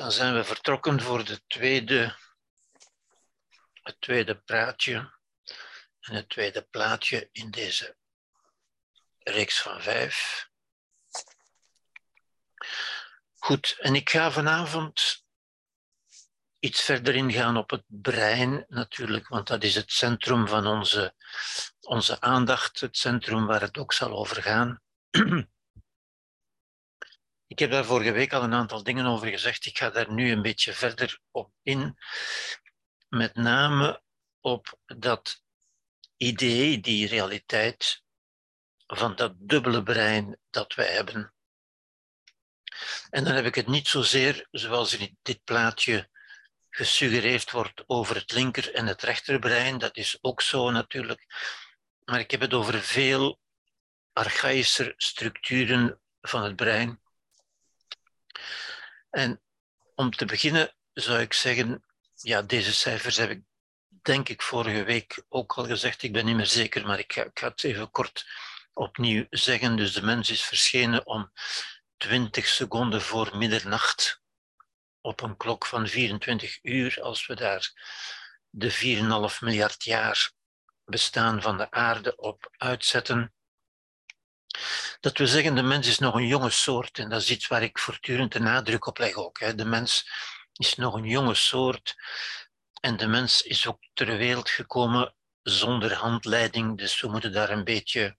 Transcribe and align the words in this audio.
Dan 0.00 0.12
zijn 0.12 0.34
we 0.34 0.44
vertrokken 0.44 1.00
voor 1.00 1.24
de 1.24 1.42
tweede, 1.46 2.16
het 3.82 4.00
tweede 4.00 4.36
praatje 4.36 5.14
en 6.00 6.14
het 6.14 6.28
tweede 6.28 6.62
plaatje 6.62 7.28
in 7.32 7.50
deze 7.50 7.96
reeks 9.18 9.60
van 9.60 9.82
vijf. 9.82 10.48
Goed, 13.34 13.76
en 13.78 13.94
ik 13.94 14.10
ga 14.10 14.30
vanavond 14.30 15.24
iets 16.58 16.82
verder 16.82 17.14
ingaan 17.14 17.56
op 17.56 17.70
het 17.70 17.84
brein 17.86 18.64
natuurlijk, 18.68 19.28
want 19.28 19.46
dat 19.46 19.64
is 19.64 19.74
het 19.74 19.92
centrum 19.92 20.48
van 20.48 20.66
onze, 20.66 21.14
onze 21.80 22.20
aandacht, 22.20 22.80
het 22.80 22.96
centrum 22.96 23.46
waar 23.46 23.60
het 23.60 23.78
ook 23.78 23.92
zal 23.92 24.18
over 24.18 24.42
gaan. 24.42 24.80
Ik 27.50 27.58
heb 27.58 27.70
daar 27.70 27.84
vorige 27.84 28.12
week 28.12 28.32
al 28.32 28.42
een 28.42 28.54
aantal 28.54 28.82
dingen 28.82 29.06
over 29.06 29.28
gezegd. 29.28 29.66
Ik 29.66 29.78
ga 29.78 29.90
daar 29.90 30.12
nu 30.12 30.30
een 30.30 30.42
beetje 30.42 30.72
verder 30.72 31.20
op 31.30 31.52
in. 31.62 31.98
Met 33.08 33.34
name 33.34 34.02
op 34.40 34.78
dat 34.86 35.42
idee, 36.16 36.80
die 36.80 37.08
realiteit 37.08 38.02
van 38.86 39.16
dat 39.16 39.32
dubbele 39.36 39.82
brein 39.82 40.38
dat 40.50 40.74
wij 40.74 40.92
hebben. 40.92 41.34
En 43.10 43.24
dan 43.24 43.34
heb 43.34 43.44
ik 43.44 43.54
het 43.54 43.66
niet 43.66 43.88
zozeer 43.88 44.46
zoals 44.50 44.96
in 44.96 45.18
dit 45.22 45.44
plaatje 45.44 46.10
gesuggereerd 46.68 47.50
wordt 47.50 47.82
over 47.86 48.16
het 48.16 48.32
linker 48.32 48.74
en 48.74 48.86
het 48.86 49.02
rechterbrein. 49.02 49.78
Dat 49.78 49.96
is 49.96 50.18
ook 50.20 50.40
zo 50.40 50.70
natuurlijk. 50.70 51.26
Maar 52.04 52.20
ik 52.20 52.30
heb 52.30 52.40
het 52.40 52.54
over 52.54 52.80
veel 52.80 53.40
archaïscher 54.12 54.94
structuren 54.96 56.00
van 56.20 56.42
het 56.42 56.56
brein. 56.56 57.00
En 59.10 59.40
om 59.94 60.10
te 60.10 60.24
beginnen 60.24 60.74
zou 60.92 61.20
ik 61.20 61.32
zeggen, 61.32 61.84
ja, 62.14 62.42
deze 62.42 62.72
cijfers 62.72 63.16
heb 63.16 63.30
ik 63.30 63.42
denk 64.02 64.28
ik 64.28 64.42
vorige 64.42 64.84
week 64.84 65.22
ook 65.28 65.52
al 65.52 65.64
gezegd. 65.64 66.02
Ik 66.02 66.12
ben 66.12 66.24
niet 66.24 66.36
meer 66.36 66.46
zeker, 66.46 66.86
maar 66.86 66.98
ik 66.98 67.12
ga, 67.12 67.24
ik 67.24 67.38
ga 67.38 67.48
het 67.48 67.64
even 67.64 67.90
kort 67.90 68.26
opnieuw 68.72 69.26
zeggen. 69.30 69.76
Dus 69.76 69.92
de 69.92 70.02
mens 70.02 70.30
is 70.30 70.42
verschenen 70.42 71.06
om 71.06 71.32
20 71.96 72.46
seconden 72.46 73.02
voor 73.02 73.36
middernacht 73.36 74.22
op 75.00 75.20
een 75.20 75.36
klok 75.36 75.66
van 75.66 75.86
24 75.86 76.58
uur. 76.62 77.02
Als 77.02 77.26
we 77.26 77.34
daar 77.34 77.72
de 78.50 79.30
4,5 79.32 79.38
miljard 79.40 79.84
jaar 79.84 80.32
bestaan 80.84 81.42
van 81.42 81.56
de 81.56 81.70
aarde 81.70 82.16
op 82.16 82.54
uitzetten. 82.56 83.34
Dat 85.00 85.18
we 85.18 85.26
zeggen, 85.26 85.54
de 85.54 85.62
mens 85.62 85.86
is 85.86 85.98
nog 85.98 86.14
een 86.14 86.26
jonge 86.26 86.50
soort. 86.50 86.98
En 86.98 87.08
dat 87.08 87.20
is 87.20 87.30
iets 87.30 87.46
waar 87.46 87.62
ik 87.62 87.78
voortdurend 87.78 88.32
de 88.32 88.40
nadruk 88.40 88.86
op 88.86 88.98
leg 88.98 89.14
ook. 89.14 89.40
Hè. 89.40 89.54
De 89.54 89.64
mens 89.64 90.10
is 90.52 90.74
nog 90.74 90.94
een 90.94 91.06
jonge 91.06 91.34
soort. 91.34 91.96
En 92.80 92.96
de 92.96 93.06
mens 93.06 93.42
is 93.42 93.66
ook 93.66 93.78
ter 93.94 94.16
wereld 94.16 94.50
gekomen 94.50 95.14
zonder 95.42 95.94
handleiding. 95.94 96.78
Dus 96.78 97.00
we 97.00 97.08
moeten 97.08 97.32
daar 97.32 97.50
een 97.50 97.64
beetje 97.64 98.18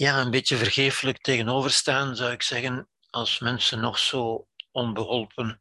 ja, 0.00 0.20
een 0.20 0.30
beetje 0.30 0.56
vergeeflijk 0.56 1.18
tegenover 1.18 1.70
staan, 1.70 2.16
zou 2.16 2.32
ik 2.32 2.42
zeggen, 2.42 2.88
als 3.10 3.38
mensen 3.38 3.80
nog 3.80 3.98
zo 3.98 4.48
onbeholpen 4.70 5.58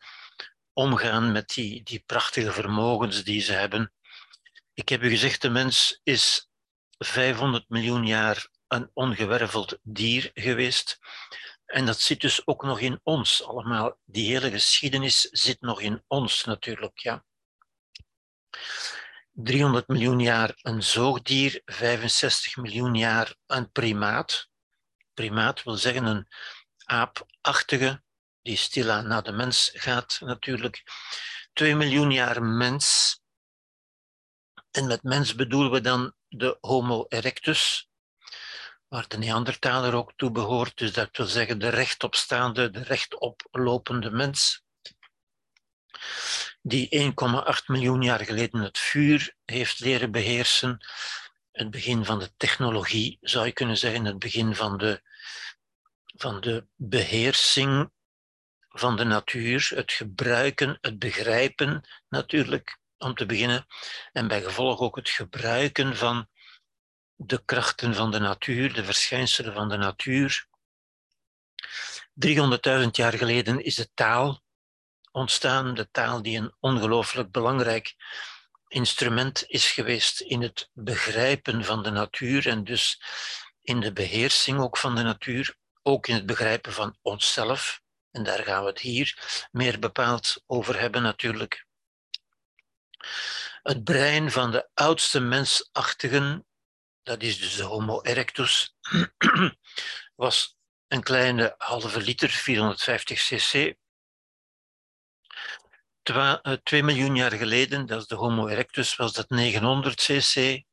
omgaan 0.74 1.32
met 1.32 1.50
die, 1.50 1.84
die 1.84 2.04
prachtige 2.06 2.52
vermogens 2.52 3.24
die 3.24 3.42
ze 3.42 3.54
hebben. 3.54 3.94
Ik 4.74 4.90
heb 4.90 5.04
u 5.04 5.10
gezegd, 5.10 5.42
de 5.42 5.50
mens 5.50 6.00
is 6.04 6.49
500 7.00 7.70
miljoen 7.70 8.06
jaar 8.06 8.50
een 8.68 8.90
ongewerveld 8.94 9.80
dier 9.84 10.32
geweest. 10.34 11.00
En 11.66 11.86
dat 11.86 12.00
zit 12.00 12.22
dus 12.22 12.48
ook 12.48 12.64
nog 12.64 12.80
in 12.80 13.00
ons 13.04 13.44
allemaal. 13.44 14.00
Die 14.06 14.32
hele 14.32 14.52
geschiedenis 14.52 15.22
zit 15.22 15.62
nog 15.62 15.82
in 15.82 16.04
ons 16.08 16.44
natuurlijk, 16.44 17.00
ja. 17.00 17.24
300 19.32 19.88
miljoen 19.88 20.20
jaar 20.20 20.54
een 20.62 20.84
zoogdier, 20.84 21.62
65 21.66 22.58
miljoen 22.58 22.96
jaar 22.96 23.36
een 23.46 23.72
primaat. 23.72 24.50
Primaat 25.14 25.64
wil 25.64 25.76
zeggen 25.76 26.06
een 26.06 26.28
aapachtige, 26.84 28.04
die 28.42 28.58
stilaan 28.58 29.08
naar 29.08 29.24
de 29.24 29.32
mens 29.32 29.72
gaat 29.74 30.20
natuurlijk. 30.22 30.84
2 31.54 31.76
miljoen 31.76 32.12
jaar 32.12 32.44
mens. 32.44 33.18
En 34.72 34.88
met 34.88 35.04
mens 35.04 35.36
bedoelen 35.36 35.72
we 35.72 35.82
dan 35.82 36.14
de 36.30 36.58
Homo 36.62 37.06
erectus, 37.08 37.90
waar 38.88 39.08
de 39.08 39.18
Neandertaler 39.18 39.94
ook 39.94 40.14
toe 40.16 40.32
behoort. 40.32 40.78
Dus 40.78 40.94
dat 40.94 41.18
wil 41.18 41.26
zeggen 41.26 41.60
de 41.60 41.70
rechtopstaande, 41.70 42.70
de 42.70 42.84
rechtoplopende 42.84 44.12
mens 44.12 44.64
die 46.62 47.14
1,8 47.60 47.66
miljoen 47.66 48.02
jaar 48.02 48.26
geleden 48.26 48.62
het 48.62 48.78
vuur 48.78 49.36
heeft 49.46 49.80
leren 49.80 50.12
beheersen. 50.12 50.86
Het 51.52 51.72
begin 51.72 52.06
van 52.06 52.20
de 52.20 52.32
technologie, 52.38 53.18
zou 53.22 53.46
je 53.46 53.52
kunnen 53.52 53.78
zeggen, 53.78 54.06
het 54.06 54.20
begin 54.20 54.56
van 54.56 54.78
de, 54.78 55.02
van 56.06 56.42
de 56.42 56.68
beheersing 56.76 57.92
van 58.70 58.96
de 58.96 59.04
natuur, 59.04 59.72
het 59.76 59.92
gebruiken, 59.92 60.78
het 60.82 61.00
begrijpen 61.00 61.90
natuurlijk, 62.10 62.80
om 63.00 63.16
te 63.16 63.26
beginnen, 63.26 63.66
en 64.12 64.28
bij 64.28 64.42
gevolg 64.42 64.80
ook 64.80 64.96
het 64.96 65.10
gebruiken 65.10 65.98
van 65.98 66.28
de 67.16 67.46
krachten 67.46 67.96
van 67.96 68.12
de 68.12 68.20
natuur, 68.20 68.74
de 68.74 68.84
verschijnselen 68.84 69.54
van 69.54 69.70
de 69.70 69.78
natuur. 69.78 70.48
300.000 72.26 72.88
jaar 72.92 73.14
geleden 73.14 73.64
is 73.64 73.76
de 73.76 73.90
taal 73.94 74.42
ontstaan, 75.12 75.74
de 75.74 75.90
taal 75.92 76.22
die 76.22 76.38
een 76.38 76.56
ongelooflijk 76.60 77.32
belangrijk 77.32 77.96
instrument 78.68 79.44
is 79.48 79.72
geweest 79.72 80.22
in 80.22 80.42
het 80.42 80.70
begrijpen 80.74 81.66
van 81.66 81.84
de 81.84 81.90
natuur 81.90 82.48
en 82.48 82.64
dus 82.64 83.02
in 83.62 83.80
de 83.80 83.94
beheersing 83.94 84.60
ook 84.60 84.78
van 84.78 84.96
de 84.96 85.02
natuur, 85.02 85.56
ook 85.82 86.08
in 86.08 86.16
het 86.16 86.26
begrijpen 86.26 86.74
van 86.74 86.98
onszelf. 87.02 87.82
En 88.12 88.24
daar 88.24 88.44
gaan 88.44 88.64
we 88.64 88.70
het 88.70 88.80
hier 88.80 89.48
meer 89.52 89.80
bepaald 89.80 90.44
over 90.46 90.80
hebben 90.80 91.02
natuurlijk. 91.02 91.68
Het 93.64 93.84
brein 93.84 94.32
van 94.32 94.52
de 94.52 94.70
oudste 94.74 95.20
mensachtigen, 95.20 96.46
dat 97.04 97.22
is 97.22 97.40
dus 97.40 97.56
de 97.56 97.64
Homo 97.64 98.02
erectus, 98.02 98.76
was 100.16 100.58
een 100.88 101.04
kleine 101.04 101.56
halve 101.58 102.02
liter, 102.02 102.30
450 102.30 103.20
cc, 103.20 103.78
2 106.64 106.84
miljoen 106.84 107.16
jaar 107.16 107.32
geleden, 107.32 107.86
dat 107.86 108.02
is 108.02 108.08
de 108.08 108.16
Homo 108.16 108.48
erectus, 108.48 108.96
was 108.96 109.14
dat 109.14 109.30
900 109.30 109.96
cc. 109.96 110.64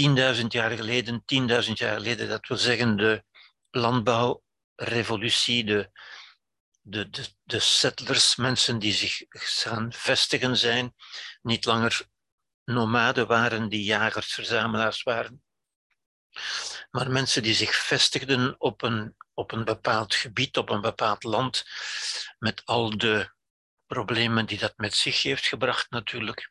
10.000 0.00 0.46
jaar 0.48 0.70
geleden, 0.70 1.22
10.000 1.66 1.72
jaar 1.72 1.96
geleden, 1.96 2.28
dat 2.28 2.46
wil 2.46 2.56
zeggen 2.56 2.96
de 2.96 3.24
landbouwrevolutie, 3.70 5.64
de, 5.64 5.90
de, 6.82 7.10
de, 7.10 7.28
de 7.42 7.58
settlers, 7.58 8.36
mensen 8.36 8.78
die 8.78 8.92
zich 8.92 9.24
gaan 9.28 9.92
vestigen 9.92 10.56
zijn, 10.56 10.94
niet 11.42 11.64
langer 11.64 12.06
nomaden 12.64 13.26
waren, 13.26 13.68
die 13.68 13.84
jagers, 13.84 14.34
verzamelaars 14.34 15.02
waren, 15.02 15.42
maar 16.90 17.10
mensen 17.10 17.42
die 17.42 17.54
zich 17.54 17.74
vestigden 17.74 18.60
op 18.60 18.82
een, 18.82 19.16
op 19.34 19.52
een 19.52 19.64
bepaald 19.64 20.14
gebied, 20.14 20.56
op 20.56 20.70
een 20.70 20.80
bepaald 20.80 21.22
land, 21.22 21.64
met 22.38 22.64
al 22.64 22.96
de 22.96 23.32
problemen 23.86 24.46
die 24.46 24.58
dat 24.58 24.76
met 24.76 24.94
zich 24.94 25.22
heeft 25.22 25.46
gebracht 25.46 25.90
natuurlijk. 25.90 26.50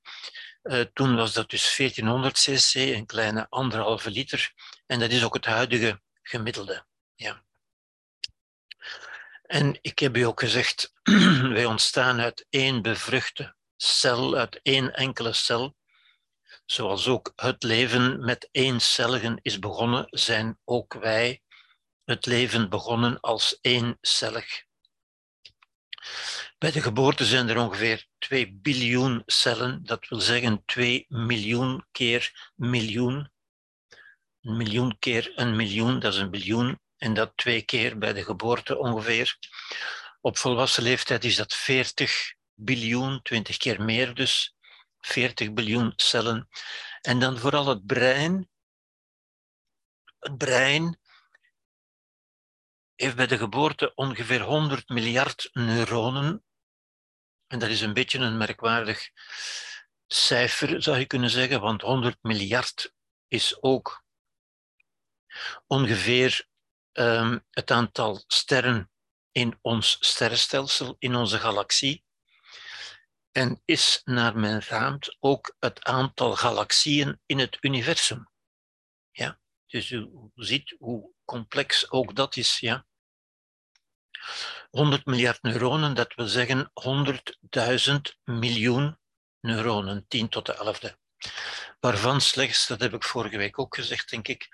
Uh, 0.63 0.81
toen 0.93 1.15
was 1.15 1.33
dat 1.33 1.49
dus 1.49 1.75
1400 1.75 2.37
cc, 2.37 2.73
een 2.73 3.05
kleine 3.05 3.47
anderhalve 3.49 4.11
liter. 4.11 4.53
En 4.85 4.99
dat 4.99 5.11
is 5.11 5.23
ook 5.23 5.33
het 5.33 5.45
huidige 5.45 6.01
gemiddelde. 6.21 6.85
Ja. 7.15 7.43
En 9.51 9.77
ik 9.81 9.99
heb 9.99 10.17
u 10.17 10.21
ook 10.21 10.39
gezegd, 10.39 10.93
wij 11.55 11.65
ontstaan 11.65 12.19
uit 12.19 12.45
één 12.49 12.81
bevruchte 12.81 13.55
cel, 13.77 14.35
uit 14.35 14.59
één 14.63 14.93
enkele 14.93 15.33
cel. 15.33 15.75
Zoals 16.65 17.07
ook 17.07 17.33
het 17.35 17.63
leven 17.63 18.25
met 18.25 18.49
één 18.51 18.79
celligen 18.79 19.39
is 19.41 19.59
begonnen, 19.59 20.07
zijn 20.09 20.59
ook 20.63 20.93
wij 20.93 21.41
het 22.03 22.25
leven 22.25 22.69
begonnen 22.69 23.19
als 23.19 23.57
ééncellig. 23.61 24.63
Bij 26.57 26.71
de 26.71 26.81
geboorte 26.81 27.25
zijn 27.25 27.49
er 27.49 27.57
ongeveer 27.57 28.05
2 28.17 28.53
biljoen 28.53 29.23
cellen, 29.25 29.83
dat 29.83 30.07
wil 30.07 30.19
zeggen 30.19 30.65
2 30.65 31.05
miljoen 31.07 31.85
keer 31.91 32.51
miljoen. 32.55 33.31
Een 34.41 34.57
miljoen 34.57 34.99
keer 34.99 35.31
een 35.35 35.55
miljoen, 35.55 35.99
dat 35.99 36.13
is 36.13 36.19
een 36.19 36.31
biljoen. 36.31 36.79
En 37.01 37.13
dat 37.13 37.37
twee 37.37 37.61
keer 37.61 37.97
bij 37.97 38.13
de 38.13 38.23
geboorte 38.23 38.77
ongeveer. 38.77 39.37
Op 40.21 40.37
volwassen 40.37 40.83
leeftijd 40.83 41.23
is 41.23 41.35
dat 41.35 41.53
40 41.53 42.33
biljoen, 42.53 43.21
20 43.21 43.57
keer 43.57 43.81
meer 43.81 44.13
dus. 44.13 44.55
40 44.99 45.53
biljoen 45.53 45.93
cellen. 45.95 46.49
En 47.01 47.19
dan 47.19 47.37
vooral 47.37 47.67
het 47.67 47.85
brein. 47.85 48.49
Het 50.19 50.37
brein 50.37 50.99
heeft 52.95 53.15
bij 53.15 53.27
de 53.27 53.37
geboorte 53.37 53.93
ongeveer 53.95 54.41
100 54.41 54.89
miljard 54.89 55.49
neuronen. 55.51 56.43
En 57.47 57.59
dat 57.59 57.69
is 57.69 57.81
een 57.81 57.93
beetje 57.93 58.19
een 58.19 58.37
merkwaardig 58.37 59.09
cijfer, 60.07 60.83
zou 60.83 60.97
je 60.97 61.05
kunnen 61.05 61.29
zeggen, 61.29 61.61
want 61.61 61.81
100 61.81 62.17
miljard 62.21 62.93
is 63.27 63.61
ook 63.61 64.03
ongeveer 65.67 66.49
um, 66.93 67.45
het 67.49 67.71
aantal 67.71 68.23
sterren 68.27 68.91
in 69.31 69.57
ons 69.61 69.97
sterrenstelsel, 69.99 70.95
in 70.99 71.15
onze 71.15 71.39
galaxie. 71.39 72.03
En 73.31 73.61
is 73.65 74.01
naar 74.03 74.37
men 74.37 74.61
raamt 74.61 75.17
ook 75.19 75.55
het 75.59 75.83
aantal 75.83 76.35
galaxieën 76.35 77.21
in 77.25 77.39
het 77.39 77.57
universum. 77.61 78.29
Ja, 79.11 79.39
dus 79.67 79.89
u 79.89 80.09
ziet 80.35 80.75
hoe 80.79 81.13
complex 81.25 81.91
ook 81.91 82.15
dat 82.15 82.35
is. 82.35 82.59
Ja. 82.59 82.85
100 84.69 85.05
miljard 85.05 85.41
neuronen, 85.41 85.95
dat 85.95 86.13
wil 86.13 86.27
zeggen 86.27 86.71
100.000 86.73 88.01
miljoen 88.23 88.99
neuronen, 89.39 90.05
10 90.07 90.29
tot 90.29 90.45
de 90.45 90.75
11e. 90.75 90.99
Waarvan 91.79 92.21
slechts, 92.21 92.67
dat 92.67 92.79
heb 92.79 92.93
ik 92.93 93.03
vorige 93.03 93.37
week 93.37 93.59
ook 93.59 93.75
gezegd, 93.75 94.09
denk 94.09 94.27
ik, 94.27 94.47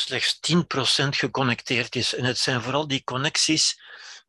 slechts 0.00 0.38
10% 0.52 1.08
geconnecteerd 1.08 1.96
is. 1.96 2.14
En 2.14 2.24
het 2.24 2.38
zijn 2.38 2.62
vooral 2.62 2.88
die 2.88 3.04
connecties 3.04 3.80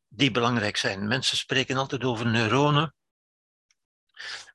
die 0.08 0.32
belangrijk 0.32 0.78
zijn. 0.78 1.08
Mensen 1.08 1.38
spreken 1.38 1.78
altijd 1.78 2.04
over 2.04 2.26
neuronen, 2.26 2.96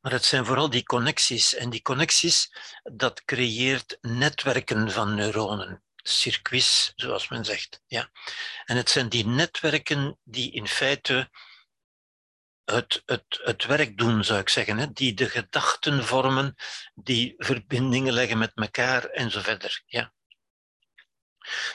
maar 0.00 0.12
het 0.12 0.24
zijn 0.24 0.44
vooral 0.44 0.70
die 0.70 0.82
connecties. 0.82 1.54
En 1.54 1.70
die 1.70 1.82
connecties, 1.82 2.52
dat 2.82 3.24
creëert 3.24 3.98
netwerken 4.00 4.90
van 4.90 5.14
neuronen. 5.14 5.82
Circuits, 5.96 6.92
zoals 6.96 7.28
men 7.28 7.44
zegt. 7.44 7.80
Ja. 7.86 8.10
En 8.64 8.76
het 8.76 8.90
zijn 8.90 9.08
die 9.08 9.26
netwerken 9.26 10.18
die 10.22 10.52
in 10.52 10.68
feite 10.68 11.30
het, 12.64 13.02
het, 13.04 13.24
het 13.28 13.64
werk 13.64 13.98
doen, 13.98 14.24
zou 14.24 14.40
ik 14.40 14.48
zeggen. 14.48 14.78
Hè? 14.78 14.92
Die 14.92 15.14
de 15.14 15.28
gedachten 15.28 16.04
vormen, 16.04 16.54
die 16.94 17.34
verbindingen 17.36 18.12
leggen 18.12 18.38
met 18.38 18.52
elkaar 18.54 19.04
en 19.04 19.30
zo 19.30 19.40
verder. 19.40 19.82
Ja. 19.86 20.12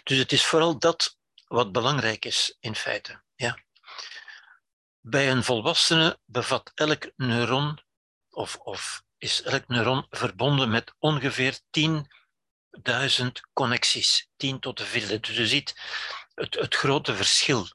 Dus 0.04 0.18
het 0.18 0.32
is 0.32 0.46
vooral 0.46 0.80
dat 0.80 1.18
wat 1.48 1.72
belangrijk 1.72 2.26
is, 2.26 2.58
in 2.60 2.76
feite. 2.76 3.24
Ja. 3.36 3.60
Bij 5.00 5.32
een 5.32 5.44
volwassene 5.44 6.20
bevat 6.26 6.72
elk 6.76 7.12
neuron, 7.16 7.80
of, 8.30 8.56
of 8.56 9.04
is 9.18 9.42
elk 9.42 9.68
neuron 9.68 10.06
verbonden 10.10 10.70
met 10.70 10.94
ongeveer 11.00 11.60
10.000 11.80 13.28
connecties, 13.54 14.30
10 14.38 14.60
tot 14.60 14.78
de 14.78 14.86
vierde. 14.86 15.20
Dus 15.20 15.36
je 15.36 15.48
ziet 15.48 15.82
het, 16.34 16.56
het 16.56 16.76
grote 16.76 17.16
verschil 17.16 17.68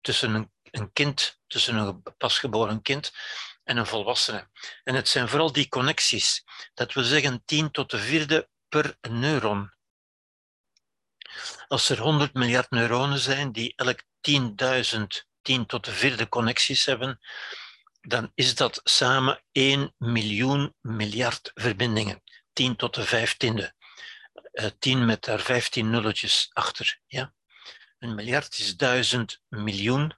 tussen 0.00 0.34
een, 0.34 0.52
een 0.62 0.92
kind, 0.92 1.38
tussen 1.46 1.76
een 1.76 2.02
pasgeboren 2.16 2.82
kind 2.82 3.12
en 3.64 3.76
een 3.76 3.86
volwassene. 3.86 4.48
En 4.84 4.94
het 4.94 5.08
zijn 5.08 5.28
vooral 5.28 5.52
die 5.52 5.68
connecties. 5.68 6.44
Dat 6.74 6.92
wil 6.92 7.04
zeggen 7.04 7.42
10 7.44 7.70
tot 7.70 7.90
de 7.90 7.98
vierde 7.98 8.48
per 8.68 8.96
neuron. 9.00 9.72
Als 11.68 11.88
er 11.88 11.98
100 11.98 12.34
miljard 12.34 12.70
neuronen 12.70 13.18
zijn 13.18 13.52
die 13.52 13.72
elk 13.76 14.02
10.000 14.20 15.26
10 15.42 15.66
tot 15.66 15.84
de 15.84 15.92
vierde 15.92 16.28
connecties 16.28 16.84
hebben, 16.84 17.20
dan 18.00 18.32
is 18.34 18.54
dat 18.54 18.80
samen 18.84 19.42
1 19.52 19.94
miljoen 19.98 20.74
miljard 20.80 21.50
verbindingen. 21.54 22.22
10 22.52 22.76
tot 22.76 22.94
de 22.94 23.04
vijftiende. 23.04 23.74
Uh, 24.52 24.64
eh, 24.64 24.70
10 24.78 25.04
met 25.04 25.24
daar 25.24 25.40
15 25.40 25.90
nulletjes 25.90 26.50
achter. 26.52 27.00
Ja? 27.06 27.34
Een 27.98 28.14
miljard 28.14 28.58
is 28.58 28.76
duizend 28.76 29.40
miljoen. 29.48 30.14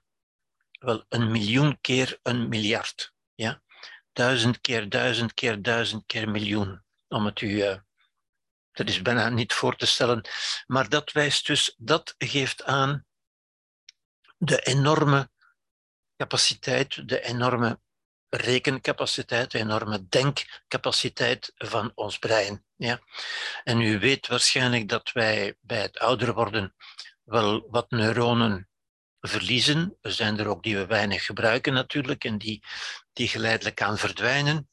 Wel, 0.71 1.05
een 1.09 1.31
miljoen 1.31 1.77
keer 1.81 2.19
een 2.23 2.49
miljard. 2.49 3.13
Ja? 3.35 3.61
Duizend 4.13 4.61
keer 4.61 4.89
duizend 4.89 5.33
keer 5.33 5.61
duizend 5.61 6.05
keer 6.05 6.29
miljoen. 6.29 6.83
Om 7.07 7.25
het 7.25 7.41
u 7.41 7.47
uh, 7.47 7.77
dat 8.71 8.89
is 8.89 9.01
bijna 9.01 9.29
niet 9.29 9.53
voor 9.53 9.75
te 9.75 9.85
stellen. 9.85 10.27
Maar 10.67 10.89
dat 10.89 11.11
wijst 11.11 11.47
dus, 11.47 11.75
dat 11.77 12.15
geeft 12.17 12.63
aan 12.63 13.05
de 14.37 14.59
enorme 14.61 15.29
capaciteit, 16.17 17.07
de 17.07 17.21
enorme 17.21 17.79
rekencapaciteit, 18.29 19.51
de 19.51 19.59
enorme 19.59 20.07
denkcapaciteit 20.07 21.51
van 21.55 21.91
ons 21.95 22.19
brein. 22.19 22.65
Ja? 22.75 22.99
En 23.63 23.81
u 23.81 23.99
weet 23.99 24.27
waarschijnlijk 24.27 24.89
dat 24.89 25.11
wij 25.11 25.57
bij 25.61 25.81
het 25.81 25.99
ouder 25.99 26.33
worden 26.33 26.75
wel 27.23 27.67
wat 27.69 27.91
neuronen 27.91 28.69
verliezen. 29.19 29.97
Er 30.01 30.11
zijn 30.11 30.39
er 30.39 30.47
ook 30.47 30.63
die 30.63 30.77
we 30.77 30.85
weinig 30.85 31.25
gebruiken 31.25 31.73
natuurlijk 31.73 32.23
en 32.23 32.37
die, 32.37 32.63
die 33.13 33.27
geleidelijk 33.27 33.81
aan 33.81 33.97
verdwijnen. 33.97 34.69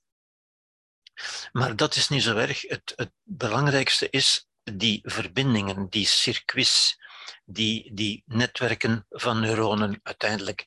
Maar 1.52 1.76
dat 1.76 1.96
is 1.96 2.08
niet 2.08 2.22
zo 2.22 2.36
erg. 2.36 2.62
Het, 2.62 2.92
het 2.96 3.12
belangrijkste 3.22 4.10
is 4.10 4.48
die 4.62 5.00
verbindingen, 5.02 5.88
die 5.88 6.06
circuits, 6.06 6.98
die, 7.44 7.94
die 7.94 8.22
netwerken 8.26 9.06
van 9.08 9.40
neuronen 9.40 10.00
uiteindelijk, 10.02 10.66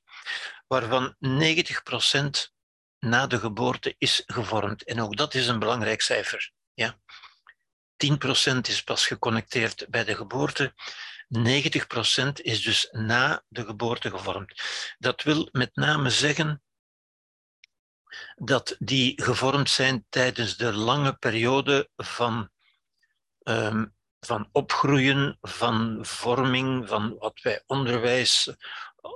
waarvan 0.68 1.16
90% 1.28 2.52
na 3.00 3.28
de 3.28 3.40
geboorte 3.40 3.96
is 3.98 4.24
gevormd. 4.26 4.84
En 4.84 5.02
ook 5.02 5.18
dat 5.18 5.34
is 5.34 5.48
een 5.48 5.60
belangrijk 5.60 6.02
cijfer. 6.02 6.52
Ja. 6.74 7.00
10% 8.56 8.58
is 8.62 8.84
pas 8.84 9.08
geconnecteerd 9.08 9.86
bij 9.90 10.04
de 10.04 10.16
geboorte. 10.16 10.74
90% 11.38 12.32
is 12.34 12.62
dus 12.62 12.88
na 12.92 13.44
de 13.48 13.66
geboorte 13.66 14.10
gevormd. 14.10 14.62
Dat 14.98 15.24
wil 15.24 15.50
met 15.52 15.76
name 15.76 16.10
zeggen 16.10 16.64
dat 18.36 18.76
die 18.80 19.22
gevormd 19.24 19.70
zijn 19.70 20.06
tijdens 20.10 20.58
de 20.58 20.74
lange 20.74 21.14
periode 21.14 21.90
van, 21.96 22.50
um, 23.44 23.96
van 24.20 24.50
opgroeien, 24.52 25.38
van 25.42 26.06
vorming, 26.06 26.88
van 26.88 27.18
wat 27.18 27.42
wij 27.42 27.64
onderwijs, 27.66 28.54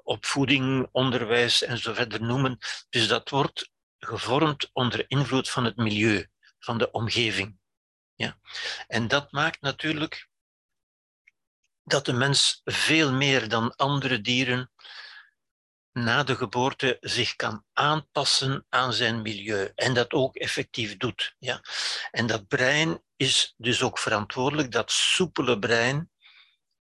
opvoeding, 0.03 0.89
onderwijs 0.91 1.63
en 1.63 1.77
zo 1.77 1.93
verder 1.93 2.21
noemen. 2.21 2.57
Dus 2.89 3.07
dat 3.07 3.29
wordt 3.29 3.69
gevormd 3.99 4.69
onder 4.73 5.05
invloed 5.07 5.49
van 5.49 5.63
het 5.63 5.75
milieu, 5.75 6.27
van 6.59 6.77
de 6.77 6.91
omgeving. 6.91 7.57
Ja. 8.15 8.39
En 8.87 9.07
dat 9.07 9.31
maakt 9.31 9.61
natuurlijk 9.61 10.29
dat 11.83 12.05
de 12.05 12.13
mens 12.13 12.61
veel 12.63 13.11
meer 13.11 13.49
dan 13.49 13.75
andere 13.75 14.21
dieren 14.21 14.71
na 15.95 16.23
de 16.23 16.35
geboorte 16.35 16.97
zich 17.01 17.35
kan 17.35 17.65
aanpassen 17.73 18.65
aan 18.69 18.93
zijn 18.93 19.21
milieu 19.21 19.71
en 19.75 19.93
dat 19.93 20.13
ook 20.13 20.35
effectief 20.35 20.97
doet. 20.97 21.35
Ja. 21.39 21.61
En 22.11 22.27
dat 22.27 22.47
brein 22.47 23.03
is 23.15 23.53
dus 23.57 23.81
ook 23.81 23.99
verantwoordelijk, 23.99 24.71
dat 24.71 24.91
soepele 24.91 25.59
brein 25.59 26.11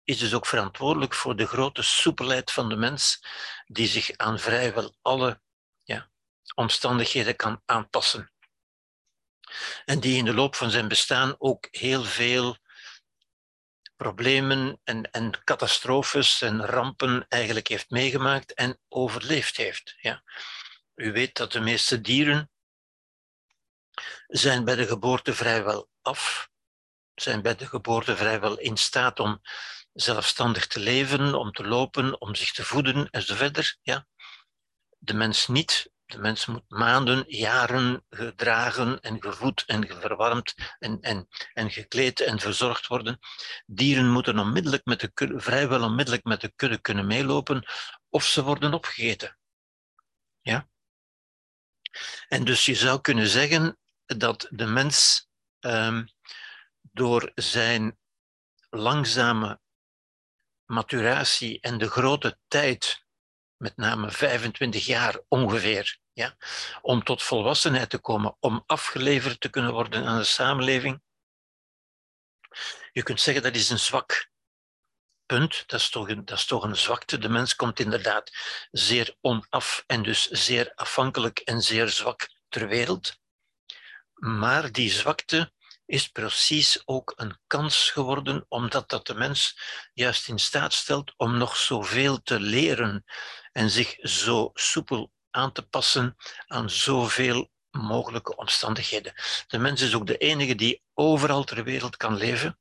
is 0.03 0.17
dus 0.17 0.33
ook 0.33 0.45
verantwoordelijk 0.45 1.13
voor 1.13 1.35
de 1.35 1.47
grote 1.47 1.81
soepelheid 1.81 2.51
van 2.51 2.69
de 2.69 2.75
mens, 2.75 3.23
die 3.65 3.87
zich 3.87 4.11
aan 4.17 4.39
vrijwel 4.39 4.95
alle 5.01 5.41
ja, 5.83 6.09
omstandigheden 6.55 7.35
kan 7.35 7.61
aanpassen. 7.65 8.31
En 9.85 9.99
die 9.99 10.17
in 10.17 10.25
de 10.25 10.33
loop 10.33 10.55
van 10.55 10.71
zijn 10.71 10.87
bestaan 10.87 11.35
ook 11.37 11.67
heel 11.71 12.03
veel 12.03 12.57
problemen 14.01 14.79
en, 14.83 15.11
en 15.11 15.43
catastrofes 15.43 16.41
en 16.41 16.65
rampen 16.65 17.25
eigenlijk 17.27 17.67
heeft 17.67 17.89
meegemaakt 17.89 18.53
en 18.53 18.79
overleefd 18.87 19.57
heeft. 19.57 19.95
Ja. 19.97 20.23
U 20.95 21.11
weet 21.11 21.37
dat 21.37 21.51
de 21.51 21.59
meeste 21.59 22.01
dieren 22.01 22.51
zijn 24.27 24.65
bij 24.65 24.75
de 24.75 24.87
geboorte 24.87 25.33
vrijwel 25.33 25.89
af, 26.01 26.49
zijn 27.13 27.41
bij 27.41 27.55
de 27.55 27.67
geboorte 27.67 28.15
vrijwel 28.15 28.59
in 28.59 28.77
staat 28.77 29.19
om 29.19 29.41
zelfstandig 29.93 30.67
te 30.67 30.79
leven, 30.79 31.33
om 31.33 31.51
te 31.51 31.67
lopen, 31.67 32.21
om 32.21 32.35
zich 32.35 32.51
te 32.51 32.63
voeden 32.63 33.09
enzovoort. 33.09 33.77
Ja. 33.81 34.07
De 34.97 35.13
mens 35.13 35.47
niet. 35.47 35.91
De 36.11 36.17
mens 36.17 36.45
moet 36.45 36.63
maanden, 36.67 37.23
jaren 37.27 38.05
gedragen 38.09 39.01
en 39.01 39.21
gevoed 39.21 39.63
en 39.65 39.87
verwarmd 39.87 40.55
en, 40.79 41.01
en, 41.01 41.27
en 41.53 41.71
gekleed 41.71 42.19
en 42.19 42.39
verzorgd 42.39 42.87
worden. 42.87 43.19
Dieren 43.65 44.11
moeten 44.11 44.39
onmiddellijk 44.39 44.85
met 44.85 44.99
de 44.99 45.33
vrijwel 45.35 45.83
onmiddellijk 45.83 46.23
met 46.23 46.41
de 46.41 46.51
kudde 46.55 46.81
kunnen 46.81 47.07
meelopen 47.07 47.65
of 48.09 48.25
ze 48.25 48.43
worden 48.43 48.73
opgegeten. 48.73 49.37
Ja? 50.41 50.69
En 52.27 52.43
dus 52.43 52.65
je 52.65 52.75
zou 52.75 53.01
kunnen 53.01 53.27
zeggen 53.27 53.77
dat 54.05 54.47
de 54.49 54.65
mens 54.65 55.27
um, 55.59 56.09
door 56.81 57.31
zijn 57.35 57.97
langzame 58.69 59.59
maturatie 60.65 61.59
en 61.59 61.77
de 61.77 61.89
grote 61.89 62.39
tijd 62.47 63.05
met 63.61 63.77
name 63.77 64.11
25 64.11 64.85
jaar 64.85 65.19
ongeveer, 65.27 65.97
ja, 66.13 66.35
om 66.81 67.03
tot 67.03 67.23
volwassenheid 67.23 67.89
te 67.89 67.97
komen, 67.97 68.37
om 68.39 68.63
afgeleverd 68.65 69.39
te 69.39 69.49
kunnen 69.49 69.73
worden 69.73 70.05
aan 70.05 70.17
de 70.17 70.23
samenleving. 70.23 71.01
Je 72.91 73.03
kunt 73.03 73.21
zeggen 73.21 73.43
dat 73.43 73.55
is 73.55 73.69
een 73.69 73.79
zwak 73.79 74.29
punt. 75.25 75.63
Dat 75.67 75.79
is, 75.79 75.89
toch 75.89 76.09
een, 76.09 76.25
dat 76.25 76.37
is 76.37 76.45
toch 76.45 76.63
een 76.63 76.75
zwakte. 76.75 77.17
De 77.17 77.29
mens 77.29 77.55
komt 77.55 77.79
inderdaad 77.79 78.31
zeer 78.71 79.15
onaf 79.21 79.83
en 79.87 80.03
dus 80.03 80.27
zeer 80.27 80.71
afhankelijk 80.75 81.39
en 81.39 81.61
zeer 81.61 81.89
zwak 81.89 82.29
ter 82.49 82.67
wereld. 82.67 83.19
Maar 84.13 84.71
die 84.71 84.91
zwakte 84.91 85.51
is 85.85 86.07
precies 86.07 86.81
ook 86.85 87.13
een 87.15 87.39
kans 87.47 87.89
geworden, 87.89 88.45
omdat 88.47 88.89
dat 88.89 89.07
de 89.07 89.13
mens 89.13 89.59
juist 89.93 90.27
in 90.27 90.39
staat 90.39 90.73
stelt 90.73 91.13
om 91.17 91.37
nog 91.37 91.57
zoveel 91.57 92.21
te 92.21 92.39
leren 92.39 93.03
en 93.51 93.69
zich 93.69 93.95
zo 94.01 94.49
soepel 94.53 95.11
aan 95.29 95.51
te 95.51 95.61
passen 95.61 96.15
aan 96.47 96.69
zoveel 96.69 97.51
mogelijke 97.71 98.35
omstandigheden. 98.35 99.13
De 99.47 99.57
mens 99.57 99.81
is 99.81 99.95
ook 99.95 100.07
de 100.07 100.17
enige 100.17 100.55
die 100.55 100.81
overal 100.93 101.43
ter 101.43 101.63
wereld 101.63 101.97
kan 101.97 102.15
leven. 102.15 102.59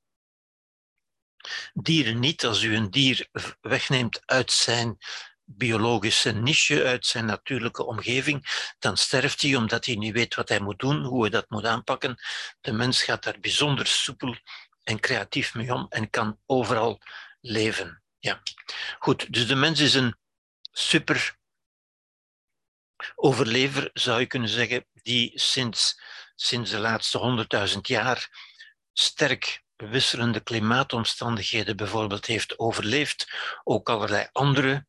Dieren 1.73 2.19
niet. 2.19 2.45
Als 2.45 2.63
u 2.63 2.77
een 2.77 2.91
dier 2.91 3.29
wegneemt 3.61 4.23
uit 4.25 4.53
zijn 4.53 4.99
biologische 5.45 6.33
niche, 6.33 6.85
uit 6.85 7.07
zijn 7.07 7.25
natuurlijke 7.25 7.85
omgeving, 7.85 8.69
dan 8.79 8.97
sterft 8.97 9.43
hij 9.43 9.57
omdat 9.57 9.85
hij 9.85 9.95
niet 9.95 10.13
weet 10.13 10.35
wat 10.35 10.49
hij 10.49 10.61
moet 10.61 10.79
doen, 10.79 11.05
hoe 11.05 11.21
hij 11.21 11.31
dat 11.31 11.51
moet 11.51 11.65
aanpakken. 11.65 12.17
De 12.61 12.73
mens 12.73 13.03
gaat 13.03 13.25
daar 13.25 13.41
bijzonder 13.41 13.87
soepel 13.87 14.37
en 14.83 15.01
creatief 15.01 15.55
mee 15.55 15.75
om 15.75 15.87
en 15.89 16.11
kan 16.11 16.39
overal 16.47 17.01
leven. 17.41 18.03
Ja. 18.19 18.43
Goed, 18.99 19.33
dus 19.33 19.47
de 19.47 19.55
mens 19.55 19.81
is 19.81 19.95
een 19.95 20.20
super 20.71 21.39
overlever, 23.15 23.91
zou 23.93 24.21
je 24.21 24.27
kunnen 24.27 24.49
zeggen, 24.49 24.87
die 24.93 25.33
sinds, 25.35 26.01
sinds 26.35 26.71
de 26.71 26.79
laatste 26.79 27.19
honderdduizend 27.19 27.89
jaar 27.89 28.49
sterk 28.93 29.63
wisselende 29.77 30.41
klimaatomstandigheden 30.41 31.77
bijvoorbeeld 31.77 32.27
heeft 32.27 32.59
overleefd, 32.59 33.33
ook 33.65 33.89
allerlei 33.89 34.29
andere 34.33 34.87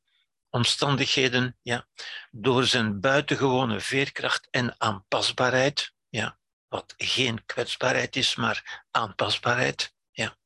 omstandigheden, 0.50 1.57
ja, 1.61 1.88
door 2.31 2.65
zijn 2.65 3.00
buitengewone 3.00 3.79
veerkracht 3.79 4.47
en 4.50 4.75
aanpasbaarheid, 4.77 5.93
ja, 6.09 6.39
wat 6.67 6.93
geen 6.97 7.45
kwetsbaarheid 7.45 8.15
is, 8.15 8.35
maar 8.35 8.85
aanpasbaarheid, 8.91 9.93
ja. 10.11 10.38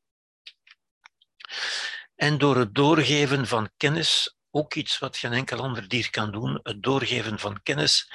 En 2.15 2.37
door 2.37 2.57
het 2.57 2.75
doorgeven 2.75 3.47
van 3.47 3.71
kennis, 3.77 4.34
ook 4.55 4.74
iets 4.74 5.00
wat 5.00 5.17
geen 5.17 5.33
enkel 5.33 5.59
ander 5.59 5.88
dier 5.88 6.09
kan 6.09 6.31
doen, 6.31 6.59
het 6.63 6.83
doorgeven 6.83 7.39
van 7.39 7.63
kennis, 7.63 8.12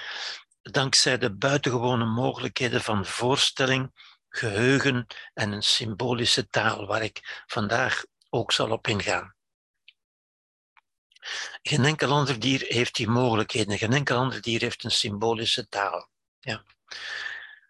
dankzij 0.62 1.18
de 1.18 1.34
buitengewone 1.34 2.04
mogelijkheden 2.04 2.80
van 2.80 3.06
voorstelling, 3.06 3.92
geheugen 4.28 5.06
en 5.34 5.52
een 5.52 5.62
symbolische 5.62 6.48
taal, 6.48 6.86
waar 6.86 7.02
ik 7.02 7.44
vandaag 7.46 8.04
ook 8.30 8.52
zal 8.52 8.70
op 8.70 8.86
ingaan. 8.86 9.34
Geen 11.62 11.84
enkel 11.84 12.10
ander 12.10 12.40
dier 12.40 12.64
heeft 12.66 12.94
die 12.94 13.08
mogelijkheden. 13.08 13.78
Geen 13.78 13.92
enkel 13.92 14.16
ander 14.16 14.40
dier 14.40 14.60
heeft 14.60 14.84
een 14.84 14.90
symbolische 14.90 15.68
taal. 15.68 16.08
Ja. 16.38 16.64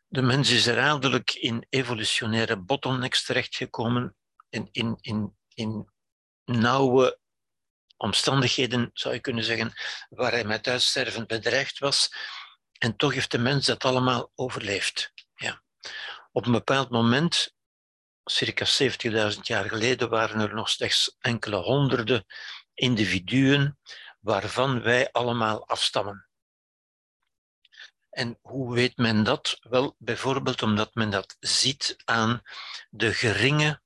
De 0.06 0.22
mens 0.22 0.50
is 0.50 0.66
herhaaldelijk 0.66 1.32
in 1.32 1.66
evolutionaire 1.68 2.56
bottlenecks 2.56 3.24
terechtgekomen, 3.24 4.16
in, 4.48 4.68
in, 4.72 4.98
in, 5.00 5.36
in 5.54 5.90
nauwe 6.44 7.19
omstandigheden, 8.00 8.90
zou 8.92 9.14
je 9.14 9.20
kunnen 9.20 9.44
zeggen, 9.44 9.72
waar 10.08 10.32
hij 10.32 10.44
met 10.44 10.66
uitsterven 10.66 11.26
bedreigd 11.26 11.78
was. 11.78 12.14
En 12.78 12.96
toch 12.96 13.14
heeft 13.14 13.30
de 13.30 13.38
mens 13.38 13.66
dat 13.66 13.84
allemaal 13.84 14.32
overleefd. 14.34 15.12
Ja. 15.34 15.62
Op 16.32 16.46
een 16.46 16.52
bepaald 16.52 16.90
moment, 16.90 17.54
circa 18.24 18.66
70.000 19.34 19.40
jaar 19.40 19.68
geleden, 19.68 20.08
waren 20.08 20.40
er 20.40 20.54
nog 20.54 20.68
slechts 20.68 21.16
enkele 21.18 21.56
honderden 21.56 22.24
individuen 22.74 23.78
waarvan 24.20 24.82
wij 24.82 25.12
allemaal 25.12 25.66
afstammen. 25.66 26.28
En 28.10 28.38
hoe 28.42 28.74
weet 28.74 28.96
men 28.96 29.22
dat? 29.22 29.58
Wel, 29.60 29.94
bijvoorbeeld 29.98 30.62
omdat 30.62 30.94
men 30.94 31.10
dat 31.10 31.36
ziet 31.40 31.96
aan 32.04 32.42
de 32.90 33.14
geringe 33.14 33.80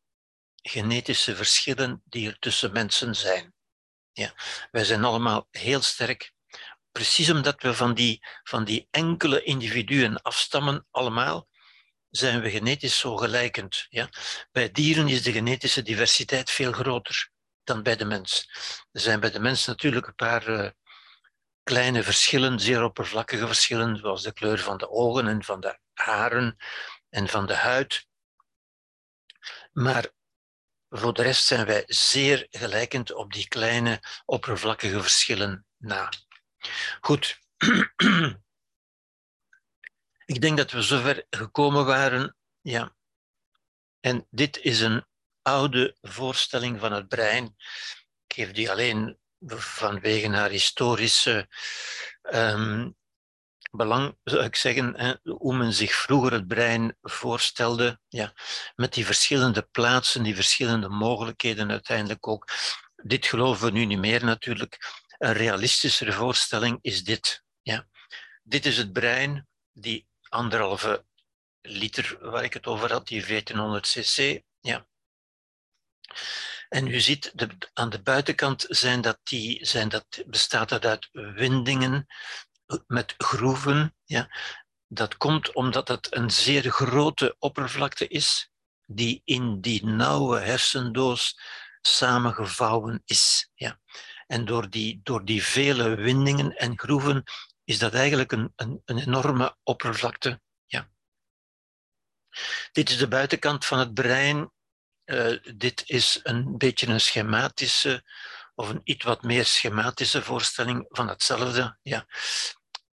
genetische 0.62 1.36
verschillen 1.36 2.02
die 2.04 2.28
er 2.28 2.38
tussen 2.38 2.72
mensen 2.72 3.14
zijn. 3.14 3.53
Ja, 4.14 4.34
wij 4.70 4.84
zijn 4.84 5.04
allemaal 5.04 5.48
heel 5.50 5.82
sterk, 5.82 6.32
precies 6.92 7.30
omdat 7.30 7.62
we 7.62 7.74
van 7.74 7.94
die, 7.94 8.26
van 8.42 8.64
die 8.64 8.88
enkele 8.90 9.42
individuen 9.42 10.22
afstammen, 10.22 10.86
allemaal, 10.90 11.48
zijn 12.10 12.40
we 12.40 12.50
genetisch 12.50 12.98
zo 12.98 13.16
gelijkend. 13.16 13.86
Ja? 13.88 14.08
Bij 14.52 14.70
dieren 14.70 15.08
is 15.08 15.22
de 15.22 15.32
genetische 15.32 15.82
diversiteit 15.82 16.50
veel 16.50 16.72
groter 16.72 17.30
dan 17.64 17.82
bij 17.82 17.96
de 17.96 18.04
mens. 18.04 18.48
Er 18.92 19.00
zijn 19.00 19.20
bij 19.20 19.30
de 19.30 19.40
mens 19.40 19.66
natuurlijk 19.66 20.06
een 20.06 20.14
paar 20.14 20.48
uh, 20.48 20.70
kleine 21.62 22.02
verschillen, 22.02 22.60
zeer 22.60 22.82
oppervlakkige 22.82 23.46
verschillen, 23.46 23.96
zoals 23.96 24.22
de 24.22 24.32
kleur 24.32 24.58
van 24.58 24.78
de 24.78 24.90
ogen 24.90 25.28
en 25.28 25.44
van 25.44 25.60
de 25.60 25.78
haren 25.92 26.56
en 27.10 27.28
van 27.28 27.46
de 27.46 27.54
huid. 27.54 28.06
Maar 29.72 30.12
voor 30.96 31.14
de 31.14 31.22
rest 31.22 31.44
zijn 31.44 31.66
wij 31.66 31.82
zeer 31.86 32.46
gelijkend 32.50 33.12
op 33.12 33.32
die 33.32 33.48
kleine 33.48 34.02
oppervlakkige 34.24 35.00
verschillen 35.00 35.66
na. 35.76 36.08
Goed. 37.00 37.38
Ik 40.26 40.40
denk 40.40 40.56
dat 40.56 40.70
we 40.70 40.82
zover 40.82 41.26
gekomen 41.30 41.86
waren. 41.86 42.36
Ja. 42.60 42.94
En 44.00 44.26
dit 44.30 44.58
is 44.58 44.80
een 44.80 45.06
oude 45.42 45.96
voorstelling 46.00 46.80
van 46.80 46.92
het 46.92 47.08
brein. 47.08 47.44
Ik 48.26 48.34
geef 48.34 48.52
die 48.52 48.70
alleen 48.70 49.18
vanwege 49.46 50.28
haar 50.28 50.50
historische 50.50 51.48
um, 52.22 52.96
belang, 53.76 54.16
zou 54.24 54.44
ik 54.44 54.56
zeggen, 54.56 55.20
hoe 55.22 55.56
men 55.56 55.72
zich 55.72 55.92
vroeger 55.92 56.32
het 56.32 56.46
brein 56.46 56.96
voorstelde, 57.02 58.00
ja, 58.08 58.32
met 58.74 58.94
die 58.94 59.06
verschillende 59.06 59.62
plaatsen, 59.62 60.22
die 60.22 60.34
verschillende 60.34 60.88
mogelijkheden 60.88 61.70
uiteindelijk 61.70 62.28
ook. 62.28 62.48
Dit 62.96 63.26
geloven 63.26 63.66
we 63.66 63.72
nu 63.72 63.84
niet 63.84 63.98
meer 63.98 64.24
natuurlijk. 64.24 65.02
Een 65.18 65.32
realistischere 65.32 66.12
voorstelling 66.12 66.78
is 66.80 67.04
dit. 67.04 67.44
Ja. 67.62 67.88
Dit 68.42 68.66
is 68.66 68.76
het 68.76 68.92
brein, 68.92 69.46
die 69.72 70.06
anderhalve 70.28 71.04
liter 71.60 72.18
waar 72.20 72.44
ik 72.44 72.52
het 72.52 72.66
over 72.66 72.92
had, 72.92 73.06
die 73.06 73.26
1400 73.26 73.86
cc. 73.86 74.42
Ja. 74.60 74.86
En 76.68 76.86
u 76.86 77.00
ziet, 77.00 77.30
de, 77.34 77.48
aan 77.72 77.90
de 77.90 78.02
buitenkant 78.02 78.66
zijn 78.68 79.00
dat 79.00 79.18
die, 79.22 79.66
zijn 79.66 79.88
dat, 79.88 80.22
bestaat 80.26 80.68
dat 80.68 80.84
uit 80.84 81.08
windingen 81.12 82.06
met 82.86 83.14
groeven. 83.18 83.96
Ja. 84.04 84.36
Dat 84.88 85.16
komt 85.16 85.52
omdat 85.52 85.88
het 85.88 86.16
een 86.16 86.30
zeer 86.30 86.70
grote 86.70 87.36
oppervlakte 87.38 88.08
is, 88.08 88.50
die 88.86 89.22
in 89.24 89.60
die 89.60 89.86
nauwe 89.86 90.38
hersendoos 90.38 91.38
samengevouwen 91.80 93.02
is. 93.04 93.50
Ja. 93.54 93.80
En 94.26 94.44
door 94.44 94.70
die, 94.70 95.00
door 95.02 95.24
die 95.24 95.42
vele 95.42 95.94
windingen 95.94 96.56
en 96.56 96.78
groeven 96.78 97.22
is 97.64 97.78
dat 97.78 97.94
eigenlijk 97.94 98.32
een, 98.32 98.52
een, 98.56 98.82
een 98.84 98.98
enorme 98.98 99.56
oppervlakte. 99.62 100.40
Ja. 100.66 100.90
Dit 102.72 102.90
is 102.90 102.98
de 102.98 103.08
buitenkant 103.08 103.64
van 103.64 103.78
het 103.78 103.94
brein 103.94 104.52
uh, 105.04 105.38
dit 105.54 105.82
is 105.86 106.20
een 106.22 106.58
beetje 106.58 106.86
een 106.86 107.00
schematische 107.00 108.04
of 108.54 108.68
een 108.68 108.80
iets 108.84 109.04
wat 109.04 109.22
meer 109.22 109.44
schematische 109.44 110.22
voorstelling 110.22 110.86
van 110.88 111.08
hetzelfde. 111.08 111.78
Ja. 111.82 112.06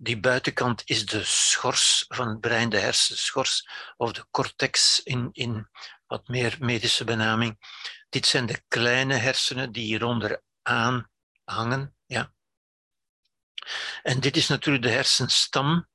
Die 0.04 0.20
buitenkant 0.20 0.82
is 0.86 1.06
de 1.06 1.24
schors 1.24 2.06
van 2.08 2.28
het 2.28 2.40
brein, 2.40 2.70
de 2.70 2.80
hersenschors 2.80 3.68
of 3.98 4.12
de 4.12 4.26
cortex 4.32 5.02
in, 5.04 5.30
in 5.32 5.70
wat 6.08 6.28
meer 6.28 6.58
medische 6.60 7.04
benaming. 7.04 7.60
Dit 8.10 8.26
zijn 8.26 8.46
de 8.46 8.62
kleine 8.68 9.14
hersenen 9.14 9.72
die 9.72 9.84
hieronder 9.84 10.42
aan 10.62 11.10
hangen. 11.44 11.96
Ja. 12.06 12.34
En 14.04 14.20
dit 14.20 14.38
is 14.38 14.48
natuurlijk 14.48 14.84
de 14.84 14.90
hersenstam. 14.90 15.88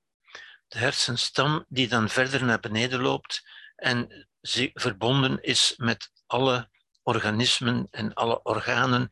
De 0.68 0.78
hersenstam 0.78 1.64
die 1.68 1.88
dan 1.88 2.08
verder 2.08 2.44
naar 2.44 2.60
beneden 2.60 3.00
loopt 3.00 3.48
en 3.76 4.28
verbonden 4.74 5.42
is 5.42 5.74
met 5.76 6.10
alle 6.26 6.70
organismen 7.02 7.88
en 7.90 8.14
alle 8.14 8.42
organen 8.42 9.10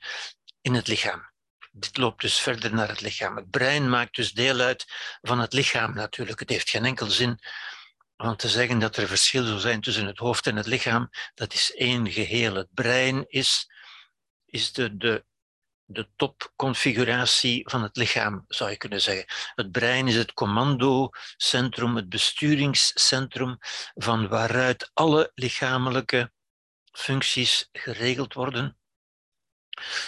in 0.61 0.75
het 0.75 0.87
lichaam. 0.87 1.34
Dit 1.77 1.97
loopt 1.97 2.21
dus 2.21 2.39
verder 2.39 2.75
naar 2.75 2.89
het 2.89 3.01
lichaam. 3.01 3.37
Het 3.37 3.51
brein 3.51 3.89
maakt 3.89 4.15
dus 4.15 4.33
deel 4.33 4.61
uit 4.61 4.85
van 5.23 5.39
het 5.39 5.53
lichaam 5.53 5.95
natuurlijk. 5.95 6.41
Het 6.41 6.49
heeft 6.49 6.71
geen 6.71 6.85
enkel 6.85 7.07
zin 7.07 7.39
om 8.17 8.37
te 8.37 8.49
zeggen 8.49 8.79
dat 8.79 8.97
er 8.97 9.09
verschil 9.09 9.45
zou 9.45 9.59
zijn 9.59 9.81
tussen 9.81 10.07
het 10.07 10.19
hoofd 10.19 10.47
en 10.47 10.57
het 10.57 10.67
lichaam. 10.67 11.11
Dat 11.35 11.53
is 11.53 11.75
één 11.75 12.11
geheel. 12.11 12.55
Het 12.55 12.69
brein 12.71 13.25
is, 13.29 13.71
is 14.45 14.73
de, 14.73 14.97
de 14.97 15.25
de 15.87 16.09
topconfiguratie 16.17 17.69
van 17.69 17.83
het 17.83 17.97
lichaam, 17.97 18.45
zou 18.49 18.71
je 18.71 18.77
kunnen 18.77 19.01
zeggen. 19.01 19.27
Het 19.55 19.73
brein 19.73 20.09
is 20.09 20.17
het 20.17 20.33
commandocentrum, 20.33 21.97
het 21.97 22.09
besturingscentrum 22.09 23.59
van 23.95 24.29
waaruit 24.29 24.91
alle 24.93 25.31
lichamelijke 25.35 26.33
functies 26.93 27.69
geregeld 27.73 28.35
worden. 28.35 28.79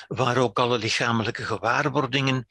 Waar 0.06 0.36
ook 0.36 0.58
alle 0.58 0.78
lichamelijke 0.78 1.44
gewaarwordingen 1.44 2.46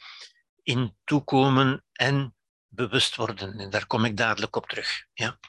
in 0.64 0.98
toekomen 1.04 1.84
en 1.92 2.36
bewust 2.68 3.16
worden. 3.16 3.60
En 3.60 3.70
daar 3.70 3.88
kom 3.88 4.06
ik 4.06 4.18
dadelijk 4.18 4.56
op 4.56 4.68
terug. 4.68 5.06
Ja. 5.14 5.40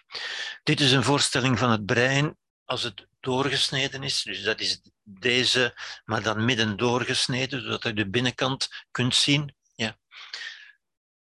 Dit 0.63 0.81
is 0.81 0.93
een 0.93 1.05
voorstelling 1.05 1.59
van 1.59 1.71
het 1.71 1.87
brein 1.87 2.37
als 2.65 2.83
het 2.83 3.07
doorgesneden 3.21 4.03
is. 4.03 4.23
Dus 4.23 4.43
dat 4.43 4.61
is 4.61 4.81
deze, 5.03 5.75
maar 6.05 6.23
dan 6.23 6.45
midden 6.45 6.77
doorgesneden, 6.77 7.63
zodat 7.63 7.83
je 7.83 7.93
de 7.93 8.11
binnenkant 8.11 8.69
kunt 8.91 9.15
zien. 9.15 9.55
Ja. 9.75 9.99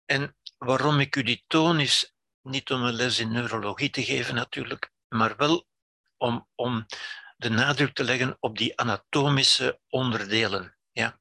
En 0.05 0.37
waarom 0.59 1.01
ik 1.01 1.17
u 1.17 1.23
die 1.23 1.45
toon 1.47 1.81
is 1.81 2.15
niet 2.43 2.71
om 2.71 2.83
een 2.83 2.95
les 2.95 3.19
in 3.19 3.33
neurologie 3.33 3.91
te 3.91 4.05
geven 4.05 4.35
natuurlijk, 4.35 4.91
maar 5.09 5.37
wel 5.37 5.67
om, 6.17 6.49
om 6.55 6.87
de 7.43 7.51
nadruk 7.51 7.95
te 7.95 8.05
leggen 8.05 8.37
op 8.41 8.59
die 8.59 8.77
anatomische 8.77 9.81
onderdelen. 9.89 10.77
Ja. 10.93 11.21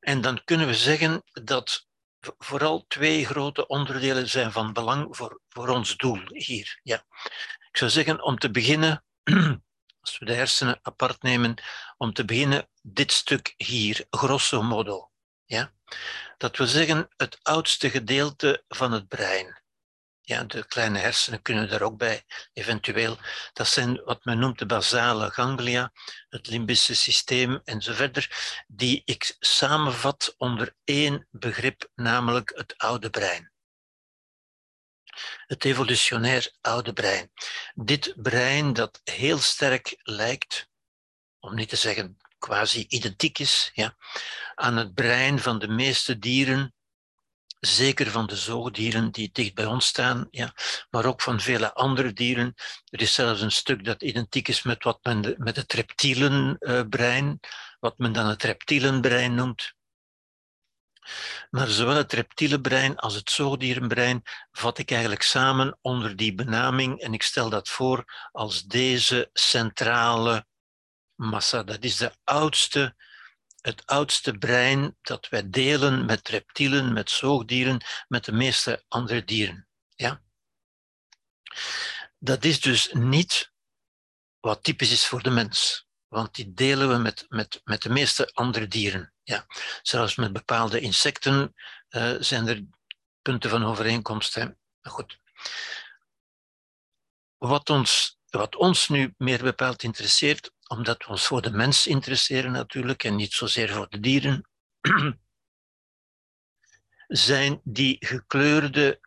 En 0.00 0.20
dan 0.20 0.44
kunnen 0.44 0.66
we 0.66 0.74
zeggen 0.74 1.22
dat 1.32 1.86
vooral 2.38 2.84
twee 2.88 3.26
grote 3.26 3.66
onderdelen 3.66 4.28
zijn 4.28 4.52
van 4.52 4.72
belang 4.72 5.16
voor, 5.16 5.40
voor 5.48 5.68
ons 5.68 5.96
doel 5.96 6.20
hier. 6.26 6.80
Ja. 6.82 7.04
Ik 7.70 7.76
zou 7.76 7.90
zeggen, 7.90 8.22
om 8.22 8.38
te 8.38 8.50
beginnen, 8.50 9.04
als 10.00 10.18
we 10.18 10.24
de 10.24 10.34
hersenen 10.34 10.78
apart 10.82 11.22
nemen, 11.22 11.54
om 11.96 12.12
te 12.12 12.24
beginnen 12.24 12.68
dit 12.82 13.12
stuk 13.12 13.54
hier, 13.56 14.06
grosso 14.10 14.62
modo. 14.62 15.10
Ja? 15.44 15.72
Dat 16.36 16.56
we 16.56 16.66
zeggen, 16.66 17.08
het 17.16 17.38
oudste 17.42 17.90
gedeelte 17.90 18.64
van 18.68 18.92
het 18.92 19.08
brein. 19.08 19.62
Ja, 20.26 20.44
de 20.44 20.66
kleine 20.66 20.98
hersenen 20.98 21.42
kunnen 21.42 21.68
daar 21.68 21.82
ook 21.82 21.96
bij, 21.96 22.24
eventueel. 22.52 23.18
Dat 23.52 23.68
zijn 23.68 24.02
wat 24.04 24.24
men 24.24 24.38
noemt 24.38 24.58
de 24.58 24.66
basale 24.66 25.30
ganglia, 25.30 25.92
het 26.28 26.46
limbische 26.46 26.94
systeem 26.94 27.60
enzovoort, 27.64 28.28
die 28.66 29.02
ik 29.04 29.36
samenvat 29.38 30.34
onder 30.36 30.74
één 30.84 31.28
begrip, 31.30 31.88
namelijk 31.94 32.52
het 32.56 32.74
oude 32.76 33.10
brein. 33.10 33.52
Het 35.46 35.64
evolutionair 35.64 36.52
oude 36.60 36.92
brein. 36.92 37.30
Dit 37.74 38.14
brein 38.16 38.72
dat 38.72 39.00
heel 39.04 39.38
sterk 39.38 39.96
lijkt, 40.02 40.68
om 41.38 41.54
niet 41.54 41.68
te 41.68 41.76
zeggen 41.76 42.16
quasi 42.38 42.84
identiek 42.88 43.38
is, 43.38 43.70
ja, 43.74 43.96
aan 44.54 44.76
het 44.76 44.94
brein 44.94 45.38
van 45.38 45.58
de 45.58 45.68
meeste 45.68 46.18
dieren 46.18 46.74
zeker 47.66 48.10
van 48.10 48.26
de 48.26 48.36
zoogdieren 48.36 49.10
die 49.10 49.30
dicht 49.32 49.54
bij 49.54 49.66
ons 49.66 49.86
staan, 49.86 50.28
ja, 50.30 50.54
maar 50.90 51.04
ook 51.04 51.22
van 51.22 51.40
vele 51.40 51.74
andere 51.74 52.12
dieren. 52.12 52.54
Er 52.84 53.00
is 53.00 53.14
zelfs 53.14 53.40
een 53.40 53.52
stuk 53.52 53.84
dat 53.84 54.02
identiek 54.02 54.48
is 54.48 54.62
met 54.62 54.84
wat 54.84 54.98
men 55.02 55.20
de, 55.20 55.34
met 55.38 55.56
het 55.56 55.72
reptielenbrein, 55.72 57.40
wat 57.80 57.98
men 57.98 58.12
dan 58.12 58.26
het 58.26 58.42
reptielenbrein 58.42 59.34
noemt. 59.34 59.74
Maar 61.50 61.66
zowel 61.66 61.96
het 61.96 62.12
reptielenbrein 62.12 62.96
als 62.96 63.14
het 63.14 63.30
zoogdierenbrein 63.30 64.22
vat 64.52 64.78
ik 64.78 64.90
eigenlijk 64.90 65.22
samen 65.22 65.78
onder 65.80 66.16
die 66.16 66.34
benaming 66.34 67.00
en 67.00 67.14
ik 67.14 67.22
stel 67.22 67.50
dat 67.50 67.68
voor 67.68 68.28
als 68.32 68.62
deze 68.62 69.30
centrale 69.32 70.46
massa. 71.14 71.62
Dat 71.62 71.84
is 71.84 71.96
de 71.96 72.12
oudste 72.24 72.94
het 73.64 73.86
oudste 73.86 74.38
brein 74.38 74.96
dat 75.00 75.28
wij 75.28 75.50
delen 75.50 76.04
met 76.04 76.28
reptielen, 76.28 76.92
met 76.92 77.10
zoogdieren, 77.10 77.80
met 78.08 78.24
de 78.24 78.32
meeste 78.32 78.84
andere 78.88 79.24
dieren. 79.24 79.68
Ja? 79.94 80.22
Dat 82.18 82.44
is 82.44 82.60
dus 82.60 82.92
niet 82.92 83.52
wat 84.40 84.62
typisch 84.62 84.90
is 84.90 85.06
voor 85.06 85.22
de 85.22 85.30
mens, 85.30 85.86
want 86.08 86.34
die 86.34 86.52
delen 86.52 86.88
we 86.88 86.96
met, 86.96 87.24
met, 87.28 87.60
met 87.64 87.82
de 87.82 87.90
meeste 87.90 88.30
andere 88.32 88.68
dieren. 88.68 89.12
Ja? 89.22 89.46
Zelfs 89.82 90.14
met 90.14 90.32
bepaalde 90.32 90.80
insecten 90.80 91.54
uh, 91.88 92.14
zijn 92.18 92.48
er 92.48 92.64
punten 93.22 93.50
van 93.50 93.64
overeenkomst. 93.64 94.34
Hè? 94.34 94.44
Maar 94.80 94.92
goed. 94.92 95.20
Wat 97.36 97.70
ons, 97.70 98.18
wat 98.28 98.56
ons 98.56 98.88
nu 98.88 99.14
meer 99.16 99.42
bepaald 99.42 99.82
interesseert, 99.82 100.52
omdat 100.76 101.04
we 101.04 101.08
ons 101.08 101.26
voor 101.26 101.42
de 101.42 101.50
mens 101.50 101.86
interesseren 101.86 102.52
natuurlijk 102.52 103.04
en 103.04 103.16
niet 103.16 103.32
zozeer 103.32 103.72
voor 103.72 103.88
de 103.88 104.00
dieren, 104.00 104.48
zijn 107.06 107.60
die 107.64 107.96
gekleurde 108.00 109.00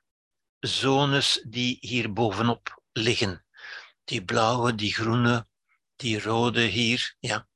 zones 0.60 1.43
die 1.47 1.77
hier 1.80 2.13
bovenop 2.13 2.82
liggen. 2.91 3.45
Die 4.03 4.25
blauwe, 4.25 4.75
die 4.75 4.93
groene, 4.93 5.47
die 5.95 6.21
rode 6.21 6.62
hier. 6.62 7.15
Ja. 7.19 7.47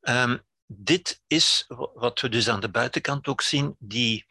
Um, 0.00 0.42
dit 0.66 1.22
is 1.26 1.64
wat 1.94 2.20
we 2.20 2.28
dus 2.28 2.48
aan 2.48 2.60
de 2.60 2.70
buitenkant 2.70 3.26
ook 3.26 3.40
zien, 3.40 3.76
die 3.78 4.26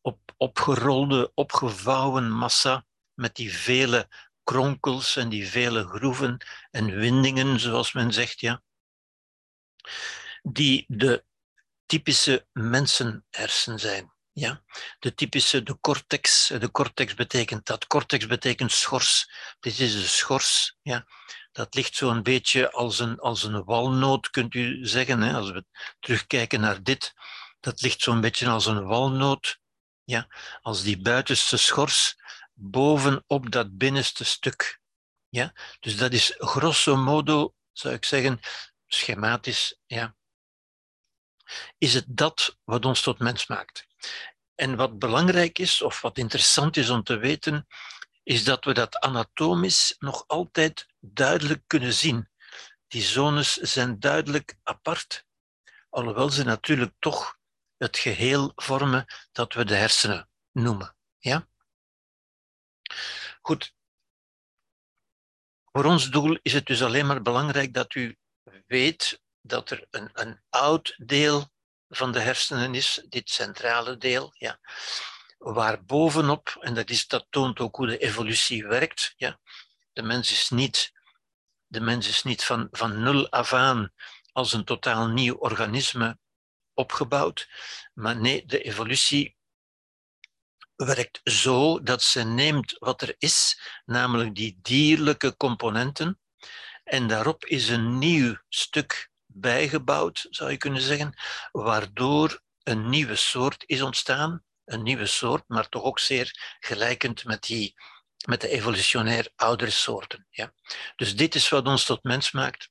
op, 0.00 0.20
opgerolde, 0.36 1.32
opgevouwen 1.34 2.30
massa 2.30 2.86
met 3.14 3.36
die 3.36 3.56
vele 3.56 4.08
kronkels 4.44 5.16
en 5.16 5.28
die 5.28 5.48
vele 5.48 5.86
groeven 5.86 6.46
en 6.70 6.96
windingen, 6.96 7.60
zoals 7.60 7.92
men 7.92 8.12
zegt, 8.12 8.40
ja, 8.40 8.62
die 10.42 10.84
de 10.88 11.24
typische 11.86 12.46
mensenhersen 12.52 13.78
zijn. 13.78 14.12
Ja? 14.32 14.62
De 14.98 15.14
typische, 15.14 15.62
de 15.62 15.78
cortex, 15.80 16.46
de 16.46 16.70
cortex 16.70 17.14
betekent 17.14 17.66
dat. 17.66 17.86
Cortex 17.86 18.26
betekent 18.26 18.72
schors. 18.72 19.30
Dit 19.60 19.78
is 19.78 19.92
de 19.92 20.06
schors. 20.06 20.76
Ja? 20.82 21.06
Dat 21.52 21.74
ligt 21.74 21.94
zo'n 21.94 22.22
beetje 22.22 22.70
als 22.70 22.98
een, 22.98 23.18
als 23.18 23.42
een 23.42 23.64
walnoot, 23.64 24.30
kunt 24.30 24.54
u 24.54 24.86
zeggen. 24.86 25.20
Hè? 25.20 25.34
Als 25.34 25.50
we 25.50 25.64
terugkijken 26.00 26.60
naar 26.60 26.82
dit, 26.82 27.14
dat 27.60 27.80
ligt 27.80 28.02
zo'n 28.02 28.20
beetje 28.20 28.48
als 28.48 28.66
een 28.66 28.84
walnoot. 28.84 29.58
Ja? 30.04 30.26
Als 30.60 30.82
die 30.82 31.00
buitenste 31.00 31.56
schors 31.56 32.16
bovenop 32.60 33.50
dat 33.50 33.76
binnenste 33.78 34.24
stuk. 34.24 34.80
Ja? 35.28 35.52
Dus 35.80 35.96
dat 35.96 36.12
is 36.12 36.34
grosso 36.38 36.96
modo, 36.96 37.54
zou 37.72 37.94
ik 37.94 38.04
zeggen, 38.04 38.40
schematisch, 38.86 39.78
ja, 39.86 40.16
is 41.78 41.94
het 41.94 42.04
dat 42.08 42.56
wat 42.64 42.84
ons 42.84 43.02
tot 43.02 43.18
mens 43.18 43.46
maakt. 43.46 43.86
En 44.54 44.76
wat 44.76 44.98
belangrijk 44.98 45.58
is, 45.58 45.82
of 45.82 46.00
wat 46.00 46.18
interessant 46.18 46.76
is 46.76 46.90
om 46.90 47.02
te 47.02 47.16
weten, 47.16 47.66
is 48.22 48.44
dat 48.44 48.64
we 48.64 48.72
dat 48.72 48.98
anatomisch 48.98 49.94
nog 49.98 50.24
altijd 50.26 50.86
duidelijk 50.98 51.62
kunnen 51.66 51.94
zien. 51.94 52.28
Die 52.88 53.02
zones 53.02 53.54
zijn 53.54 54.00
duidelijk 54.00 54.56
apart, 54.62 55.26
alhoewel 55.88 56.30
ze 56.30 56.44
natuurlijk 56.44 56.92
toch 56.98 57.38
het 57.76 57.98
geheel 57.98 58.52
vormen 58.54 59.04
dat 59.32 59.54
we 59.54 59.64
de 59.64 59.74
hersenen 59.74 60.28
noemen. 60.52 60.96
Ja? 61.18 61.48
Goed. 63.40 63.74
Voor 65.72 65.84
ons 65.84 66.10
doel 66.10 66.38
is 66.42 66.52
het 66.52 66.66
dus 66.66 66.82
alleen 66.82 67.06
maar 67.06 67.22
belangrijk 67.22 67.74
dat 67.74 67.94
u 67.94 68.18
weet 68.66 69.20
dat 69.40 69.70
er 69.70 69.86
een, 69.90 70.10
een 70.12 70.40
oud 70.48 70.94
deel 70.96 71.50
van 71.88 72.12
de 72.12 72.20
hersenen 72.20 72.74
is, 72.74 73.02
dit 73.08 73.30
centrale 73.30 73.96
deel, 73.96 74.30
ja, 74.34 74.60
waar 75.38 75.84
bovenop, 75.84 76.56
en 76.60 76.74
dat, 76.74 76.90
is, 76.90 77.06
dat 77.06 77.26
toont 77.30 77.60
ook 77.60 77.76
hoe 77.76 77.86
de 77.86 77.98
evolutie 77.98 78.66
werkt, 78.66 79.14
ja, 79.16 79.40
de 79.92 80.02
mens 80.02 80.32
is 80.32 80.50
niet, 80.50 80.92
de 81.66 81.80
mens 81.80 82.08
is 82.08 82.22
niet 82.22 82.44
van, 82.44 82.68
van 82.70 83.02
nul 83.02 83.30
af 83.30 83.52
aan 83.52 83.92
als 84.32 84.52
een 84.52 84.64
totaal 84.64 85.08
nieuw 85.08 85.34
organisme 85.34 86.18
opgebouwd, 86.74 87.48
maar 87.94 88.16
nee, 88.16 88.46
de 88.46 88.62
evolutie 88.62 89.36
werkt 90.86 91.20
zo 91.24 91.82
dat 91.82 92.02
ze 92.02 92.22
neemt 92.22 92.76
wat 92.78 93.02
er 93.02 93.14
is, 93.18 93.60
namelijk 93.84 94.34
die 94.34 94.58
dierlijke 94.62 95.36
componenten, 95.36 96.20
en 96.84 97.06
daarop 97.06 97.44
is 97.44 97.68
een 97.68 97.98
nieuw 97.98 98.36
stuk 98.48 99.10
bijgebouwd, 99.26 100.26
zou 100.30 100.50
je 100.50 100.56
kunnen 100.56 100.82
zeggen, 100.82 101.14
waardoor 101.52 102.40
een 102.62 102.88
nieuwe 102.88 103.16
soort 103.16 103.64
is 103.66 103.82
ontstaan. 103.82 104.44
Een 104.64 104.82
nieuwe 104.82 105.06
soort, 105.06 105.44
maar 105.46 105.68
toch 105.68 105.82
ook 105.82 105.98
zeer 105.98 106.56
gelijkend 106.60 107.24
met, 107.24 107.42
die, 107.42 107.74
met 108.26 108.40
de 108.40 108.48
evolutionair 108.48 109.32
oudere 109.36 109.70
soorten. 109.70 110.26
Ja. 110.30 110.52
Dus 110.96 111.16
dit 111.16 111.34
is 111.34 111.48
wat 111.48 111.66
ons 111.66 111.84
tot 111.84 112.02
mens 112.02 112.30
maakt. 112.30 112.70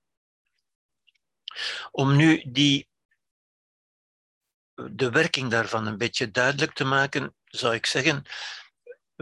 Om 1.92 2.16
nu 2.16 2.44
die, 2.48 2.90
de 4.74 5.10
werking 5.10 5.50
daarvan 5.50 5.88
een 5.88 5.98
beetje 5.98 6.32
duidelijk 6.32 6.74
te 6.74 6.84
maken, 6.84 7.36
zou 7.50 7.74
ik 7.74 7.86
zeggen, 7.86 8.26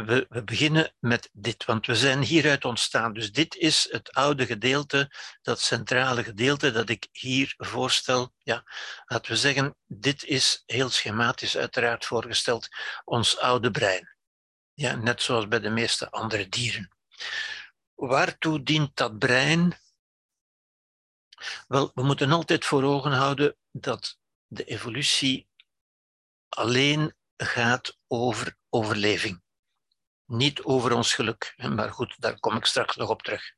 we, 0.06 0.44
beginnen 0.46 0.94
met 1.00 1.30
dit, 1.34 1.66
want 1.66 1.86
we 1.86 1.96
zijn 1.96 2.22
hieruit 2.22 2.66
ontstaan. 2.66 3.14
Dus 3.14 3.32
dit 3.32 3.56
is 3.56 3.88
het 3.92 4.12
oude 4.12 4.46
gedeelte, 4.46 5.12
dat 5.42 5.60
centrale 5.60 6.24
gedeelte 6.24 6.72
dat 6.72 6.90
ik 6.90 7.08
hier 7.12 7.54
voorstel. 7.58 8.34
Ja, 8.38 8.64
laten 9.06 9.32
we 9.32 9.38
zeggen, 9.38 9.76
dit 9.86 10.24
is 10.24 10.64
heel 10.66 10.90
schematisch 10.90 11.58
uiteraard 11.58 12.06
voorgesteld, 12.06 12.68
ons 13.04 13.40
oude 13.40 13.72
brein. 13.72 14.16
Ja, 14.74 14.96
net 14.96 15.22
zoals 15.22 15.48
bij 15.48 15.60
de 15.60 15.70
meeste 15.70 16.12
andere 16.12 16.50
dieren. 16.50 16.92
Waartoe 17.94 18.64
dient 18.64 18.96
dat 18.96 19.18
brein? 19.18 19.78
Wel, 21.68 21.92
we 21.94 22.04
moeten 22.04 22.32
altijd 22.32 22.66
voor 22.66 22.84
ogen 22.84 23.12
houden 23.12 23.56
dat 23.72 24.18
de 24.48 24.64
evolutie 24.64 25.48
alleen 26.50 27.16
gaat 27.38 27.98
over 28.08 28.58
overleving. 28.70 29.42
Niet 30.26 30.64
over 30.64 30.94
ons 30.94 31.14
geluk, 31.14 31.54
maar 31.58 31.92
goed, 31.92 32.16
daar 32.18 32.40
kom 32.40 32.56
ik 32.56 32.66
straks 32.66 32.96
nog 32.96 33.10
op 33.10 33.22
terug. 33.22 33.52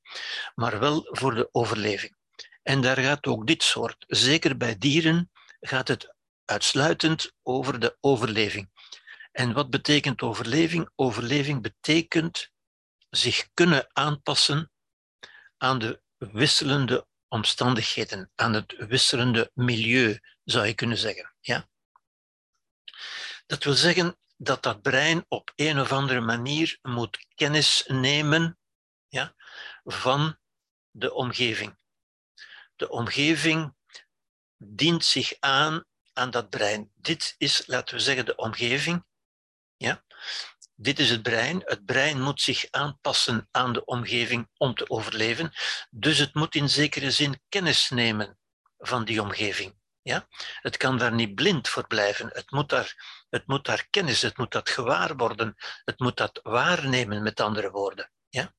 Maar 0.55 0.79
wel 0.79 1.07
voor 1.11 1.35
de 1.35 1.49
overleving. 1.51 2.17
En 2.63 2.81
daar 2.81 2.97
gaat 2.97 3.25
ook 3.25 3.47
dit 3.47 3.63
soort, 3.63 4.05
zeker 4.07 4.57
bij 4.57 4.77
dieren, 4.77 5.31
gaat 5.59 5.87
het 5.87 6.15
uitsluitend 6.45 7.31
over 7.43 7.79
de 7.79 7.97
overleving. 7.99 8.69
En 9.31 9.53
wat 9.53 9.69
betekent 9.69 10.21
overleving? 10.21 10.89
Overleving 10.95 11.61
betekent 11.61 12.49
zich 13.09 13.49
kunnen 13.53 13.89
aanpassen 13.93 14.71
aan 15.57 15.79
de 15.79 16.01
wisselende 16.17 17.07
omstandigheden, 17.27 18.31
aan 18.35 18.53
het 18.53 18.75
wisselende 18.77 19.51
milieu, 19.53 20.19
zou 20.43 20.65
je 20.65 20.73
kunnen 20.73 20.97
zeggen. 20.97 21.33
Ja? 21.39 21.67
Dat 23.49 23.63
wil 23.63 23.73
zeggen 23.73 24.17
dat 24.37 24.63
dat 24.63 24.81
brein 24.81 25.25
op 25.27 25.51
een 25.55 25.79
of 25.79 25.91
andere 25.91 26.19
manier 26.19 26.79
moet 26.81 27.25
kennis 27.35 27.83
nemen 27.87 28.59
ja, 29.07 29.35
van 29.83 30.37
de 30.91 31.13
omgeving. 31.13 31.77
De 32.75 32.89
omgeving 32.89 33.75
dient 34.57 35.05
zich 35.05 35.33
aan 35.39 35.85
aan 36.13 36.29
dat 36.29 36.49
brein. 36.49 36.91
Dit 36.95 37.35
is, 37.37 37.67
laten 37.67 37.95
we 37.95 38.01
zeggen, 38.01 38.25
de 38.25 38.35
omgeving. 38.35 39.05
Ja? 39.77 40.03
Dit 40.75 40.99
is 40.99 41.09
het 41.09 41.21
brein. 41.21 41.61
Het 41.65 41.85
brein 41.85 42.21
moet 42.21 42.41
zich 42.41 42.71
aanpassen 42.71 43.47
aan 43.51 43.73
de 43.73 43.85
omgeving 43.85 44.49
om 44.57 44.73
te 44.75 44.89
overleven. 44.89 45.53
Dus 45.89 46.17
het 46.17 46.33
moet 46.33 46.55
in 46.55 46.69
zekere 46.69 47.11
zin 47.11 47.41
kennis 47.49 47.89
nemen 47.89 48.39
van 48.77 49.05
die 49.05 49.21
omgeving. 49.21 49.78
Ja? 50.09 50.27
Het 50.61 50.77
kan 50.77 50.97
daar 50.97 51.13
niet 51.13 51.35
blind 51.35 51.67
voor 51.67 51.87
blijven. 51.87 52.29
Het 52.33 52.51
moet, 52.51 52.69
daar, 52.69 53.23
het 53.29 53.47
moet 53.47 53.65
daar 53.65 53.87
kennis, 53.89 54.21
het 54.21 54.37
moet 54.37 54.51
dat 54.51 54.69
gewaar 54.69 55.15
worden. 55.15 55.55
Het 55.85 55.99
moet 55.99 56.17
dat 56.17 56.39
waarnemen, 56.43 57.23
met 57.23 57.39
andere 57.39 57.71
woorden. 57.71 58.11
Ja? 58.29 58.55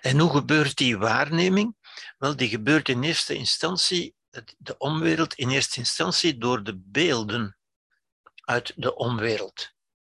En 0.00 0.18
hoe 0.18 0.30
gebeurt 0.30 0.76
die 0.76 0.98
waarneming? 0.98 1.76
Wel, 2.18 2.36
die 2.36 2.48
gebeurt 2.48 2.88
in 2.88 3.02
eerste 3.02 3.34
instantie, 3.34 4.14
de 4.58 4.76
omwereld 4.78 5.34
in 5.34 5.50
eerste 5.50 5.78
instantie 5.78 6.38
door 6.38 6.62
de 6.62 6.76
beelden 6.76 7.56
uit 8.44 8.72
de 8.76 8.94
omwereld. 8.94 9.72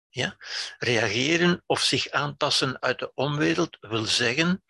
Ja? 0.08 0.36
Reageren 0.78 1.62
of 1.66 1.80
zich 1.80 2.10
aanpassen 2.10 2.82
uit 2.82 2.98
de 2.98 3.14
omwereld 3.14 3.76
wil 3.80 4.04
zeggen 4.04 4.64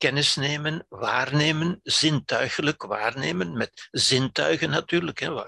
kennis 0.00 0.36
nemen, 0.36 0.86
waarnemen, 0.88 1.80
zintuigelijk 1.82 2.82
waarnemen, 2.82 3.56
met 3.56 3.88
zintuigen 3.90 4.70
natuurlijk, 4.70 5.18
hè, 5.18 5.44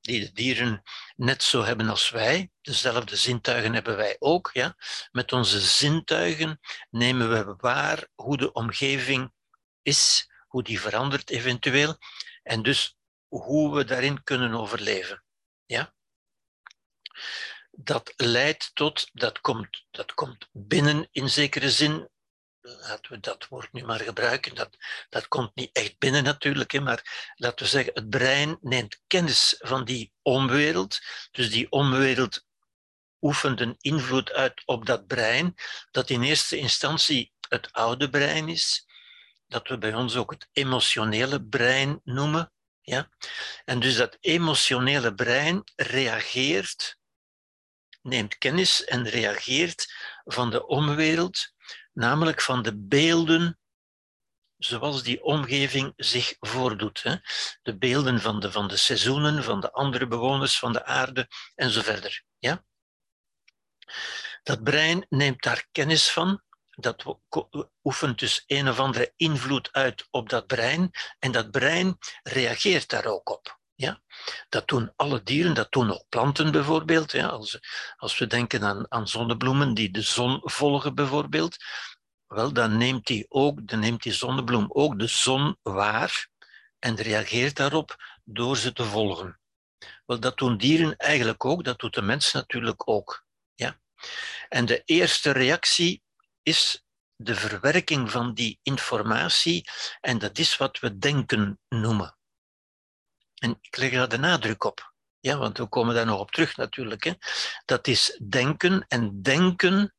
die 0.00 0.20
de 0.20 0.32
dieren 0.32 0.82
net 1.16 1.42
zo 1.42 1.62
hebben 1.62 1.88
als 1.88 2.10
wij. 2.10 2.50
Dezelfde 2.60 3.16
zintuigen 3.16 3.74
hebben 3.74 3.96
wij 3.96 4.16
ook. 4.18 4.50
Ja. 4.52 4.76
Met 5.10 5.32
onze 5.32 5.60
zintuigen 5.60 6.60
nemen 6.90 7.30
we 7.30 7.54
waar 7.58 8.08
hoe 8.14 8.36
de 8.36 8.52
omgeving 8.52 9.32
is, 9.82 10.30
hoe 10.46 10.62
die 10.62 10.80
verandert 10.80 11.30
eventueel, 11.30 11.98
en 12.42 12.62
dus 12.62 12.96
hoe 13.28 13.74
we 13.74 13.84
daarin 13.84 14.22
kunnen 14.22 14.54
overleven. 14.54 15.24
Ja 15.64 15.94
dat 17.78 18.12
leidt 18.16 18.70
tot, 18.74 19.08
dat 19.12 19.40
komt, 19.40 19.86
dat 19.90 20.14
komt 20.14 20.48
binnen 20.52 21.08
in 21.10 21.30
zekere 21.30 21.70
zin, 21.70 22.08
laten 22.66 23.12
we 23.12 23.20
dat 23.20 23.48
woord 23.48 23.72
nu 23.72 23.84
maar 23.84 24.00
gebruiken, 24.00 24.54
dat, 24.54 24.76
dat 25.08 25.28
komt 25.28 25.54
niet 25.54 25.70
echt 25.72 25.98
binnen 25.98 26.24
natuurlijk, 26.24 26.70
hè, 26.70 26.80
maar 26.80 27.32
laten 27.34 27.64
we 27.64 27.70
zeggen, 27.70 27.94
het 27.94 28.10
brein 28.10 28.58
neemt 28.60 29.00
kennis 29.06 29.54
van 29.58 29.84
die 29.84 30.12
omwereld, 30.22 30.98
dus 31.30 31.50
die 31.50 31.70
omwereld 31.70 32.44
oefent 33.20 33.60
een 33.60 33.76
invloed 33.78 34.32
uit 34.32 34.62
op 34.64 34.86
dat 34.86 35.06
brein, 35.06 35.54
dat 35.90 36.10
in 36.10 36.22
eerste 36.22 36.56
instantie 36.56 37.32
het 37.48 37.72
oude 37.72 38.10
brein 38.10 38.48
is, 38.48 38.86
dat 39.46 39.68
we 39.68 39.78
bij 39.78 39.94
ons 39.94 40.16
ook 40.16 40.30
het 40.30 40.48
emotionele 40.52 41.44
brein 41.44 42.00
noemen. 42.04 42.52
Ja? 42.80 43.08
En 43.64 43.80
dus 43.80 43.96
dat 43.96 44.16
emotionele 44.20 45.14
brein 45.14 45.62
reageert 45.76 46.98
neemt 48.02 48.38
kennis 48.38 48.84
en 48.84 49.08
reageert 49.08 49.94
van 50.24 50.50
de 50.50 50.66
omwereld, 50.66 51.54
namelijk 51.96 52.40
van 52.40 52.62
de 52.62 52.76
beelden 52.76 53.58
zoals 54.56 55.02
die 55.02 55.22
omgeving 55.22 55.92
zich 55.96 56.36
voordoet. 56.40 57.02
Hè? 57.02 57.16
De 57.62 57.78
beelden 57.78 58.20
van 58.20 58.40
de, 58.40 58.52
van 58.52 58.68
de 58.68 58.76
seizoenen, 58.76 59.44
van 59.44 59.60
de 59.60 59.72
andere 59.72 60.06
bewoners 60.06 60.58
van 60.58 60.72
de 60.72 60.84
aarde 60.84 61.28
en 61.54 61.70
zo 61.70 61.82
verder. 61.82 62.24
Ja? 62.38 62.64
Dat 64.42 64.62
brein 64.62 65.06
neemt 65.08 65.42
daar 65.42 65.66
kennis 65.72 66.10
van, 66.10 66.42
dat 66.70 67.04
oefent 67.82 68.18
dus 68.18 68.44
een 68.46 68.68
of 68.68 68.80
andere 68.80 69.12
invloed 69.16 69.72
uit 69.72 70.06
op 70.10 70.28
dat 70.28 70.46
brein 70.46 70.90
en 71.18 71.32
dat 71.32 71.50
brein 71.50 71.98
reageert 72.22 72.88
daar 72.88 73.04
ook 73.04 73.28
op. 73.28 73.55
Ja? 73.76 74.00
Dat 74.48 74.68
doen 74.68 74.92
alle 74.96 75.22
dieren, 75.22 75.54
dat 75.54 75.72
doen 75.72 75.90
ook 75.90 76.04
planten 76.08 76.52
bijvoorbeeld. 76.52 77.12
Ja? 77.12 77.26
Als, 77.26 77.58
als 77.96 78.18
we 78.18 78.26
denken 78.26 78.64
aan, 78.64 78.86
aan 78.88 79.08
zonnebloemen 79.08 79.74
die 79.74 79.90
de 79.90 80.02
zon 80.02 80.40
volgen 80.42 80.94
bijvoorbeeld, 80.94 81.56
wel, 82.26 82.52
dan 82.52 82.76
neemt 82.76 83.06
die, 83.06 83.26
ook, 83.28 83.68
dan 83.68 83.78
neemt 83.78 84.02
die 84.02 84.12
zonnebloem 84.12 84.66
ook 84.68 84.98
de 84.98 85.06
zon 85.06 85.56
waar 85.62 86.28
en 86.78 86.96
reageert 86.96 87.56
daarop 87.56 88.20
door 88.24 88.56
ze 88.56 88.72
te 88.72 88.84
volgen. 88.84 89.40
Wel, 90.06 90.20
dat 90.20 90.38
doen 90.38 90.56
dieren 90.56 90.96
eigenlijk 90.96 91.44
ook, 91.44 91.64
dat 91.64 91.78
doet 91.78 91.94
de 91.94 92.02
mens 92.02 92.32
natuurlijk 92.32 92.88
ook. 92.88 93.24
Ja? 93.54 93.80
En 94.48 94.66
de 94.66 94.82
eerste 94.84 95.30
reactie 95.30 96.02
is 96.42 96.84
de 97.16 97.34
verwerking 97.34 98.10
van 98.10 98.34
die 98.34 98.58
informatie 98.62 99.68
en 100.00 100.18
dat 100.18 100.38
is 100.38 100.56
wat 100.56 100.78
we 100.78 100.98
denken 100.98 101.58
noemen. 101.68 102.16
En 103.36 103.58
ik 103.60 103.76
leg 103.76 103.90
daar 103.90 104.08
de 104.08 104.18
nadruk 104.18 104.64
op. 104.64 104.94
Ja, 105.20 105.38
want 105.38 105.58
we 105.58 105.66
komen 105.66 105.94
daar 105.94 106.06
nog 106.06 106.20
op 106.20 106.30
terug 106.30 106.56
natuurlijk. 106.56 107.04
Hè. 107.04 107.12
Dat 107.64 107.86
is 107.86 108.20
denken. 108.28 108.84
En 108.88 109.22
denken, 109.22 109.94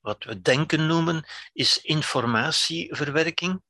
wat 0.00 0.24
we 0.24 0.40
denken 0.40 0.86
noemen, 0.86 1.24
is 1.52 1.78
informatieverwerking. 1.78 3.62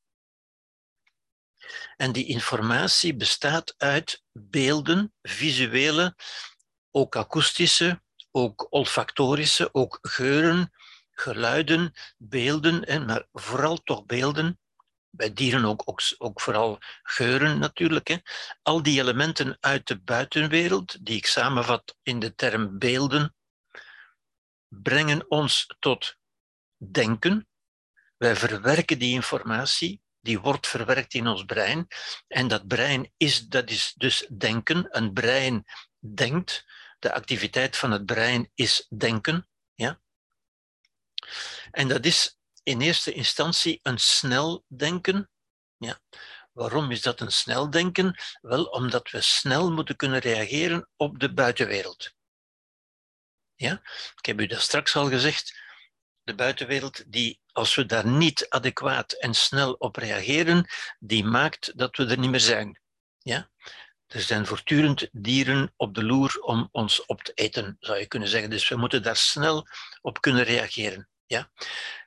En 1.96 2.12
die 2.12 2.26
informatie 2.26 3.16
bestaat 3.16 3.74
uit 3.76 4.22
beelden, 4.32 5.14
visuele, 5.22 6.16
ook 6.90 7.16
akoestische, 7.16 8.02
ook 8.30 8.66
olfactorische, 8.70 9.68
ook 9.74 9.98
geuren, 10.02 10.72
geluiden, 11.11 11.92
beelden, 12.16 13.04
maar 13.06 13.28
vooral 13.32 13.76
toch 13.76 14.04
beelden 14.04 14.62
bij 15.12 15.33
dieren 15.33 15.64
ook, 15.64 15.83
ook, 15.85 16.01
ook 16.18 16.40
vooral 16.40 16.79
geuren 17.03 17.59
natuurlijk. 17.59 18.09
Hè. 18.09 18.16
Al 18.62 18.83
die 18.83 19.01
elementen 19.01 19.57
uit 19.61 19.87
de 19.87 20.01
buitenwereld, 20.01 21.07
die 21.07 21.16
ik 21.16 21.27
samenvat 21.27 21.96
in 22.03 22.18
de 22.18 22.35
term 22.35 22.79
beelden, 22.79 23.35
brengen 24.68 25.31
ons 25.31 25.75
tot 25.79 26.16
denken. 26.77 27.48
Wij 28.16 28.37
verwerken 28.37 28.98
die 28.98 29.14
informatie, 29.14 30.03
die 30.20 30.40
wordt 30.40 30.66
verwerkt 30.66 31.14
in 31.14 31.27
ons 31.27 31.44
brein. 31.44 31.87
En 32.29 32.48
dat 32.48 32.66
brein 32.66 33.12
is, 33.16 33.46
dat 33.46 33.70
is 33.70 33.94
dus 33.96 34.27
denken. 34.37 34.87
Een 34.90 35.12
brein 35.12 35.64
denkt. 35.98 36.64
De 36.98 37.12
activiteit 37.12 37.77
van 37.77 37.90
het 37.90 38.07
brein 38.07 38.51
is 38.55 38.87
denken. 38.88 39.48
Ja? 39.75 40.01
En 41.70 41.88
dat 41.88 42.05
is 42.05 42.38
in 42.62 42.81
eerste 42.81 43.12
instantie 43.12 43.81
een 43.83 43.98
snel 43.98 44.64
denken. 44.68 45.31
Ja. 45.77 46.01
Waarom 46.53 46.90
is 46.90 47.03
dat 47.03 47.20
een 47.20 47.33
snel 47.33 47.70
denken? 47.70 48.18
Wel, 48.40 48.64
omdat 48.64 49.11
we 49.11 49.20
snel 49.20 49.72
moeten 49.72 49.96
kunnen 49.96 50.18
reageren 50.18 50.88
op 50.96 51.18
de 51.18 51.33
buitenwereld. 51.33 52.14
Ja? 53.55 53.72
Ik 54.16 54.27
heb 54.27 54.40
u 54.40 54.46
dat 54.46 54.61
straks 54.61 54.96
al 54.96 55.09
gezegd. 55.09 55.61
De 56.22 56.35
buitenwereld, 56.35 57.12
die, 57.12 57.40
als 57.53 57.75
we 57.75 57.87
daar 57.87 58.07
niet 58.07 58.46
adequaat 58.48 59.12
en 59.12 59.35
snel 59.35 59.72
op 59.72 59.96
reageren, 59.96 60.66
die 60.98 61.25
maakt 61.25 61.79
dat 61.79 61.96
we 61.96 62.07
er 62.07 62.18
niet 62.18 62.31
meer 62.31 62.40
zijn. 62.40 62.81
Ja? 63.18 63.51
Er 64.07 64.20
zijn 64.20 64.46
voortdurend 64.46 65.09
dieren 65.12 65.72
op 65.77 65.94
de 65.94 66.05
loer 66.05 66.40
om 66.40 66.68
ons 66.72 67.07
op 67.07 67.22
te 67.22 67.33
eten, 67.33 67.77
zou 67.81 67.98
je 67.98 68.07
kunnen 68.07 68.29
zeggen. 68.29 68.51
Dus 68.51 68.68
we 68.68 68.77
moeten 68.77 69.03
daar 69.03 69.16
snel 69.16 69.66
op 70.01 70.20
kunnen 70.20 70.44
reageren. 70.44 71.09
Ja? 71.33 71.51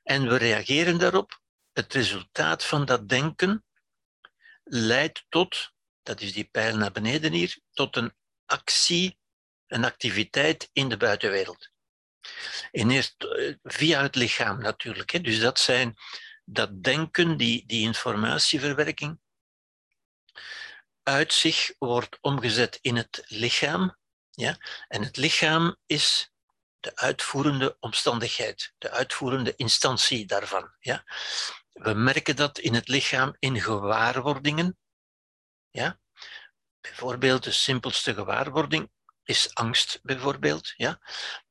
En 0.04 0.28
we 0.28 0.36
reageren 0.36 0.98
daarop. 0.98 1.42
Het 1.74 1.94
resultaat 1.94 2.66
van 2.66 2.86
dat 2.86 3.10
denken 3.10 3.66
leidt 4.64 5.26
tot, 5.30 5.72
dat 6.04 6.22
is 6.22 6.34
die 6.34 6.44
pijl 6.44 6.78
naar 6.78 6.92
beneden 6.92 7.32
hier, 7.32 7.58
tot 7.72 7.96
een 7.96 8.14
actie, 8.46 9.18
een 9.68 9.86
activiteit 9.86 10.70
in 10.74 10.90
de 10.90 10.98
buitenwereld. 10.98 11.70
En 12.72 12.90
eerst 12.90 13.24
eh, 13.24 13.54
via 13.64 14.02
het 14.02 14.16
lichaam 14.16 14.62
natuurlijk. 14.62 15.12
Hè. 15.12 15.22
Dus 15.22 15.40
dat 15.40 15.60
zijn 15.60 15.96
dat 16.44 16.84
denken, 16.84 17.38
die, 17.38 17.66
die 17.66 17.82
informatieverwerking, 17.82 19.20
uit 21.04 21.34
zich 21.34 21.74
wordt 21.78 22.18
omgezet 22.22 22.78
in 22.82 22.96
het 22.96 23.24
lichaam. 23.28 23.98
Ja? 24.32 24.58
En 24.88 25.04
het 25.04 25.18
lichaam 25.18 25.78
is 25.86 26.35
de 26.86 26.96
uitvoerende 26.96 27.78
omstandigheid, 27.80 28.74
de 28.78 28.90
uitvoerende 28.90 29.54
instantie 29.56 30.26
daarvan. 30.26 30.74
Ja? 30.80 31.04
We 31.74 31.94
merken 31.94 32.36
dat 32.36 32.60
in 32.60 32.74
het 32.74 32.88
lichaam 32.88 33.36
in 33.40 33.62
gewaarwordingen. 33.62 34.78
Ja? 35.70 36.00
Bijvoorbeeld 36.82 37.44
de 37.44 37.52
simpelste 37.52 38.14
gewaarwording 38.14 38.92
is 39.24 39.54
angst, 39.54 40.00
bijvoorbeeld. 40.04 40.74
Ja? 40.78 41.00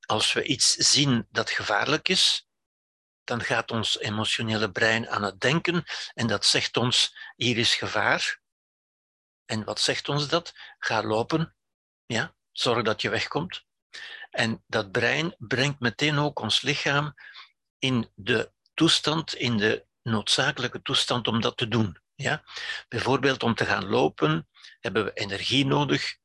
Als 0.06 0.32
we 0.32 0.44
iets 0.44 0.72
zien 0.72 1.26
dat 1.30 1.50
gevaarlijk 1.50 2.08
is, 2.08 2.48
dan 3.24 3.42
gaat 3.42 3.70
ons 3.70 3.98
emotionele 3.98 4.70
brein 4.70 5.08
aan 5.08 5.22
het 5.22 5.40
denken 5.40 5.84
en 6.14 6.26
dat 6.26 6.46
zegt 6.46 6.76
ons, 6.76 7.16
hier 7.36 7.58
is 7.58 7.74
gevaar. 7.74 8.40
En 9.44 9.64
wat 9.64 9.80
zegt 9.80 10.08
ons 10.08 10.28
dat? 10.28 10.54
Ga 10.78 11.02
lopen, 11.02 11.56
ja? 12.06 12.34
zorg 12.52 12.82
dat 12.82 13.02
je 13.02 13.10
wegkomt. 13.10 13.64
En 14.34 14.64
dat 14.66 14.92
brein 14.92 15.34
brengt 15.38 15.80
meteen 15.80 16.18
ook 16.18 16.40
ons 16.40 16.60
lichaam 16.60 17.14
in 17.78 18.10
de 18.14 18.52
toestand, 18.74 19.34
in 19.34 19.56
de 19.56 19.86
noodzakelijke 20.02 20.82
toestand 20.82 21.28
om 21.28 21.40
dat 21.40 21.56
te 21.56 21.68
doen. 21.68 21.98
Ja? 22.14 22.44
Bijvoorbeeld 22.88 23.42
om 23.42 23.54
te 23.54 23.64
gaan 23.64 23.86
lopen 23.86 24.48
hebben 24.80 25.04
we 25.04 25.12
energie 25.12 25.66
nodig. 25.66 26.16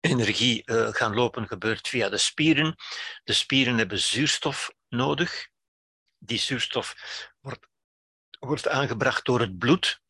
Energie 0.00 0.62
uh, 0.64 0.88
gaan 0.88 1.14
lopen 1.14 1.46
gebeurt 1.46 1.88
via 1.88 2.08
de 2.08 2.18
spieren. 2.18 2.76
De 3.24 3.32
spieren 3.32 3.78
hebben 3.78 3.98
zuurstof 3.98 4.70
nodig. 4.88 5.48
Die 6.18 6.38
zuurstof 6.38 6.94
wordt, 7.40 7.66
wordt 8.38 8.68
aangebracht 8.68 9.24
door 9.24 9.40
het 9.40 9.58
bloed. 9.58 10.00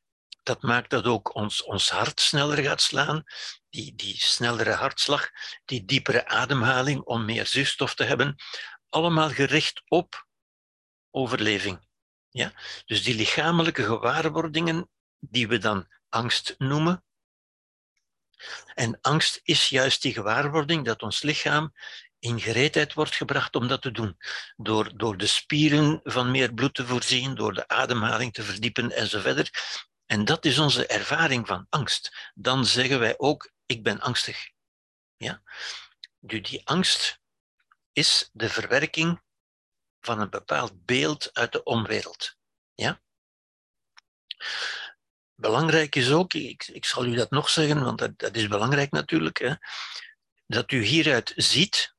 Dat 0.48 0.62
maakt 0.62 0.90
dat 0.90 1.04
ook 1.04 1.34
ons, 1.34 1.62
ons 1.62 1.90
hart 1.90 2.20
sneller 2.20 2.58
gaat 2.64 2.80
slaan. 2.80 3.24
Die, 3.70 3.94
die 3.94 4.16
snellere 4.16 4.72
hartslag, 4.72 5.30
die 5.64 5.84
diepere 5.84 6.26
ademhaling 6.26 7.00
om 7.00 7.24
meer 7.24 7.46
zuurstof 7.46 7.94
te 7.94 8.04
hebben. 8.04 8.36
Allemaal 8.88 9.30
gericht 9.30 9.82
op 9.88 10.26
overleving. 11.10 11.88
Ja? 12.30 12.52
Dus 12.86 13.02
die 13.02 13.14
lichamelijke 13.14 13.84
gewaarwordingen, 13.84 14.88
die 15.18 15.48
we 15.48 15.58
dan 15.58 15.86
angst 16.08 16.54
noemen. 16.58 17.04
En 18.74 18.98
angst 19.00 19.40
is 19.42 19.68
juist 19.68 20.02
die 20.02 20.12
gewaarwording 20.12 20.84
dat 20.84 21.02
ons 21.02 21.22
lichaam 21.22 21.72
in 22.18 22.40
gereedheid 22.40 22.92
wordt 22.92 23.14
gebracht 23.14 23.56
om 23.56 23.68
dat 23.68 23.82
te 23.82 23.90
doen. 23.90 24.16
Door, 24.56 24.96
door 24.96 25.16
de 25.16 25.26
spieren 25.26 26.00
van 26.04 26.30
meer 26.30 26.54
bloed 26.54 26.74
te 26.74 26.86
voorzien, 26.86 27.34
door 27.34 27.54
de 27.54 27.68
ademhaling 27.68 28.32
te 28.32 28.42
verdiepen 28.42 28.90
enzovoort. 28.90 29.50
En 30.08 30.24
dat 30.24 30.44
is 30.44 30.58
onze 30.58 30.86
ervaring 30.86 31.46
van 31.46 31.66
angst. 31.68 32.32
Dan 32.34 32.66
zeggen 32.66 32.98
wij 32.98 33.18
ook, 33.18 33.52
ik 33.66 33.82
ben 33.82 34.00
angstig. 34.00 34.50
Ja? 35.16 35.42
Dus 36.18 36.42
die 36.42 36.66
angst 36.66 37.20
is 37.92 38.30
de 38.32 38.48
verwerking 38.48 39.22
van 40.00 40.20
een 40.20 40.30
bepaald 40.30 40.84
beeld 40.84 41.34
uit 41.34 41.52
de 41.52 41.62
omwereld. 41.62 42.36
Ja? 42.74 43.00
Belangrijk 45.34 45.94
is 45.94 46.10
ook, 46.10 46.34
ik, 46.34 46.66
ik 46.66 46.84
zal 46.84 47.04
u 47.04 47.14
dat 47.14 47.30
nog 47.30 47.50
zeggen, 47.50 47.84
want 47.84 47.98
dat, 47.98 48.18
dat 48.18 48.36
is 48.36 48.48
belangrijk 48.48 48.90
natuurlijk, 48.90 49.38
hè, 49.38 49.54
dat 50.46 50.70
u 50.72 50.82
hieruit 50.82 51.32
ziet 51.36 51.94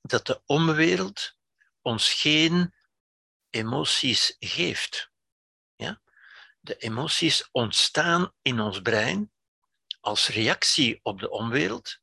dat 0.00 0.26
de 0.26 0.42
omwereld 0.46 1.36
ons 1.82 2.12
geen 2.12 2.74
emoties 3.50 4.36
geeft. 4.38 5.07
De 6.68 6.76
emoties 6.76 7.48
ontstaan 7.52 8.32
in 8.42 8.60
ons 8.60 8.80
brein 8.80 9.32
als 10.00 10.28
reactie 10.28 11.00
op 11.02 11.20
de 11.20 11.30
omwereld, 11.30 11.98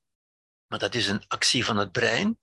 maar 0.68 0.80
dat 0.80 0.96
is 0.96 1.08
een 1.08 1.28
actie 1.28 1.66
van 1.66 1.78
het 1.78 1.92
brein. 1.92 2.40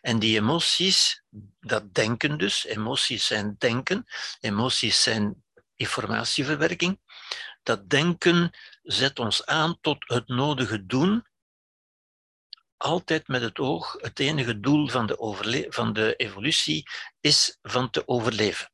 En 0.00 0.18
die 0.18 0.36
emoties, 0.36 1.22
dat 1.60 1.94
denken 1.94 2.38
dus, 2.38 2.64
emoties 2.64 3.26
zijn 3.26 3.54
denken, 3.58 4.06
emoties 4.40 5.02
zijn 5.02 5.44
informatieverwerking. 5.76 7.00
Dat 7.62 7.88
denken 7.88 8.56
zet 8.82 9.18
ons 9.18 9.46
aan 9.46 9.78
tot 9.80 10.08
het 10.08 10.28
nodige 10.28 10.86
doen, 10.86 11.26
altijd 12.76 13.28
met 13.28 13.42
het 13.42 13.58
oog, 13.58 13.96
het 14.00 14.18
enige 14.18 14.60
doel 14.60 14.88
van 14.88 15.06
de, 15.06 15.66
van 15.68 15.92
de 15.92 16.14
evolutie 16.16 16.88
is 17.20 17.58
van 17.62 17.90
te 17.90 18.08
overleven. 18.08 18.70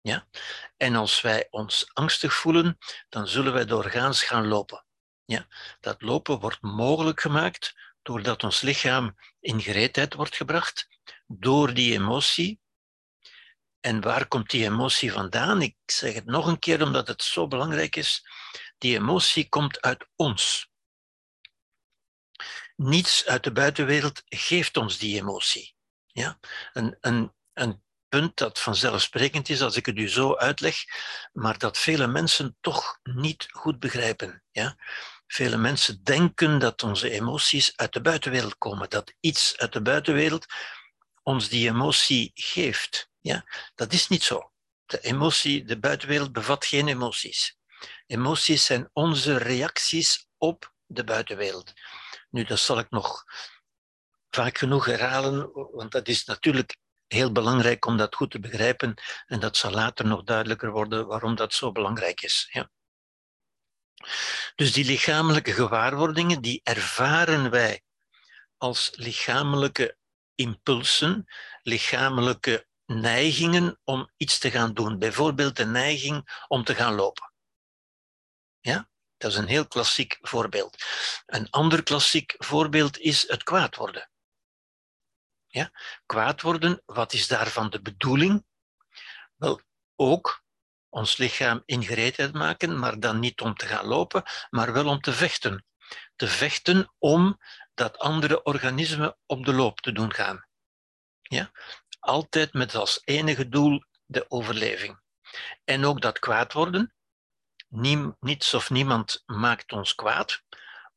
Ja? 0.00 0.28
En 0.76 0.94
als 0.94 1.20
wij 1.20 1.46
ons 1.50 1.90
angstig 1.92 2.34
voelen, 2.34 2.78
dan 3.08 3.28
zullen 3.28 3.52
wij 3.52 3.64
doorgaans 3.64 4.22
gaan 4.22 4.46
lopen. 4.46 4.84
Ja? 5.24 5.46
Dat 5.80 6.02
lopen 6.02 6.38
wordt 6.38 6.62
mogelijk 6.62 7.20
gemaakt 7.20 7.74
doordat 8.02 8.44
ons 8.44 8.60
lichaam 8.60 9.16
in 9.40 9.60
gereedheid 9.60 10.14
wordt 10.14 10.36
gebracht 10.36 10.88
door 11.26 11.74
die 11.74 11.92
emotie. 11.92 12.60
En 13.80 14.00
waar 14.00 14.28
komt 14.28 14.50
die 14.50 14.64
emotie 14.64 15.12
vandaan? 15.12 15.62
Ik 15.62 15.76
zeg 15.86 16.14
het 16.14 16.24
nog 16.24 16.46
een 16.46 16.58
keer 16.58 16.82
omdat 16.82 17.08
het 17.08 17.22
zo 17.22 17.46
belangrijk 17.46 17.96
is. 17.96 18.26
Die 18.78 18.96
emotie 18.96 19.48
komt 19.48 19.80
uit 19.80 20.08
ons. 20.16 20.70
Niets 22.76 23.26
uit 23.26 23.44
de 23.44 23.52
buitenwereld 23.52 24.22
geeft 24.24 24.76
ons 24.76 24.98
die 24.98 25.20
emotie. 25.20 25.74
Ja? 26.06 26.38
Een, 26.72 26.96
een, 27.00 27.34
een 27.52 27.82
punt 28.08 28.36
dat 28.36 28.58
vanzelfsprekend 28.58 29.48
is 29.48 29.62
als 29.62 29.76
ik 29.76 29.86
het 29.86 29.98
u 29.98 30.08
zo 30.08 30.36
uitleg, 30.36 30.76
maar 31.32 31.58
dat 31.58 31.78
vele 31.78 32.06
mensen 32.06 32.56
toch 32.60 32.98
niet 33.02 33.46
goed 33.50 33.78
begrijpen. 33.78 34.42
Ja? 34.50 34.76
Vele 35.26 35.56
mensen 35.56 36.02
denken 36.02 36.58
dat 36.58 36.82
onze 36.82 37.10
emoties 37.10 37.76
uit 37.76 37.92
de 37.92 38.00
buitenwereld 38.00 38.58
komen, 38.58 38.90
dat 38.90 39.14
iets 39.20 39.56
uit 39.56 39.72
de 39.72 39.82
buitenwereld 39.82 40.46
ons 41.22 41.48
die 41.48 41.68
emotie 41.68 42.30
geeft. 42.34 43.10
Ja? 43.20 43.44
Dat 43.74 43.92
is 43.92 44.08
niet 44.08 44.22
zo. 44.22 44.52
De 44.86 45.00
emotie, 45.00 45.64
de 45.64 45.78
buitenwereld 45.78 46.32
bevat 46.32 46.64
geen 46.64 46.88
emoties. 46.88 47.56
Emoties 48.06 48.64
zijn 48.64 48.90
onze 48.92 49.36
reacties 49.36 50.26
op 50.36 50.74
de 50.86 51.04
buitenwereld. 51.04 51.72
Nu, 52.30 52.44
dat 52.44 52.58
zal 52.58 52.78
ik 52.78 52.90
nog 52.90 53.24
vaak 54.30 54.58
genoeg 54.58 54.84
herhalen, 54.84 55.52
want 55.52 55.92
dat 55.92 56.08
is 56.08 56.24
natuurlijk 56.24 56.76
heel 57.08 57.32
belangrijk 57.32 57.86
om 57.86 57.96
dat 57.96 58.14
goed 58.14 58.30
te 58.30 58.40
begrijpen 58.40 58.94
en 59.26 59.40
dat 59.40 59.56
zal 59.56 59.70
later 59.70 60.06
nog 60.06 60.24
duidelijker 60.24 60.70
worden 60.70 61.06
waarom 61.06 61.34
dat 61.34 61.52
zo 61.52 61.72
belangrijk 61.72 62.22
is. 62.22 62.48
Ja. 62.52 62.70
Dus 64.54 64.72
die 64.72 64.84
lichamelijke 64.84 65.52
gewaarwordingen, 65.52 66.42
die 66.42 66.60
ervaren 66.62 67.50
wij 67.50 67.82
als 68.56 68.90
lichamelijke 68.94 69.96
impulsen, 70.34 71.26
lichamelijke 71.62 72.66
neigingen 72.86 73.80
om 73.84 74.10
iets 74.16 74.38
te 74.38 74.50
gaan 74.50 74.74
doen. 74.74 74.98
Bijvoorbeeld 74.98 75.56
de 75.56 75.66
neiging 75.66 76.44
om 76.48 76.64
te 76.64 76.74
gaan 76.74 76.94
lopen. 76.94 77.32
Ja? 78.60 78.88
Dat 79.16 79.30
is 79.30 79.36
een 79.36 79.46
heel 79.46 79.66
klassiek 79.66 80.18
voorbeeld. 80.20 80.84
Een 81.26 81.50
ander 81.50 81.82
klassiek 81.82 82.34
voorbeeld 82.38 82.98
is 82.98 83.28
het 83.28 83.42
kwaad 83.42 83.76
worden. 83.76 84.10
Ja? 85.48 85.70
Kwaad 86.06 86.42
worden, 86.42 86.82
wat 86.86 87.12
is 87.12 87.26
daarvan 87.26 87.70
de 87.70 87.82
bedoeling? 87.82 88.44
Wel, 89.36 89.60
ook 89.96 90.42
ons 90.88 91.16
lichaam 91.16 91.62
in 91.64 91.84
gereedheid 91.84 92.32
maken, 92.32 92.78
maar 92.78 93.00
dan 93.00 93.18
niet 93.18 93.40
om 93.40 93.54
te 93.54 93.66
gaan 93.66 93.86
lopen, 93.86 94.22
maar 94.50 94.72
wel 94.72 94.86
om 94.86 95.00
te 95.00 95.12
vechten. 95.12 95.64
Te 96.16 96.28
vechten 96.28 96.94
om 96.98 97.38
dat 97.74 97.98
andere 97.98 98.42
organismen 98.42 99.16
op 99.26 99.44
de 99.44 99.52
loop 99.52 99.80
te 99.80 99.92
doen 99.92 100.14
gaan. 100.14 100.46
Ja? 101.22 101.50
Altijd 102.00 102.52
met 102.52 102.74
als 102.74 103.00
enige 103.04 103.48
doel 103.48 103.84
de 104.06 104.30
overleving. 104.30 105.00
En 105.64 105.84
ook 105.84 106.00
dat 106.00 106.18
kwaad 106.18 106.52
worden. 106.52 106.94
niets 108.20 108.54
of 108.54 108.70
niemand 108.70 109.22
maakt 109.26 109.72
ons 109.72 109.94
kwaad. 109.94 110.42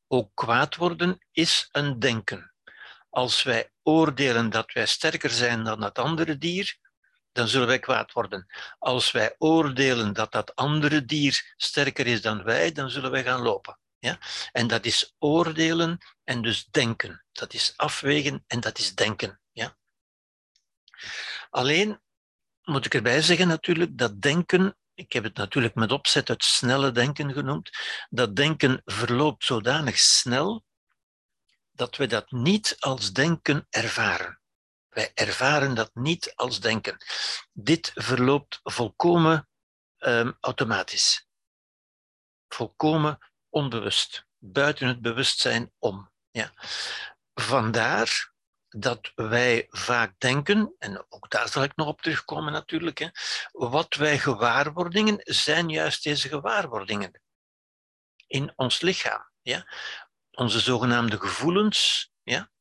Ook 0.08 0.32
kwaad 0.34 0.76
worden 0.76 1.26
is 1.32 1.70
een 1.72 2.00
denken. 2.00 2.51
Als 3.12 3.44
wij 3.44 3.72
oordelen 3.84 4.50
dat 4.50 4.72
wij 4.74 4.86
sterker 4.86 5.30
zijn 5.30 5.64
dan 5.64 5.80
dat 5.80 6.00
andere 6.00 6.38
dier, 6.38 6.78
dan 7.32 7.48
zullen 7.48 7.68
wij 7.68 7.80
kwaad 7.80 8.12
worden. 8.12 8.48
Als 8.80 9.12
wij 9.12 9.36
oordelen 9.38 10.14
dat 10.14 10.32
dat 10.32 10.56
andere 10.56 11.06
dier 11.06 11.54
sterker 11.58 12.08
is 12.08 12.22
dan 12.22 12.44
wij, 12.44 12.72
dan 12.72 12.90
zullen 12.90 13.12
wij 13.12 13.24
gaan 13.24 13.42
lopen. 13.42 13.80
Ja? 14.00 14.20
En 14.52 14.68
dat 14.68 14.86
is 14.86 15.16
oordelen 15.20 15.98
en 16.24 16.42
dus 16.42 16.66
denken. 16.66 17.26
Dat 17.32 17.54
is 17.54 17.74
afwegen 17.76 18.44
en 18.48 18.60
dat 18.60 18.78
is 18.78 18.96
denken. 18.96 19.42
Ja? 19.52 19.78
Alleen 21.50 22.02
moet 22.62 22.86
ik 22.86 22.94
erbij 22.94 23.22
zeggen 23.22 23.48
natuurlijk 23.48 23.98
dat 23.98 24.22
denken, 24.22 24.78
ik 24.94 25.14
heb 25.14 25.24
het 25.24 25.36
natuurlijk 25.36 25.76
met 25.76 25.92
opzet 25.92 26.28
het 26.28 26.44
snelle 26.44 26.92
denken 26.92 27.34
genoemd, 27.34 27.70
dat 28.10 28.36
denken 28.36 28.82
verloopt 28.86 29.46
zodanig 29.46 29.98
snel 29.98 30.64
dat 31.82 31.96
we 31.98 32.08
dat 32.08 32.32
niet 32.32 32.76
als 32.80 33.14
denken 33.14 33.68
ervaren. 33.70 34.42
Wij 34.90 35.12
ervaren 35.14 35.76
dat 35.76 35.92
niet 35.94 36.36
als 36.36 36.60
denken. 36.60 36.98
Dit 37.52 37.92
verloopt 37.96 38.60
volkomen 38.64 39.50
um, 40.00 40.38
automatisch. 40.40 41.28
Volkomen 42.48 43.32
onbewust, 43.50 44.26
buiten 44.38 44.88
het 44.88 45.02
bewustzijn 45.02 45.72
om. 45.80 46.12
Ja. 46.32 46.54
Vandaar 47.34 48.34
dat 48.68 49.12
wij 49.16 49.68
vaak 49.70 50.20
denken, 50.20 50.76
en 50.80 51.06
ook 51.10 51.30
daar 51.30 51.50
zal 51.50 51.64
ik 51.64 51.76
nog 51.76 51.88
op 51.88 52.02
terugkomen 52.02 52.54
natuurlijk, 52.54 52.98
hè, 52.98 53.08
wat 53.52 53.94
wij 53.94 54.20
gewaarwordingen 54.20 55.20
zijn 55.24 55.70
juist 55.70 56.04
deze 56.04 56.28
gewaarwordingen 56.28 57.22
in 58.28 58.54
ons 58.56 58.82
lichaam. 58.82 59.30
Ja? 59.42 59.66
Onze 60.32 60.60
zogenaamde 60.60 61.20
gevoelens, 61.20 62.12
ja? 62.24 62.52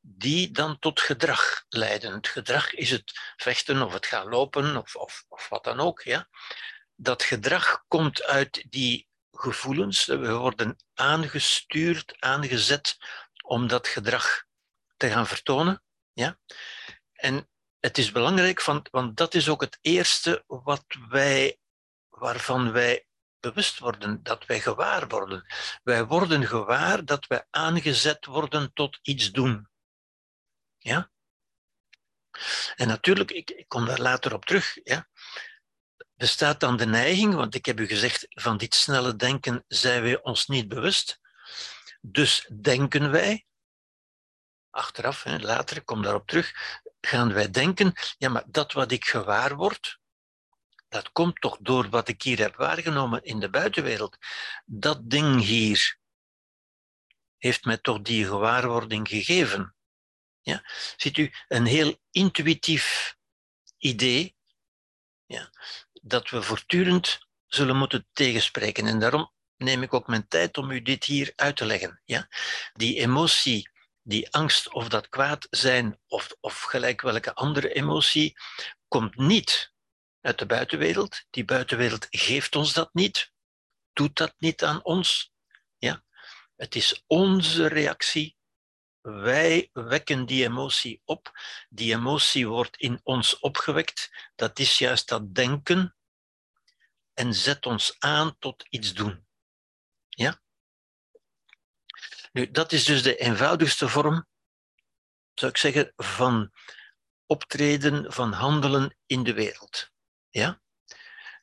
die 0.00 0.50
dan 0.50 0.78
tot 0.78 1.00
gedrag 1.00 1.64
leiden. 1.68 2.12
Het 2.12 2.28
gedrag 2.28 2.74
is 2.74 2.90
het 2.90 3.34
vechten 3.36 3.82
of 3.82 3.92
het 3.92 4.06
gaan 4.06 4.28
lopen 4.28 4.76
of, 4.76 4.96
of, 4.96 5.24
of 5.28 5.48
wat 5.48 5.64
dan 5.64 5.80
ook. 5.80 6.02
Ja? 6.02 6.28
Dat 6.94 7.22
gedrag 7.22 7.84
komt 7.88 8.22
uit 8.22 8.64
die 8.68 9.08
gevoelens. 9.32 10.04
We 10.04 10.32
worden 10.32 10.76
aangestuurd, 10.94 12.16
aangezet 12.18 12.96
om 13.44 13.66
dat 13.66 13.88
gedrag 13.88 14.44
te 14.96 15.08
gaan 15.08 15.26
vertonen. 15.26 15.82
Ja? 16.12 16.38
En 17.12 17.48
het 17.80 17.98
is 17.98 18.12
belangrijk, 18.12 18.64
want, 18.64 18.90
want 18.90 19.16
dat 19.16 19.34
is 19.34 19.48
ook 19.48 19.60
het 19.60 19.78
eerste 19.80 20.44
wat 20.46 20.84
wij, 21.08 21.58
waarvan 22.08 22.72
wij 22.72 23.06
bewust 23.40 23.78
worden, 23.78 24.22
dat 24.22 24.46
wij 24.46 24.60
gewaar 24.60 25.08
worden. 25.08 25.46
Wij 25.82 26.04
worden 26.04 26.46
gewaar 26.46 27.04
dat 27.04 27.26
wij 27.26 27.46
aangezet 27.50 28.24
worden 28.24 28.72
tot 28.72 28.98
iets 29.02 29.30
doen. 29.30 29.68
Ja? 30.78 31.10
En 32.76 32.88
natuurlijk, 32.88 33.30
ik, 33.30 33.50
ik 33.50 33.68
kom 33.68 33.86
daar 33.86 34.00
later 34.00 34.34
op 34.34 34.44
terug, 34.44 34.78
ja, 34.82 35.08
bestaat 36.14 36.60
dan 36.60 36.76
de 36.76 36.86
neiging, 36.86 37.34
want 37.34 37.54
ik 37.54 37.66
heb 37.66 37.80
u 37.80 37.86
gezegd, 37.86 38.26
van 38.28 38.56
dit 38.56 38.74
snelle 38.74 39.16
denken 39.16 39.64
zijn 39.68 40.02
wij 40.02 40.22
ons 40.22 40.46
niet 40.46 40.68
bewust. 40.68 41.20
Dus 42.00 42.50
denken 42.60 43.10
wij, 43.10 43.46
achteraf, 44.70 45.24
later, 45.24 45.76
ik 45.76 45.84
kom 45.84 46.02
daarop 46.02 46.26
terug, 46.26 46.52
gaan 47.00 47.32
wij 47.32 47.50
denken, 47.50 47.92
ja, 48.18 48.28
maar 48.28 48.44
dat 48.46 48.72
wat 48.72 48.92
ik 48.92 49.04
gewaar 49.04 49.56
word, 49.56 49.98
dat 50.90 51.12
komt 51.12 51.40
toch 51.40 51.56
door 51.60 51.88
wat 51.88 52.08
ik 52.08 52.22
hier 52.22 52.38
heb 52.38 52.56
waargenomen 52.56 53.22
in 53.22 53.40
de 53.40 53.50
buitenwereld. 53.50 54.16
Dat 54.64 55.10
ding 55.10 55.42
hier 55.42 55.98
heeft 57.38 57.64
mij 57.64 57.76
toch 57.78 58.00
die 58.00 58.26
gewaarwording 58.26 59.08
gegeven. 59.08 59.74
Ja? 60.40 60.64
Ziet 60.96 61.16
u, 61.16 61.32
een 61.48 61.64
heel 61.64 61.98
intuïtief 62.10 63.16
idee, 63.78 64.36
ja, 65.26 65.50
dat 65.92 66.30
we 66.30 66.42
voortdurend 66.42 67.26
zullen 67.46 67.76
moeten 67.76 68.08
tegenspreken. 68.12 68.86
En 68.86 68.98
daarom 68.98 69.32
neem 69.56 69.82
ik 69.82 69.94
ook 69.94 70.06
mijn 70.06 70.28
tijd 70.28 70.58
om 70.58 70.70
u 70.70 70.82
dit 70.82 71.04
hier 71.04 71.32
uit 71.36 71.56
te 71.56 71.64
leggen. 71.64 72.02
Ja? 72.04 72.28
Die 72.72 72.98
emotie, 72.98 73.70
die 74.02 74.30
angst 74.30 74.72
of 74.72 74.88
dat 74.88 75.08
kwaad 75.08 75.46
zijn, 75.50 76.00
of, 76.06 76.36
of 76.40 76.60
gelijk 76.60 77.00
welke 77.00 77.34
andere 77.34 77.72
emotie, 77.72 78.36
komt 78.88 79.16
niet 79.16 79.69
uit 80.20 80.38
de 80.38 80.46
buitenwereld. 80.46 81.24
Die 81.30 81.44
buitenwereld 81.44 82.06
geeft 82.10 82.56
ons 82.56 82.72
dat 82.72 82.94
niet, 82.94 83.32
doet 83.92 84.16
dat 84.16 84.34
niet 84.38 84.64
aan 84.64 84.84
ons. 84.84 85.32
Ja? 85.78 86.04
Het 86.56 86.74
is 86.74 87.04
onze 87.06 87.66
reactie 87.66 88.38
wij 89.00 89.70
wekken 89.72 90.26
die 90.26 90.44
emotie 90.44 91.02
op. 91.04 91.32
Die 91.68 91.94
emotie 91.94 92.48
wordt 92.48 92.76
in 92.76 93.00
ons 93.02 93.38
opgewekt. 93.38 94.10
Dat 94.34 94.58
is 94.58 94.78
juist 94.78 95.08
dat 95.08 95.34
denken 95.34 95.96
en 97.14 97.34
zet 97.34 97.66
ons 97.66 97.96
aan 97.98 98.38
tot 98.38 98.66
iets 98.68 98.94
doen. 98.94 99.26
Ja? 100.08 100.40
Nu, 102.32 102.50
dat 102.50 102.72
is 102.72 102.84
dus 102.84 103.02
de 103.02 103.16
eenvoudigste 103.16 103.88
vorm, 103.88 104.26
zou 105.34 105.50
ik 105.50 105.56
zeggen, 105.56 105.92
van 105.96 106.52
optreden, 107.26 108.12
van 108.12 108.32
handelen 108.32 108.96
in 109.06 109.22
de 109.22 109.32
wereld. 109.32 109.90
Ja? 110.30 110.60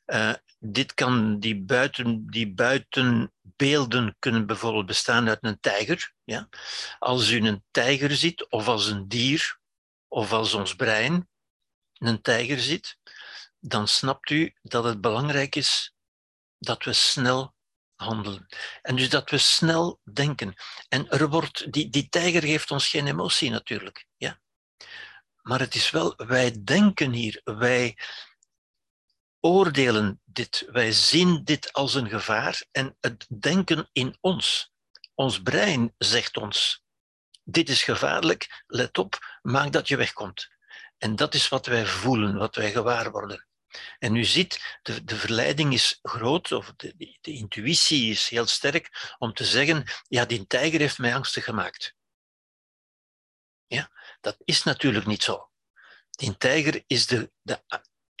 Uh, 0.06 0.34
dit 0.58 0.94
kan, 0.94 1.38
die, 1.38 1.60
buiten, 1.60 2.26
die 2.26 2.52
buitenbeelden 2.52 4.16
kunnen 4.18 4.46
bijvoorbeeld 4.46 4.86
bestaan 4.86 5.28
uit 5.28 5.38
een 5.40 5.60
tijger. 5.60 6.14
Ja? 6.24 6.48
Als 6.98 7.30
u 7.30 7.46
een 7.46 7.64
tijger 7.70 8.16
ziet, 8.16 8.50
of 8.50 8.68
als 8.68 8.86
een 8.86 9.08
dier, 9.08 9.58
of 10.08 10.32
als 10.32 10.54
ons 10.54 10.74
brein 10.74 11.28
een 11.92 12.22
tijger 12.22 12.58
ziet, 12.58 12.98
dan 13.60 13.88
snapt 13.88 14.30
u 14.30 14.54
dat 14.62 14.84
het 14.84 15.00
belangrijk 15.00 15.56
is 15.56 15.94
dat 16.58 16.84
we 16.84 16.92
snel 16.92 17.54
handelen. 17.94 18.46
En 18.82 18.96
dus 18.96 19.08
dat 19.08 19.30
we 19.30 19.38
snel 19.38 20.00
denken. 20.12 20.54
En 20.88 21.08
er 21.08 21.28
wordt, 21.28 21.72
die, 21.72 21.88
die 21.88 22.08
tijger 22.08 22.42
geeft 22.42 22.70
ons 22.70 22.88
geen 22.88 23.06
emotie 23.06 23.50
natuurlijk. 23.50 24.06
Ja? 24.16 24.40
Maar 25.42 25.60
het 25.60 25.74
is 25.74 25.90
wel, 25.90 26.14
wij 26.16 26.62
denken 26.64 27.12
hier, 27.12 27.40
wij, 27.44 27.98
oordelen 29.40 30.20
dit, 30.24 30.66
wij 30.70 30.92
zien 30.92 31.44
dit 31.44 31.72
als 31.72 31.94
een 31.94 32.08
gevaar 32.08 32.64
en 32.70 32.96
het 33.00 33.26
denken 33.40 33.88
in 33.92 34.16
ons, 34.20 34.72
ons 35.14 35.42
brein 35.42 35.94
zegt 35.98 36.36
ons, 36.36 36.82
dit 37.44 37.68
is 37.68 37.82
gevaarlijk, 37.82 38.64
let 38.66 38.98
op, 38.98 39.38
maak 39.42 39.72
dat 39.72 39.88
je 39.88 39.96
wegkomt. 39.96 40.48
En 40.98 41.16
dat 41.16 41.34
is 41.34 41.48
wat 41.48 41.66
wij 41.66 41.86
voelen, 41.86 42.36
wat 42.36 42.54
wij 42.54 42.70
gewaar 42.70 43.10
worden. 43.10 43.46
En 43.98 44.16
u 44.16 44.24
ziet, 44.24 44.78
de, 44.82 45.04
de 45.04 45.16
verleiding 45.16 45.72
is 45.72 45.98
groot, 46.02 46.52
of 46.52 46.72
de, 46.76 47.16
de, 47.20 47.32
intuïtie 47.32 48.10
is 48.10 48.28
heel 48.28 48.46
sterk, 48.46 49.14
om 49.18 49.34
te 49.34 49.44
zeggen, 49.44 49.84
ja, 50.08 50.24
die 50.24 50.46
tijger 50.46 50.80
heeft 50.80 50.98
mij 50.98 51.14
angstig 51.14 51.44
gemaakt. 51.44 51.94
Ja, 53.66 53.90
dat 54.20 54.36
is 54.44 54.62
natuurlijk 54.62 55.06
niet 55.06 55.22
zo. 55.22 55.50
Die 56.10 56.36
tijger 56.36 56.82
is 56.86 57.06
de, 57.06 57.32
de, 57.42 57.62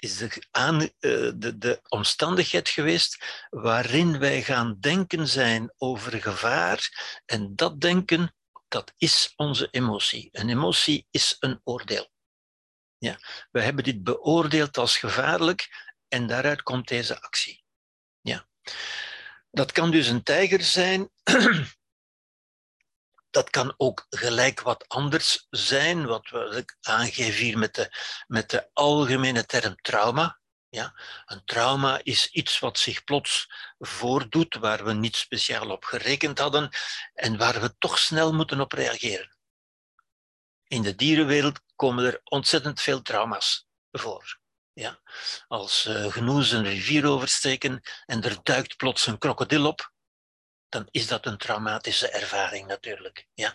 is 0.00 0.16
de, 0.16 0.42
aan, 0.50 0.80
eh, 0.80 0.90
de, 1.34 1.58
de 1.58 1.80
omstandigheid 1.88 2.68
geweest 2.68 3.46
waarin 3.50 4.18
wij 4.18 4.42
gaan 4.42 4.76
denken 4.80 5.28
zijn 5.28 5.72
over 5.76 6.22
gevaar. 6.22 6.90
En 7.26 7.56
dat 7.56 7.80
denken, 7.80 8.34
dat 8.68 8.94
is 8.96 9.32
onze 9.36 9.68
emotie. 9.70 10.28
Een 10.32 10.48
emotie 10.48 11.06
is 11.10 11.36
een 11.40 11.60
oordeel. 11.64 12.10
Ja, 12.98 13.18
we 13.50 13.62
hebben 13.62 13.84
dit 13.84 14.02
beoordeeld 14.02 14.78
als 14.78 14.96
gevaarlijk 14.96 15.92
en 16.08 16.26
daaruit 16.26 16.62
komt 16.62 16.88
deze 16.88 17.20
actie. 17.20 17.64
Ja. 18.20 18.48
Dat 19.50 19.72
kan 19.72 19.90
dus 19.90 20.06
een 20.06 20.22
tijger 20.22 20.62
zijn 20.62 21.10
dat 23.30 23.50
kan 23.50 23.74
ook 23.76 24.06
gelijk 24.10 24.60
wat 24.60 24.88
anders 24.88 25.46
zijn, 25.50 26.06
wat 26.06 26.28
we 26.28 26.64
aangeven 26.80 27.44
hier 27.44 27.58
met 27.58 27.74
de, 27.74 27.96
met 28.26 28.50
de 28.50 28.70
algemene 28.72 29.44
term 29.44 29.76
trauma. 29.76 30.38
Ja, 30.70 31.00
een 31.26 31.44
trauma 31.44 32.00
is 32.02 32.30
iets 32.30 32.58
wat 32.58 32.78
zich 32.78 33.04
plots 33.04 33.52
voordoet, 33.78 34.54
waar 34.54 34.84
we 34.84 34.92
niet 34.92 35.16
speciaal 35.16 35.70
op 35.70 35.84
gerekend 35.84 36.38
hadden 36.38 36.68
en 37.14 37.36
waar 37.36 37.60
we 37.60 37.78
toch 37.78 37.98
snel 37.98 38.34
moeten 38.34 38.60
op 38.60 38.72
reageren. 38.72 39.36
In 40.66 40.82
de 40.82 40.94
dierenwereld 40.94 41.60
komen 41.76 42.04
er 42.04 42.20
ontzettend 42.24 42.80
veel 42.80 43.02
trauma's 43.02 43.66
voor. 43.90 44.38
Ja? 44.72 45.00
Als 45.46 45.86
uh, 45.86 46.12
genoes 46.12 46.50
een 46.50 46.64
rivier 46.64 47.06
oversteken 47.06 47.80
en 48.06 48.22
er 48.22 48.38
duikt 48.42 48.76
plots 48.76 49.06
een 49.06 49.18
krokodil 49.18 49.66
op, 49.66 49.92
dan 50.68 50.88
is 50.90 51.06
dat 51.06 51.26
een 51.26 51.38
traumatische 51.38 52.08
ervaring 52.08 52.66
natuurlijk. 52.66 53.26
Ja. 53.34 53.54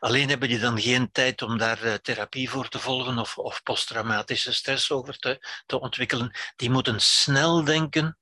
Alleen 0.00 0.28
hebben 0.28 0.48
die 0.48 0.58
dan 0.58 0.80
geen 0.80 1.12
tijd 1.12 1.42
om 1.42 1.58
daar 1.58 1.84
uh, 1.84 1.94
therapie 1.94 2.50
voor 2.50 2.68
te 2.68 2.78
volgen 2.78 3.18
of, 3.18 3.38
of 3.38 3.62
posttraumatische 3.62 4.52
stress 4.52 4.90
over 4.90 5.18
te, 5.18 5.62
te 5.66 5.80
ontwikkelen. 5.80 6.36
Die 6.56 6.70
moeten 6.70 7.00
snel 7.00 7.64
denken 7.64 8.18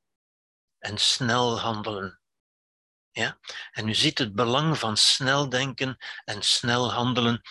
en 0.79 0.99
snel 0.99 1.61
handelen. 1.61 2.21
Ja? 3.11 3.39
En 3.71 3.89
u 3.89 3.95
ziet 3.95 4.19
het 4.19 4.35
belang 4.35 4.79
van 4.79 4.97
snel 4.97 5.49
denken 5.49 5.97
en 6.25 6.43
snel 6.43 6.93
handelen 6.93 7.43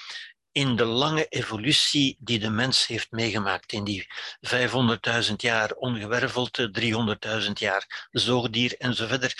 in 0.51 0.75
de 0.75 0.85
lange 0.85 1.25
evolutie 1.27 2.17
die 2.19 2.39
de 2.39 2.49
mens 2.49 2.87
heeft 2.87 3.11
meegemaakt. 3.11 3.71
In 3.71 3.83
die 3.83 4.07
500.000 5.29 5.35
jaar 5.35 5.71
ongewerveld, 5.71 6.69
300.000 7.45 7.51
jaar 7.53 8.07
zoogdier 8.11 8.77
en 8.77 8.95
zo 8.95 9.07
verder 9.07 9.33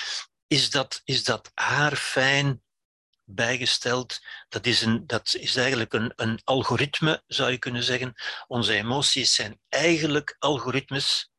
is 0.50 0.70
dat, 0.70 1.02
is 1.04 1.24
dat 1.24 1.52
haarfijn 1.54 2.64
bijgesteld. 3.24 4.20
Dat 4.50 4.66
is, 4.66 4.82
een, 4.82 5.08
dat 5.08 5.34
is 5.40 5.56
eigenlijk 5.56 5.94
een, 5.94 6.14
een 6.16 6.42
algoritme, 6.44 7.24
zou 7.28 7.52
je 7.52 7.58
kunnen 7.58 7.84
zeggen. 7.84 8.14
Onze 8.48 8.74
emoties 8.74 9.34
zijn 9.34 9.60
eigenlijk 9.70 10.36
algoritmes 10.40 11.32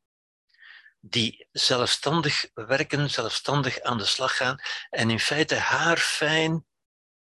die 1.00 1.48
zelfstandig 1.52 2.50
werken, 2.54 3.11
zelfstandig 3.11 3.80
aan 3.80 3.98
de 3.98 4.04
slag 4.04 4.36
gaan 4.36 4.61
en 4.90 5.11
in 5.11 5.20
feite 5.20 5.56
haarfijn 5.56 6.66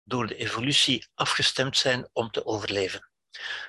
door 0.02 0.26
de 0.26 0.36
evolutie 0.36 1.08
afgestemd 1.14 1.76
zijn 1.76 2.08
om 2.12 2.30
te 2.30 2.46
overleven. 2.46 3.08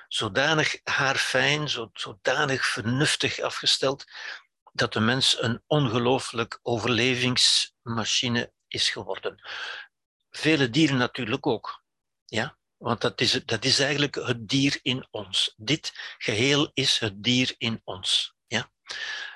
Zodanig 0.08 0.80
haarfijn, 0.84 1.68
zodanig 1.92 2.66
vernuftig 2.66 3.40
afgesteld, 3.40 4.04
dat 4.78 4.92
de 4.92 5.00
mens 5.00 5.42
een 5.42 5.62
ongelooflijk 5.66 6.58
overlevingsmachine 6.62 8.52
is 8.68 8.90
geworden. 8.90 9.48
Vele 10.30 10.70
dieren 10.70 10.96
natuurlijk 10.96 11.46
ook. 11.46 11.84
Ja? 12.24 12.58
Want 12.76 13.00
dat 13.00 13.20
is, 13.20 13.32
dat 13.44 13.64
is 13.64 13.78
eigenlijk 13.78 14.14
het 14.14 14.48
dier 14.48 14.78
in 14.82 15.06
ons. 15.10 15.54
Dit 15.56 15.92
geheel 16.18 16.70
is 16.74 16.98
het 16.98 17.22
dier 17.22 17.54
in 17.58 17.80
ons. 17.84 18.34
Ja? 18.46 18.70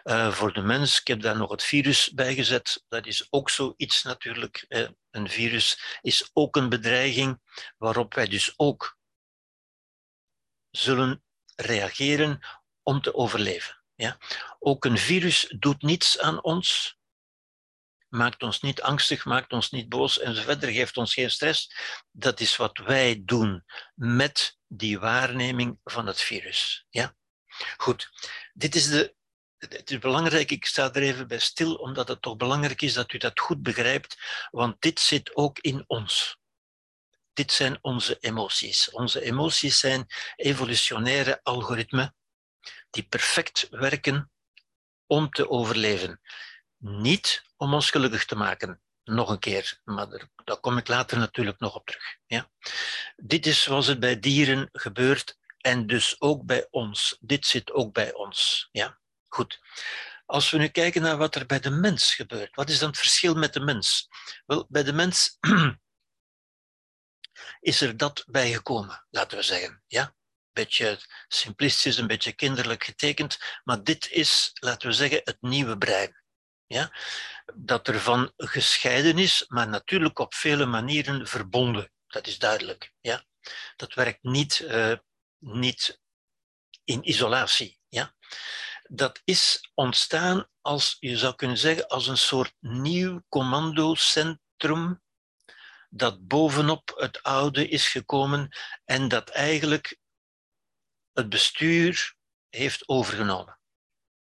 Uh, 0.04 0.32
voor 0.32 0.52
de 0.52 0.60
mens, 0.60 1.00
ik 1.00 1.06
heb 1.06 1.20
daar 1.20 1.36
nog 1.36 1.50
het 1.50 1.62
virus 1.62 2.12
bij 2.12 2.34
gezet, 2.34 2.84
dat 2.88 3.06
is 3.06 3.26
ook 3.30 3.50
zoiets 3.50 4.02
natuurlijk. 4.02 4.64
Een 5.10 5.28
virus 5.28 5.98
is 6.00 6.30
ook 6.32 6.56
een 6.56 6.68
bedreiging 6.68 7.40
waarop 7.78 8.14
wij 8.14 8.26
dus 8.26 8.54
ook 8.56 8.98
zullen 10.70 11.24
reageren 11.56 12.40
om 12.82 13.00
te 13.00 13.14
overleven. 13.14 13.79
Ja? 14.00 14.18
Ook 14.58 14.84
een 14.84 14.98
virus 14.98 15.54
doet 15.58 15.82
niets 15.82 16.18
aan 16.18 16.42
ons, 16.42 16.98
maakt 18.08 18.42
ons 18.42 18.60
niet 18.60 18.82
angstig, 18.82 19.24
maakt 19.24 19.52
ons 19.52 19.70
niet 19.70 19.88
boos 19.88 20.18
en 20.18 20.34
zo 20.34 20.42
verder, 20.42 20.70
geeft 20.70 20.96
ons 20.96 21.14
geen 21.14 21.30
stress. 21.30 21.74
Dat 22.10 22.40
is 22.40 22.56
wat 22.56 22.78
wij 22.78 23.22
doen 23.24 23.64
met 23.94 24.58
die 24.66 24.98
waarneming 24.98 25.78
van 25.84 26.06
het 26.06 26.20
virus. 26.20 26.86
Ja? 26.90 27.14
Goed, 27.76 28.10
dit 28.52 28.74
is 28.74 28.88
de. 28.88 29.18
Het 29.58 30.00
belangrijk, 30.00 30.50
ik 30.50 30.66
sta 30.66 30.92
er 30.92 31.02
even 31.02 31.28
bij 31.28 31.38
stil, 31.38 31.74
omdat 31.74 32.08
het 32.08 32.22
toch 32.22 32.36
belangrijk 32.36 32.82
is 32.82 32.92
dat 32.92 33.12
u 33.12 33.18
dat 33.18 33.40
goed 33.40 33.62
begrijpt, 33.62 34.16
want 34.50 34.80
dit 34.80 35.00
zit 35.00 35.36
ook 35.36 35.58
in 35.58 35.84
ons. 35.86 36.38
Dit 37.32 37.52
zijn 37.52 37.78
onze 37.80 38.16
emoties. 38.20 38.90
Onze 38.90 39.22
emoties 39.22 39.78
zijn 39.78 40.06
evolutionaire 40.36 41.40
algoritmen 41.42 42.14
die 42.90 43.02
perfect 43.02 43.66
werken 43.70 44.30
om 45.06 45.30
te 45.30 45.48
overleven. 45.50 46.20
Niet 46.76 47.42
om 47.56 47.74
ons 47.74 47.90
gelukkig 47.90 48.24
te 48.24 48.36
maken, 48.36 48.80
nog 49.04 49.28
een 49.28 49.38
keer, 49.38 49.80
maar 49.84 50.28
daar, 50.44 50.60
kom 50.60 50.78
ik 50.78 50.88
later 50.88 51.18
natuurlijk 51.18 51.58
nog 51.58 51.74
op 51.74 51.86
terug. 51.86 52.16
Ja? 52.26 52.50
Dit 53.16 53.46
is 53.46 53.62
zoals 53.62 53.86
het 53.86 54.00
bij 54.00 54.20
dieren 54.20 54.68
gebeurt 54.72 55.38
en 55.58 55.86
dus 55.86 56.20
ook 56.20 56.44
bij 56.44 56.66
ons. 56.70 57.16
Dit 57.20 57.46
zit 57.46 57.72
ook 57.72 57.92
bij 57.92 58.14
ons. 58.14 58.68
Ja? 58.72 58.98
Goed. 59.28 59.60
Als 60.26 60.50
we 60.50 60.58
nu 60.58 60.68
kijken 60.68 61.02
naar 61.02 61.16
wat 61.16 61.34
er 61.34 61.46
bij 61.46 61.60
de 61.60 61.70
mens 61.70 62.14
gebeurt, 62.14 62.56
wat 62.56 62.68
is 62.68 62.78
dan 62.78 62.88
het 62.88 62.98
verschil 62.98 63.34
met 63.34 63.52
de 63.52 63.60
mens? 63.60 64.08
Wel, 64.46 64.66
bij 64.68 64.82
de 64.82 64.92
mens 64.92 65.38
is 67.60 67.80
er 67.80 67.96
dat 67.96 68.24
bijgekomen, 68.26 69.06
laten 69.10 69.38
we 69.38 69.44
zeggen. 69.44 69.82
Ja? 69.86 70.14
Beetje 70.60 71.00
simplistisch, 71.28 71.96
een 71.96 72.06
beetje 72.06 72.32
kinderlijk 72.32 72.84
getekend, 72.84 73.38
maar 73.64 73.82
dit 73.82 74.10
is, 74.10 74.50
laten 74.54 74.88
we 74.88 74.94
zeggen, 74.94 75.20
het 75.24 75.36
nieuwe 75.40 75.78
brein. 75.78 76.22
Ja? 76.66 76.92
Dat 77.54 77.88
ervan 77.88 78.32
gescheiden 78.36 79.18
is, 79.18 79.44
maar 79.48 79.68
natuurlijk 79.68 80.18
op 80.18 80.34
vele 80.34 80.66
manieren 80.66 81.26
verbonden. 81.26 81.90
Dat 82.06 82.26
is 82.26 82.38
duidelijk. 82.38 82.92
Ja? 83.00 83.24
Dat 83.76 83.94
werkt 83.94 84.22
niet, 84.22 84.58
uh, 84.58 84.96
niet 85.38 86.00
in 86.84 87.08
isolatie. 87.08 87.78
Ja? 87.88 88.14
Dat 88.82 89.20
is 89.24 89.70
ontstaan 89.74 90.48
als, 90.60 90.96
je 91.00 91.16
zou 91.16 91.34
kunnen 91.34 91.58
zeggen, 91.58 91.88
als 91.88 92.06
een 92.06 92.18
soort 92.18 92.54
nieuw 92.60 93.22
commandocentrum 93.28 95.00
dat 95.90 96.26
bovenop 96.26 96.92
het 96.96 97.22
oude 97.22 97.68
is 97.68 97.88
gekomen 97.88 98.48
en 98.84 99.08
dat 99.08 99.28
eigenlijk 99.28 99.98
het 101.20 101.28
bestuur 101.28 102.14
heeft 102.48 102.88
overgenomen, 102.88 103.58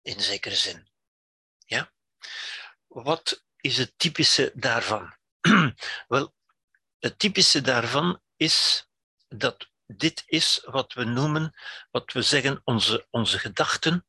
in 0.02 0.20
zekere 0.20 0.54
zin. 0.54 0.88
Ja? 1.66 1.92
Wat 2.86 3.44
is 3.56 3.76
het 3.76 3.92
typische 3.96 4.52
daarvan? 4.54 5.16
Wel, 6.08 6.34
het 6.98 7.18
typische 7.18 7.60
daarvan 7.60 8.20
is 8.36 8.88
dat 9.28 9.70
dit 9.86 10.22
is 10.26 10.62
wat 10.64 10.92
we 10.92 11.04
noemen, 11.04 11.54
wat 11.90 12.12
we 12.12 12.22
zeggen, 12.22 12.60
onze, 12.64 13.06
onze 13.10 13.38
gedachten, 13.38 14.06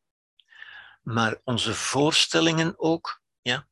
maar 1.01 1.41
onze 1.43 1.73
voorstellingen 1.73 2.79
ook. 2.79 3.21
Ja? 3.41 3.67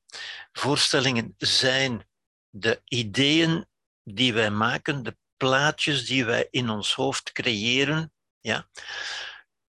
Voorstellingen 0.52 1.34
zijn 1.38 2.10
de 2.50 2.82
ideeën 2.86 3.68
die 4.04 4.34
wij 4.34 4.52
maken, 4.52 5.04
de 5.04 5.18
plaatjes 5.38 6.06
die 6.06 6.26
wij 6.26 6.48
in 6.52 6.70
ons 6.70 6.94
hoofd 6.94 7.32
creëren. 7.32 8.14
Ja? 8.42 8.70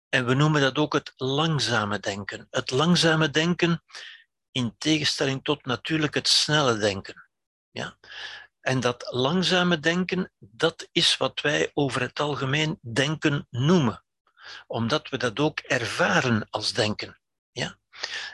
En 0.09 0.25
we 0.25 0.33
noemen 0.33 0.61
dat 0.61 0.77
ook 0.77 0.93
het 0.93 1.13
langzame 1.15 1.99
denken. 1.99 2.47
Het 2.49 2.71
langzame 2.71 3.29
denken 3.29 3.83
in 4.51 4.75
tegenstelling 4.77 5.43
tot 5.43 5.65
natuurlijk 5.65 6.13
het 6.13 6.27
snelle 6.27 6.77
denken. 6.77 7.29
Ja? 7.71 7.97
En 8.61 8.79
dat 8.79 9.07
langzame 9.09 9.79
denken, 9.79 10.31
dat 10.37 10.87
is 10.91 11.17
wat 11.17 11.41
wij 11.41 11.71
over 11.73 12.01
het 12.01 12.19
algemeen 12.19 12.79
denken 12.81 13.47
noemen, 13.49 14.03
omdat 14.67 15.09
we 15.09 15.17
dat 15.17 15.39
ook 15.39 15.59
ervaren 15.59 16.47
als 16.49 16.73
denken. 16.73 17.19
Ja? 17.51 17.79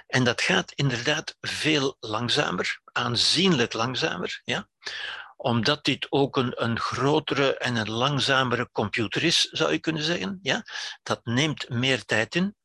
En 0.07 0.23
dat 0.23 0.41
gaat 0.41 0.71
inderdaad 0.71 1.35
veel 1.41 1.97
langzamer, 1.99 2.81
aanzienlijk 2.83 3.73
langzamer, 3.73 4.41
ja? 4.43 4.69
Omdat 5.47 5.83
dit 5.83 6.07
ook 6.09 6.37
een, 6.37 6.63
een 6.63 6.79
grotere 6.79 7.57
en 7.57 7.75
een 7.75 7.89
langzamere 7.89 8.69
computer 8.71 9.23
is, 9.23 9.41
zou 9.41 9.71
je 9.71 9.79
kunnen 9.79 10.03
zeggen. 10.03 10.39
Ja? 10.41 10.65
Dat 11.03 11.25
neemt 11.25 11.69
meer 11.69 12.05
tijd 12.05 12.35
in. 12.35 12.55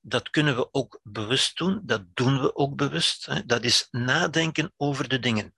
Dat 0.00 0.30
kunnen 0.30 0.56
we 0.56 0.68
ook 0.72 1.00
bewust 1.02 1.56
doen, 1.56 1.80
dat 1.84 2.02
doen 2.14 2.40
we 2.40 2.54
ook 2.54 2.76
bewust. 2.76 3.48
Dat 3.48 3.64
is 3.64 3.88
nadenken 3.90 4.72
over 4.76 5.08
de 5.08 5.18
dingen. 5.18 5.54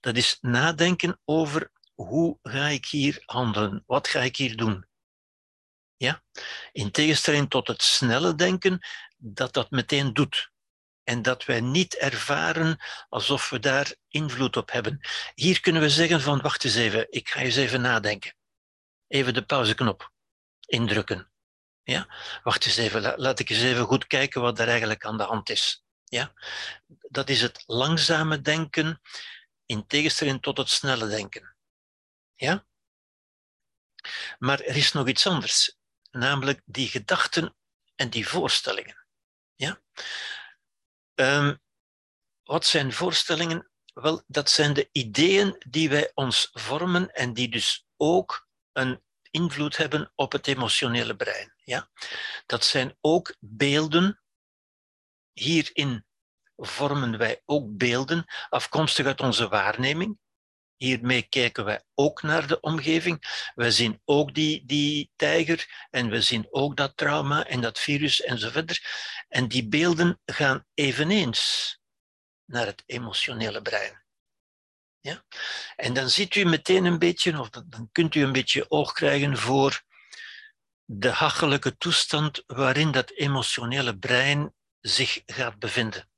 Dat 0.00 0.16
is 0.16 0.38
nadenken 0.40 1.20
over 1.24 1.70
hoe 1.94 2.38
ga 2.42 2.66
ik 2.66 2.86
hier 2.86 3.22
handelen, 3.24 3.82
wat 3.86 4.08
ga 4.08 4.20
ik 4.20 4.36
hier 4.36 4.56
doen. 4.56 4.86
Ja? 5.96 6.22
In 6.72 6.90
tegenstelling 6.90 7.50
tot 7.50 7.66
het 7.66 7.82
snelle 7.82 8.34
denken, 8.34 8.78
dat 9.16 9.52
dat 9.52 9.70
meteen 9.70 10.12
doet. 10.12 10.50
En 11.06 11.22
dat 11.22 11.44
wij 11.44 11.60
niet 11.60 11.96
ervaren 11.96 12.78
alsof 13.08 13.50
we 13.50 13.58
daar 13.58 13.94
invloed 14.08 14.56
op 14.56 14.70
hebben. 14.70 15.00
Hier 15.34 15.60
kunnen 15.60 15.82
we 15.82 15.90
zeggen 15.90 16.20
van, 16.20 16.40
wacht 16.40 16.64
eens 16.64 16.74
even, 16.74 17.06
ik 17.10 17.28
ga 17.28 17.40
eens 17.40 17.56
even 17.56 17.80
nadenken. 17.80 18.34
Even 19.08 19.34
de 19.34 19.44
pauzeknop 19.44 20.12
indrukken. 20.60 21.30
Ja? 21.82 22.14
Wacht 22.42 22.66
eens 22.66 22.76
even, 22.76 23.18
laat 23.18 23.38
ik 23.38 23.50
eens 23.50 23.62
even 23.62 23.84
goed 23.84 24.06
kijken 24.06 24.40
wat 24.40 24.58
er 24.58 24.68
eigenlijk 24.68 25.04
aan 25.04 25.16
de 25.16 25.22
hand 25.22 25.50
is. 25.50 25.84
Ja? 26.04 26.32
Dat 26.86 27.28
is 27.28 27.40
het 27.40 27.62
langzame 27.66 28.40
denken 28.40 29.00
in 29.66 29.86
tegenstelling 29.86 30.42
tot 30.42 30.56
het 30.56 30.70
snelle 30.70 31.08
denken. 31.08 31.56
Ja? 32.34 32.66
Maar 34.38 34.60
er 34.60 34.76
is 34.76 34.92
nog 34.92 35.08
iets 35.08 35.26
anders, 35.26 35.76
namelijk 36.10 36.60
die 36.64 36.88
gedachten 36.88 37.56
en 37.94 38.10
die 38.10 38.28
voorstellingen. 38.28 39.06
Ja? 39.54 39.80
Um, 41.20 41.60
wat 42.42 42.66
zijn 42.66 42.92
voorstellingen? 42.92 43.70
Wel, 43.94 44.22
dat 44.26 44.50
zijn 44.50 44.72
de 44.72 44.88
ideeën 44.92 45.64
die 45.68 45.88
wij 45.88 46.10
ons 46.14 46.48
vormen 46.52 47.10
en 47.10 47.32
die 47.32 47.48
dus 47.48 47.86
ook 47.96 48.48
een 48.72 49.02
invloed 49.30 49.76
hebben 49.76 50.12
op 50.14 50.32
het 50.32 50.46
emotionele 50.46 51.16
brein. 51.16 51.54
Ja? 51.64 51.90
Dat 52.46 52.64
zijn 52.64 52.96
ook 53.00 53.36
beelden. 53.40 54.20
Hierin 55.32 56.06
vormen 56.56 57.18
wij 57.18 57.42
ook 57.44 57.76
beelden 57.76 58.24
afkomstig 58.48 59.06
uit 59.06 59.20
onze 59.20 59.48
waarneming. 59.48 60.18
Hiermee 60.76 61.22
kijken 61.22 61.64
wij 61.64 61.82
ook 61.94 62.22
naar 62.22 62.46
de 62.46 62.60
omgeving. 62.60 63.50
We 63.54 63.70
zien 63.70 64.00
ook 64.04 64.34
die, 64.34 64.64
die 64.66 65.10
tijger 65.16 65.86
en 65.90 66.10
we 66.10 66.20
zien 66.20 66.46
ook 66.50 66.76
dat 66.76 66.96
trauma 66.96 67.46
en 67.46 67.60
dat 67.60 67.78
virus 67.78 68.22
en 68.22 68.38
zo 68.38 68.50
verder. 68.50 68.80
En 69.28 69.48
die 69.48 69.68
beelden 69.68 70.20
gaan 70.24 70.64
eveneens 70.74 71.78
naar 72.44 72.66
het 72.66 72.82
emotionele 72.86 73.62
brein. 73.62 74.04
Ja? 75.00 75.24
En 75.76 75.94
dan 75.94 76.10
ziet 76.10 76.34
u 76.34 76.44
meteen 76.44 76.84
een 76.84 76.98
beetje, 76.98 77.40
of 77.40 77.50
dan 77.50 77.88
kunt 77.92 78.14
u 78.14 78.22
een 78.22 78.32
beetje 78.32 78.70
oog 78.70 78.92
krijgen 78.92 79.36
voor 79.36 79.82
de 80.84 81.10
hachelijke 81.10 81.76
toestand 81.76 82.42
waarin 82.46 82.90
dat 82.90 83.10
emotionele 83.10 83.98
brein 83.98 84.54
zich 84.80 85.22
gaat 85.26 85.58
bevinden. 85.58 86.10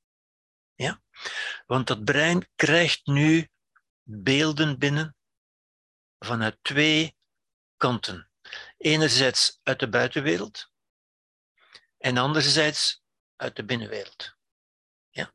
Ja? 0.74 1.02
Want 1.66 1.86
dat 1.86 2.04
brein 2.04 2.48
krijgt 2.54 3.06
nu 3.06 3.48
beelden 4.10 4.78
binnen 4.78 5.16
vanuit 6.18 6.58
twee 6.62 7.16
kanten. 7.76 8.30
Enerzijds 8.76 9.60
uit 9.62 9.80
de 9.80 9.88
buitenwereld 9.88 10.70
en 11.98 12.16
anderzijds 12.16 13.02
uit 13.36 13.56
de 13.56 13.64
binnenwereld. 13.64 14.36
Ja? 15.10 15.32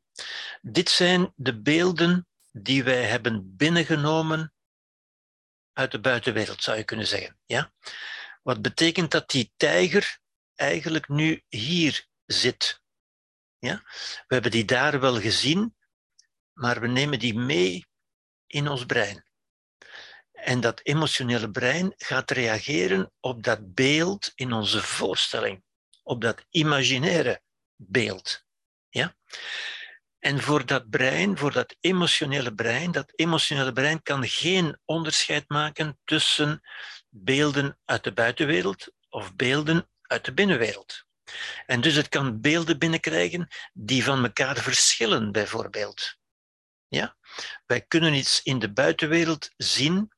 Dit 0.62 0.90
zijn 0.90 1.32
de 1.36 1.60
beelden 1.60 2.26
die 2.52 2.84
wij 2.84 3.04
hebben 3.04 3.56
binnengenomen 3.56 4.54
uit 5.72 5.90
de 5.90 6.00
buitenwereld, 6.00 6.62
zou 6.62 6.76
je 6.76 6.84
kunnen 6.84 7.06
zeggen. 7.06 7.38
Ja? 7.44 7.72
Wat 8.42 8.62
betekent 8.62 9.10
dat 9.10 9.30
die 9.30 9.52
tijger 9.56 10.18
eigenlijk 10.54 11.08
nu 11.08 11.42
hier 11.48 12.06
zit. 12.26 12.82
Ja? 13.58 13.82
We 14.26 14.34
hebben 14.34 14.50
die 14.50 14.64
daar 14.64 15.00
wel 15.00 15.20
gezien, 15.20 15.76
maar 16.52 16.80
we 16.80 16.86
nemen 16.86 17.18
die 17.18 17.34
mee 17.34 17.86
in 18.46 18.68
ons 18.68 18.86
brein. 18.86 19.24
En 20.32 20.60
dat 20.60 20.80
emotionele 20.82 21.50
brein 21.50 21.92
gaat 21.96 22.30
reageren 22.30 23.12
op 23.20 23.42
dat 23.42 23.74
beeld 23.74 24.32
in 24.34 24.52
onze 24.52 24.82
voorstelling, 24.82 25.64
op 26.02 26.20
dat 26.20 26.44
imaginaire 26.50 27.42
beeld. 27.76 28.44
Ja? 28.88 29.16
En 30.18 30.40
voor 30.40 30.66
dat 30.66 30.90
brein, 30.90 31.38
voor 31.38 31.52
dat 31.52 31.76
emotionele 31.80 32.54
brein, 32.54 32.92
dat 32.92 33.12
emotionele 33.14 33.72
brein 33.72 34.02
kan 34.02 34.28
geen 34.28 34.78
onderscheid 34.84 35.48
maken 35.48 35.98
tussen 36.04 36.60
beelden 37.08 37.78
uit 37.84 38.04
de 38.04 38.12
buitenwereld 38.12 38.92
of 39.08 39.34
beelden 39.34 39.88
uit 40.02 40.24
de 40.24 40.34
binnenwereld. 40.34 41.04
En 41.66 41.80
dus 41.80 41.94
het 41.94 42.08
kan 42.08 42.40
beelden 42.40 42.78
binnenkrijgen 42.78 43.48
die 43.72 44.04
van 44.04 44.24
elkaar 44.24 44.56
verschillen, 44.56 45.32
bijvoorbeeld. 45.32 46.16
Ja? 46.88 47.16
Wij 47.66 47.82
kunnen 47.82 48.14
iets 48.14 48.42
in 48.42 48.58
de 48.58 48.72
buitenwereld 48.72 49.50
zien 49.56 50.12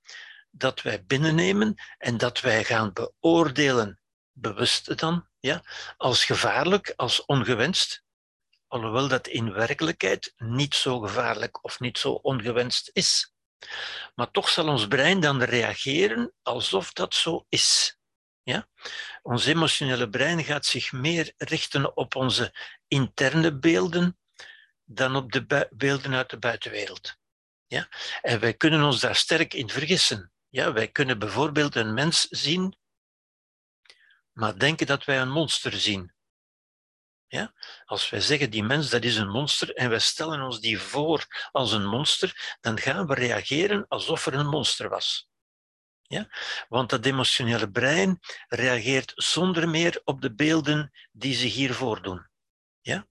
dat 0.51 0.83
wij 0.83 1.05
binnennemen 1.05 1.75
en 1.99 2.17
dat 2.19 2.41
wij 2.41 2.65
gaan 2.65 2.93
beoordelen, 2.93 4.01
bewust 4.33 4.99
dan, 4.99 5.29
ja, 5.41 5.63
als 5.97 6.25
gevaarlijk, 6.25 6.93
als 6.97 7.25
ongewenst, 7.25 8.05
alhoewel 8.67 9.09
dat 9.09 9.27
in 9.27 9.53
werkelijkheid 9.53 10.33
niet 10.37 10.75
zo 10.75 11.01
gevaarlijk 11.01 11.65
of 11.65 11.81
niet 11.81 11.99
zo 11.99 12.13
ongewenst 12.13 12.91
is. 12.93 13.35
Maar 14.15 14.31
toch 14.31 14.49
zal 14.49 14.69
ons 14.69 14.87
brein 14.87 15.21
dan 15.21 15.43
reageren 15.43 16.33
alsof 16.43 16.93
dat 16.93 17.15
zo 17.15 17.45
is. 17.49 17.99
Ja? 18.43 18.69
Ons 19.23 19.47
emotionele 19.47 20.09
brein 20.09 20.45
gaat 20.45 20.67
zich 20.67 20.93
meer 20.93 21.33
richten 21.37 21.97
op 21.97 22.15
onze 22.15 22.55
interne 22.89 23.59
beelden 23.59 24.19
dan 24.87 25.17
op 25.17 25.33
de 25.33 25.69
beelden 25.71 26.15
uit 26.15 26.31
de 26.31 26.39
buitenwereld. 26.39 27.17
Ja? 27.67 27.89
En 28.23 28.41
wij 28.41 28.55
kunnen 28.55 28.83
ons 28.83 29.01
daar 29.01 29.17
sterk 29.17 29.55
in 29.55 29.69
vergissen. 29.69 30.33
Ja, 30.49 30.73
wij 30.73 30.89
kunnen 30.89 31.19
bijvoorbeeld 31.19 31.75
een 31.75 31.95
mens 31.95 32.27
zien, 32.31 32.77
maar 34.33 34.59
denken 34.59 34.87
dat 34.87 35.05
wij 35.05 35.21
een 35.21 35.31
monster 35.31 35.73
zien. 35.73 36.15
Ja? 37.27 37.55
Als 37.85 38.11
wij 38.11 38.21
zeggen 38.21 38.51
die 38.51 38.63
mens 38.63 38.91
dat 38.91 39.05
is 39.05 39.17
een 39.17 39.29
monster 39.29 39.75
en 39.75 39.91
wij 39.91 39.99
stellen 39.99 40.41
ons 40.41 40.61
die 40.61 40.81
voor 40.81 41.49
als 41.53 41.73
een 41.73 41.87
monster, 41.87 42.57
dan 42.61 42.79
gaan 42.79 43.07
we 43.07 43.15
reageren 43.15 43.85
alsof 43.89 44.27
er 44.27 44.35
een 44.35 44.49
monster 44.49 44.89
was. 44.89 45.29
Ja? 46.03 46.29
Want 46.69 46.91
dat 46.91 47.07
emotionele 47.07 47.71
brein 47.71 48.21
reageert 48.49 49.13
zonder 49.15 49.69
meer 49.69 50.01
op 50.05 50.21
de 50.21 50.35
beelden 50.35 50.93
die 51.13 51.35
zich 51.35 51.55
hier 51.55 51.75
voordoen. 51.75 52.29
Ja? 52.81 53.07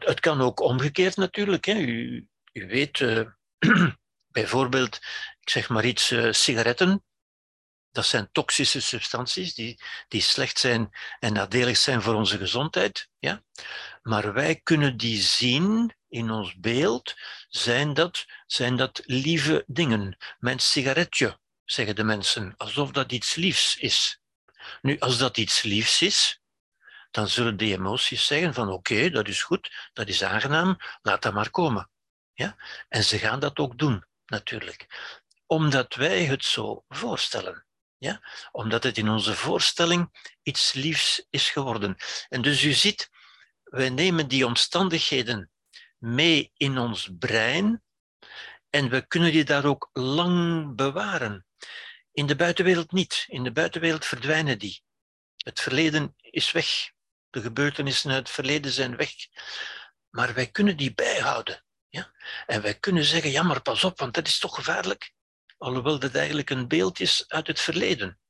Het, 0.00 0.20
kan 0.20 0.40
ook 0.40 0.60
omgekeerd 0.60 1.16
natuurlijk. 1.16 1.64
Hè. 1.64 1.74
U, 1.74 2.28
u 2.52 2.66
weet, 2.66 3.00
uh, 3.00 3.26
bijvoorbeeld, 4.38 4.96
ik 5.40 5.50
zeg 5.50 5.68
maar 5.68 5.84
iets, 5.84 6.10
uh, 6.10 6.32
sigaretten. 6.32 7.02
Dat 7.90 8.06
zijn 8.06 8.28
toxische 8.32 8.80
substanties 8.80 9.54
die, 9.54 9.80
die 10.08 10.20
slecht 10.20 10.58
zijn 10.58 10.90
en 11.18 11.32
nadelig 11.32 11.76
zijn 11.76 12.02
voor 12.02 12.14
onze 12.14 12.38
gezondheid. 12.38 13.08
Ja? 13.18 13.42
Maar 14.02 14.32
wij 14.32 14.60
kunnen 14.62 14.96
die 14.96 15.20
zien 15.20 15.96
in 16.08 16.30
ons 16.30 16.54
beeld. 16.58 17.14
Zijn 17.48 17.94
dat, 17.94 18.24
zijn 18.46 18.76
dat 18.76 19.02
lieve 19.04 19.64
dingen? 19.66 20.16
Mijn 20.38 20.58
sigaretje, 20.58 21.38
zeggen 21.64 21.96
de 21.96 22.04
mensen, 22.04 22.54
alsof 22.56 22.90
dat 22.90 23.12
iets 23.12 23.34
liefs 23.34 23.76
is. 23.76 24.20
Nu, 24.82 24.98
als 24.98 25.18
dat 25.18 25.36
iets 25.36 25.62
liefs 25.62 26.02
is, 26.02 26.40
dan 27.10 27.28
zullen 27.28 27.56
die 27.56 27.72
emoties 27.72 28.26
zeggen 28.26 28.54
van 28.54 28.68
oké, 28.68 29.10
dat 29.10 29.28
is 29.28 29.42
goed, 29.42 29.90
dat 29.92 30.08
is 30.08 30.22
aangenaam, 30.22 30.76
laat 31.02 31.22
dat 31.22 31.34
maar 31.34 31.50
komen. 31.50 31.90
Ja? 32.32 32.56
En 32.88 33.04
ze 33.04 33.18
gaan 33.18 33.40
dat 33.40 33.58
ook 33.58 33.78
doen, 33.78 34.04
natuurlijk. 34.26 34.86
Omdat 35.46 35.94
wij 35.94 36.24
het 36.24 36.44
zo 36.44 36.84
voorstellen. 36.88 37.66
Ja? 37.98 38.20
Omdat 38.52 38.82
het 38.82 38.98
in 38.98 39.08
onze 39.08 39.34
voorstelling 39.34 40.32
iets 40.42 40.72
liefs 40.72 41.26
is 41.30 41.50
geworden. 41.50 41.96
En 42.28 42.42
dus 42.42 42.62
u 42.62 42.72
ziet, 42.72 43.10
wij 43.64 43.90
nemen 43.90 44.28
die 44.28 44.46
omstandigheden 44.46 45.50
mee 45.98 46.50
in 46.56 46.78
ons 46.78 47.08
brein 47.18 47.82
en 48.70 48.88
we 48.88 49.06
kunnen 49.06 49.32
die 49.32 49.44
daar 49.44 49.64
ook 49.64 49.90
lang 49.92 50.74
bewaren. 50.76 51.46
In 52.12 52.26
de 52.26 52.36
buitenwereld 52.36 52.92
niet. 52.92 53.24
In 53.28 53.44
de 53.44 53.52
buitenwereld 53.52 54.04
verdwijnen 54.04 54.58
die. 54.58 54.82
Het 55.36 55.60
verleden 55.60 56.14
is 56.20 56.52
weg. 56.52 56.90
De 57.30 57.40
gebeurtenissen 57.40 58.10
uit 58.10 58.18
het 58.18 58.30
verleden 58.30 58.70
zijn 58.70 58.96
weg. 58.96 59.12
Maar 60.10 60.34
wij 60.34 60.46
kunnen 60.46 60.76
die 60.76 60.94
bijhouden. 60.94 61.64
Ja? 61.88 62.12
En 62.46 62.62
wij 62.62 62.74
kunnen 62.74 63.04
zeggen, 63.04 63.30
ja 63.30 63.42
maar 63.42 63.62
pas 63.62 63.84
op, 63.84 63.98
want 63.98 64.14
dat 64.14 64.26
is 64.26 64.38
toch 64.38 64.54
gevaarlijk. 64.54 65.12
Alhoewel 65.58 65.98
dat 65.98 66.14
eigenlijk 66.14 66.50
een 66.50 66.68
beeld 66.68 67.00
is 67.00 67.24
uit 67.28 67.46
het 67.46 67.60
verleden. 67.60 68.20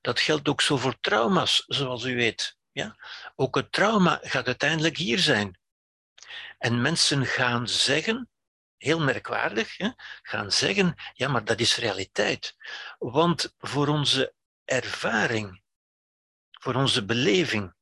Dat 0.00 0.20
geldt 0.20 0.48
ook 0.48 0.60
zo 0.60 0.76
voor 0.76 1.00
trauma's, 1.00 1.64
zoals 1.66 2.04
u 2.04 2.16
weet. 2.16 2.56
Ja? 2.72 2.96
Ook 3.34 3.54
het 3.54 3.72
trauma 3.72 4.18
gaat 4.22 4.46
uiteindelijk 4.46 4.96
hier 4.96 5.18
zijn. 5.18 5.58
En 6.58 6.80
mensen 6.80 7.26
gaan 7.26 7.68
zeggen, 7.68 8.30
heel 8.76 9.00
merkwaardig, 9.00 9.76
gaan 10.22 10.52
zeggen, 10.52 10.94
ja, 11.12 11.28
maar 11.28 11.44
dat 11.44 11.60
is 11.60 11.76
realiteit. 11.76 12.56
Want 12.98 13.54
voor 13.58 13.88
onze 13.88 14.34
ervaring, 14.64 15.62
voor 16.50 16.74
onze 16.74 17.04
beleving, 17.04 17.74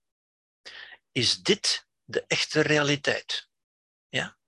is 1.17 1.43
dit 1.43 1.87
de 2.05 2.25
echte 2.27 2.61
realiteit. 2.61 3.49
Ja? 4.09 4.39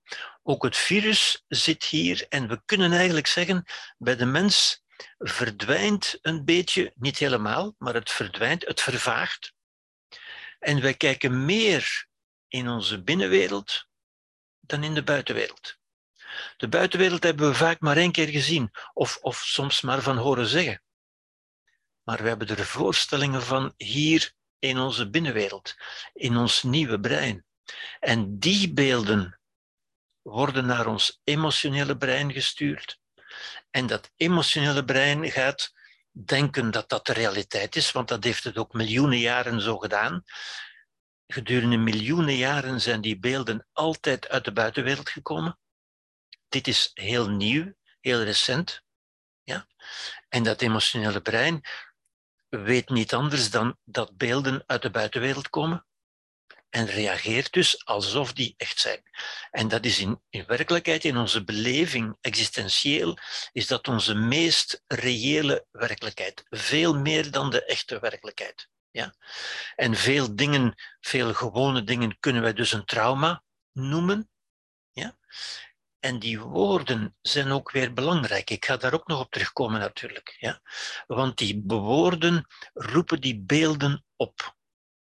Ook 0.42 0.62
het 0.62 0.76
virus 0.76 1.44
zit 1.48 1.84
hier 1.84 2.26
en 2.28 2.48
we 2.48 2.62
kunnen 2.64 2.92
eigenlijk 2.92 3.26
zeggen, 3.26 3.64
bij 3.98 4.16
de 4.16 4.24
mens 4.24 4.82
verdwijnt 5.18 6.18
een 6.22 6.44
beetje, 6.44 6.92
niet 6.94 7.18
helemaal, 7.18 7.74
maar 7.78 7.94
het 7.94 8.10
verdwijnt, 8.10 8.66
het 8.66 8.80
vervaagt. 8.80 9.52
En 10.58 10.80
wij 10.80 10.94
kijken 10.94 11.44
meer 11.44 12.06
in 12.48 12.68
onze 12.68 13.02
binnenwereld 13.02 13.88
dan 14.60 14.84
in 14.84 14.94
de 14.94 15.02
buitenwereld. 15.02 15.76
De 16.56 16.68
buitenwereld 16.68 17.22
hebben 17.22 17.48
we 17.48 17.54
vaak 17.54 17.80
maar 17.80 17.96
één 17.96 18.12
keer 18.12 18.28
gezien, 18.28 18.70
of, 18.92 19.16
of 19.16 19.38
soms 19.38 19.80
maar 19.80 20.02
van 20.02 20.16
horen 20.16 20.46
zeggen. 20.46 20.82
Maar 22.02 22.22
we 22.22 22.28
hebben 22.28 22.48
er 22.48 22.66
voorstellingen 22.66 23.42
van 23.42 23.74
hier 23.76 24.36
in 24.58 24.78
onze 24.78 25.10
binnenwereld, 25.10 25.74
in 26.12 26.36
ons 26.36 26.62
nieuwe 26.62 27.00
brein. 27.00 27.44
En 28.00 28.38
die 28.38 28.72
beelden 28.72 29.40
worden 30.22 30.66
naar 30.66 30.86
ons 30.86 31.20
emotionele 31.24 31.96
brein 31.96 32.32
gestuurd. 32.32 32.98
En 33.70 33.86
dat 33.86 34.10
emotionele 34.16 34.84
brein 34.84 35.30
gaat 35.30 35.72
denken 36.10 36.70
dat 36.70 36.88
dat 36.88 37.06
de 37.06 37.12
realiteit 37.12 37.76
is, 37.76 37.92
want 37.92 38.08
dat 38.08 38.24
heeft 38.24 38.44
het 38.44 38.56
ook 38.56 38.72
miljoenen 38.72 39.18
jaren 39.18 39.60
zo 39.60 39.78
gedaan. 39.78 40.24
Gedurende 41.26 41.76
miljoenen 41.76 42.36
jaren 42.36 42.80
zijn 42.80 43.00
die 43.00 43.18
beelden 43.18 43.66
altijd 43.72 44.28
uit 44.28 44.44
de 44.44 44.52
buitenwereld 44.52 45.08
gekomen. 45.08 45.58
Dit 46.48 46.66
is 46.66 46.90
heel 46.94 47.30
nieuw, 47.30 47.74
heel 48.00 48.22
recent. 48.22 48.82
Ja? 49.42 49.66
En 50.28 50.42
dat 50.42 50.60
emotionele 50.60 51.20
brein 51.20 51.60
weet 52.48 52.88
niet 52.88 53.14
anders 53.14 53.50
dan 53.50 53.76
dat 53.84 54.16
beelden 54.16 54.62
uit 54.66 54.82
de 54.82 54.90
buitenwereld 54.90 55.50
komen 55.50 55.86
en 56.70 56.86
reageert 56.86 57.52
dus 57.52 57.84
alsof 57.84 58.32
die 58.32 58.54
echt 58.56 58.80
zijn. 58.80 59.02
En 59.50 59.68
dat 59.68 59.84
is 59.84 59.98
in, 59.98 60.22
in 60.30 60.44
werkelijkheid, 60.46 61.04
in 61.04 61.16
onze 61.16 61.44
beleving 61.44 62.16
existentieel, 62.20 63.18
is 63.52 63.66
dat 63.66 63.88
onze 63.88 64.14
meest 64.14 64.82
reële 64.86 65.66
werkelijkheid. 65.70 66.44
Veel 66.48 66.94
meer 66.94 67.30
dan 67.30 67.50
de 67.50 67.64
echte 67.64 67.98
werkelijkheid. 67.98 68.68
Ja? 68.90 69.14
En 69.76 69.94
veel 69.94 70.36
dingen, 70.36 70.74
veel 71.00 71.34
gewone 71.34 71.84
dingen 71.84 72.16
kunnen 72.20 72.42
wij 72.42 72.52
dus 72.52 72.72
een 72.72 72.84
trauma 72.84 73.42
noemen. 73.72 74.30
Ja? 74.92 75.16
En 76.00 76.18
die 76.18 76.40
woorden 76.40 77.16
zijn 77.20 77.50
ook 77.50 77.70
weer 77.70 77.92
belangrijk. 77.92 78.50
Ik 78.50 78.64
ga 78.64 78.76
daar 78.76 78.94
ook 78.94 79.06
nog 79.06 79.20
op 79.20 79.30
terugkomen 79.30 79.80
natuurlijk. 79.80 80.36
Ja? 80.38 80.60
Want 81.06 81.38
die 81.38 81.62
woorden 81.66 82.46
roepen 82.72 83.20
die 83.20 83.40
beelden 83.40 84.04
op. 84.16 84.56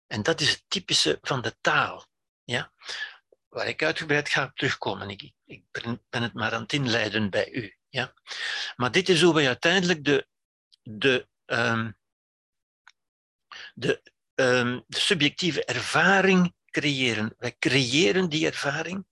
En 0.08 0.24
dat 0.24 0.42
is 0.42 0.50
het 0.50 0.64
typische 0.68 1.18
van 1.22 1.42
de 1.42 1.58
taal. 1.62 2.06
Ja? 2.44 2.72
Waar 3.48 3.68
ik 3.68 3.84
uitgebreid 3.84 4.30
ga 4.30 4.44
op 4.44 4.56
terugkomen. 4.56 5.10
Ik, 5.10 5.32
ik 5.46 5.64
ben 5.72 6.22
het 6.22 6.34
maar 6.34 6.54
aan 6.54 6.62
het 6.62 6.74
inleiden 6.74 7.30
bij 7.30 7.52
u. 7.52 7.78
Ja? 7.90 8.14
Maar 8.76 8.92
dit 8.92 9.10
is 9.10 9.22
hoe 9.22 9.34
wij 9.34 9.48
uiteindelijk 9.48 10.04
de, 10.04 10.28
de, 10.82 11.28
um, 11.46 11.98
de, 13.74 14.02
um, 14.36 14.84
de 14.88 15.00
subjectieve 15.00 15.66
ervaring 15.66 16.54
creëren. 16.66 17.36
Wij 17.38 17.56
creëren 17.60 18.30
die 18.30 18.46
ervaring 18.46 19.08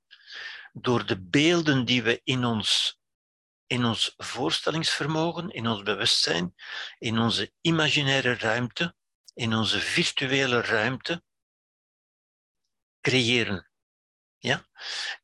door 0.82 1.06
de 1.06 1.22
beelden 1.22 1.86
die 1.86 2.04
we 2.04 2.22
in 2.24 2.46
ons, 2.46 3.00
in 3.68 3.86
ons 3.86 4.14
voorstellingsvermogen, 4.18 5.50
in 5.50 5.68
ons 5.68 5.84
bewustzijn, 5.84 6.56
in 6.98 7.20
onze 7.20 7.54
imaginaire 7.62 8.36
ruimte, 8.36 8.96
in 9.34 9.54
onze 9.54 9.80
virtuele 9.80 10.62
ruimte 10.62 11.24
creëren. 13.02 13.70
Ja? 14.38 14.68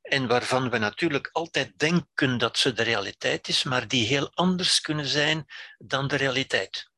En 0.01 0.27
waarvan 0.27 0.69
we 0.69 0.77
natuurlijk 0.77 1.29
altijd 1.31 1.77
denken 1.79 2.37
dat 2.37 2.57
ze 2.57 2.73
de 2.73 2.83
realiteit 2.83 3.47
is, 3.47 3.63
maar 3.63 3.87
die 3.87 4.05
heel 4.05 4.31
anders 4.33 4.81
kunnen 4.81 5.05
zijn 5.05 5.45
dan 5.77 6.07
de 6.07 6.15
realiteit. 6.15 6.91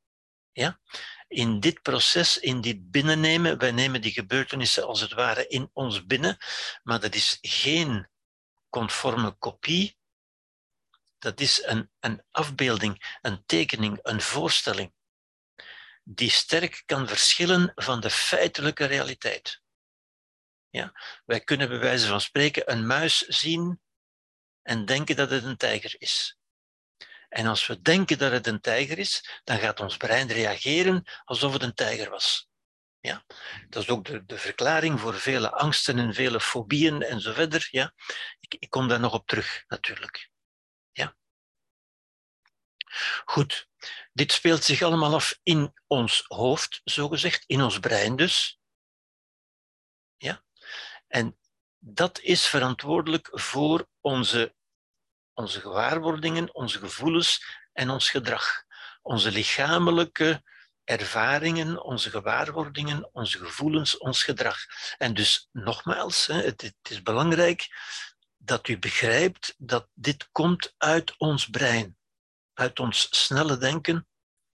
Ja? 0.51 0.80
In 1.28 1.60
dit 1.60 1.82
proces, 1.82 2.38
in 2.38 2.62
dit 2.62 2.91
binnennemen, 2.91 3.58
wij 3.58 3.72
nemen 3.72 4.01
die 4.01 4.12
gebeurtenissen 4.12 4.86
als 4.86 5.01
het 5.01 5.14
ware 5.14 5.47
in 5.47 5.70
ons 5.74 6.06
binnen, 6.06 6.38
maar 6.84 6.99
dat 6.99 7.16
is 7.16 7.38
geen 7.41 8.08
conforme 8.76 9.36
kopie. 9.39 9.97
Dat 11.17 11.39
is 11.39 11.63
een, 11.63 11.91
een 11.99 12.23
afbeelding, 12.32 13.17
een 13.21 13.45
tekening, 13.45 13.99
een 14.01 14.21
voorstelling, 14.21 14.93
die 16.03 16.30
sterk 16.30 16.84
kan 16.86 17.07
verschillen 17.07 17.71
van 17.76 17.99
de 17.99 18.09
feitelijke 18.09 18.86
realiteit. 18.86 19.61
Ja? 20.69 20.91
Wij 21.26 21.39
kunnen 21.39 21.69
bij 21.69 21.80
wijze 21.80 22.07
van 22.07 22.21
spreken 22.21 22.71
een 22.71 22.88
muis 22.88 23.17
zien 23.17 23.82
en 24.61 24.86
denken 24.86 25.15
dat 25.15 25.30
het 25.30 25.43
een 25.43 25.57
tijger 25.57 25.95
is. 25.97 26.38
En 27.30 27.47
als 27.47 27.67
we 27.67 27.82
denken 27.82 28.17
dat 28.17 28.32
het 28.32 28.47
een 28.47 28.61
tijger 28.61 28.97
is, 28.97 29.41
dan 29.43 29.59
gaat 29.59 29.80
ons 29.80 29.97
brein 29.97 30.28
reageren 30.28 31.03
alsof 31.23 31.53
het 31.53 31.63
een 31.63 31.73
tijger 31.73 32.09
was. 32.09 32.47
Ja? 33.05 33.23
Dat 33.69 33.84
is 33.84 33.89
ook 33.89 34.05
de, 34.05 34.26
de 34.26 34.38
verklaring 34.38 34.99
voor 34.99 35.13
vele 35.13 35.51
angsten 35.51 35.99
en 35.99 36.13
vele 36.13 36.39
fobieën 36.39 37.01
en 37.01 37.21
zo 37.21 37.34
verder. 37.34 37.67
Ja? 37.71 37.93
Ik, 38.47 38.69
kom 38.69 38.87
daar 38.87 38.99
nog 38.99 39.13
op 39.13 39.27
terug, 39.27 39.63
natuurlijk. 39.67 40.29
Ja? 40.91 41.15
Goed, 43.25 43.67
dit 44.13 44.31
speelt 44.31 44.63
zich 44.63 44.81
allemaal 44.81 45.13
af 45.13 45.39
in 45.43 45.73
ons 45.87 46.25
hoofd, 46.27 46.81
zogezegd, 46.83 47.43
in 47.45 47.61
ons 47.61 47.79
brein 47.79 48.15
dus. 48.15 48.59
Ja? 50.17 50.43
En 51.07 51.39
dat 51.79 52.19
is 52.19 52.45
verantwoordelijk 52.45 53.29
voor 53.31 53.87
onze, 54.01 54.55
onze 55.33 55.61
gewaarwordingen, 55.61 56.55
onze 56.55 56.79
gevoelens 56.79 57.45
en 57.73 57.89
ons 57.89 58.09
gedrag. 58.09 58.63
Onze 59.01 59.31
lichamelijke 59.31 60.43
ervaringen, 60.83 61.83
onze 61.83 62.09
gewaarwordingen, 62.09 63.13
onze 63.13 63.37
gevoelens, 63.37 63.97
ons 63.97 64.23
gedrag. 64.23 64.57
En 64.97 65.13
dus 65.13 65.49
nogmaals, 65.51 66.27
het 66.27 66.73
is 66.89 67.01
belangrijk 67.01 67.67
dat 68.45 68.67
u 68.67 68.79
begrijpt 68.79 69.55
dat 69.57 69.87
dit 69.93 70.29
komt 70.31 70.73
uit 70.77 71.17
ons 71.17 71.49
brein, 71.49 71.97
uit 72.53 72.79
ons 72.79 73.07
snelle 73.25 73.57
denken, 73.57 74.07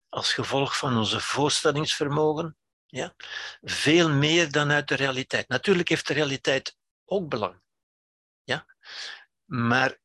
als 0.09 0.33
gevolg 0.33 0.77
van 0.77 0.97
onze 0.97 1.19
voorstellingsvermogen, 1.19 2.57
ja? 2.85 3.15
Veel 3.61 4.09
meer 4.09 4.51
dan 4.51 4.71
uit 4.71 4.87
de 4.87 4.95
realiteit. 4.95 5.47
Natuurlijk 5.47 5.89
heeft 5.89 6.07
de 6.07 6.13
realiteit 6.13 6.77
ook 7.05 7.29
belang. 7.29 7.61
Ja? 8.43 8.65
Maar 9.45 9.97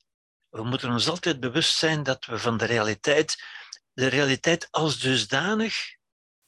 we 0.48 0.64
moeten 0.64 0.90
ons 0.90 1.08
altijd 1.08 1.40
bewust 1.40 1.76
zijn 1.76 2.02
dat 2.02 2.24
we 2.24 2.38
van 2.38 2.56
de 2.56 2.64
realiteit, 2.64 3.42
de 3.92 4.06
realiteit 4.06 4.68
als 4.70 4.98
dusdanig 4.98 5.96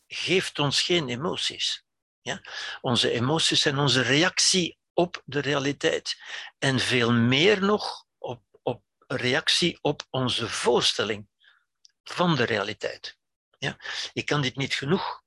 geeft 0.06 0.58
ons 0.58 0.82
geen 0.82 1.08
emoties. 1.08 1.84
Ja? 2.20 2.40
Onze 2.80 3.10
emoties 3.10 3.60
zijn 3.60 3.78
onze 3.78 4.02
reactie 4.02 4.78
op 4.94 5.22
de 5.24 5.40
realiteit. 5.40 6.16
En 6.58 6.78
veel 6.78 7.12
meer 7.12 7.62
nog 7.62 8.04
op, 8.18 8.42
op 8.62 8.82
reactie 9.06 9.78
op 9.80 10.06
onze 10.10 10.48
voorstelling 10.48 11.28
van 12.04 12.36
de 12.36 12.44
realiteit. 12.44 13.18
Ja? 13.58 13.76
Ik 14.12 14.26
kan 14.26 14.42
dit 14.42 14.56
niet 14.56 14.74
genoeg 14.74 15.22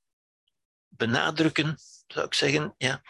benadrukken, 0.88 1.78
zou 2.08 2.26
ik 2.26 2.34
zeggen. 2.34 2.74
Ja. 2.78 3.02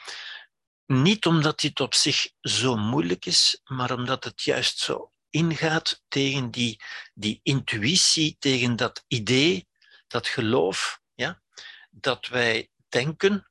Niet 0.86 1.26
omdat 1.26 1.60
dit 1.60 1.80
op 1.80 1.94
zich 1.94 2.32
zo 2.42 2.76
moeilijk 2.76 3.26
is, 3.26 3.62
maar 3.64 3.92
omdat 3.92 4.24
het 4.24 4.42
juist 4.42 4.80
zo 4.80 5.12
ingaat 5.30 6.04
tegen 6.08 6.52
die, 6.52 6.82
die 7.14 7.40
intuïtie, 7.44 8.36
tegen 8.40 8.76
dat 8.76 9.04
idee, 9.08 9.68
dat 10.08 10.28
geloof, 10.28 11.02
ja, 11.14 11.42
dat 11.90 12.28
wij 12.28 12.70
denken, 12.90 13.50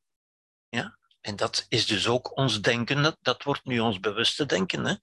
ja, 0.68 0.98
en 1.26 1.36
dat 1.36 1.66
is 1.68 1.86
dus 1.86 2.06
ook 2.06 2.36
ons 2.36 2.60
denken, 2.60 3.16
dat, 3.22 3.42
wordt 3.42 3.64
nu 3.64 3.78
ons 3.78 4.00
bewuste 4.00 4.46
denken. 4.46 4.84
Hè. 4.84 4.94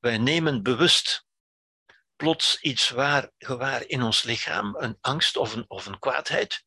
Wij 0.00 0.18
nemen 0.18 0.62
bewust 0.62 1.26
plots 2.16 2.60
iets 2.60 2.88
waar, 2.88 3.30
gewaar 3.38 3.86
in 3.86 4.02
ons 4.02 4.22
lichaam, 4.22 4.76
een 4.78 4.98
angst 5.00 5.36
of 5.36 5.54
een, 5.54 5.64
of 5.68 5.86
een 5.86 5.98
kwaadheid, 5.98 6.64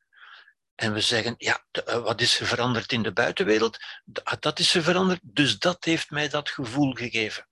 en 0.76 0.94
we 0.94 1.02
zeggen, 1.02 1.36
ja, 1.38 1.66
eh, 1.72 2.02
wat 2.02 2.22
is 2.22 2.40
er 2.40 2.48
veranderd 2.48 2.92
in 2.92 3.04
de 3.04 3.14
buitenwereld? 3.14 3.78
Ah, 4.24 4.40
dat 4.40 4.60
is 4.60 4.76
er 4.76 4.84
veranderd, 4.84 5.20
dus 5.24 5.60
dat 5.60 5.84
heeft 5.84 6.10
mij 6.10 6.30
dat 6.30 6.50
gevoel 6.50 6.94
gegeven. 6.94 7.48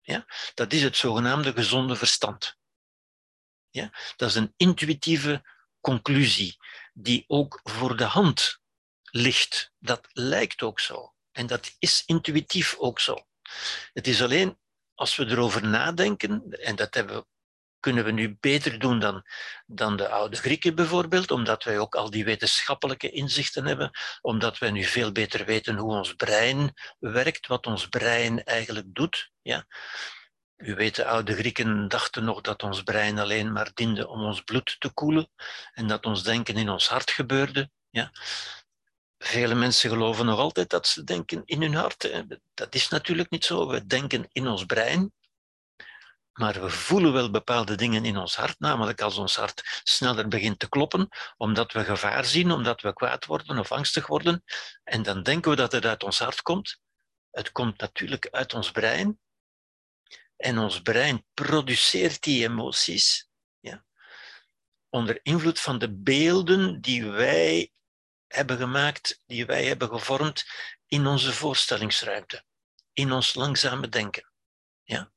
Ja? 0.00 0.26
Dat 0.54 0.72
is 0.72 0.82
het 0.82 0.96
zogenaamde 0.96 1.52
gezonde 1.52 1.96
verstand. 1.96 2.56
Ja? 3.70 3.90
Dat 4.16 4.28
is 4.28 4.34
een 4.34 4.54
intuïtieve 4.56 5.42
conclusie 5.80 6.56
die 6.92 7.24
ook 7.26 7.60
voor 7.62 7.96
de 7.96 8.04
hand 8.04 8.60
ligt. 9.10 9.72
Dat 9.78 10.08
lijkt 10.12 10.62
ook 10.62 10.80
zo. 10.80 11.14
En 11.32 11.46
dat 11.46 11.74
is 11.78 12.02
intuïtief 12.06 12.76
ook 12.78 13.00
zo. 13.00 13.16
Het 13.92 14.06
is 14.06 14.22
alleen 14.22 14.58
als 14.94 15.16
we 15.16 15.26
erover 15.26 15.66
nadenken, 15.66 16.50
en 16.50 16.76
dat 16.76 16.94
hebben 16.94 17.26
kunnen 17.80 18.04
we 18.04 18.10
nu 18.10 18.36
beter 18.40 18.78
doen 18.78 18.98
dan, 18.98 19.24
dan 19.66 19.96
de 19.96 20.08
oude 20.08 20.36
Grieken 20.36 20.74
bijvoorbeeld, 20.74 21.30
omdat 21.30 21.64
wij 21.64 21.78
ook 21.78 21.94
al 21.94 22.10
die 22.10 22.24
wetenschappelijke 22.24 23.10
inzichten 23.10 23.66
hebben, 23.66 23.90
omdat 24.20 24.58
wij 24.58 24.70
nu 24.70 24.84
veel 24.84 25.12
beter 25.12 25.44
weten 25.44 25.76
hoe 25.76 25.96
ons 25.96 26.14
brein 26.14 26.72
werkt, 26.98 27.46
wat 27.46 27.66
ons 27.66 27.88
brein 27.88 28.44
eigenlijk 28.44 28.86
doet. 28.94 29.30
Ja? 29.42 29.66
U 30.56 30.74
weet, 30.74 30.96
de 30.96 31.04
oude 31.04 31.34
Grieken 31.34 31.88
dachten 31.88 32.24
nog 32.24 32.40
dat 32.40 32.62
ons 32.62 32.82
brein 32.82 33.18
alleen 33.18 33.52
maar 33.52 33.70
diende 33.74 34.08
om 34.08 34.20
ons 34.20 34.40
bloed 34.40 34.76
te 34.78 34.92
koelen 34.92 35.30
en 35.72 35.86
dat 35.86 36.06
ons 36.06 36.22
denken 36.22 36.56
in 36.56 36.68
ons 36.68 36.88
hart 36.88 37.10
gebeurde. 37.10 37.70
Ja? 37.90 38.10
Vele 39.22 39.54
mensen 39.54 39.90
geloven 39.90 40.26
nog 40.26 40.38
altijd 40.38 40.70
dat 40.70 40.86
ze 40.86 41.04
denken 41.04 41.42
in 41.44 41.62
hun 41.62 41.74
hart. 41.74 42.24
Dat 42.54 42.74
is 42.74 42.88
natuurlijk 42.88 43.30
niet 43.30 43.44
zo. 43.44 43.68
We 43.68 43.86
denken 43.86 44.28
in 44.32 44.46
ons 44.46 44.64
brein, 44.64 45.12
maar 46.32 46.60
we 46.60 46.70
voelen 46.70 47.12
wel 47.12 47.30
bepaalde 47.30 47.74
dingen 47.74 48.04
in 48.04 48.16
ons 48.16 48.36
hart, 48.36 48.58
namelijk 48.58 49.00
als 49.00 49.16
ons 49.16 49.36
hart 49.36 49.80
sneller 49.82 50.28
begint 50.28 50.58
te 50.58 50.68
kloppen, 50.68 51.08
omdat 51.36 51.72
we 51.72 51.84
gevaar 51.84 52.24
zien, 52.24 52.50
omdat 52.50 52.80
we 52.80 52.92
kwaad 52.92 53.26
worden 53.26 53.58
of 53.58 53.72
angstig 53.72 54.06
worden, 54.06 54.44
en 54.84 55.02
dan 55.02 55.22
denken 55.22 55.50
we 55.50 55.56
dat 55.56 55.72
het 55.72 55.84
uit 55.84 56.02
ons 56.02 56.18
hart 56.18 56.42
komt. 56.42 56.80
Het 57.30 57.52
komt 57.52 57.80
natuurlijk 57.80 58.28
uit 58.30 58.54
ons 58.54 58.70
brein, 58.70 59.20
en 60.36 60.58
ons 60.58 60.80
brein 60.80 61.26
produceert 61.34 62.22
die 62.22 62.44
emoties 62.44 63.28
onder 64.92 65.20
invloed 65.22 65.60
van 65.60 65.78
de 65.78 65.92
beelden 65.92 66.80
die 66.80 67.10
wij 67.10 67.72
hebben 68.32 68.56
gemaakt, 68.56 69.22
die 69.26 69.46
wij 69.46 69.64
hebben 69.64 69.88
gevormd 69.88 70.44
in 70.86 71.06
onze 71.06 71.32
voorstellingsruimte, 71.32 72.44
in 72.92 73.12
ons 73.12 73.34
langzame 73.34 73.88
denken. 73.88 74.32
Ja. 74.82 75.12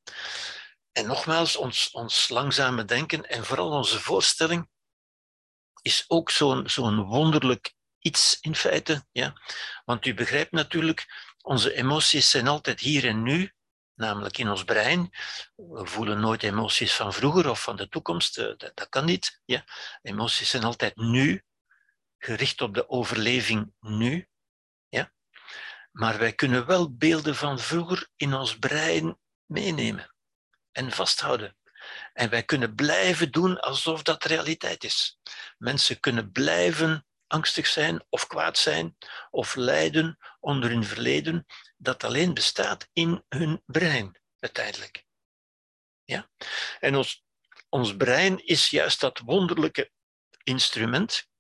En 0.92 1.06
nogmaals, 1.08 1.56
ons, 1.56 1.92
ons 1.92 2.30
langzame 2.30 2.86
denken 2.86 3.30
en 3.30 3.46
vooral 3.46 3.72
onze 3.72 4.00
voorstelling 4.00 4.70
is 5.82 6.06
ook 6.08 6.30
zo'n 6.66 7.04
wonderlijk 7.04 7.76
iets 8.00 8.38
in 8.42 8.56
feite. 8.56 9.06
Ja? 9.12 9.34
Want 9.86 10.06
u 10.06 10.14
begrijpt 10.14 10.52
natuurlijk, 10.52 11.06
onze 11.42 11.74
emoties 11.74 12.30
zijn 12.30 12.48
altijd 12.48 12.80
hier 12.80 13.08
en 13.08 13.24
nu, 13.24 13.54
namelijk 13.96 14.38
in 14.38 14.50
ons 14.50 14.64
brein. 14.64 15.10
We 15.56 15.86
voelen 15.86 16.20
nooit 16.20 16.44
emoties 16.44 16.94
van 16.94 17.14
vroeger 17.14 17.50
of 17.50 17.64
van 17.64 17.76
de 17.76 17.90
toekomst, 17.90 18.38
eh, 18.38 18.46
dat, 18.46 18.72
dat 18.76 18.90
kan 18.90 19.06
niet. 19.06 19.42
Ja? 19.46 19.64
Emoties 20.02 20.50
zijn 20.50 20.64
altijd 20.64 20.96
nu, 20.96 21.44
gericht 22.24 22.62
op 22.62 22.74
de 22.74 22.90
overleving 22.90 23.74
nu. 23.80 24.28
Ja? 24.88 25.14
Maar 25.92 26.18
wij 26.18 26.34
kunnen 26.34 26.66
wel 26.66 26.96
beelden 26.96 27.36
van 27.36 27.60
vroeger 27.60 28.10
in 28.16 28.34
ons 28.34 28.58
brein 28.60 29.20
meenemen 29.46 30.16
en 30.72 30.92
vasthouden. 30.92 31.58
En 32.14 32.30
wij 32.30 32.44
kunnen 32.44 32.76
blijven 32.76 33.32
doen 33.32 33.60
alsof 33.60 34.04
dat 34.04 34.24
realiteit 34.24 34.84
is. 34.84 35.20
Mensen 35.58 36.00
kunnen 36.00 36.32
blijven 36.32 37.06
angstig 37.28 37.68
zijn 37.68 38.06
of 38.10 38.28
kwaad 38.28 38.58
zijn 38.58 38.98
of 39.30 39.56
lijden 39.56 40.18
onder 40.40 40.70
hun 40.70 40.84
verleden, 40.84 41.46
dat 41.78 42.04
alleen 42.04 42.34
bestaat 42.34 42.90
in 42.94 43.24
hun 43.30 43.62
brein 43.66 44.20
uiteindelijk. 44.40 45.06
Ja? 46.04 46.30
En 46.80 46.96
ons, 46.96 47.26
ons 47.70 47.96
brein 47.96 48.46
is 48.46 48.70
juist 48.70 49.00
dat 49.00 49.20
wonderlijke 49.20 49.92
instrument 50.44 51.32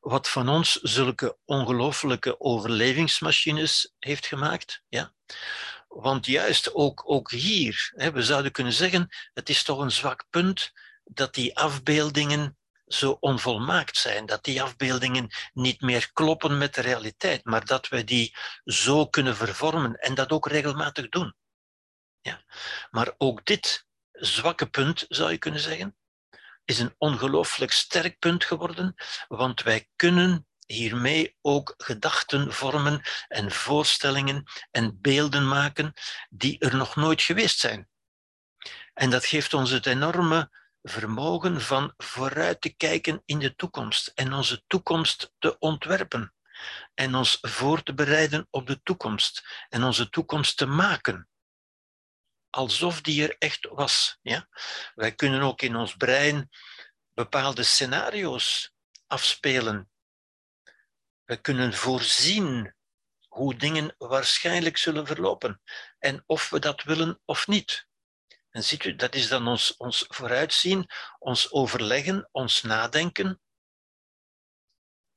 wat 0.00 0.28
van 0.28 0.48
ons 0.48 0.72
zulke 0.72 1.38
ongelooflijke 1.44 2.40
overlevingsmachines 2.40 3.94
heeft 3.98 4.26
gemaakt. 4.26 4.82
Ja? 4.88 5.12
Want 5.88 6.26
juist 6.26 6.74
ook, 6.74 7.02
ook 7.04 7.30
hier, 7.30 7.92
hè, 7.94 8.12
we 8.12 8.22
zouden 8.22 8.52
kunnen 8.52 8.72
zeggen, 8.72 9.08
het 9.32 9.48
is 9.48 9.62
toch 9.62 9.78
een 9.78 9.92
zwak 9.92 10.26
punt 10.30 10.72
dat 11.04 11.34
die 11.34 11.56
afbeeldingen 11.56 12.56
zo 12.86 13.16
onvolmaakt 13.20 13.96
zijn, 13.96 14.26
dat 14.26 14.44
die 14.44 14.62
afbeeldingen 14.62 15.34
niet 15.52 15.80
meer 15.80 16.12
kloppen 16.12 16.58
met 16.58 16.74
de 16.74 16.80
realiteit, 16.80 17.44
maar 17.44 17.64
dat 17.64 17.88
we 17.88 18.04
die 18.04 18.36
zo 18.64 19.06
kunnen 19.06 19.36
vervormen 19.36 19.94
en 19.94 20.14
dat 20.14 20.30
ook 20.30 20.48
regelmatig 20.48 21.08
doen. 21.08 21.34
Ja. 22.20 22.42
Maar 22.90 23.14
ook 23.18 23.44
dit 23.44 23.86
zwakke 24.12 24.66
punt, 24.66 25.04
zou 25.08 25.30
je 25.30 25.38
kunnen 25.38 25.60
zeggen, 25.60 25.96
is 26.72 26.78
een 26.78 26.94
ongelooflijk 26.98 27.72
sterk 27.72 28.18
punt 28.18 28.44
geworden, 28.44 28.94
want 29.28 29.62
wij 29.62 29.88
kunnen 29.96 30.46
hiermee 30.66 31.36
ook 31.40 31.74
gedachten 31.76 32.52
vormen 32.52 33.02
en 33.28 33.50
voorstellingen 33.50 34.44
en 34.70 34.98
beelden 35.00 35.48
maken 35.48 35.92
die 36.30 36.58
er 36.58 36.76
nog 36.76 36.96
nooit 36.96 37.22
geweest 37.22 37.58
zijn. 37.58 37.88
En 38.94 39.10
dat 39.10 39.26
geeft 39.26 39.54
ons 39.54 39.70
het 39.70 39.86
enorme 39.86 40.50
vermogen 40.82 41.60
van 41.60 41.94
vooruit 41.96 42.60
te 42.60 42.76
kijken 42.76 43.22
in 43.24 43.38
de 43.38 43.54
toekomst 43.54 44.12
en 44.14 44.32
onze 44.32 44.64
toekomst 44.66 45.32
te 45.38 45.58
ontwerpen 45.58 46.34
en 46.94 47.14
ons 47.14 47.38
voor 47.40 47.82
te 47.82 47.94
bereiden 47.94 48.46
op 48.50 48.66
de 48.66 48.80
toekomst 48.82 49.66
en 49.68 49.82
onze 49.82 50.08
toekomst 50.08 50.56
te 50.56 50.66
maken. 50.66 51.28
Alsof 52.52 53.00
die 53.00 53.28
er 53.28 53.36
echt 53.38 53.68
was. 53.68 54.18
Ja? 54.22 54.48
Wij 54.94 55.12
kunnen 55.12 55.42
ook 55.42 55.62
in 55.62 55.76
ons 55.76 55.96
brein 55.96 56.50
bepaalde 57.14 57.62
scenario's 57.62 58.74
afspelen. 59.06 59.90
We 61.24 61.36
kunnen 61.36 61.72
voorzien 61.72 62.74
hoe 63.28 63.56
dingen 63.56 63.94
waarschijnlijk 63.98 64.76
zullen 64.76 65.06
verlopen 65.06 65.62
en 65.98 66.22
of 66.26 66.50
we 66.50 66.58
dat 66.58 66.82
willen 66.82 67.20
of 67.24 67.46
niet. 67.46 67.86
En 68.50 68.64
ziet 68.64 68.84
u, 68.84 68.96
dat 68.96 69.14
is 69.14 69.28
dan 69.28 69.48
ons, 69.48 69.76
ons 69.76 70.04
vooruitzien, 70.08 70.90
ons 71.18 71.52
overleggen, 71.52 72.28
ons 72.32 72.62
nadenken. 72.62 73.40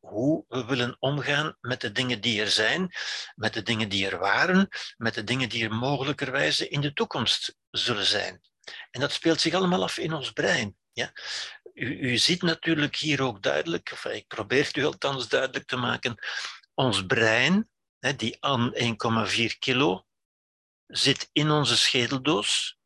Hoe 0.05 0.45
we 0.47 0.65
willen 0.65 0.95
omgaan 0.99 1.57
met 1.61 1.81
de 1.81 1.91
dingen 1.91 2.21
die 2.21 2.41
er 2.41 2.49
zijn, 2.49 2.91
met 3.35 3.53
de 3.53 3.61
dingen 3.61 3.89
die 3.89 4.09
er 4.09 4.17
waren, 4.17 4.67
met 4.97 5.13
de 5.13 5.23
dingen 5.23 5.49
die 5.49 5.63
er 5.63 5.73
mogelijkerwijze 5.73 6.67
in 6.67 6.81
de 6.81 6.93
toekomst 6.93 7.57
zullen 7.71 8.05
zijn. 8.05 8.41
En 8.91 8.99
dat 8.99 9.11
speelt 9.11 9.41
zich 9.41 9.53
allemaal 9.53 9.83
af 9.83 9.97
in 9.97 10.13
ons 10.13 10.31
brein. 10.31 10.77
Ja? 10.91 11.11
U, 11.73 11.99
u 12.11 12.17
ziet 12.17 12.41
natuurlijk 12.41 12.95
hier 12.95 13.21
ook 13.21 13.41
duidelijk, 13.41 13.89
of 13.91 14.05
ik 14.05 14.27
probeer 14.27 14.65
het 14.65 14.77
u 14.77 14.85
althans 14.85 15.27
duidelijk 15.27 15.65
te 15.65 15.75
maken, 15.75 16.15
ons 16.73 17.05
brein, 17.05 17.69
die 18.15 18.37
aan 18.39 18.73
1,4 18.73 19.57
kilo, 19.59 20.05
zit 20.87 21.29
in 21.31 21.51
onze 21.51 21.77
schedeldoos, 21.77 22.77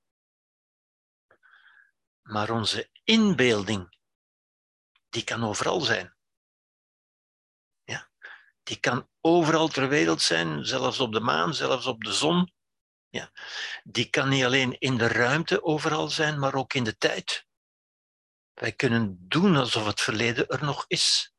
maar 2.21 2.49
onze 2.49 2.89
inbeelding, 3.03 3.97
die 5.09 5.23
kan 5.23 5.43
overal 5.43 5.81
zijn. 5.81 6.17
Die 8.69 8.79
kan 8.79 9.09
overal 9.21 9.67
ter 9.67 9.89
wereld 9.89 10.21
zijn, 10.21 10.65
zelfs 10.65 10.99
op 10.99 11.13
de 11.13 11.19
maan, 11.19 11.53
zelfs 11.53 11.85
op 11.85 12.03
de 12.03 12.13
zon. 12.13 12.53
Ja? 13.07 13.31
Die 13.83 14.09
kan 14.09 14.29
niet 14.29 14.43
alleen 14.43 14.79
in 14.79 14.97
de 14.97 15.07
ruimte 15.07 15.63
overal 15.63 16.09
zijn, 16.09 16.39
maar 16.39 16.53
ook 16.53 16.73
in 16.73 16.83
de 16.83 16.97
tijd. 16.97 17.45
Wij 18.53 18.71
kunnen 18.71 19.27
doen 19.27 19.55
alsof 19.55 19.85
het 19.85 20.01
verleden 20.01 20.47
er 20.47 20.63
nog 20.63 20.85
is. 20.87 21.33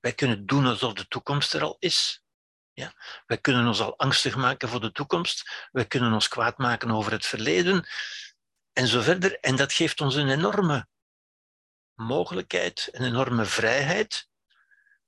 Wij 0.00 0.12
kunnen 0.12 0.46
doen 0.46 0.66
alsof 0.66 0.92
de 0.92 1.08
toekomst 1.08 1.54
er 1.54 1.62
al 1.62 1.76
is. 1.78 2.22
Ja? 2.72 2.92
Wij 3.26 3.38
kunnen 3.38 3.66
ons 3.66 3.80
al 3.80 3.98
angstig 3.98 4.36
maken 4.36 4.68
voor 4.68 4.80
de 4.80 4.92
toekomst. 4.92 5.68
Wij 5.72 5.86
kunnen 5.86 6.12
ons 6.12 6.28
kwaad 6.28 6.58
maken 6.58 6.90
over 6.90 7.12
het 7.12 7.26
verleden 7.26 7.88
en 8.72 8.86
zo 8.86 9.00
verder. 9.00 9.40
En 9.40 9.56
dat 9.56 9.72
geeft 9.72 10.00
ons 10.00 10.14
een 10.14 10.30
enorme 10.30 10.88
mogelijkheid, 11.94 12.88
een 12.92 13.04
enorme 13.04 13.44
vrijheid, 13.44 14.28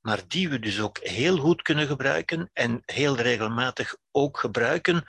maar 0.01 0.21
die 0.29 0.49
we 0.49 0.59
dus 0.59 0.81
ook 0.81 0.99
heel 0.99 1.37
goed 1.39 1.63
kunnen 1.63 1.87
gebruiken 1.87 2.51
en 2.53 2.83
heel 2.85 3.17
regelmatig 3.17 3.97
ook 4.11 4.39
gebruiken 4.39 5.05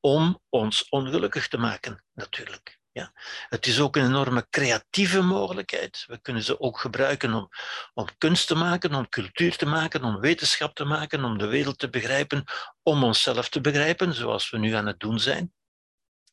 om 0.00 0.42
ons 0.48 0.88
ongelukkig 0.88 1.48
te 1.48 1.58
maken, 1.58 2.04
natuurlijk. 2.12 2.80
Ja. 2.92 3.12
Het 3.48 3.66
is 3.66 3.80
ook 3.80 3.96
een 3.96 4.04
enorme 4.04 4.46
creatieve 4.50 5.20
mogelijkheid. 5.20 6.04
We 6.06 6.20
kunnen 6.20 6.42
ze 6.42 6.60
ook 6.60 6.78
gebruiken 6.78 7.34
om, 7.34 7.48
om 7.94 8.06
kunst 8.18 8.46
te 8.46 8.54
maken, 8.54 8.94
om 8.94 9.08
cultuur 9.08 9.56
te 9.56 9.66
maken, 9.66 10.04
om 10.04 10.20
wetenschap 10.20 10.74
te 10.74 10.84
maken, 10.84 11.24
om 11.24 11.38
de 11.38 11.46
wereld 11.46 11.78
te 11.78 11.90
begrijpen, 11.90 12.44
om 12.82 13.04
onszelf 13.04 13.48
te 13.48 13.60
begrijpen, 13.60 14.14
zoals 14.14 14.50
we 14.50 14.58
nu 14.58 14.72
aan 14.72 14.86
het 14.86 15.00
doen 15.00 15.20
zijn 15.20 15.52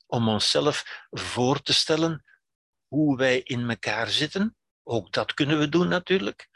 om 0.09 0.29
onszelf 0.29 1.05
voor 1.09 1.61
te 1.61 1.73
stellen 1.73 2.23
hoe 2.87 3.17
wij 3.17 3.41
in 3.41 3.69
elkaar 3.69 4.09
zitten. 4.09 4.55
Ook 4.83 5.11
dat 5.11 5.33
kunnen 5.33 5.59
we 5.59 5.69
doen 5.69 5.87
natuurlijk. 5.87 6.49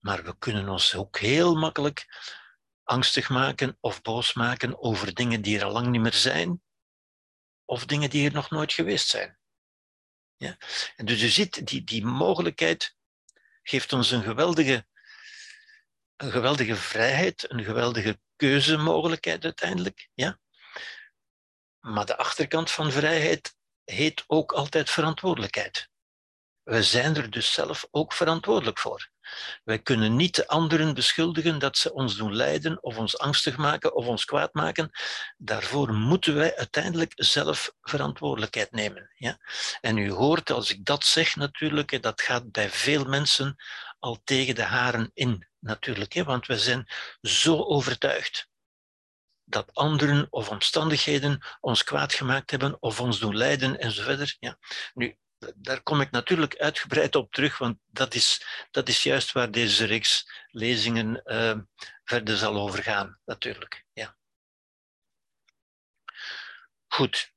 Maar 0.00 0.24
we 0.24 0.38
kunnen 0.38 0.68
ons 0.68 0.94
ook 0.94 1.18
heel 1.18 1.54
makkelijk 1.54 2.06
angstig 2.82 3.28
maken 3.28 3.76
of 3.80 4.02
boos 4.02 4.32
maken 4.32 4.82
over 4.82 5.14
dingen 5.14 5.42
die 5.42 5.58
er 5.58 5.64
al 5.64 5.72
lang 5.72 5.86
niet 5.86 6.00
meer 6.00 6.12
zijn, 6.12 6.62
of 7.64 7.84
dingen 7.84 8.10
die 8.10 8.28
er 8.28 8.34
nog 8.34 8.50
nooit 8.50 8.72
geweest 8.72 9.08
zijn. 9.08 9.38
Ja? 10.36 10.56
En 10.96 11.06
dus 11.06 11.20
je 11.20 11.28
ziet, 11.28 11.66
die, 11.66 11.84
die 11.84 12.04
mogelijkheid 12.04 12.96
geeft 13.62 13.92
ons 13.92 14.10
een 14.10 14.22
geweldige, 14.22 14.86
een 16.16 16.30
geweldige 16.30 16.76
vrijheid, 16.76 17.50
een 17.50 17.64
geweldige 17.64 18.20
keuzemogelijkheid 18.36 19.44
uiteindelijk. 19.44 20.08
Ja? 20.14 20.38
Maar 21.80 22.06
de 22.06 22.16
achterkant 22.16 22.70
van 22.70 22.92
vrijheid 22.92 23.56
heet 23.84 24.24
ook 24.26 24.52
altijd 24.52 24.90
verantwoordelijkheid. 24.90 25.88
We 26.62 26.82
zijn 26.82 27.16
er 27.16 27.30
dus 27.30 27.52
zelf 27.52 27.86
ook 27.90 28.12
verantwoordelijk 28.12 28.78
voor. 28.78 29.10
Wij 29.64 29.78
kunnen 29.78 30.16
niet 30.16 30.34
de 30.34 30.48
anderen 30.48 30.94
beschuldigen 30.94 31.58
dat 31.58 31.76
ze 31.76 31.92
ons 31.92 32.16
doen 32.16 32.34
lijden 32.34 32.82
of 32.82 32.98
ons 32.98 33.18
angstig 33.18 33.56
maken 33.56 33.94
of 33.94 34.06
ons 34.06 34.24
kwaad 34.24 34.54
maken. 34.54 34.90
Daarvoor 35.36 35.92
moeten 35.92 36.34
wij 36.34 36.56
uiteindelijk 36.56 37.12
zelf 37.16 37.72
verantwoordelijkheid 37.80 38.70
nemen. 38.72 39.10
Ja? 39.14 39.38
En 39.80 39.96
u 39.96 40.10
hoort 40.10 40.50
als 40.50 40.70
ik 40.70 40.84
dat 40.84 41.04
zeg 41.04 41.36
natuurlijk, 41.36 42.02
dat 42.02 42.20
gaat 42.20 42.50
bij 42.50 42.70
veel 42.70 43.04
mensen 43.04 43.56
al 43.98 44.20
tegen 44.24 44.54
de 44.54 44.62
haren 44.62 45.10
in 45.14 45.48
natuurlijk, 45.58 46.14
want 46.14 46.46
we 46.46 46.58
zijn 46.58 46.88
zo 47.20 47.64
overtuigd 47.64 48.48
dat 49.44 49.74
anderen 49.74 50.26
of 50.30 50.48
omstandigheden 50.48 51.42
ons 51.60 51.84
kwaad 51.84 52.12
gemaakt 52.12 52.50
hebben 52.50 52.82
of 52.82 53.00
ons 53.00 53.18
doen 53.18 53.36
lijden 53.36 53.78
enzovoort. 53.78 54.36
Ja. 54.40 54.58
Nu, 54.94 55.16
daar 55.56 55.82
kom 55.82 56.00
ik 56.00 56.10
natuurlijk 56.10 56.56
uitgebreid 56.56 57.14
op 57.14 57.32
terug, 57.32 57.58
want 57.58 57.78
dat 57.86 58.14
is, 58.14 58.44
dat 58.70 58.88
is 58.88 59.02
juist 59.02 59.32
waar 59.32 59.50
deze 59.50 59.84
reeks 59.84 60.30
lezingen 60.50 61.22
uh, 61.24 61.58
verder 62.04 62.36
zal 62.36 62.56
over 62.56 62.82
gaan, 62.82 63.20
natuurlijk. 63.24 63.84
Ja. 63.92 64.16
Goed. 66.86 67.32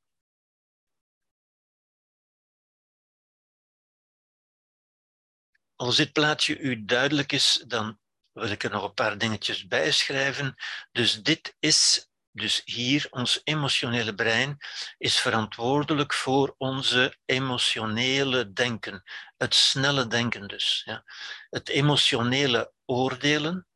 Als 5.75 5.95
dit 5.95 6.11
plaatje 6.11 6.57
u 6.57 6.85
duidelijk 6.85 7.31
is, 7.31 7.63
dan 7.67 7.99
wil 8.31 8.49
ik 8.49 8.63
er 8.63 8.69
nog 8.69 8.83
een 8.83 8.93
paar 8.93 9.17
dingetjes 9.17 9.67
bij 9.67 9.91
schrijven. 9.91 10.55
Dus 10.91 11.23
dit 11.23 11.55
is, 11.59 12.09
dus 12.35 12.61
hier, 12.65 13.07
ons 13.09 13.41
emotionele 13.43 14.15
brein 14.15 14.57
is 14.97 15.19
verantwoordelijk 15.19 16.13
voor 16.13 16.55
onze 16.57 17.17
emotionele 17.25 18.53
denken. 18.53 19.03
Het 19.37 19.53
snelle 19.53 20.07
denken 20.07 20.47
dus. 20.47 20.81
Ja. 20.85 21.03
Het 21.49 21.69
emotionele 21.69 22.73
oordelen. 22.85 23.67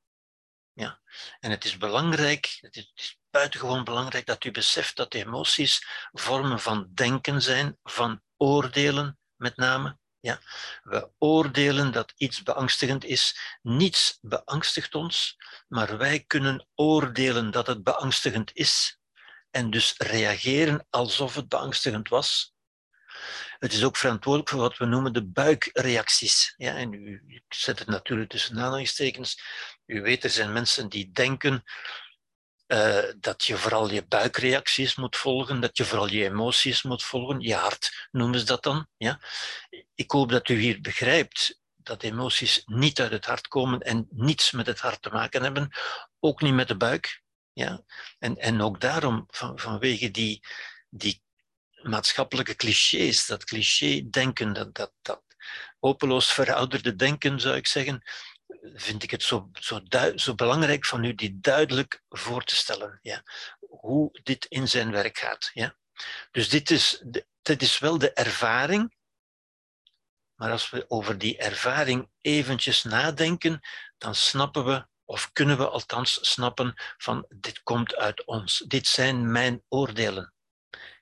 Ja. 0.74 1.02
En 1.40 1.52
het 1.52 1.66
is 1.66 1.78
belangrijk, 1.78 2.58
het 2.62 2.76
is 2.76 3.20
buitengewoon 3.30 3.84
belangrijk 3.84 4.26
dat 4.26 4.44
u 4.44 4.52
beseft 4.52 4.96
dat 4.96 5.14
emoties 5.14 5.88
vormen 6.12 6.60
van 6.60 6.90
denken 6.94 7.42
zijn, 7.42 7.78
van 7.84 8.22
oordelen 8.38 9.20
met 9.36 9.58
name. 9.58 9.98
Ja, 10.20 10.42
we 10.84 11.10
oordelen 11.18 11.92
dat 11.92 12.14
iets 12.18 12.44
beangstigend 12.44 13.06
is. 13.06 13.58
Niets 13.62 14.18
beangstigt 14.22 14.96
ons, 14.96 15.38
maar 15.68 15.98
wij 15.98 16.24
kunnen 16.24 16.68
oordelen 16.76 17.52
dat 17.52 17.68
het 17.68 17.84
beangstigend 17.84 18.52
is 18.54 19.00
en 19.52 19.70
dus 19.70 19.94
reageren 19.98 20.88
alsof 20.90 21.36
het 21.36 21.48
beangstigend 21.48 22.10
was. 22.10 22.56
Het 23.60 23.74
is 23.74 23.84
ook 23.84 23.98
verantwoordelijk 23.98 24.50
voor 24.50 24.60
wat 24.60 24.78
we 24.78 24.86
noemen 24.86 25.14
de 25.14 25.26
buikreacties. 25.26 26.54
Ja, 26.58 26.76
en 26.76 26.94
u, 26.94 27.24
ik 27.28 27.44
zet 27.50 27.80
het 27.80 27.88
natuurlijk 27.88 28.30
tussen 28.30 28.58
aanhalingstekens. 28.58 29.42
U 29.86 30.02
weet, 30.02 30.24
er 30.24 30.30
zijn 30.30 30.54
mensen 30.54 30.90
die 30.90 31.12
denken 31.12 31.64
uh, 32.68 33.04
dat 33.20 33.44
je 33.44 33.58
vooral 33.58 33.92
je 33.92 34.06
buikreacties 34.08 34.96
moet 34.96 35.16
volgen, 35.16 35.60
dat 35.60 35.78
je 35.78 35.86
vooral 35.86 36.08
je 36.08 36.24
emoties 36.24 36.84
moet 36.84 37.04
volgen, 37.04 37.40
je 37.40 37.56
hart 37.56 38.08
noemen 38.12 38.40
ze 38.40 38.46
dat 38.46 38.64
dan. 38.64 38.88
Ja? 38.98 39.20
Ik 39.96 40.12
hoop 40.12 40.30
dat 40.30 40.50
u 40.50 40.60
hier 40.60 40.82
begrijpt 40.82 41.60
dat 41.76 42.04
emoties 42.04 42.62
niet 42.66 43.02
uit 43.02 43.12
het 43.12 43.26
hart 43.26 43.48
komen 43.48 43.80
en 43.80 44.08
niets 44.10 44.52
met 44.52 44.68
het 44.68 44.80
hart 44.80 45.02
te 45.02 45.10
maken 45.10 45.44
hebben, 45.44 45.70
ook 46.20 46.42
niet 46.42 46.54
met 46.54 46.68
de 46.68 46.78
buik. 46.78 47.22
Ja? 47.54 47.84
En, 48.20 48.38
en 48.38 48.62
ook 48.62 48.82
daarom, 48.82 49.26
van, 49.28 49.60
vanwege 49.60 50.12
die, 50.12 50.44
die 50.90 51.22
maatschappelijke 51.82 52.56
clichés, 52.56 53.26
dat 53.26 53.44
cliché-denken, 53.44 54.54
dat, 54.54 54.76
dat, 54.76 54.92
dat, 55.02 55.22
hopeloos 55.80 56.34
verouderde 56.34 56.96
denken, 56.96 57.40
zou 57.40 57.56
ik 57.56 57.68
zeggen, 57.68 58.04
vind 58.74 59.04
ik 59.04 59.12
het 59.12 59.24
zo, 59.24 59.50
zo, 59.54 59.82
zo 60.16 60.36
belangrijk 60.36 60.86
van 60.86 61.04
u 61.04 61.16
die 61.16 61.40
duidelijk 61.40 62.04
voor 62.10 62.44
te 62.44 62.56
stellen. 62.56 63.00
Ja? 63.02 63.24
Hoe 63.60 64.20
dit 64.24 64.46
in 64.46 64.68
zijn 64.68 64.92
werk 64.92 65.18
gaat. 65.18 65.50
Ja? 65.54 65.76
Dus 66.32 66.50
dit 66.50 66.72
is, 66.72 67.04
dit 67.42 67.62
is 67.62 67.80
wel 67.80 67.98
de 67.98 68.14
ervaring. 68.14 68.96
Maar 70.36 70.52
als 70.52 70.70
we 70.70 70.90
over 70.90 71.18
die 71.18 71.38
ervaring 71.38 72.10
eventjes 72.22 72.84
nadenken, 72.84 73.60
dan 73.98 74.16
snappen 74.16 74.66
we, 74.66 74.88
of 75.06 75.32
kunnen 75.32 75.58
we 75.58 75.70
althans 75.70 76.32
snappen, 76.32 76.74
van 76.98 77.26
dit 77.30 77.64
komt 77.64 77.96
uit 77.96 78.26
ons. 78.26 78.64
Dit 78.68 78.88
zijn 78.88 79.32
mijn 79.32 79.64
oordelen. 79.68 80.34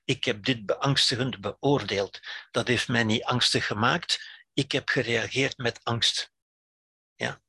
Ik 0.04 0.24
heb 0.24 0.44
dit 0.44 0.66
beangstigend 0.66 1.40
beoordeeld. 1.40 2.20
Dat 2.50 2.68
heeft 2.68 2.88
mij 2.88 3.04
niet 3.04 3.24
angstig 3.24 3.66
gemaakt. 3.66 4.44
Ik 4.52 4.72
heb 4.72 4.88
gereageerd 4.88 5.56
met 5.56 5.80
angst. 5.84 6.32
Ja? 7.14 7.40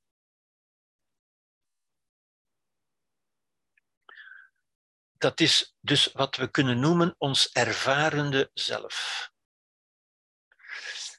Dat 5.18 5.39
is 5.39 5.76
dus 5.82 6.11
wat 6.13 6.36
we 6.36 6.51
kunnen 6.51 6.80
noemen 6.80 7.15
ons 7.18 7.51
ervarende 7.51 8.51
zelf. 8.53 9.30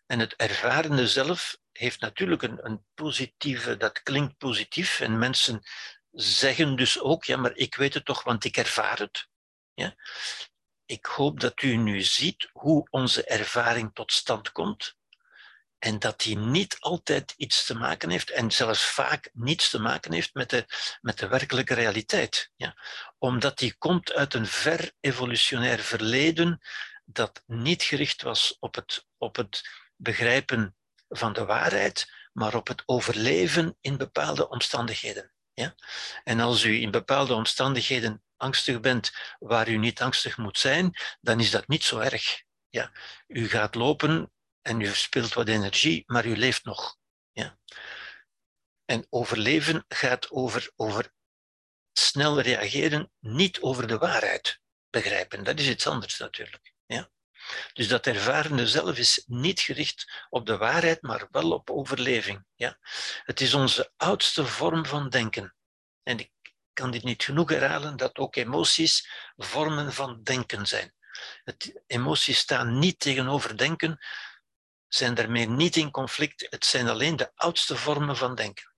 En 0.06 0.18
het 0.18 0.36
ervarende 0.36 1.08
zelf 1.08 1.58
heeft 1.72 2.00
natuurlijk 2.00 2.42
een, 2.42 2.66
een 2.66 2.84
positieve, 2.94 3.76
dat 3.76 4.02
klinkt 4.02 4.36
positief. 4.36 5.00
En 5.00 5.18
mensen 5.18 5.62
zeggen 6.10 6.76
dus 6.76 7.00
ook, 7.00 7.24
ja, 7.24 7.36
maar 7.36 7.56
ik 7.56 7.74
weet 7.74 7.94
het 7.94 8.04
toch, 8.04 8.22
want 8.22 8.44
ik 8.44 8.56
ervaar 8.56 8.98
het. 8.98 9.28
Ja? 9.74 9.94
Ik 10.84 11.06
hoop 11.06 11.40
dat 11.40 11.62
u 11.62 11.76
nu 11.76 12.02
ziet 12.02 12.48
hoe 12.52 12.86
onze 12.90 13.24
ervaring 13.24 13.90
tot 13.94 14.12
stand 14.12 14.52
komt. 14.52 14.96
En 15.78 15.98
dat 15.98 16.20
die 16.20 16.36
niet 16.36 16.76
altijd 16.80 17.34
iets 17.36 17.66
te 17.66 17.74
maken 17.74 18.10
heeft, 18.10 18.30
en 18.30 18.50
zelfs 18.50 18.84
vaak 18.84 19.30
niets 19.32 19.70
te 19.70 19.78
maken 19.78 20.12
heeft 20.12 20.34
met 20.34 20.50
de, 20.50 20.66
met 21.00 21.18
de 21.18 21.28
werkelijke 21.28 21.74
realiteit. 21.74 22.50
Ja? 22.56 22.76
Omdat 23.18 23.58
die 23.58 23.74
komt 23.78 24.12
uit 24.12 24.34
een 24.34 24.46
ver 24.46 24.92
evolutionair 25.00 25.78
verleden 25.78 26.60
dat 27.04 27.42
niet 27.46 27.82
gericht 27.82 28.22
was 28.22 28.56
op 28.60 28.74
het, 28.74 29.06
op 29.16 29.36
het 29.36 29.68
begrijpen 29.96 30.76
van 31.08 31.32
de 31.32 31.44
waarheid, 31.44 32.12
maar 32.32 32.54
op 32.54 32.68
het 32.68 32.82
overleven 32.86 33.76
in 33.80 33.96
bepaalde 33.96 34.48
omstandigheden. 34.48 35.32
Ja? 35.52 35.74
En 36.24 36.40
als 36.40 36.64
u 36.64 36.80
in 36.80 36.90
bepaalde 36.90 37.34
omstandigheden 37.34 38.22
angstig 38.36 38.80
bent 38.80 39.12
waar 39.38 39.68
u 39.68 39.76
niet 39.76 40.00
angstig 40.00 40.36
moet 40.36 40.58
zijn, 40.58 40.96
dan 41.20 41.40
is 41.40 41.50
dat 41.50 41.68
niet 41.68 41.84
zo 41.84 41.98
erg. 41.98 42.42
Ja? 42.68 42.92
U 43.26 43.48
gaat 43.48 43.74
lopen 43.74 44.32
en 44.68 44.80
u 44.80 44.86
verspilt 44.86 45.32
wat 45.32 45.48
energie, 45.48 46.02
maar 46.06 46.26
u 46.26 46.36
leeft 46.36 46.64
nog. 46.64 46.96
Ja? 47.32 47.58
En 48.84 49.06
overleven 49.10 49.84
gaat 49.88 50.30
over, 50.30 50.70
over 50.76 51.12
snel 51.92 52.40
reageren, 52.40 53.10
niet 53.18 53.60
over 53.60 53.86
de 53.86 53.98
waarheid 53.98 54.60
begrijpen. 54.90 55.44
Dat 55.44 55.58
is 55.58 55.68
iets 55.68 55.86
anders 55.86 56.18
natuurlijk. 56.18 56.72
Ja? 56.86 57.10
Dus 57.72 57.88
dat 57.88 58.06
ervarende 58.06 58.66
zelf 58.66 58.98
is 58.98 59.22
niet 59.26 59.60
gericht 59.60 60.26
op 60.28 60.46
de 60.46 60.56
waarheid, 60.56 61.02
maar 61.02 61.26
wel 61.30 61.52
op 61.52 61.70
overleving. 61.70 62.44
Ja? 62.54 62.78
Het 63.24 63.40
is 63.40 63.54
onze 63.54 63.92
oudste 63.96 64.46
vorm 64.46 64.86
van 64.86 65.08
denken. 65.08 65.54
En 66.02 66.18
ik 66.18 66.30
kan 66.72 66.90
dit 66.90 67.02
niet 67.02 67.22
genoeg 67.22 67.50
herhalen, 67.50 67.96
dat 67.96 68.18
ook 68.18 68.36
emoties 68.36 69.08
vormen 69.36 69.92
van 69.92 70.22
denken 70.22 70.66
zijn. 70.66 70.94
Het, 71.44 71.82
emoties 71.86 72.38
staan 72.38 72.78
niet 72.78 72.98
tegenover 72.98 73.56
denken, 73.56 73.98
zijn 74.88 75.14
daarmee 75.14 75.48
niet 75.48 75.76
in 75.76 75.90
conflict. 75.90 76.46
Het 76.50 76.64
zijn 76.64 76.88
alleen 76.88 77.16
de 77.16 77.32
oudste 77.34 77.76
vormen 77.76 78.16
van 78.16 78.34
denken. 78.34 78.74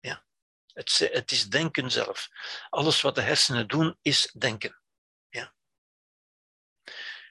Ja. 0.00 0.24
Het, 0.72 0.98
het 1.12 1.30
is 1.30 1.48
denken 1.48 1.90
zelf. 1.90 2.28
Alles 2.68 3.00
wat 3.00 3.14
de 3.14 3.20
hersenen 3.20 3.68
doen, 3.68 3.98
is 4.02 4.32
denken. 4.38 4.80
Ja. 5.28 5.54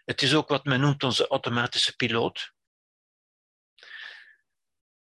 Het 0.05 0.21
is 0.21 0.35
ook 0.35 0.47
wat 0.47 0.65
men 0.65 0.79
noemt 0.79 1.03
onze 1.03 1.27
automatische 1.27 1.95
piloot. 1.95 2.53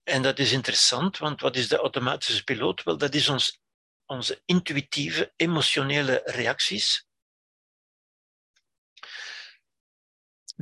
En 0.03 0.23
dat 0.23 0.39
is 0.39 0.53
interessant, 0.53 1.19
want 1.19 1.41
wat 1.41 1.57
is 1.57 1.69
de 1.69 1.77
automatische 1.77 2.45
piloot? 2.45 2.83
Wel, 2.83 2.99
dat 2.99 3.15
is 3.15 3.29
ons, 3.29 3.61
onze 4.07 4.43
intuïtieve, 4.45 5.33
emotionele 5.37 6.23
reacties 6.25 7.07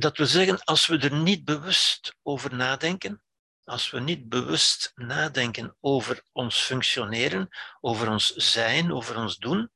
Dat 0.01 0.17
we 0.17 0.25
zeggen, 0.25 0.63
als 0.63 0.87
we 0.87 0.97
er 0.97 1.13
niet 1.13 1.45
bewust 1.45 2.15
over 2.23 2.55
nadenken, 2.55 3.23
als 3.63 3.89
we 3.89 3.99
niet 3.99 4.29
bewust 4.29 4.91
nadenken 4.95 5.77
over 5.79 6.23
ons 6.31 6.59
functioneren, 6.59 7.49
over 7.81 8.09
ons 8.09 8.33
zijn, 8.35 8.93
over 8.93 9.17
ons 9.17 9.37
doen, 9.37 9.71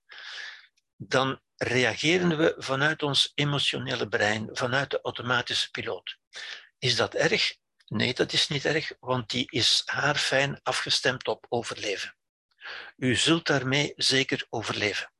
dan 0.95 1.41
reageren 1.55 2.37
we 2.37 2.55
vanuit 2.57 3.03
ons 3.03 3.31
emotionele 3.35 4.07
brein, 4.07 4.49
vanuit 4.51 4.89
de 4.91 4.99
automatische 5.01 5.71
piloot. 5.71 6.17
Is 6.77 6.95
dat 6.95 7.13
erg? 7.13 7.55
Nee, 7.87 8.13
dat 8.13 8.33
is 8.33 8.47
niet 8.47 8.65
erg, 8.65 8.91
want 8.99 9.29
die 9.29 9.47
is 9.51 9.81
haarfijn 9.85 10.59
afgestemd 10.63 11.27
op 11.27 11.45
overleven. 11.49 12.15
U 12.97 13.15
zult 13.15 13.45
daarmee 13.45 13.93
zeker 13.95 14.45
overleven. 14.49 15.11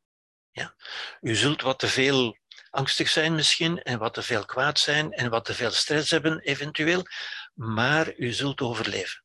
Ja? 0.51 0.75
U 1.21 1.35
zult 1.35 1.61
wat 1.61 1.79
te 1.79 1.87
veel 1.87 2.37
angstig 2.75 3.09
zijn 3.09 3.35
misschien 3.35 3.81
en 3.81 3.99
wat 3.99 4.13
te 4.13 4.21
veel 4.21 4.45
kwaad 4.45 4.79
zijn 4.79 5.11
en 5.11 5.29
wat 5.29 5.45
te 5.45 5.53
veel 5.53 5.71
stress 5.71 6.11
hebben 6.11 6.39
eventueel, 6.39 7.03
maar 7.53 8.15
u 8.15 8.31
zult 8.31 8.61
overleven. 8.61 9.23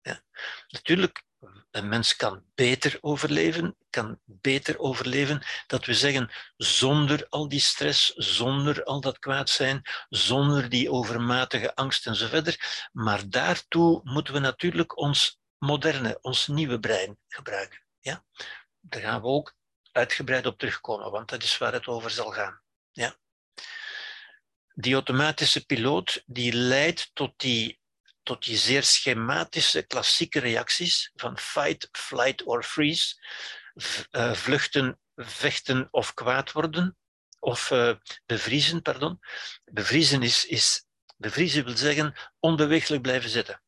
Ja. 0.00 0.22
Natuurlijk, 0.68 1.22
een 1.70 1.88
mens 1.88 2.16
kan 2.16 2.44
beter 2.54 2.98
overleven, 3.00 3.76
kan 3.90 4.20
beter 4.24 4.78
overleven, 4.78 5.42
dat 5.66 5.84
we 5.84 5.94
zeggen, 5.94 6.30
zonder 6.56 7.26
al 7.28 7.48
die 7.48 7.60
stress, 7.60 8.12
zonder 8.14 8.84
al 8.84 9.00
dat 9.00 9.18
kwaad 9.18 9.50
zijn, 9.50 9.82
zonder 10.08 10.68
die 10.68 10.90
overmatige 10.90 11.74
angst 11.74 12.06
enzovoort. 12.06 12.88
Maar 12.92 13.28
daartoe 13.28 14.00
moeten 14.04 14.34
we 14.34 14.40
natuurlijk 14.40 14.96
ons 14.96 15.40
moderne, 15.58 16.18
ons 16.20 16.46
nieuwe 16.46 16.80
brein 16.80 17.18
gebruiken. 17.28 17.82
Ja? 18.00 18.24
Daar 18.80 19.00
gaan 19.00 19.20
we 19.20 19.26
ook 19.26 19.54
uitgebreid 19.92 20.46
op 20.46 20.58
terugkomen, 20.58 21.10
want 21.10 21.28
dat 21.28 21.42
is 21.42 21.58
waar 21.58 21.72
het 21.72 21.86
over 21.86 22.10
zal 22.10 22.30
gaan. 22.30 22.60
Ja. 22.90 23.16
Die 24.74 24.94
automatische 24.94 25.66
piloot 25.66 26.22
die 26.26 26.52
leidt 26.52 27.10
tot 27.12 27.32
die, 27.36 27.80
tot 28.22 28.44
die 28.44 28.56
zeer 28.56 28.82
schematische 28.82 29.82
klassieke 29.82 30.40
reacties 30.40 31.10
van 31.14 31.38
fight, 31.38 31.88
flight 31.92 32.42
or 32.42 32.62
freeze, 32.62 33.14
eh, 34.10 34.32
vluchten, 34.32 34.98
vechten 35.16 35.88
of 35.90 36.14
kwaad 36.14 36.52
worden, 36.52 36.96
of 37.38 37.70
uh, 37.70 37.94
bevriezen, 38.26 38.82
pardon. 38.82 39.20
Bevriezen, 39.64 40.22
is, 40.22 40.44
is, 40.44 40.84
bevriezen 41.16 41.64
wil 41.64 41.76
zeggen 41.76 42.14
onbeweeglijk 42.40 43.02
blijven 43.02 43.30
zitten. 43.30 43.62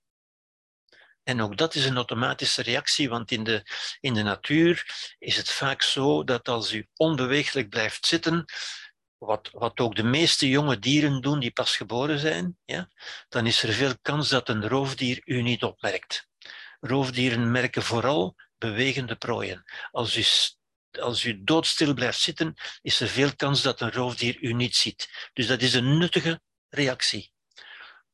En 1.24 1.40
ook 1.40 1.56
dat 1.56 1.74
is 1.74 1.84
een 1.84 1.96
automatische 1.96 2.62
reactie, 2.62 3.08
want 3.08 3.30
in 3.30 3.44
de, 3.44 3.66
in 4.00 4.14
de 4.14 4.22
natuur 4.22 4.86
is 5.18 5.36
het 5.36 5.50
vaak 5.50 5.82
zo 5.82 6.24
dat 6.24 6.48
als 6.48 6.72
u 6.72 6.88
onbeweeglijk 6.96 7.68
blijft 7.68 8.06
zitten, 8.06 8.44
wat, 9.18 9.50
wat 9.52 9.80
ook 9.80 9.96
de 9.96 10.02
meeste 10.02 10.48
jonge 10.48 10.78
dieren 10.78 11.20
doen 11.20 11.40
die 11.40 11.52
pas 11.52 11.76
geboren 11.76 12.18
zijn, 12.18 12.56
ja, 12.64 12.88
dan 13.28 13.46
is 13.46 13.62
er 13.62 13.72
veel 13.72 13.94
kans 14.02 14.28
dat 14.28 14.48
een 14.48 14.68
roofdier 14.68 15.20
u 15.24 15.42
niet 15.42 15.62
opmerkt. 15.62 16.28
Roofdieren 16.80 17.50
merken 17.50 17.82
vooral 17.82 18.34
bewegende 18.58 19.16
prooien. 19.16 19.64
Als 19.90 20.16
u, 20.16 20.24
als 21.00 21.24
u 21.24 21.44
doodstil 21.44 21.94
blijft 21.94 22.20
zitten, 22.20 22.54
is 22.82 23.00
er 23.00 23.08
veel 23.08 23.36
kans 23.36 23.62
dat 23.62 23.80
een 23.80 23.92
roofdier 23.92 24.36
u 24.40 24.52
niet 24.52 24.76
ziet. 24.76 25.30
Dus 25.32 25.46
dat 25.46 25.62
is 25.62 25.74
een 25.74 25.98
nuttige 25.98 26.40
reactie 26.68 27.33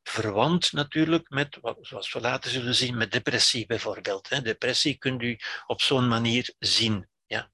verwant 0.02 0.72
natuurlijk 0.72 1.28
met, 1.28 1.58
zoals 1.80 2.12
we 2.12 2.20
later 2.20 2.50
zullen 2.50 2.74
zien, 2.74 2.96
met 2.96 3.12
depressie 3.12 3.66
bijvoorbeeld. 3.66 4.44
Depressie 4.44 4.98
kunt 4.98 5.22
u 5.22 5.38
op 5.66 5.82
zo'n 5.82 6.08
manier 6.08 6.54
zien. 6.58 7.08
Ja. 7.26 7.50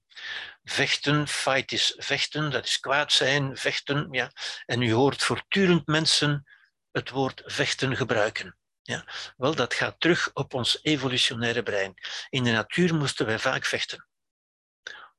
Vechten, 0.63 1.27
fight 1.27 1.71
is 1.71 1.93
vechten, 1.97 2.51
dat 2.51 2.65
is 2.65 2.79
kwaad 2.79 3.11
zijn, 3.11 3.57
vechten. 3.57 4.07
Ja. 4.11 4.31
En 4.65 4.81
u 4.81 4.93
hoort 4.93 5.23
voortdurend 5.23 5.87
mensen 5.87 6.45
het 6.91 7.09
woord 7.09 7.41
vechten 7.45 7.95
gebruiken. 7.95 8.57
Ja. 8.81 9.05
Wel, 9.37 9.55
dat 9.55 9.73
gaat 9.73 9.99
terug 9.99 10.33
op 10.33 10.53
ons 10.53 10.79
evolutionaire 10.81 11.63
brein. 11.63 11.93
In 12.29 12.43
de 12.43 12.51
natuur 12.51 12.95
moesten 12.95 13.25
wij 13.25 13.39
vaak 13.39 13.65
vechten. 13.65 14.07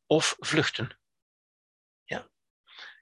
Of 0.07 0.37
vluchten. 0.39 0.98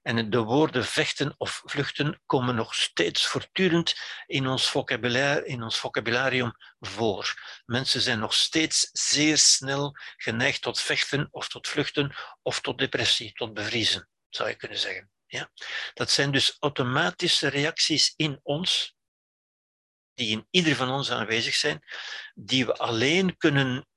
En 0.07 0.30
de 0.30 0.38
woorden 0.38 0.84
vechten 0.84 1.34
of 1.38 1.62
vluchten 1.64 2.20
komen 2.26 2.54
nog 2.54 2.74
steeds 2.74 3.26
voortdurend 3.26 3.94
in 4.26 4.46
ons, 4.46 4.70
vocabulaire, 4.70 5.46
in 5.46 5.62
ons 5.62 5.78
vocabularium 5.78 6.52
voor. 6.80 7.34
Mensen 7.64 8.00
zijn 8.00 8.18
nog 8.18 8.34
steeds 8.34 8.88
zeer 8.92 9.38
snel 9.38 9.96
geneigd 10.16 10.62
tot 10.62 10.80
vechten 10.80 11.28
of 11.30 11.48
tot 11.48 11.68
vluchten 11.68 12.14
of 12.42 12.61
tot 12.61 12.78
depressie, 12.78 13.32
tot 13.32 13.54
bevriezen, 13.54 14.09
zou 14.28 14.48
je 14.48 14.54
kunnen 14.54 14.78
zeggen. 14.78 15.11
Ja? 15.26 15.50
Dat 15.94 16.11
zijn 16.11 16.30
dus 16.32 16.57
automatische 16.59 17.48
reacties 17.48 18.12
in 18.16 18.40
ons 18.42 18.96
die 20.14 20.30
in 20.30 20.46
ieder 20.50 20.74
van 20.74 20.90
ons 20.90 21.11
aanwezig 21.11 21.54
zijn, 21.54 21.82
die 22.34 22.66
we 22.66 22.76
alleen 22.76 23.36
kunnen 23.36 23.88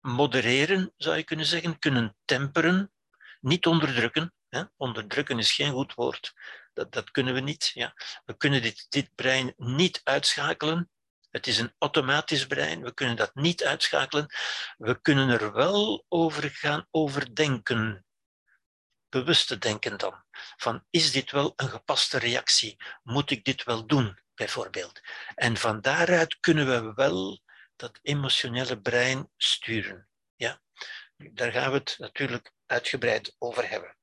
modereren, 0.00 0.92
zou 0.96 1.16
je 1.16 1.24
kunnen 1.24 1.46
zeggen, 1.46 1.78
kunnen 1.78 2.16
temperen, 2.24 2.92
niet 3.40 3.66
onderdrukken. 3.66 4.34
Onderdrukken 4.76 5.38
is 5.38 5.52
geen 5.52 5.72
goed 5.72 5.94
woord. 5.94 6.34
Dat, 6.72 6.92
dat 6.92 7.10
kunnen 7.10 7.34
we 7.34 7.40
niet. 7.40 7.70
Ja. 7.74 7.94
We 8.24 8.36
kunnen 8.36 8.62
dit, 8.62 8.86
dit 8.88 9.14
brein 9.14 9.54
niet 9.56 10.00
uitschakelen. 10.04 10.90
Het 11.30 11.46
is 11.46 11.58
een 11.58 11.74
automatisch 11.78 12.46
brein. 12.46 12.82
We 12.82 12.94
kunnen 12.94 13.16
dat 13.16 13.34
niet 13.34 13.64
uitschakelen. 13.64 14.26
We 14.76 15.00
kunnen 15.00 15.28
er 15.28 15.52
wel 15.52 16.04
over 16.08 16.50
gaan 16.50 16.86
overdenken. 16.90 18.06
Bewust 19.08 19.46
te 19.46 19.58
denken 19.58 19.98
dan. 19.98 20.24
Van 20.56 20.84
is 20.90 21.12
dit 21.12 21.30
wel 21.30 21.52
een 21.56 21.68
gepaste 21.68 22.18
reactie? 22.18 22.76
Moet 23.02 23.30
ik 23.30 23.44
dit 23.44 23.64
wel 23.64 23.86
doen, 23.86 24.18
bijvoorbeeld? 24.34 25.00
En 25.34 25.56
van 25.56 25.80
daaruit 25.80 26.40
kunnen 26.40 26.66
we 26.66 26.92
wel 26.94 27.42
dat 27.76 27.98
emotionele 28.02 28.80
brein 28.80 29.30
sturen. 29.36 30.08
Ja? 30.36 30.60
Daar 31.16 31.52
gaan 31.52 31.70
we 31.70 31.76
het 31.76 31.94
natuurlijk 31.98 32.52
uitgebreid 32.66 33.34
over 33.38 33.68
hebben. 33.68 33.96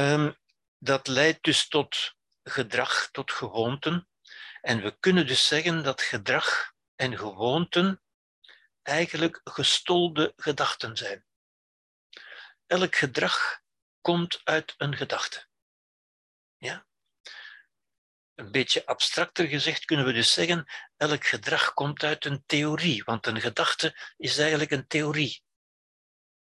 Um, 0.00 0.36
dat 0.78 1.06
leidt 1.06 1.42
dus 1.42 1.68
tot 1.68 2.14
gedrag, 2.42 3.08
tot 3.10 3.32
gewoonten. 3.32 4.08
En 4.60 4.82
we 4.82 4.96
kunnen 4.98 5.26
dus 5.26 5.46
zeggen 5.46 5.82
dat 5.82 6.02
gedrag 6.02 6.72
en 6.96 7.18
gewoonten 7.18 8.02
eigenlijk 8.82 9.40
gestolde 9.44 10.32
gedachten 10.36 10.96
zijn. 10.96 11.24
Elk 12.66 12.96
gedrag 12.96 13.60
komt 14.00 14.40
uit 14.44 14.74
een 14.76 14.96
gedachte. 14.96 15.46
Ja? 16.56 16.86
Een 18.34 18.50
beetje 18.50 18.86
abstracter 18.86 19.46
gezegd 19.46 19.84
kunnen 19.84 20.06
we 20.06 20.12
dus 20.12 20.32
zeggen, 20.32 20.72
elk 20.96 21.26
gedrag 21.26 21.74
komt 21.74 22.02
uit 22.02 22.24
een 22.24 22.42
theorie, 22.46 23.04
want 23.04 23.26
een 23.26 23.40
gedachte 23.40 24.12
is 24.16 24.38
eigenlijk 24.38 24.70
een 24.70 24.86
theorie. 24.86 25.42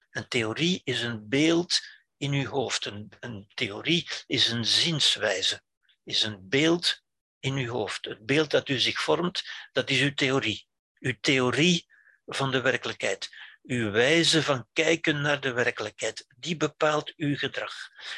Een 0.10 0.28
theorie 0.28 0.82
is 0.84 1.02
een 1.02 1.30
beeld 1.30 1.82
in 2.18 2.34
uw 2.34 2.45
hoofd. 2.45 2.86
Een, 2.86 3.11
een 3.20 3.51
theorie 3.53 4.09
is 4.28 4.49
een 4.49 4.66
zienswijze, 4.66 5.61
is 6.03 6.24
een 6.24 6.49
beeld 6.49 7.03
in 7.39 7.55
uw 7.55 7.72
hoofd. 7.72 8.05
Het 8.05 8.26
beeld 8.26 8.51
dat 8.51 8.70
u 8.70 8.80
zich 8.80 8.99
vormt, 8.99 9.43
dat 9.72 9.89
is 9.89 9.99
uw 9.99 10.13
theorie. 10.13 10.68
Uw 10.99 11.16
theorie 11.22 11.86
van 12.26 12.51
de 12.51 12.61
werkelijkheid. 12.61 13.30
Uw 13.63 13.91
wijze 13.91 14.43
van 14.43 14.68
kijken 14.74 15.22
naar 15.22 15.39
de 15.39 15.51
werkelijkheid, 15.51 16.26
die 16.38 16.57
bepaalt 16.57 17.13
uw 17.16 17.38
gedrag. 17.38 17.74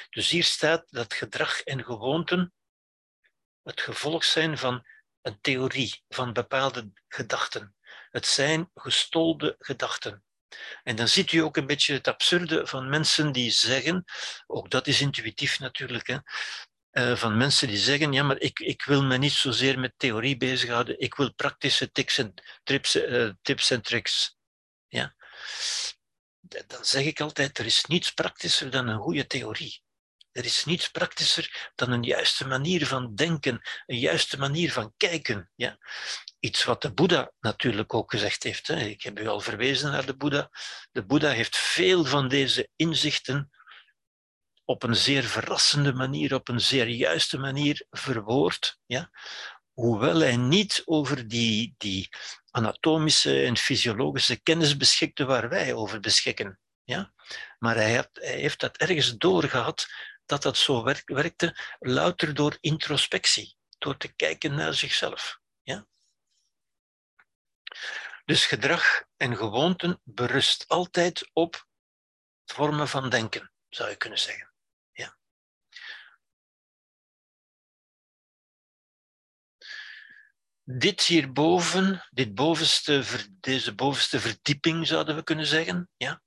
Dus 0.10 0.30
hier 0.30 0.44
staat 0.44 0.86
dat 0.90 1.14
gedrag 1.14 1.62
en 1.62 1.84
gewoonten 1.84 2.54
het 3.64 3.82
gevolg 3.82 4.24
zijn 4.24 4.58
van 4.58 4.86
een 5.22 5.42
theorie, 5.42 6.04
van 6.10 6.34
bepaalde 6.34 6.92
gedachten. 7.08 7.76
Het 8.10 8.26
zijn 8.26 8.72
gestolde 8.74 9.56
gedachten. 9.60 10.24
En 10.84 10.96
dan 10.96 11.08
ziet 11.08 11.32
u 11.32 11.38
ook 11.38 11.58
een 11.58 11.68
beetje 11.68 11.94
het 11.94 12.08
absurde 12.08 12.68
van 12.68 12.90
mensen 12.90 13.32
die 13.32 13.52
zeggen, 13.52 14.04
ook 14.48 14.70
dat 14.70 14.88
is 14.88 15.02
intuïtief 15.02 15.60
natuurlijk, 15.60 16.08
hè, 16.08 16.18
uh, 16.98 17.16
van 17.16 17.38
mensen 17.38 17.68
die 17.68 17.78
zeggen, 17.78 18.14
ja, 18.14 18.24
maar 18.24 18.40
ik, 18.40 18.60
ik 18.60 18.84
wil 18.84 19.04
me 19.04 19.18
niet 19.18 19.32
zozeer 19.32 19.80
met 19.80 19.94
theorie 19.98 20.38
bezighouden, 20.38 21.00
ik 21.00 21.16
wil 21.16 21.34
praktische 21.34 21.92
tips 21.92 22.18
en, 22.18 22.34
trips, 22.64 22.96
uh, 22.96 23.30
tips 23.42 23.72
en 23.72 23.82
tricks. 23.82 24.38
Ja? 24.88 25.16
Dan 26.68 26.86
zeg 26.86 27.04
ik 27.04 27.20
altijd, 27.20 27.58
er 27.58 27.66
is 27.66 27.86
niets 27.86 28.12
praktischer 28.12 28.70
dan 28.70 28.88
een 28.88 29.00
goede 29.00 29.28
theorie. 29.28 29.82
Er 30.32 30.46
is 30.46 30.66
niets 30.66 30.90
praktischer 30.90 31.72
dan 31.76 31.92
een 31.92 32.04
juiste 32.04 32.48
manier 32.48 32.88
van 32.88 33.16
denken, 33.16 33.62
een 33.86 34.00
juiste 34.00 34.38
manier 34.38 34.72
van 34.72 34.94
kijken. 34.98 35.52
Ja? 35.56 35.78
Iets 36.40 36.64
wat 36.64 36.82
de 36.82 36.94
Boeddha 36.94 37.32
natuurlijk 37.40 37.94
ook 37.94 38.12
gezegd 38.12 38.44
heeft. 38.44 38.68
Hè. 38.68 38.80
Ik 38.80 39.02
heb 39.02 39.20
u 39.20 39.28
al 39.28 39.40
verwezen 39.40 39.92
naar 39.92 40.06
de 40.06 40.18
Boeddha. 40.18 40.50
De 40.92 41.06
Boeddha 41.06 41.30
heeft 41.30 41.58
veel 41.58 42.06
van 42.06 42.28
deze 42.28 42.70
inzichten 42.76 43.52
op 44.66 44.84
een 44.84 44.96
zeer 44.96 45.24
verrassende 45.24 45.94
manier, 45.94 46.34
op 46.34 46.48
een 46.48 46.62
zeer 46.62 46.88
juiste 46.88 47.38
manier 47.38 47.86
verwoord. 47.90 48.80
Ja? 48.86 49.10
Hoewel 49.74 50.20
hij 50.20 50.38
niet 50.38 50.82
over 50.86 51.28
die, 51.28 51.76
die 51.78 52.10
anatomische 52.52 53.44
en 53.44 53.58
fysiologische 53.58 54.42
kennis 54.42 54.78
beschikte 54.78 55.26
waar 55.26 55.50
wij 55.50 55.74
over 55.74 56.00
beschikken. 56.00 56.60
Ja? 56.84 57.14
Maar 57.60 57.76
hij, 57.76 58.08
hij 58.14 58.36
heeft 58.40 58.60
dat 58.60 58.78
ergens 58.78 59.18
doorgehad 59.18 59.88
dat 60.26 60.42
dat 60.42 60.58
zo 60.58 60.84
werkte, 61.06 61.56
louter 61.80 62.34
door 62.34 62.58
introspectie, 62.60 63.56
door 63.78 63.98
te 63.98 64.14
kijken 64.16 64.56
naar 64.56 64.74
zichzelf. 64.74 65.40
Dus 68.28 68.46
gedrag 68.46 69.04
en 69.18 69.38
gewoonten 69.38 70.02
berust 70.04 70.68
altijd 70.68 71.30
op 71.34 71.68
vormen 72.46 72.88
van 72.88 73.10
denken, 73.10 73.52
zou 73.70 73.90
je 73.90 73.96
kunnen 73.96 74.20
zeggen. 74.20 74.54
Ja. 74.92 75.18
Dit 80.64 81.02
hierboven, 81.02 82.08
dit 82.10 82.36
bovenste, 82.36 83.06
deze 83.40 83.76
bovenste 83.76 84.20
verdieping 84.20 84.88
zouden 84.88 85.16
we 85.16 85.24
kunnen 85.24 85.46
zeggen, 85.46 85.90
ja, 85.98 86.22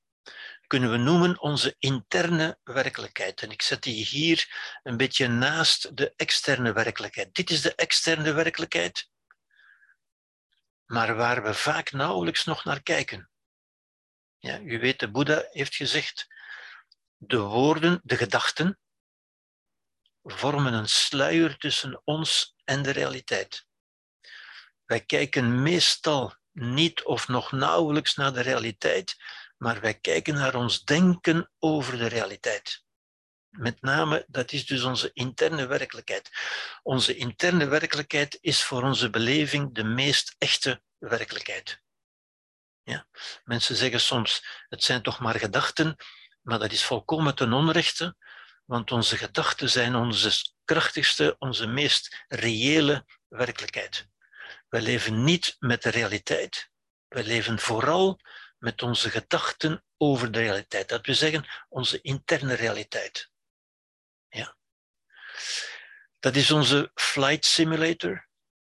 kunnen 0.66 0.90
we 0.90 0.96
noemen 0.96 1.40
onze 1.40 1.76
interne 1.78 2.58
werkelijkheid. 2.62 3.42
En 3.42 3.50
ik 3.50 3.62
zet 3.62 3.82
die 3.82 4.06
hier 4.06 4.48
een 4.82 4.96
beetje 4.96 5.28
naast 5.28 5.96
de 5.96 6.12
externe 6.16 6.72
werkelijkheid. 6.72 7.34
Dit 7.34 7.50
is 7.50 7.60
de 7.60 7.74
externe 7.74 8.32
werkelijkheid, 8.32 9.10
maar 10.90 11.16
waar 11.16 11.42
we 11.42 11.54
vaak 11.54 11.92
nauwelijks 11.92 12.44
nog 12.44 12.64
naar 12.64 12.82
kijken. 12.82 13.30
Ja, 14.38 14.60
u 14.60 14.78
weet, 14.78 14.98
de 14.98 15.10
Boeddha 15.10 15.46
heeft 15.50 15.74
gezegd, 15.74 16.26
de 17.16 17.38
woorden, 17.38 18.00
de 18.02 18.16
gedachten, 18.16 18.78
vormen 20.22 20.72
een 20.72 20.88
sluier 20.88 21.56
tussen 21.56 22.02
ons 22.04 22.54
en 22.64 22.82
de 22.82 22.90
realiteit. 22.90 23.66
Wij 24.84 25.00
kijken 25.00 25.62
meestal 25.62 26.34
niet 26.52 27.04
of 27.04 27.28
nog 27.28 27.52
nauwelijks 27.52 28.14
naar 28.14 28.32
de 28.32 28.40
realiteit, 28.40 29.16
maar 29.56 29.80
wij 29.80 29.94
kijken 29.94 30.34
naar 30.34 30.54
ons 30.54 30.84
denken 30.84 31.50
over 31.58 31.98
de 31.98 32.06
realiteit. 32.06 32.84
Met 33.50 33.82
name, 33.82 34.24
dat 34.28 34.52
is 34.52 34.66
dus 34.66 34.82
onze 34.82 35.10
interne 35.12 35.66
werkelijkheid. 35.66 36.30
Onze 36.82 37.16
interne 37.16 37.66
werkelijkheid 37.66 38.38
is 38.40 38.62
voor 38.62 38.82
onze 38.82 39.10
beleving 39.10 39.74
de 39.74 39.84
meest 39.84 40.34
echte 40.38 40.82
werkelijkheid. 40.98 41.80
Ja? 42.82 43.06
Mensen 43.44 43.76
zeggen 43.76 44.00
soms, 44.00 44.44
het 44.68 44.84
zijn 44.84 45.02
toch 45.02 45.18
maar 45.18 45.38
gedachten, 45.38 45.96
maar 46.42 46.58
dat 46.58 46.72
is 46.72 46.84
volkomen 46.84 47.34
ten 47.34 47.52
onrechte, 47.52 48.16
want 48.64 48.92
onze 48.92 49.16
gedachten 49.16 49.70
zijn 49.70 49.94
onze 49.94 50.30
krachtigste, 50.64 51.36
onze 51.38 51.66
meest 51.66 52.24
reële 52.28 53.04
werkelijkheid. 53.28 54.08
We 54.68 54.80
leven 54.80 55.24
niet 55.24 55.56
met 55.58 55.82
de 55.82 55.90
realiteit. 55.90 56.70
We 57.08 57.24
leven 57.24 57.58
vooral 57.58 58.20
met 58.58 58.82
onze 58.82 59.10
gedachten 59.10 59.84
over 59.96 60.32
de 60.32 60.38
realiteit. 60.38 60.88
Dat 60.88 61.06
we 61.06 61.14
zeggen, 61.14 61.46
onze 61.68 62.00
interne 62.00 62.54
realiteit. 62.54 63.30
Dat 66.20 66.36
is 66.36 66.50
onze 66.50 66.90
flight 66.94 67.44
simulator, 67.44 68.28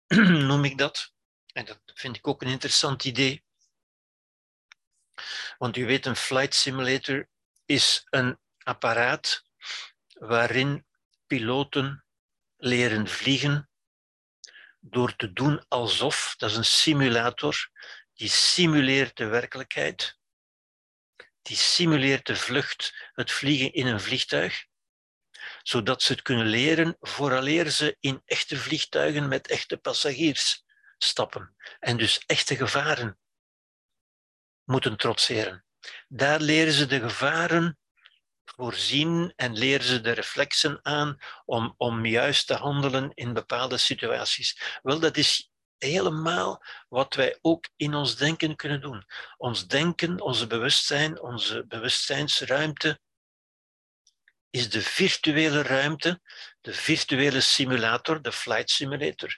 noem 0.50 0.66
ik 0.66 0.78
dat. 0.78 1.14
En 1.54 1.66
dat 1.66 1.82
vind 1.86 2.16
ik 2.16 2.28
ook 2.28 2.42
een 2.42 2.48
interessant 2.48 3.04
idee. 3.04 3.44
Want 5.58 5.78
u 5.78 5.86
weet, 5.86 6.06
een 6.06 6.16
flight 6.16 6.56
simulator 6.56 7.30
is 7.66 8.06
een 8.10 8.40
apparaat 8.58 9.44
waarin 10.08 10.86
piloten 11.28 12.06
leren 12.58 13.08
vliegen 13.08 13.70
door 14.80 15.16
te 15.16 15.34
doen 15.34 15.66
alsof, 15.68 16.34
dat 16.38 16.50
is 16.50 16.58
een 16.58 16.66
simulator, 16.66 17.70
die 18.14 18.30
simuleert 18.30 19.18
de 19.18 19.26
werkelijkheid, 19.26 20.20
die 21.42 21.58
simuleert 21.58 22.26
de 22.26 22.36
vlucht, 22.36 23.10
het 23.14 23.32
vliegen 23.32 23.74
in 23.74 23.88
een 23.88 24.02
vliegtuig, 24.02 24.66
zodat 25.70 26.02
ze 26.02 26.12
het 26.12 26.22
kunnen 26.22 26.46
leren 26.46 26.98
vooraleer 27.00 27.70
ze 27.70 27.98
in 28.00 28.22
echte 28.26 28.58
vliegtuigen 28.58 29.28
met 29.28 29.48
echte 29.48 29.78
passagiers 29.78 30.64
stappen 30.98 31.56
en 31.80 31.98
dus 31.98 32.24
echte 32.26 32.56
gevaren 32.56 33.20
moeten 34.64 34.98
trotseren. 34.98 35.66
Daar 36.08 36.40
leren 36.40 36.74
ze 36.74 36.86
de 36.86 37.00
gevaren 37.00 37.78
voorzien 38.46 39.34
en 39.36 39.58
leren 39.58 39.86
ze 39.86 40.02
de 40.02 40.12
reflexen 40.12 40.80
aan 40.82 41.18
om, 41.46 41.74
om 41.78 42.06
juist 42.06 42.48
te 42.48 42.54
handelen 42.54 43.12
in 43.14 43.34
bepaalde 43.34 43.78
situaties. 43.78 44.80
Wel, 44.82 45.00
dat 45.00 45.18
is 45.18 45.52
helemaal 45.78 46.64
wat 46.88 47.16
wij 47.16 47.38
ook 47.42 47.70
in 47.76 47.94
ons 47.94 48.16
denken 48.16 48.56
kunnen 48.56 48.82
doen. 48.82 49.06
Ons 49.38 49.68
denken, 49.68 50.22
onze 50.22 50.48
bewustzijn, 50.48 51.22
onze 51.22 51.66
bewustzijnsruimte 51.68 53.00
is 54.50 54.70
de 54.70 54.82
virtuele 54.82 55.62
ruimte 55.62 56.22
de 56.62 56.74
virtuele 56.74 57.42
simulator, 57.42 58.22
de 58.22 58.32
flight 58.32 58.70
simulator, 58.70 59.38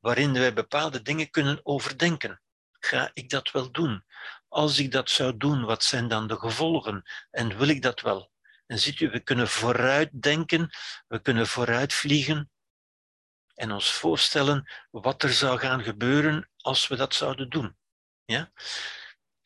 waarin 0.00 0.32
wij 0.32 0.52
bepaalde 0.52 1.02
dingen 1.02 1.30
kunnen 1.30 1.60
overdenken. 1.62 2.42
Ga 2.80 3.10
ik 3.12 3.30
dat 3.30 3.50
wel 3.50 3.70
doen? 3.70 4.04
Als 4.48 4.78
ik 4.78 4.92
dat 4.92 5.10
zou 5.10 5.36
doen, 5.36 5.64
wat 5.64 5.84
zijn 5.84 6.08
dan 6.08 6.26
de 6.26 6.36
gevolgen? 6.38 7.02
En 7.30 7.58
wil 7.58 7.68
ik 7.68 7.82
dat 7.82 8.00
wel? 8.00 8.30
En 8.66 8.78
ziet 8.78 9.00
u, 9.00 9.10
we 9.10 9.20
kunnen 9.20 9.48
vooruitdenken, 9.48 10.70
we 11.06 11.20
kunnen 11.22 11.46
vooruitvliegen 11.46 12.50
en 13.54 13.72
ons 13.72 13.92
voorstellen 13.92 14.70
wat 14.90 15.22
er 15.22 15.32
zou 15.32 15.58
gaan 15.58 15.82
gebeuren 15.82 16.50
als 16.56 16.88
we 16.88 16.96
dat 16.96 17.14
zouden 17.14 17.50
doen. 17.50 17.76
Ja? 18.24 18.52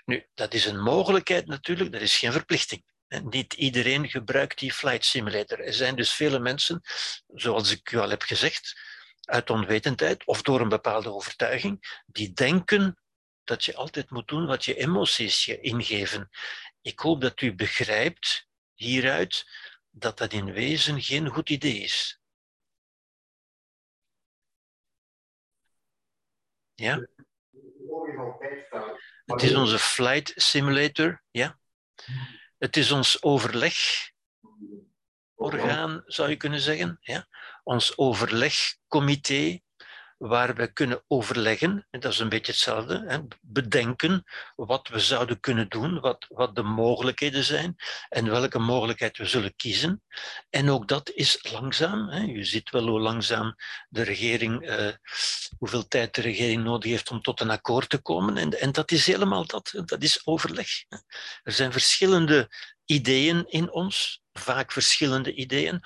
Nu, 0.04 0.26
dat 0.34 0.54
is 0.54 0.66
een 0.66 0.80
mogelijkheid 0.80 1.46
natuurlijk, 1.46 1.92
dat 1.92 2.00
is 2.00 2.18
geen 2.18 2.32
verplichting. 2.32 2.84
En 3.12 3.28
niet 3.28 3.52
iedereen 3.52 4.08
gebruikt 4.08 4.58
die 4.58 4.72
flight 4.72 5.04
simulator. 5.04 5.60
Er 5.60 5.72
zijn 5.72 5.96
dus 5.96 6.12
vele 6.12 6.38
mensen, 6.38 6.80
zoals 7.34 7.70
ik 7.70 7.92
u 7.92 7.98
al 7.98 8.10
heb 8.10 8.22
gezegd, 8.22 8.80
uit 9.20 9.50
onwetendheid 9.50 10.24
of 10.24 10.42
door 10.42 10.60
een 10.60 10.68
bepaalde 10.68 11.12
overtuiging, 11.12 12.02
die 12.06 12.32
denken 12.32 13.02
dat 13.44 13.64
je 13.64 13.74
altijd 13.74 14.10
moet 14.10 14.28
doen 14.28 14.46
wat 14.46 14.64
je 14.64 14.74
emoties 14.74 15.44
je 15.44 15.60
ingeven. 15.60 16.28
Ik 16.80 16.98
hoop 16.98 17.20
dat 17.20 17.40
u 17.40 17.54
begrijpt 17.54 18.48
hieruit 18.74 19.46
dat 19.90 20.18
dat 20.18 20.32
in 20.32 20.52
wezen 20.52 21.02
geen 21.02 21.28
goed 21.28 21.50
idee 21.50 21.78
is. 21.78 22.20
Ja? 26.74 27.06
Het 29.24 29.42
is 29.42 29.54
onze 29.54 29.78
flight 29.78 30.32
simulator, 30.36 31.22
ja. 31.30 31.58
Het 32.62 32.76
is 32.76 32.90
ons 32.90 33.22
overlegorgaan, 33.22 36.02
zou 36.06 36.28
je 36.28 36.36
kunnen 36.36 36.60
zeggen. 36.60 36.98
Ja? 37.00 37.28
Ons 37.62 37.98
overlegcomité, 37.98 39.60
waar 40.23 40.55
we 40.55 40.73
kunnen 40.73 41.05
overleggen, 41.09 41.87
en 41.91 42.01
dat 42.01 42.12
is 42.12 42.18
een 42.18 42.29
beetje 42.29 42.53
hetzelfde, 42.53 43.05
hè, 43.07 43.18
bedenken 43.41 44.25
wat 44.57 44.89
we 44.89 44.99
zouden 44.99 45.41
kunnen 45.41 45.68
doen, 45.68 46.01
wat, 46.01 46.27
wat 46.29 46.55
de 46.55 46.62
mogelijkheden 46.62 47.45
zijn 47.45 47.77
en 48.09 48.31
welke 48.31 48.59
mogelijkheid 48.59 49.16
we 49.18 49.27
zullen 49.27 49.57
kiezen. 49.57 50.03
En 50.51 50.70
ook 50.70 50.89
dat 50.89 51.11
is 51.11 51.53
langzaam. 51.53 52.09
Hè. 52.09 52.25
U 52.25 52.45
ziet 52.45 52.70
wel 52.70 52.87
hoe 52.89 53.01
langzaam 53.01 53.55
de 53.89 54.03
regering, 54.03 54.70
uh, 54.70 54.89
hoeveel 55.59 55.89
tijd 55.89 56.14
de 56.14 56.20
regering 56.20 56.64
nodig 56.64 56.91
heeft 56.91 57.11
om 57.11 57.23
tot 57.23 57.41
een 57.41 57.51
akkoord 57.51 57.89
te 57.89 57.99
komen. 57.99 58.37
En, 58.37 58.61
en 58.61 58.73
dat 58.73 58.91
is 58.91 59.07
helemaal 59.07 59.47
dat, 59.47 59.73
dat 59.85 60.03
is 60.03 60.27
overleg. 60.27 60.68
Er 61.43 61.53
zijn 61.53 61.73
verschillende 61.73 62.49
ideeën 62.85 63.45
in 63.49 63.73
ons, 63.73 64.23
vaak 64.33 64.73
verschillende 64.73 65.35
ideeën, 65.35 65.83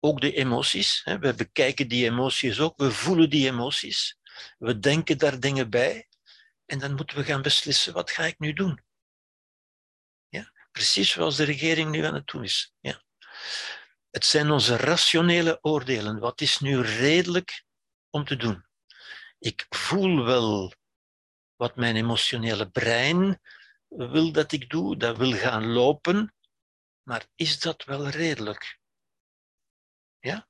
ook 0.00 0.20
de 0.20 0.32
emoties. 0.32 1.02
We 1.04 1.34
bekijken 1.34 1.88
die 1.88 2.04
emoties 2.04 2.60
ook, 2.60 2.76
we 2.76 2.92
voelen 2.92 3.30
die 3.30 3.48
emoties, 3.48 4.18
we 4.58 4.78
denken 4.78 5.18
daar 5.18 5.40
dingen 5.40 5.70
bij 5.70 6.08
en 6.66 6.78
dan 6.78 6.94
moeten 6.94 7.16
we 7.16 7.24
gaan 7.24 7.42
beslissen, 7.42 7.92
wat 7.92 8.10
ga 8.10 8.24
ik 8.24 8.38
nu 8.38 8.52
doen? 8.52 8.84
Ja? 10.28 10.52
Precies 10.72 11.10
zoals 11.10 11.36
de 11.36 11.44
regering 11.44 11.90
nu 11.90 12.04
aan 12.04 12.14
het 12.14 12.26
doen 12.26 12.44
is. 12.44 12.74
Ja? 12.80 13.02
Het 14.10 14.24
zijn 14.24 14.50
onze 14.50 14.76
rationele 14.76 15.58
oordelen. 15.60 16.18
Wat 16.18 16.40
is 16.40 16.58
nu 16.58 16.80
redelijk 16.80 17.64
om 18.10 18.24
te 18.24 18.36
doen? 18.36 18.66
Ik 19.38 19.66
voel 19.68 20.24
wel 20.24 20.72
wat 21.56 21.76
mijn 21.76 21.96
emotionele 21.96 22.70
brein 22.70 23.40
wil 23.88 24.32
dat 24.32 24.52
ik 24.52 24.70
doe, 24.70 24.96
dat 24.96 25.16
wil 25.16 25.32
gaan 25.32 25.66
lopen, 25.66 26.34
maar 27.02 27.26
is 27.34 27.60
dat 27.60 27.84
wel 27.84 28.08
redelijk? 28.08 28.77
Ja? 30.20 30.48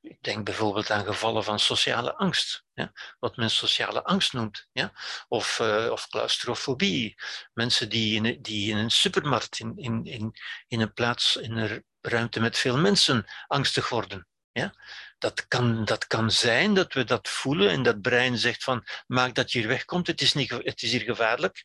Ik 0.00 0.22
denk 0.22 0.44
bijvoorbeeld 0.44 0.90
aan 0.90 1.04
gevallen 1.04 1.44
van 1.44 1.58
sociale 1.58 2.14
angst, 2.14 2.64
ja? 2.72 2.92
wat 3.18 3.36
men 3.36 3.50
sociale 3.50 4.04
angst 4.04 4.32
noemt, 4.32 4.68
ja? 4.72 4.92
of, 5.28 5.58
uh, 5.58 5.88
of 5.90 6.08
claustrofobie. 6.08 7.14
Mensen 7.52 7.88
die 7.88 8.22
in, 8.22 8.42
die 8.42 8.70
in 8.70 8.76
een 8.76 8.90
supermarkt, 8.90 9.58
in, 9.58 9.72
in, 9.76 10.04
in, 10.04 10.34
in 10.68 10.80
een 10.80 10.92
plaats, 10.92 11.36
in 11.36 11.56
een 11.56 11.84
ruimte 12.00 12.40
met 12.40 12.58
veel 12.58 12.78
mensen, 12.78 13.24
angstig 13.46 13.88
worden. 13.88 14.28
Ja? 14.52 14.74
Dat, 15.18 15.48
kan, 15.48 15.84
dat 15.84 16.06
kan 16.06 16.30
zijn 16.30 16.74
dat 16.74 16.92
we 16.92 17.04
dat 17.04 17.28
voelen 17.28 17.70
en 17.70 17.82
dat 17.82 18.00
brein 18.00 18.38
zegt 18.38 18.64
van 18.64 18.86
maak 19.06 19.34
dat 19.34 19.52
je 19.52 19.58
hier 19.58 19.68
wegkomt, 19.68 20.06
het 20.06 20.20
is, 20.20 20.34
niet, 20.34 20.50
het 20.50 20.82
is 20.82 20.90
hier 20.90 21.00
gevaarlijk. 21.00 21.64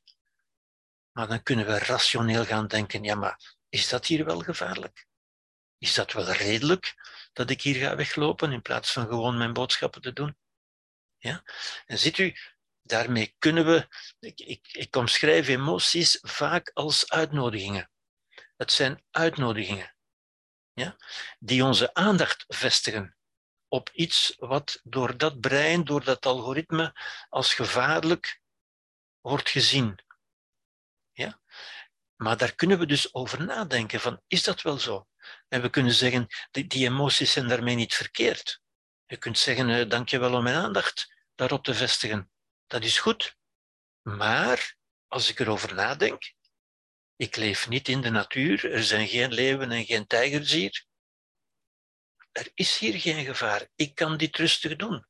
Maar 1.11 1.27
dan 1.27 1.43
kunnen 1.43 1.65
we 1.65 1.77
rationeel 1.77 2.45
gaan 2.45 2.67
denken, 2.67 3.03
ja 3.03 3.15
maar 3.15 3.57
is 3.69 3.89
dat 3.89 4.05
hier 4.05 4.25
wel 4.25 4.39
gevaarlijk? 4.39 5.07
Is 5.79 5.93
dat 5.93 6.11
wel 6.11 6.31
redelijk 6.31 6.95
dat 7.33 7.49
ik 7.49 7.61
hier 7.61 7.75
ga 7.75 7.95
weglopen 7.95 8.51
in 8.51 8.61
plaats 8.61 8.91
van 8.91 9.07
gewoon 9.07 9.37
mijn 9.37 9.53
boodschappen 9.53 10.01
te 10.01 10.13
doen? 10.13 10.37
Ja? 11.17 11.43
En 11.85 11.99
ziet 11.99 12.17
u, 12.17 12.35
daarmee 12.81 13.35
kunnen 13.39 13.65
we, 13.65 13.87
ik, 14.19 14.39
ik, 14.39 14.67
ik 14.71 14.95
omschrijf 14.95 15.47
emoties 15.47 16.17
vaak 16.21 16.71
als 16.73 17.09
uitnodigingen. 17.09 17.91
Het 18.57 18.71
zijn 18.71 19.03
uitnodigingen 19.11 19.95
ja? 20.73 20.97
die 21.39 21.63
onze 21.63 21.93
aandacht 21.93 22.45
vestigen 22.47 23.17
op 23.67 23.89
iets 23.93 24.35
wat 24.37 24.79
door 24.83 25.17
dat 25.17 25.39
brein, 25.39 25.83
door 25.83 26.03
dat 26.03 26.25
algoritme 26.25 26.95
als 27.29 27.53
gevaarlijk 27.53 28.41
wordt 29.21 29.49
gezien. 29.49 29.99
Ja? 31.11 31.41
Maar 32.15 32.37
daar 32.37 32.55
kunnen 32.55 32.79
we 32.79 32.85
dus 32.85 33.13
over 33.13 33.45
nadenken 33.45 33.99
van, 33.99 34.21
is 34.27 34.43
dat 34.43 34.61
wel 34.61 34.77
zo? 34.77 35.08
En 35.47 35.61
we 35.61 35.69
kunnen 35.69 35.93
zeggen, 35.93 36.27
die, 36.51 36.87
emoties 36.87 37.31
zijn 37.31 37.47
daarmee 37.47 37.75
niet 37.75 37.93
verkeerd. 37.93 38.61
Je 39.05 39.17
kunt 39.17 39.37
zeggen, 39.37 39.69
uh, 39.69 39.89
dank 39.89 40.09
je 40.09 40.19
wel 40.19 40.33
om 40.33 40.43
mijn 40.43 40.55
aandacht 40.55 41.15
daarop 41.35 41.63
te 41.63 41.73
vestigen. 41.73 42.31
Dat 42.67 42.83
is 42.83 42.99
goed. 42.99 43.37
Maar 44.01 44.75
als 45.07 45.29
ik 45.29 45.39
erover 45.39 45.73
nadenk, 45.73 46.33
ik 47.15 47.35
leef 47.35 47.69
niet 47.69 47.87
in 47.87 48.01
de 48.01 48.09
natuur, 48.09 48.71
er 48.71 48.83
zijn 48.83 49.07
geen 49.07 49.33
leeuwen 49.33 49.71
en 49.71 49.85
geen 49.85 50.07
tijgers 50.07 50.51
hier. 50.51 50.85
Er 52.31 52.51
is 52.53 52.77
hier 52.77 52.99
geen 52.99 53.25
gevaar. 53.25 53.67
Ik 53.75 53.95
kan 53.95 54.17
dit 54.17 54.37
rustig 54.37 54.75
doen. 54.75 55.07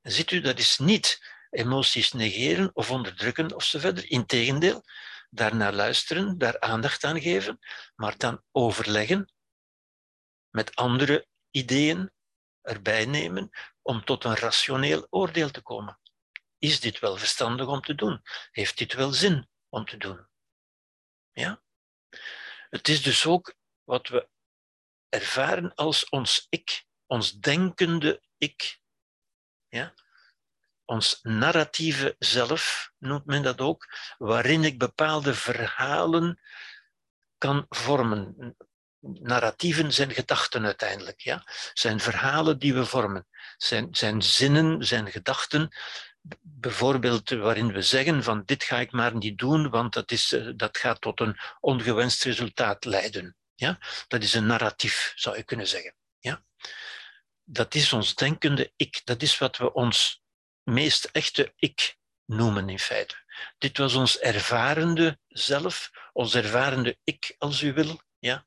En 0.00 0.12
ziet 0.12 0.30
u, 0.30 0.40
dat 0.40 0.58
is 0.58 0.78
niet 0.78 1.34
emoties 1.50 2.12
negeren 2.12 2.70
of 2.74 2.90
onderdrukken 2.90 3.54
of 3.54 3.64
zo 3.64 3.78
verder. 3.78 4.10
Integendeel, 4.10 4.84
daarnaar 5.30 5.72
luisteren, 5.72 6.38
daar 6.38 6.60
aandacht 6.60 7.04
aan 7.04 7.20
geven, 7.20 7.58
maar 7.94 8.16
dan 8.16 8.42
overleggen 8.52 9.32
met 10.50 10.74
andere 10.74 11.26
ideeën 11.50 12.12
erbij 12.60 13.04
nemen 13.04 13.50
om 13.82 14.04
tot 14.04 14.24
een 14.24 14.36
rationeel 14.36 15.06
oordeel 15.10 15.50
te 15.50 15.62
komen. 15.62 16.00
Is 16.58 16.80
dit 16.80 16.98
wel 16.98 17.16
verstandig 17.16 17.66
om 17.66 17.80
te 17.80 17.94
doen? 17.94 18.22
Heeft 18.50 18.78
dit 18.78 18.92
wel 18.92 19.12
zin 19.12 19.48
om 19.68 19.84
te 19.84 19.96
doen? 19.96 20.28
Ja? 21.32 21.62
Het 22.70 22.88
is 22.88 23.02
dus 23.02 23.26
ook 23.26 23.54
wat 23.84 24.08
we 24.08 24.28
ervaren 25.08 25.74
als 25.74 26.08
ons 26.08 26.46
ik, 26.48 26.86
ons 27.06 27.32
denkende 27.32 28.22
ik. 28.36 28.80
Ja? 29.68 29.94
Ons 30.86 31.18
narratieve 31.22 32.16
zelf, 32.18 32.90
noemt 32.98 33.26
men 33.26 33.42
dat 33.42 33.60
ook, 33.60 33.86
waarin 34.18 34.64
ik 34.64 34.78
bepaalde 34.78 35.34
verhalen 35.34 36.40
kan 37.38 37.66
vormen. 37.68 38.56
Narratieven 39.00 39.92
zijn 39.92 40.10
gedachten 40.10 40.64
uiteindelijk, 40.64 41.20
ja? 41.20 41.42
zijn 41.72 42.00
verhalen 42.00 42.58
die 42.58 42.74
we 42.74 42.84
vormen, 42.84 43.26
zijn, 43.56 43.88
zijn 43.90 44.22
zinnen, 44.22 44.84
zijn 44.84 45.10
gedachten, 45.10 45.68
bijvoorbeeld 46.40 47.30
waarin 47.30 47.72
we 47.72 47.82
zeggen 47.82 48.22
van 48.22 48.42
dit 48.44 48.64
ga 48.64 48.78
ik 48.78 48.92
maar 48.92 49.16
niet 49.16 49.38
doen, 49.38 49.70
want 49.70 49.92
dat, 49.92 50.10
is, 50.10 50.32
eh, 50.32 50.48
dat 50.56 50.78
gaat 50.78 51.00
tot 51.00 51.20
een 51.20 51.38
ongewenst 51.60 52.24
resultaat 52.24 52.84
leiden. 52.84 53.36
Ja? 53.54 53.78
Dat 54.08 54.22
is 54.22 54.34
een 54.34 54.46
narratief, 54.46 55.12
zou 55.14 55.36
je 55.36 55.42
kunnen 55.42 55.66
zeggen. 55.66 55.94
Ja? 56.18 56.42
Dat 57.44 57.74
is 57.74 57.92
ons 57.92 58.14
denkende 58.14 58.72
ik, 58.76 59.00
dat 59.04 59.22
is 59.22 59.38
wat 59.38 59.56
we 59.56 59.72
ons 59.72 60.22
meest 60.66 61.04
echte 61.04 61.52
ik 61.56 61.96
noemen 62.24 62.68
in 62.68 62.78
feite. 62.78 63.14
Dit 63.58 63.78
was 63.78 63.94
ons 63.94 64.18
ervarende 64.18 65.18
zelf, 65.28 65.90
ons 66.12 66.34
ervarende 66.34 66.98
ik, 67.04 67.34
als 67.38 67.62
u 67.62 67.72
wil. 67.72 68.00
Ja? 68.18 68.46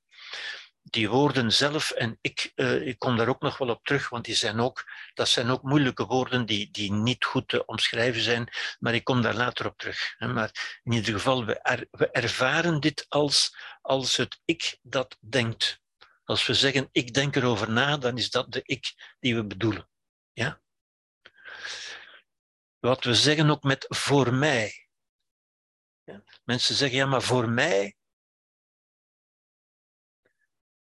Die 0.81 1.09
woorden 1.09 1.51
zelf 1.53 1.91
en 1.91 2.17
ik, 2.21 2.51
uh, 2.55 2.87
ik 2.87 2.99
kom 2.99 3.17
daar 3.17 3.27
ook 3.27 3.41
nog 3.41 3.57
wel 3.57 3.69
op 3.69 3.83
terug, 3.83 4.09
want 4.09 4.25
die 4.25 4.35
zijn 4.35 4.59
ook, 4.59 4.91
dat 5.13 5.29
zijn 5.29 5.49
ook 5.49 5.61
moeilijke 5.63 6.05
woorden 6.05 6.45
die, 6.45 6.71
die 6.71 6.91
niet 6.91 7.25
goed 7.25 7.47
te 7.47 7.65
omschrijven 7.65 8.21
zijn, 8.21 8.49
maar 8.79 8.93
ik 8.93 9.03
kom 9.03 9.21
daar 9.21 9.35
later 9.35 9.65
op 9.65 9.77
terug. 9.77 10.15
Maar 10.17 10.79
in 10.83 10.91
ieder 10.91 11.13
geval, 11.13 11.45
we, 11.45 11.59
er, 11.61 11.87
we 11.91 12.11
ervaren 12.11 12.79
dit 12.79 13.05
als, 13.09 13.55
als 13.81 14.17
het 14.17 14.41
ik 14.45 14.77
dat 14.81 15.17
denkt. 15.19 15.81
Als 16.23 16.45
we 16.45 16.53
zeggen 16.53 16.89
ik 16.91 17.13
denk 17.13 17.35
erover 17.35 17.71
na, 17.71 17.97
dan 17.97 18.17
is 18.17 18.29
dat 18.29 18.51
de 18.51 18.61
ik 18.63 19.15
die 19.19 19.35
we 19.35 19.45
bedoelen. 19.45 19.89
Ja? 20.33 20.61
Wat 22.79 23.03
we 23.03 23.15
zeggen 23.15 23.49
ook 23.49 23.63
met 23.63 23.85
voor 23.89 24.33
mij. 24.33 24.87
Ja? 26.03 26.23
Mensen 26.43 26.75
zeggen, 26.75 26.97
ja, 26.97 27.05
maar 27.05 27.21
voor 27.21 27.49
mij. 27.49 27.93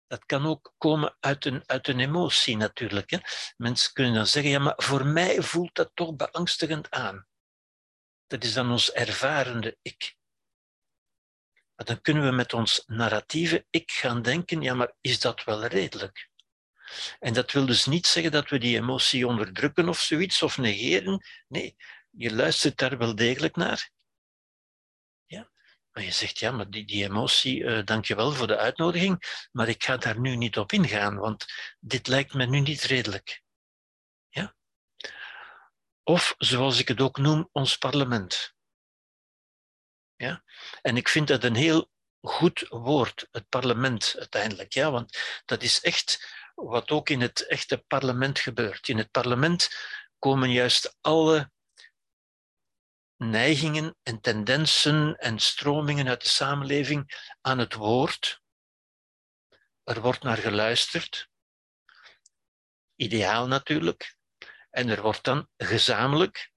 Dat 0.07 0.25
kan 0.25 0.47
ook 0.47 0.75
komen 0.79 1.17
uit 1.21 1.45
een, 1.45 1.63
uit 1.67 1.89
een 1.89 2.01
emotie 2.01 2.57
natuurlijk. 2.57 3.11
Hè. 3.11 3.19
Mensen 3.57 3.93
kunnen 3.93 4.15
dan 4.15 4.27
zeggen, 4.27 4.51
ja, 4.51 4.59
maar 4.59 4.75
voor 4.77 5.07
mij 5.07 5.43
voelt 5.43 5.75
dat 5.75 5.91
toch 5.95 6.17
beangstigend 6.17 6.91
aan. 6.91 7.27
Dat 8.27 8.45
is 8.45 8.53
dan 8.53 8.71
ons 8.71 8.93
ervarende 8.93 9.79
ik. 9.83 10.17
Maar 11.75 11.87
dan 11.87 12.01
kunnen 12.01 12.25
we 12.25 12.31
met 12.31 12.53
ons 12.53 12.83
narratieve 12.87 13.67
ik 13.71 13.91
gaan 13.91 14.23
denken, 14.23 14.63
ja, 14.63 14.75
maar 14.75 14.93
is 15.01 15.21
dat 15.21 15.45
wel 15.45 15.65
redelijk? 15.65 16.31
En 17.19 17.33
dat 17.33 17.53
wil 17.53 17.67
dus 17.67 17.87
niet 17.87 18.07
zeggen 18.07 18.33
dat 18.33 18.49
we 18.49 18.59
die 18.59 18.77
emotie 18.77 19.27
onderdrukken 19.27 19.89
of 19.89 20.01
zoiets, 20.01 20.43
of 20.43 20.59
negeren. 20.59 21.25
Nee, 21.49 21.77
je 22.11 22.35
luistert 22.35 22.79
daar 22.79 22.99
wel 22.99 23.15
degelijk 23.15 23.57
naar. 23.57 23.91
Ja? 25.27 25.51
Maar 25.93 26.03
je 26.03 26.11
zegt, 26.11 26.39
ja, 26.39 26.51
maar 26.51 26.71
die, 26.71 26.85
die 26.85 27.05
emotie, 27.05 27.61
uh, 27.61 27.85
dank 27.85 28.05
je 28.05 28.15
wel 28.15 28.33
voor 28.33 28.47
de 28.47 28.57
uitnodiging, 28.57 29.47
maar 29.53 29.69
ik 29.69 29.85
ga 29.85 29.97
daar 29.97 30.21
nu 30.21 30.37
niet 30.37 30.59
op 30.59 30.73
ingaan, 30.73 31.17
want 31.17 31.45
dit 31.81 32.07
lijkt 32.07 32.35
me 32.35 32.47
nu 32.47 32.61
niet 32.61 32.83
redelijk. 32.83 33.43
Ja? 34.29 34.55
Of, 36.03 36.35
zoals 36.39 36.79
ik 36.79 36.89
het 36.89 37.01
ook 37.01 37.19
noem, 37.19 37.49
ons 37.53 37.77
parlement. 37.77 38.55
Ja? 40.17 40.45
En 40.83 40.97
ik 40.97 41.09
vind 41.09 41.29
dat 41.29 41.45
een 41.45 41.55
heel 41.55 41.91
goed 42.21 42.67
woord, 42.69 43.29
het 43.31 43.49
parlement 43.49 44.15
uiteindelijk. 44.19 44.73
Ja? 44.73 44.91
Want 44.91 45.19
dat 45.45 45.63
is 45.63 45.81
echt 45.81 46.37
wat 46.65 46.91
ook 46.91 47.09
in 47.09 47.21
het 47.21 47.47
echte 47.47 47.79
parlement 47.79 48.39
gebeurt. 48.39 48.89
In 48.89 48.99
het 48.99 49.11
parlement 49.11 49.69
komen 50.19 50.51
juist 50.51 50.97
alle 51.01 51.51
neigingen 53.17 53.97
en 54.03 54.21
tendensen 54.21 55.17
en 55.19 55.39
stromingen 55.39 56.09
uit 56.09 56.23
de 56.23 56.29
samenleving 56.29 57.33
aan 57.41 57.59
het 57.59 57.75
woord. 57.75 58.43
Er 59.85 60.01
wordt 60.01 60.23
naar 60.23 60.37
geluisterd, 60.37 61.29
ideaal 62.95 63.47
natuurlijk, 63.47 64.17
en 64.71 64.89
er 64.89 65.03
wordt 65.03 65.25
dan 65.25 65.49
gezamenlijk 65.57 66.53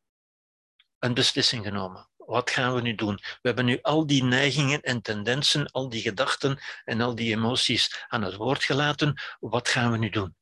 een 1.00 1.14
beslissing 1.14 1.66
genomen. 1.66 2.11
Wat 2.32 2.50
gaan 2.50 2.74
we 2.74 2.82
nu 2.82 2.96
doen? 2.96 3.16
We 3.16 3.40
hebben 3.42 3.66
nu 3.66 3.80
al 3.82 4.08
die 4.08 4.24
neigingen 4.24 4.82
en 4.82 5.02
tendensen, 5.02 5.72
al 5.72 5.90
die 5.90 6.02
gedachten 6.02 6.60
en 6.86 7.02
al 7.02 7.16
die 7.16 7.34
emoties 7.36 8.06
aan 8.08 8.22
het 8.22 8.36
woord 8.36 8.64
gelaten. 8.64 9.22
Wat 9.40 9.70
gaan 9.70 9.92
we 9.92 9.98
nu 9.98 10.10
doen? 10.10 10.36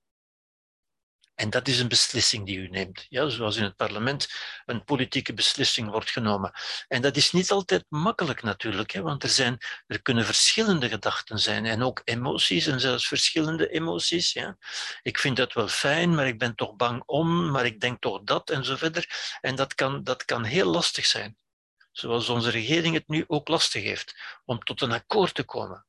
En 1.36 1.50
dat 1.50 1.68
is 1.68 1.80
een 1.80 1.88
beslissing 1.88 2.46
die 2.46 2.58
u 2.58 2.68
neemt. 2.68 3.06
Ja, 3.10 3.30
zoals 3.30 3.56
in 3.56 3.64
het 3.64 3.76
parlement 3.76 4.30
een 4.66 4.84
politieke 4.84 5.34
beslissing 5.34 5.90
wordt 5.90 6.10
genomen. 6.10 6.52
En 6.88 7.02
dat 7.02 7.16
is 7.16 7.32
niet 7.32 7.52
altijd 7.52 7.86
makkelijk 7.88 8.42
natuurlijk, 8.42 8.92
hè, 8.92 9.02
want 9.02 9.24
er, 9.24 9.30
zijn, 9.30 9.58
er 9.88 10.02
kunnen 10.02 10.26
verschillende 10.26 10.90
gedachten 10.90 11.40
zijn 11.40 11.66
en 11.66 11.84
ook 11.84 12.02
emoties 12.04 12.68
en 12.68 12.80
zelfs 12.80 13.08
verschillende 13.08 13.70
emoties. 13.70 14.34
Ja. 14.34 14.58
Ik 15.02 15.20
vind 15.20 15.38
dat 15.38 15.54
wel 15.54 15.68
fijn, 15.68 16.16
maar 16.16 16.28
ik 16.28 16.40
ben 16.40 16.56
toch 16.56 16.76
bang 16.76 17.04
om, 17.06 17.52
maar 17.52 17.66
ik 17.66 17.80
denk 17.80 18.02
toch 18.02 18.24
dat 18.24 18.50
en 18.50 18.66
zo 18.66 18.76
verder. 18.76 19.38
En 19.42 19.56
dat 19.56 19.76
kan, 19.76 20.04
dat 20.04 20.26
kan 20.26 20.44
heel 20.44 20.70
lastig 20.70 21.06
zijn. 21.06 21.38
Zoals 22.00 22.30
onze 22.30 22.50
regering 22.50 22.94
het 22.94 23.08
nu 23.08 23.24
ook 23.28 23.48
lastig 23.48 23.84
heeft 23.84 24.40
om 24.46 24.64
tot 24.64 24.82
een 24.82 24.92
akkoord 24.92 25.34
te 25.34 25.44
komen. 25.44 25.86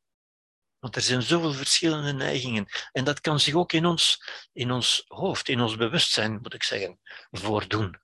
Want 0.78 0.96
er 0.96 1.02
zijn 1.02 1.22
zoveel 1.22 1.52
verschillende 1.52 2.12
neigingen. 2.12 2.68
En 2.92 3.04
dat 3.04 3.20
kan 3.20 3.40
zich 3.40 3.54
ook 3.54 3.72
in 3.72 3.86
ons, 3.86 4.22
in 4.52 4.70
ons 4.70 5.04
hoofd, 5.06 5.48
in 5.48 5.60
ons 5.60 5.76
bewustzijn, 5.76 6.40
moet 6.40 6.54
ik 6.54 6.62
zeggen, 6.62 7.00
voordoen. 7.30 8.00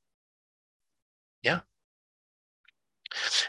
Ja? 1.39 1.69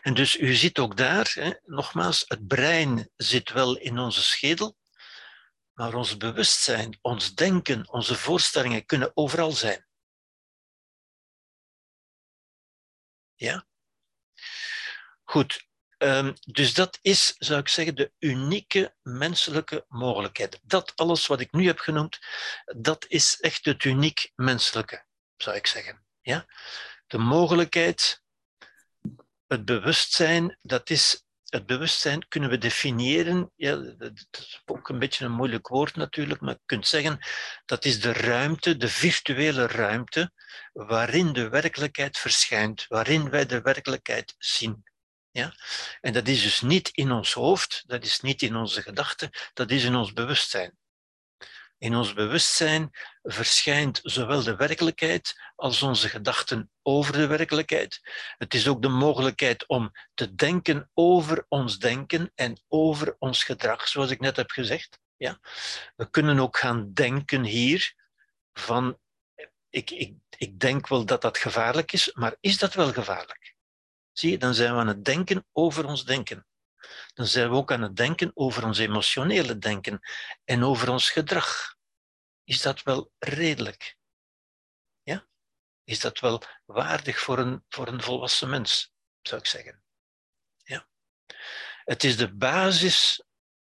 En 0.02 0.14
dus 0.14 0.40
u 0.40 0.54
ziet 0.54 0.80
ook 0.80 0.98
daar, 0.98 1.32
hè, 1.34 1.52
nogmaals, 1.66 2.24
het 2.28 2.48
brein 2.48 3.10
zit 3.16 3.52
wel 3.52 3.78
in 3.78 4.00
onze 4.00 4.24
schedel, 4.24 4.78
maar 5.74 5.94
ons 5.94 6.18
bewustzijn, 6.18 6.98
ons 7.02 7.36
denken, 7.36 7.90
onze 7.90 8.16
voorstellingen 8.16 8.86
kunnen 8.86 9.12
overal 9.14 9.52
zijn. 9.52 9.88
Ja? 13.36 13.67
Goed, 15.30 15.68
Um, 16.04 16.34
dus 16.40 16.74
dat 16.74 17.00
is, 17.02 17.36
zou 17.38 17.60
ik 17.60 17.68
zeggen, 17.68 17.96
de 17.96 18.12
unieke 18.20 18.96
menselijke 19.02 19.86
mogelijkheid. 19.88 20.60
Dat 20.64 20.94
alles 20.96 21.28
wat 21.28 21.40
ik 21.40 21.52
nu 21.52 21.66
heb 21.66 21.80
genoemd, 21.80 22.20
dat 22.66 23.06
is 23.08 23.40
echt 23.40 23.66
het 23.66 23.84
uniek 23.84 24.32
menselijke, 24.36 25.06
zou 25.38 25.56
ik 25.56 25.68
zeggen. 25.68 26.06
Ja? 26.22 26.46
De 27.08 27.18
mogelijkheid, 27.18 28.24
het 29.48 29.66
bewustzijn, 29.66 30.58
dat 30.62 30.90
is 30.90 31.26
het 31.44 31.66
bewustzijn 31.66 32.28
kunnen 32.28 32.50
we 32.50 32.58
definiëren. 32.58 33.52
Ja, 33.56 33.76
dat 33.76 34.12
is 34.32 34.62
ook 34.66 34.90
een 34.90 35.00
beetje 35.00 35.26
een 35.26 35.32
moeilijk 35.32 35.68
woord 35.68 35.96
natuurlijk, 35.96 36.42
maar 36.42 36.54
je 36.54 36.62
kunt 36.66 36.88
zeggen 36.88 37.20
dat 37.66 37.86
is 37.86 38.02
de 38.02 38.14
ruimte, 38.14 38.78
de 38.78 38.88
virtuele 38.88 39.68
ruimte, 39.68 40.32
waarin 40.74 41.34
de 41.34 41.50
werkelijkheid 41.50 42.18
verschijnt, 42.18 42.86
waarin 42.88 43.30
wij 43.30 43.46
de 43.46 43.62
werkelijkheid 43.62 44.36
zien. 44.38 44.86
Ja? 45.38 45.54
En 46.02 46.14
dat 46.14 46.28
is 46.28 46.42
dus 46.42 46.62
niet 46.62 46.90
in 46.90 47.12
ons 47.12 47.34
hoofd, 47.34 47.84
dat 47.88 48.04
is 48.04 48.20
niet 48.20 48.42
in 48.42 48.56
onze 48.56 48.82
gedachten, 48.82 49.30
dat 49.54 49.72
is 49.72 49.84
in 49.84 49.96
ons 49.96 50.14
bewustzijn. 50.14 50.78
In 51.78 51.96
ons 51.96 52.14
bewustzijn 52.14 52.90
verschijnt 53.24 54.00
zowel 54.04 54.44
de 54.44 54.56
werkelijkheid 54.56 55.42
als 55.56 55.82
onze 55.82 56.10
gedachten 56.10 56.72
over 56.82 57.14
de 57.14 57.28
werkelijkheid. 57.28 58.00
Het 58.38 58.54
is 58.54 58.68
ook 58.68 58.82
de 58.82 58.88
mogelijkheid 58.88 59.68
om 59.68 59.92
te 60.14 60.36
denken 60.36 60.90
over 60.94 61.46
ons 61.48 61.80
denken 61.80 62.32
en 62.36 62.62
over 62.68 63.16
ons 63.20 63.44
gedrag, 63.44 63.88
zoals 63.88 64.10
ik 64.12 64.20
net 64.20 64.36
heb 64.36 64.52
gezegd. 64.52 65.00
Ja? 65.18 65.40
We 65.96 66.10
kunnen 66.10 66.40
ook 66.40 66.58
gaan 66.58 66.94
denken 66.94 67.44
hier 67.44 67.94
van, 68.54 69.00
ik, 69.70 69.92
ik, 69.92 70.14
ik 70.38 70.60
denk 70.60 70.88
wel 70.88 71.06
dat 71.06 71.22
dat 71.22 71.38
gevaarlijk 71.38 71.92
is, 71.92 72.14
maar 72.14 72.36
is 72.40 72.58
dat 72.58 72.74
wel 72.74 72.94
gevaarlijk? 72.94 73.57
Zie 74.18 74.32
je, 74.32 74.38
dan 74.38 74.54
zijn 74.54 74.74
we 74.74 74.80
aan 74.80 74.88
het 74.88 75.06
denken 75.06 75.48
over 75.52 75.86
ons 75.86 76.06
denken. 76.06 76.48
Dan 77.14 77.26
zijn 77.26 77.50
we 77.50 77.56
ook 77.56 77.72
aan 77.72 77.82
het 77.82 77.96
denken 77.96 78.32
over 78.34 78.66
ons 78.66 78.78
emotionele 78.78 79.58
denken 79.58 80.00
en 80.44 80.64
over 80.64 80.90
ons 80.90 81.10
gedrag. 81.10 81.76
Is 82.44 82.62
dat 82.62 82.84
wel 82.84 83.12
redelijk? 83.18 83.98
Ja? 85.02 85.28
Is 85.84 86.00
dat 86.00 86.20
wel 86.20 86.42
waardig 86.66 87.20
voor 87.20 87.38
een, 87.38 87.66
voor 87.70 87.88
een 87.88 88.02
volwassen 88.02 88.50
mens, 88.50 88.94
zou 89.22 89.42
ik 89.42 89.48
zeggen? 89.48 89.84
Ja? 90.64 90.88
Het 91.84 92.04
is 92.04 92.18
de 92.18 92.36
basis 92.36 93.24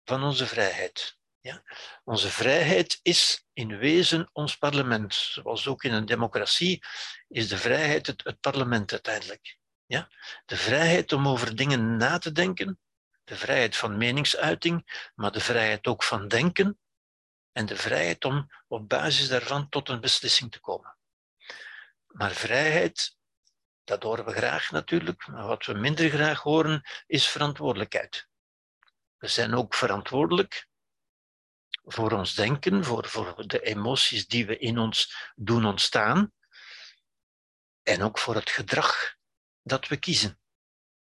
van 0.03 0.23
onze 0.23 0.47
vrijheid. 0.47 1.17
Ja? 1.39 1.63
Onze 2.03 2.29
vrijheid 2.29 2.99
is 3.01 3.45
in 3.53 3.77
wezen 3.77 4.29
ons 4.33 4.55
parlement. 4.55 5.13
Zoals 5.13 5.67
ook 5.67 5.83
in 5.83 5.93
een 5.93 6.05
democratie 6.05 6.83
is 7.27 7.47
de 7.47 7.57
vrijheid 7.57 8.07
het, 8.07 8.23
het 8.23 8.39
parlement 8.39 8.91
uiteindelijk. 8.91 9.56
Ja? 9.87 10.09
De 10.45 10.57
vrijheid 10.57 11.13
om 11.13 11.27
over 11.27 11.55
dingen 11.55 11.97
na 11.97 12.17
te 12.17 12.31
denken, 12.31 12.79
de 13.23 13.35
vrijheid 13.35 13.75
van 13.75 13.97
meningsuiting, 13.97 15.09
maar 15.15 15.31
de 15.31 15.39
vrijheid 15.39 15.87
ook 15.87 16.03
van 16.03 16.27
denken 16.27 16.79
en 17.51 17.65
de 17.65 17.75
vrijheid 17.75 18.25
om 18.25 18.51
op 18.67 18.89
basis 18.89 19.27
daarvan 19.27 19.69
tot 19.69 19.89
een 19.89 20.01
beslissing 20.01 20.51
te 20.51 20.59
komen. 20.59 20.97
Maar 22.07 22.31
vrijheid, 22.31 23.17
dat 23.83 24.03
horen 24.03 24.25
we 24.25 24.31
graag 24.31 24.71
natuurlijk, 24.71 25.27
maar 25.27 25.47
wat 25.47 25.65
we 25.65 25.73
minder 25.73 26.09
graag 26.09 26.41
horen, 26.41 26.81
is 27.05 27.27
verantwoordelijkheid. 27.27 28.27
We 29.17 29.27
zijn 29.27 29.53
ook 29.53 29.73
verantwoordelijk 29.73 30.67
voor 31.83 32.11
ons 32.11 32.33
denken, 32.33 32.83
voor, 32.83 33.07
voor 33.07 33.47
de 33.47 33.61
emoties 33.61 34.27
die 34.27 34.45
we 34.45 34.57
in 34.57 34.77
ons 34.77 35.31
doen 35.35 35.65
ontstaan 35.65 36.33
en 37.83 38.01
ook 38.01 38.17
voor 38.17 38.35
het 38.35 38.49
gedrag 38.49 39.16
dat 39.67 39.87
we 39.87 39.97
kiezen. 39.97 40.39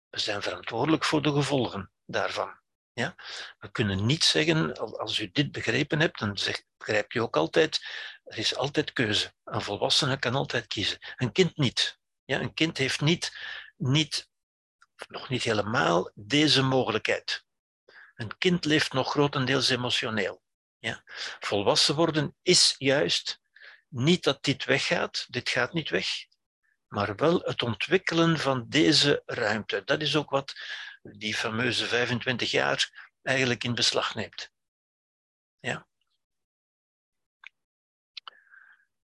We 0.09 0.19
zijn 0.19 0.41
verantwoordelijk 0.41 1.03
voor 1.03 1.21
de 1.21 1.31
gevolgen 1.31 1.91
daarvan. 2.05 2.59
Ja? 2.93 3.15
We 3.59 3.71
kunnen 3.71 4.05
niet 4.05 4.23
zeggen, 4.23 4.77
als 4.97 5.19
u 5.19 5.31
dit 5.31 5.51
begrepen 5.51 5.99
hebt, 5.99 6.19
dan 6.19 6.37
begrijpt 6.77 7.13
u 7.13 7.19
ook 7.19 7.37
altijd, 7.37 7.85
er 8.23 8.37
is 8.37 8.55
altijd 8.55 8.93
keuze. 8.93 9.33
Een 9.43 9.61
volwassene 9.61 10.19
kan 10.19 10.35
altijd 10.35 10.67
kiezen. 10.67 10.97
Een 11.15 11.31
kind 11.31 11.57
niet. 11.57 11.99
Ja? 12.25 12.39
Een 12.39 12.53
kind 12.53 12.77
heeft 12.77 13.01
niet, 13.01 13.37
niet, 13.77 14.29
nog 15.07 15.29
niet 15.29 15.43
helemaal 15.43 16.11
deze 16.13 16.61
mogelijkheid. 16.61 17.43
Een 18.15 18.37
kind 18.37 18.65
leeft 18.65 18.93
nog 18.93 19.09
grotendeels 19.09 19.69
emotioneel. 19.69 20.43
Ja? 20.79 21.03
Volwassen 21.39 21.95
worden 21.95 22.35
is 22.41 22.75
juist 22.77 23.39
niet 23.89 24.23
dat 24.23 24.43
dit 24.43 24.65
weggaat, 24.65 25.25
dit 25.29 25.49
gaat 25.49 25.73
niet 25.73 25.89
weg, 25.89 26.07
maar 26.95 27.15
wel 27.15 27.39
het 27.39 27.61
ontwikkelen 27.61 28.37
van 28.37 28.69
deze 28.69 29.23
ruimte. 29.25 29.83
Dat 29.83 30.01
is 30.01 30.15
ook 30.15 30.29
wat 30.29 30.53
die 31.01 31.35
fameuze 31.35 31.85
25 31.85 32.51
jaar 32.51 33.09
eigenlijk 33.21 33.63
in 33.63 33.75
beslag 33.75 34.15
neemt. 34.15 34.51
Ja. 35.59 35.87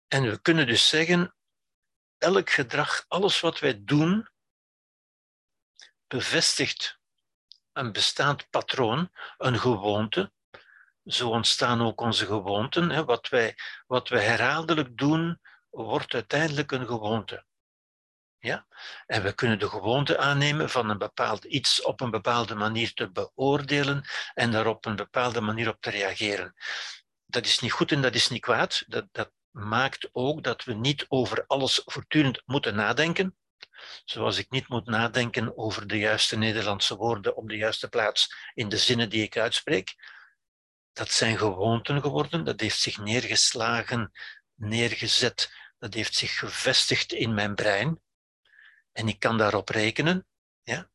En 0.07 0.23
we 0.23 0.41
kunnen 0.41 0.67
dus 0.67 0.89
zeggen, 0.89 1.35
elk 2.17 2.49
gedrag, 2.49 3.05
alles 3.07 3.39
wat 3.39 3.59
wij 3.59 3.83
doen, 3.83 4.29
bevestigt 6.07 6.99
een 7.71 7.91
bestaand 7.91 8.49
patroon, 8.49 9.11
een 9.37 9.59
gewoonte, 9.59 10.31
zo 11.05 11.29
ontstaan 11.29 11.81
ook 11.81 12.01
onze 12.01 12.25
gewoonten. 12.25 13.05
Wat 13.05 13.29
wij, 13.29 13.55
wat 13.87 14.09
wij 14.09 14.25
herhaaldelijk 14.25 14.97
doen, 14.97 15.41
wordt 15.69 16.13
uiteindelijk 16.13 16.71
een 16.71 16.87
gewoonte. 16.87 17.45
Ja? 18.45 18.65
En 19.05 19.23
we 19.23 19.33
kunnen 19.33 19.59
de 19.59 19.69
gewoonte 19.69 20.17
aannemen 20.17 20.69
van 20.69 20.89
een 20.89 20.97
bepaald 20.97 21.43
iets 21.43 21.81
op 21.81 22.01
een 22.01 22.11
bepaalde 22.11 22.55
manier 22.55 22.93
te 22.93 23.11
beoordelen 23.11 24.05
en 24.33 24.51
daar 24.51 24.67
op 24.67 24.85
een 24.85 24.95
bepaalde 24.95 25.41
manier 25.41 25.69
op 25.69 25.81
te 25.81 25.89
reageren. 25.89 26.53
Dat 27.25 27.45
is 27.45 27.59
niet 27.59 27.71
goed 27.71 27.91
en 27.91 28.01
dat 28.01 28.15
is 28.15 28.29
niet 28.29 28.41
kwaad. 28.41 28.83
Dat, 28.87 29.05
dat 29.11 29.31
maakt 29.51 30.09
ook 30.11 30.43
dat 30.43 30.63
we 30.63 30.73
niet 30.73 31.05
over 31.07 31.43
alles 31.47 31.81
voortdurend 31.85 32.41
moeten 32.45 32.75
nadenken. 32.75 33.37
Zoals 34.03 34.37
ik 34.37 34.49
niet 34.49 34.67
moet 34.67 34.85
nadenken 34.85 35.57
over 35.57 35.87
de 35.87 35.97
juiste 35.97 36.37
Nederlandse 36.37 36.95
woorden 36.95 37.35
op 37.35 37.49
de 37.49 37.57
juiste 37.57 37.87
plaats 37.87 38.35
in 38.53 38.69
de 38.69 38.77
zinnen 38.77 39.09
die 39.09 39.23
ik 39.23 39.37
uitspreek. 39.37 39.95
Dat 40.93 41.11
zijn 41.11 41.37
gewoonten 41.37 42.01
geworden, 42.01 42.43
dat 42.43 42.59
heeft 42.59 42.79
zich 42.79 42.97
neergeslagen, 42.97 44.11
neergezet, 44.55 45.53
dat 45.79 45.93
heeft 45.93 46.15
zich 46.15 46.37
gevestigd 46.37 47.13
in 47.13 47.33
mijn 47.33 47.55
brein. 47.55 47.99
En 48.95 49.07
ik 49.07 49.19
kan 49.19 49.37
daarop 49.37 49.69
rekenen. 49.69 50.27
Ja? 50.63 50.89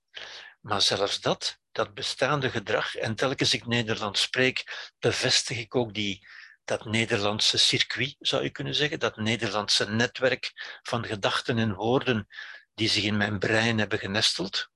Maar 0.60 0.82
zelfs 0.82 1.20
dat, 1.20 1.58
dat 1.72 1.94
bestaande 1.94 2.50
gedrag, 2.50 2.94
en 2.94 3.14
telkens 3.14 3.54
ik 3.54 3.66
Nederlands 3.66 4.22
spreek, 4.22 4.90
bevestig 4.98 5.58
ik 5.58 5.74
ook 5.74 5.94
die, 5.94 6.26
dat 6.64 6.84
Nederlandse 6.84 7.58
circuit, 7.58 8.16
zou 8.18 8.42
je 8.42 8.50
kunnen 8.50 8.74
zeggen, 8.74 8.98
dat 8.98 9.16
Nederlandse 9.16 9.88
netwerk 9.90 10.52
van 10.82 11.04
gedachten 11.04 11.58
en 11.58 11.74
woorden 11.74 12.28
die 12.74 12.88
zich 12.88 13.04
in 13.04 13.16
mijn 13.16 13.38
brein 13.38 13.78
hebben 13.78 13.98
genesteld. 13.98 14.70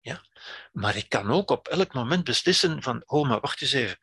Ja? 0.00 0.24
Maar 0.72 0.96
ik 0.96 1.08
kan 1.08 1.30
ook 1.30 1.50
op 1.50 1.68
elk 1.68 1.92
moment 1.92 2.24
beslissen 2.24 2.82
van, 2.82 3.02
oh, 3.06 3.28
maar 3.28 3.40
wacht 3.40 3.62
eens 3.62 3.72
even, 3.72 3.98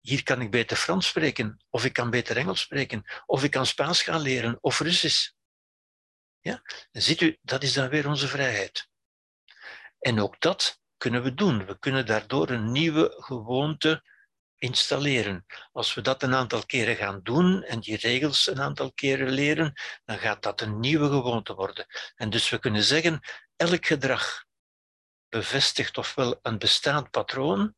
hier 0.00 0.22
kan 0.22 0.40
ik 0.40 0.50
beter 0.50 0.76
Frans 0.76 1.06
spreken, 1.06 1.64
of 1.70 1.84
ik 1.84 1.92
kan 1.92 2.10
beter 2.10 2.36
Engels 2.36 2.60
spreken, 2.60 3.04
of 3.26 3.44
ik 3.44 3.50
kan 3.50 3.66
Spaans 3.66 4.02
gaan 4.02 4.20
leren, 4.20 4.58
of 4.60 4.80
Russisch. 4.80 5.36
Ja? 6.40 6.62
Ziet 6.92 7.20
u, 7.20 7.38
dat 7.42 7.62
is 7.62 7.72
dan 7.72 7.88
weer 7.88 8.08
onze 8.08 8.28
vrijheid. 8.28 8.88
En 9.98 10.20
ook 10.20 10.40
dat 10.40 10.80
kunnen 10.96 11.22
we 11.22 11.34
doen. 11.34 11.66
We 11.66 11.78
kunnen 11.78 12.06
daardoor 12.06 12.50
een 12.50 12.72
nieuwe 12.72 13.14
gewoonte 13.16 14.02
installeren. 14.58 15.46
Als 15.72 15.94
we 15.94 16.00
dat 16.00 16.22
een 16.22 16.34
aantal 16.34 16.66
keren 16.66 16.96
gaan 16.96 17.20
doen 17.22 17.62
en 17.62 17.80
die 17.80 17.96
regels 17.96 18.46
een 18.46 18.60
aantal 18.60 18.92
keren 18.92 19.30
leren, 19.30 19.72
dan 20.04 20.18
gaat 20.18 20.42
dat 20.42 20.60
een 20.60 20.80
nieuwe 20.80 21.06
gewoonte 21.06 21.54
worden. 21.54 21.86
En 22.14 22.30
dus 22.30 22.50
we 22.50 22.58
kunnen 22.58 22.82
zeggen, 22.82 23.20
elk 23.56 23.86
gedrag 23.86 24.44
bevestigt 25.28 25.98
ofwel 25.98 26.38
een 26.42 26.58
bestaand 26.58 27.10
patroon 27.10 27.74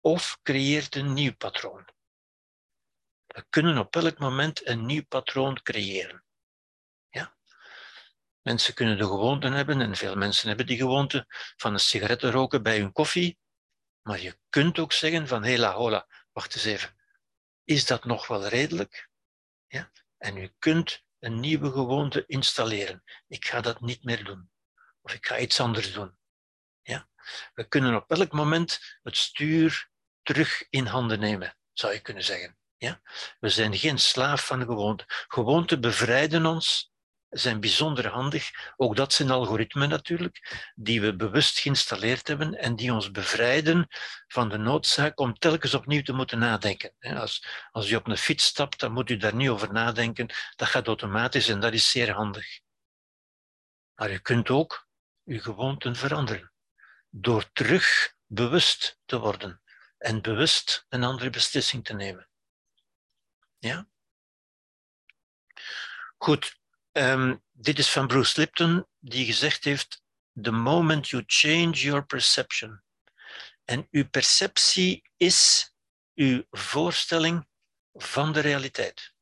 of 0.00 0.38
creëert 0.42 0.94
een 0.94 1.12
nieuw 1.12 1.36
patroon. 1.36 1.84
We 3.26 3.46
kunnen 3.48 3.78
op 3.78 3.96
elk 3.96 4.18
moment 4.18 4.66
een 4.68 4.86
nieuw 4.86 5.04
patroon 5.08 5.62
creëren. 5.62 6.23
Mensen 8.44 8.74
kunnen 8.74 8.98
de 8.98 9.04
gewoonte 9.04 9.48
hebben, 9.48 9.80
en 9.80 9.96
veel 9.96 10.16
mensen 10.16 10.48
hebben 10.48 10.66
die 10.66 10.76
gewoonte, 10.76 11.26
van 11.56 11.72
een 11.72 11.80
sigaret 11.80 12.22
roken 12.22 12.62
bij 12.62 12.78
hun 12.78 12.92
koffie, 12.92 13.38
maar 14.02 14.20
je 14.20 14.38
kunt 14.48 14.78
ook 14.78 14.92
zeggen 14.92 15.28
van, 15.28 15.42
hela 15.42 15.72
hola, 15.72 16.08
wacht 16.32 16.54
eens 16.54 16.64
even, 16.64 16.96
is 17.64 17.86
dat 17.86 18.04
nog 18.04 18.26
wel 18.26 18.46
redelijk? 18.46 19.08
Ja? 19.66 19.90
En 20.16 20.36
u 20.36 20.52
kunt 20.58 21.04
een 21.18 21.40
nieuwe 21.40 21.70
gewoonte 21.70 22.24
installeren. 22.26 23.02
Ik 23.26 23.44
ga 23.44 23.60
dat 23.60 23.80
niet 23.80 24.04
meer 24.04 24.24
doen. 24.24 24.50
Of 25.00 25.14
ik 25.14 25.26
ga 25.26 25.38
iets 25.38 25.60
anders 25.60 25.92
doen. 25.92 26.16
Ja? 26.82 27.08
We 27.54 27.68
kunnen 27.68 27.96
op 27.96 28.10
elk 28.10 28.32
moment 28.32 28.98
het 29.02 29.16
stuur 29.16 29.90
terug 30.22 30.66
in 30.70 30.86
handen 30.86 31.20
nemen, 31.20 31.56
zou 31.72 31.92
je 31.92 32.00
kunnen 32.00 32.24
zeggen. 32.24 32.58
Ja? 32.76 33.00
We 33.40 33.48
zijn 33.48 33.76
geen 33.76 33.98
slaaf 33.98 34.46
van 34.46 34.64
gewoonte. 34.64 35.04
Gewoonten 35.06 35.80
bevrijden 35.80 36.46
ons 36.46 36.93
zijn 37.34 37.60
bijzonder 37.60 38.08
handig. 38.08 38.50
Ook 38.76 38.96
dat 38.96 39.12
zijn 39.12 39.30
algoritmen 39.30 39.88
natuurlijk, 39.88 40.70
die 40.74 41.00
we 41.00 41.16
bewust 41.16 41.58
geïnstalleerd 41.58 42.28
hebben 42.28 42.54
en 42.54 42.76
die 42.76 42.92
ons 42.92 43.10
bevrijden 43.10 43.86
van 44.26 44.48
de 44.48 44.58
noodzaak 44.58 45.20
om 45.20 45.38
telkens 45.38 45.74
opnieuw 45.74 46.02
te 46.02 46.12
moeten 46.12 46.38
nadenken. 46.38 46.92
Als, 47.00 47.46
als 47.70 47.90
u 47.90 47.94
op 47.94 48.06
een 48.06 48.16
fiets 48.16 48.44
stapt, 48.44 48.80
dan 48.80 48.92
moet 48.92 49.10
u 49.10 49.16
daar 49.16 49.34
niet 49.34 49.48
over 49.48 49.72
nadenken. 49.72 50.28
Dat 50.56 50.68
gaat 50.68 50.86
automatisch 50.86 51.48
en 51.48 51.60
dat 51.60 51.72
is 51.72 51.90
zeer 51.90 52.12
handig. 52.12 52.60
Maar 53.94 54.10
u 54.10 54.18
kunt 54.18 54.50
ook 54.50 54.88
uw 55.24 55.40
gewoonten 55.40 55.96
veranderen 55.96 56.52
door 57.10 57.52
terug 57.52 58.14
bewust 58.26 58.98
te 59.04 59.18
worden 59.18 59.62
en 59.98 60.22
bewust 60.22 60.86
een 60.88 61.04
andere 61.04 61.30
beslissing 61.30 61.84
te 61.84 61.94
nemen. 61.94 62.28
Ja? 63.58 63.86
Goed, 66.16 66.58
Um, 66.96 67.42
dit 67.52 67.78
is 67.78 67.90
van 67.90 68.06
Bruce 68.06 68.40
Lipton, 68.40 68.86
die 68.98 69.26
gezegd 69.26 69.64
heeft: 69.64 70.02
The 70.42 70.50
moment 70.50 71.08
you 71.08 71.22
change 71.26 71.70
your 71.70 72.06
perception. 72.06 72.82
En 73.64 73.88
uw 73.90 74.08
perceptie 74.08 75.10
is 75.16 75.70
uw 76.14 76.44
voorstelling 76.50 77.48
van 77.92 78.32
de 78.32 78.40
realiteit. 78.40 79.14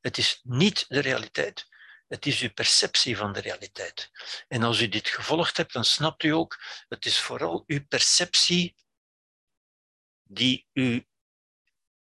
Het 0.00 0.18
is 0.18 0.40
niet 0.42 0.84
de 0.88 1.00
realiteit. 1.00 1.68
Het 2.08 2.26
is 2.26 2.40
uw 2.40 2.52
perceptie 2.52 3.16
van 3.16 3.32
de 3.32 3.40
realiteit. 3.40 4.10
En 4.48 4.62
als 4.62 4.80
u 4.80 4.88
dit 4.88 5.08
gevolgd 5.08 5.56
hebt, 5.56 5.72
dan 5.72 5.84
snapt 5.84 6.22
u 6.22 6.28
ook, 6.28 6.62
het 6.88 7.06
is 7.06 7.18
vooral 7.18 7.64
uw 7.66 7.86
perceptie 7.86 8.76
die 10.22 10.66
u 10.72 11.06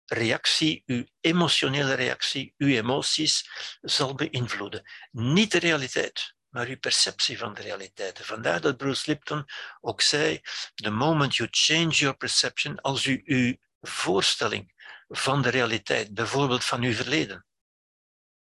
reactie, 0.07 0.83
uw 0.87 1.05
emotionele 1.21 1.95
reactie, 1.95 2.55
uw 2.59 2.69
emoties 2.69 3.51
zal 3.81 4.15
beïnvloeden. 4.15 4.91
Niet 5.11 5.51
de 5.51 5.59
realiteit, 5.59 6.35
maar 6.49 6.67
uw 6.67 6.79
perceptie 6.79 7.39
van 7.39 7.55
de 7.55 7.61
realiteit. 7.61 8.21
Vandaar 8.23 8.61
dat 8.61 8.77
Bruce 8.77 9.11
Lipton 9.11 9.45
ook 9.81 10.01
zei: 10.01 10.41
The 10.75 10.91
moment 10.91 11.37
you 11.37 11.49
change 11.53 11.91
your 11.91 12.17
perception, 12.17 12.81
als 12.81 13.05
u 13.05 13.23
uw 13.25 13.57
voorstelling 13.81 14.73
van 15.09 15.43
de 15.43 15.49
realiteit, 15.49 16.15
bijvoorbeeld 16.15 16.65
van 16.65 16.83
uw 16.83 16.93
verleden, 16.93 17.47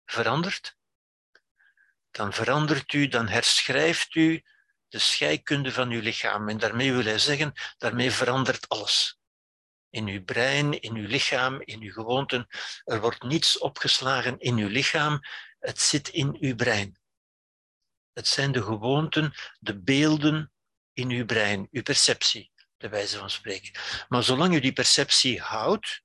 verandert, 0.05 0.77
dan 2.11 2.33
verandert 2.33 2.93
u, 2.93 3.09
dan 3.09 3.29
herschrijft 3.29 4.15
u 4.15 4.45
de 4.89 4.99
scheikunde 4.99 5.73
van 5.73 5.91
uw 5.91 6.01
lichaam. 6.01 6.49
En 6.49 6.59
daarmee 6.59 6.93
wil 6.93 7.05
hij 7.05 7.19
zeggen, 7.19 7.53
daarmee 7.79 8.11
verandert 8.11 8.69
alles 8.69 9.19
in 9.91 10.07
uw 10.07 10.25
brein, 10.25 10.81
in 10.81 10.95
uw 10.97 11.07
lichaam, 11.07 11.61
in 11.61 11.81
uw 11.81 11.93
gewoonten. 11.93 12.47
Er 12.85 13.01
wordt 13.01 13.23
niets 13.23 13.59
opgeslagen 13.59 14.39
in 14.39 14.57
uw 14.57 14.69
lichaam, 14.69 15.21
het 15.59 15.81
zit 15.81 16.09
in 16.09 16.37
uw 16.41 16.55
brein. 16.55 16.99
Het 18.13 18.27
zijn 18.27 18.53
de 18.53 18.63
gewoonten, 18.63 19.35
de 19.59 19.83
beelden 19.83 20.53
in 20.93 21.11
uw 21.11 21.25
brein, 21.25 21.69
uw 21.71 21.83
perceptie, 21.83 22.53
de 22.77 22.89
wijze 22.89 23.19
van 23.19 23.31
spreken. 23.31 23.81
Maar 24.09 24.23
zolang 24.23 24.55
u 24.55 24.61
die 24.61 24.73
perceptie 24.73 25.41
houdt, 25.41 26.03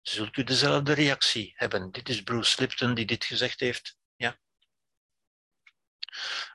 zult 0.00 0.36
u 0.36 0.44
dezelfde 0.44 0.92
reactie 0.92 1.52
hebben. 1.56 1.90
Dit 1.92 2.08
is 2.08 2.22
Bruce 2.22 2.60
Lipton 2.60 2.94
die 2.94 3.06
dit 3.06 3.24
gezegd 3.24 3.60
heeft. 3.60 3.96
Ja. 4.16 4.38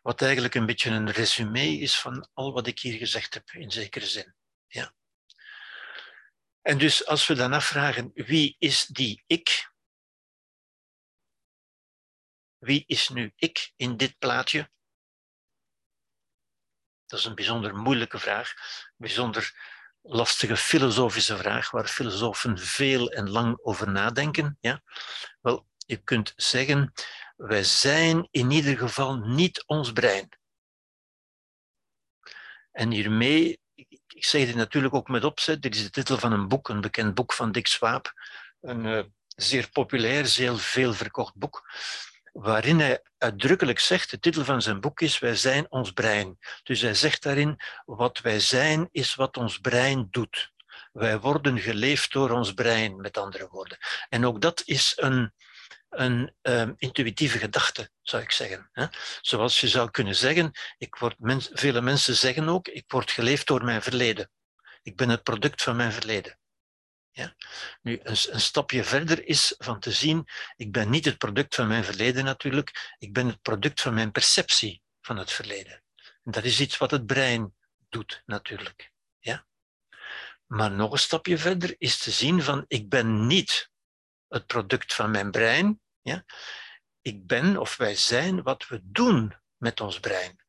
Wat 0.02 0.22
eigenlijk 0.22 0.56
een 0.56 0.66
beetje 0.66 0.90
een 0.90 1.12
resume 1.12 1.80
is 1.80 2.00
van 2.00 2.30
al 2.34 2.54
wat 2.54 2.68
ik 2.68 2.80
hier 2.80 2.98
gezegd 2.98 3.34
heb, 3.34 3.52
in 3.52 3.72
zekere 3.72 4.06
zin. 4.06 4.36
Ja. 4.68 4.94
En 6.64 6.78
dus 6.78 7.06
als 7.06 7.28
we 7.28 7.34
dan 7.34 7.54
afvragen, 7.54 8.12
wie 8.14 8.56
is 8.60 8.86
die 8.86 9.24
ik? 9.28 9.72
Wie 12.58 12.84
is 12.88 13.10
nu 13.10 13.34
ik 13.36 13.72
in 13.76 13.98
dit 13.98 14.18
plaatje? 14.18 14.72
Dat 17.06 17.20
is 17.20 17.26
een 17.26 17.36
bijzonder 17.36 17.76
moeilijke 17.76 18.20
vraag, 18.20 18.52
een 18.52 18.94
bijzonder 18.98 19.54
lastige 20.02 20.58
filosofische 20.58 21.38
vraag, 21.38 21.72
waar 21.72 21.88
filosofen 21.88 22.58
veel 22.58 23.12
en 23.12 23.30
lang 23.30 23.60
over 23.62 23.92
nadenken. 23.92 24.58
Ja? 24.60 24.82
Wel, 25.42 25.68
je 25.78 25.98
kunt 25.98 26.34
zeggen, 26.36 26.94
wij 27.36 27.64
zijn 27.64 28.28
in 28.32 28.52
ieder 28.52 28.78
geval 28.78 29.18
niet 29.18 29.66
ons 29.66 29.92
brein. 29.92 30.30
En 32.72 32.92
hiermee 32.92 33.62
ik 34.14 34.26
zeg 34.26 34.46
dit 34.46 34.56
natuurlijk 34.56 34.94
ook 34.94 35.08
met 35.08 35.24
opzet. 35.24 35.62
Dit 35.62 35.76
is 35.76 35.84
de 35.84 35.90
titel 35.90 36.18
van 36.18 36.32
een 36.32 36.48
boek, 36.48 36.70
een 36.70 36.82
bekend 36.82 37.14
boek 37.14 37.34
van 37.34 37.52
Dick 37.52 37.68
Swaap. 37.68 38.14
Een 38.62 38.86
uh, 38.86 39.04
zeer 39.36 39.70
populair, 39.70 40.26
zeer 40.26 40.58
veel 40.58 40.94
verkocht 40.94 41.36
boek. 41.36 41.70
Waarin 42.32 42.80
hij 42.80 43.02
uitdrukkelijk 43.18 43.80
zegt, 43.80 44.12
de 44.12 44.20
titel 44.20 44.44
van 44.44 44.62
zijn 44.62 44.80
boek 44.80 45.02
is 45.02 45.20
Wij 45.20 45.36
zijn 45.36 45.72
ons 45.72 45.92
brein. 45.92 46.38
Dus 46.64 46.82
hij 46.82 46.94
zegt 46.94 47.24
daarin, 47.24 47.60
wat 47.86 48.20
wij 48.20 48.40
zijn 48.40 48.90
is 48.92 49.16
wat 49.16 49.38
ons 49.38 49.58
brein 49.58 50.08
doet. 50.12 50.52
Wij 50.92 51.20
worden 51.20 51.60
geleefd 51.60 52.12
door 52.12 52.30
ons 52.30 52.54
brein, 52.54 52.96
met 52.96 53.18
andere 53.18 53.48
woorden. 53.48 53.78
En 54.10 54.26
ook 54.26 54.42
dat 54.42 54.62
is 54.66 54.94
een, 54.96 55.34
een 55.96 56.34
um, 56.42 56.74
intuïtieve 56.78 57.38
gedachte, 57.38 57.90
zou 58.02 58.24
ik 58.24 58.32
zeggen. 58.32 58.70
Hè? 58.72 58.86
Zoals 59.22 59.60
je 59.60 59.68
zou 59.68 59.92
kunnen 59.92 60.16
zeggen, 60.16 60.52
ik 60.78 60.96
word 60.96 61.16
vele 61.54 61.82
mensen 61.82 62.16
zeggen 62.16 62.50
ook, 62.50 62.68
ik 62.68 62.92
word 62.92 63.12
geleefd 63.12 63.48
door 63.48 63.64
mijn 63.64 63.82
verleden. 63.82 64.30
Ik 64.82 64.96
ben 64.96 65.10
het 65.10 65.24
product 65.24 65.64
van 65.64 65.76
mijn 65.76 65.92
verleden. 65.92 66.40
Ja? 67.12 67.36
Nu, 67.82 68.00
een, 68.04 68.18
een, 68.30 68.42
stapje 68.42 68.84
verder 68.84 69.28
is 69.28 69.56
van 69.58 69.80
te 69.80 69.92
zien, 69.92 70.28
ik 70.56 70.72
ben 70.72 70.90
niet 70.90 71.06
het 71.06 71.18
product 71.18 71.56
van 71.56 71.68
mijn 71.68 71.84
verleden 71.84 72.24
natuurlijk, 72.26 72.96
ik 72.98 73.14
ben 73.14 73.28
het 73.28 73.42
product 73.42 73.82
van 73.82 73.94
mijn 73.94 74.12
perceptie 74.12 74.82
van 75.02 75.18
het 75.18 75.32
verleden. 75.32 75.84
En 76.24 76.32
dat 76.32 76.44
is 76.44 76.60
iets 76.60 76.78
wat 76.78 76.92
het 76.92 77.06
brein 77.06 77.54
doet 77.90 78.24
natuurlijk. 78.26 78.92
Ja? 79.20 79.46
Maar 80.46 80.72
nog 80.72 80.92
een 80.92 81.00
stapje 81.00 81.38
verder 81.38 81.76
is 81.78 81.98
te 81.98 82.12
zien 82.12 82.44
van, 82.44 82.66
ik 82.68 82.90
ben 82.90 83.28
niet 83.28 83.72
het 84.28 84.46
product 84.46 84.94
van 84.94 85.12
mijn 85.12 85.32
brein. 85.32 85.82
Ja? 86.04 86.26
Ik 87.02 87.28
ben 87.28 87.58
of 87.58 87.78
wij 87.78 87.96
zijn 87.96 88.44
wat 88.44 88.68
we 88.68 88.80
doen 88.84 89.36
met 89.58 89.82
ons 89.82 90.00
brein. 90.00 90.42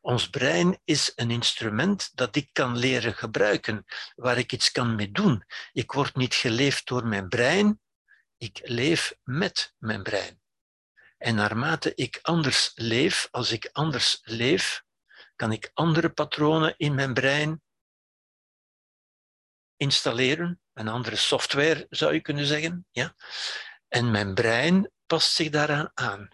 Ons 0.00 0.30
brein 0.30 0.80
is 0.84 1.12
een 1.14 1.30
instrument 1.30 2.16
dat 2.16 2.36
ik 2.36 2.48
kan 2.52 2.76
leren 2.76 3.14
gebruiken, 3.14 3.84
waar 4.14 4.38
ik 4.38 4.52
iets 4.52 4.70
kan 4.70 4.94
mee 4.94 5.10
doen. 5.10 5.44
Ik 5.72 5.92
word 5.92 6.16
niet 6.16 6.34
geleefd 6.34 6.86
door 6.86 7.06
mijn 7.06 7.28
brein, 7.28 7.80
ik 8.36 8.60
leef 8.62 9.14
met 9.22 9.74
mijn 9.78 10.02
brein. 10.02 10.40
En 11.18 11.34
naarmate 11.34 11.94
ik 11.94 12.18
anders 12.22 12.72
leef, 12.74 13.28
als 13.30 13.52
ik 13.52 13.68
anders 13.72 14.20
leef, 14.22 14.82
kan 15.36 15.52
ik 15.52 15.70
andere 15.74 16.10
patronen 16.10 16.74
in 16.76 16.94
mijn 16.94 17.14
brein 17.14 17.62
installeren, 19.76 20.60
een 20.72 20.88
andere 20.88 21.16
software 21.16 21.86
zou 21.90 22.12
je 22.14 22.20
kunnen 22.20 22.46
zeggen. 22.46 22.86
Ja? 22.90 23.14
En 23.88 24.10
mijn 24.10 24.34
brein 24.34 24.90
past 25.06 25.32
zich 25.32 25.50
daaraan 25.50 25.90
aan. 25.94 26.28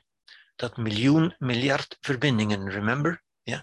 Dat 0.57 0.77
miljoen, 0.77 1.35
miljard 1.39 1.97
verbindingen, 2.01 2.71
remember? 2.71 3.23
Ja? 3.43 3.63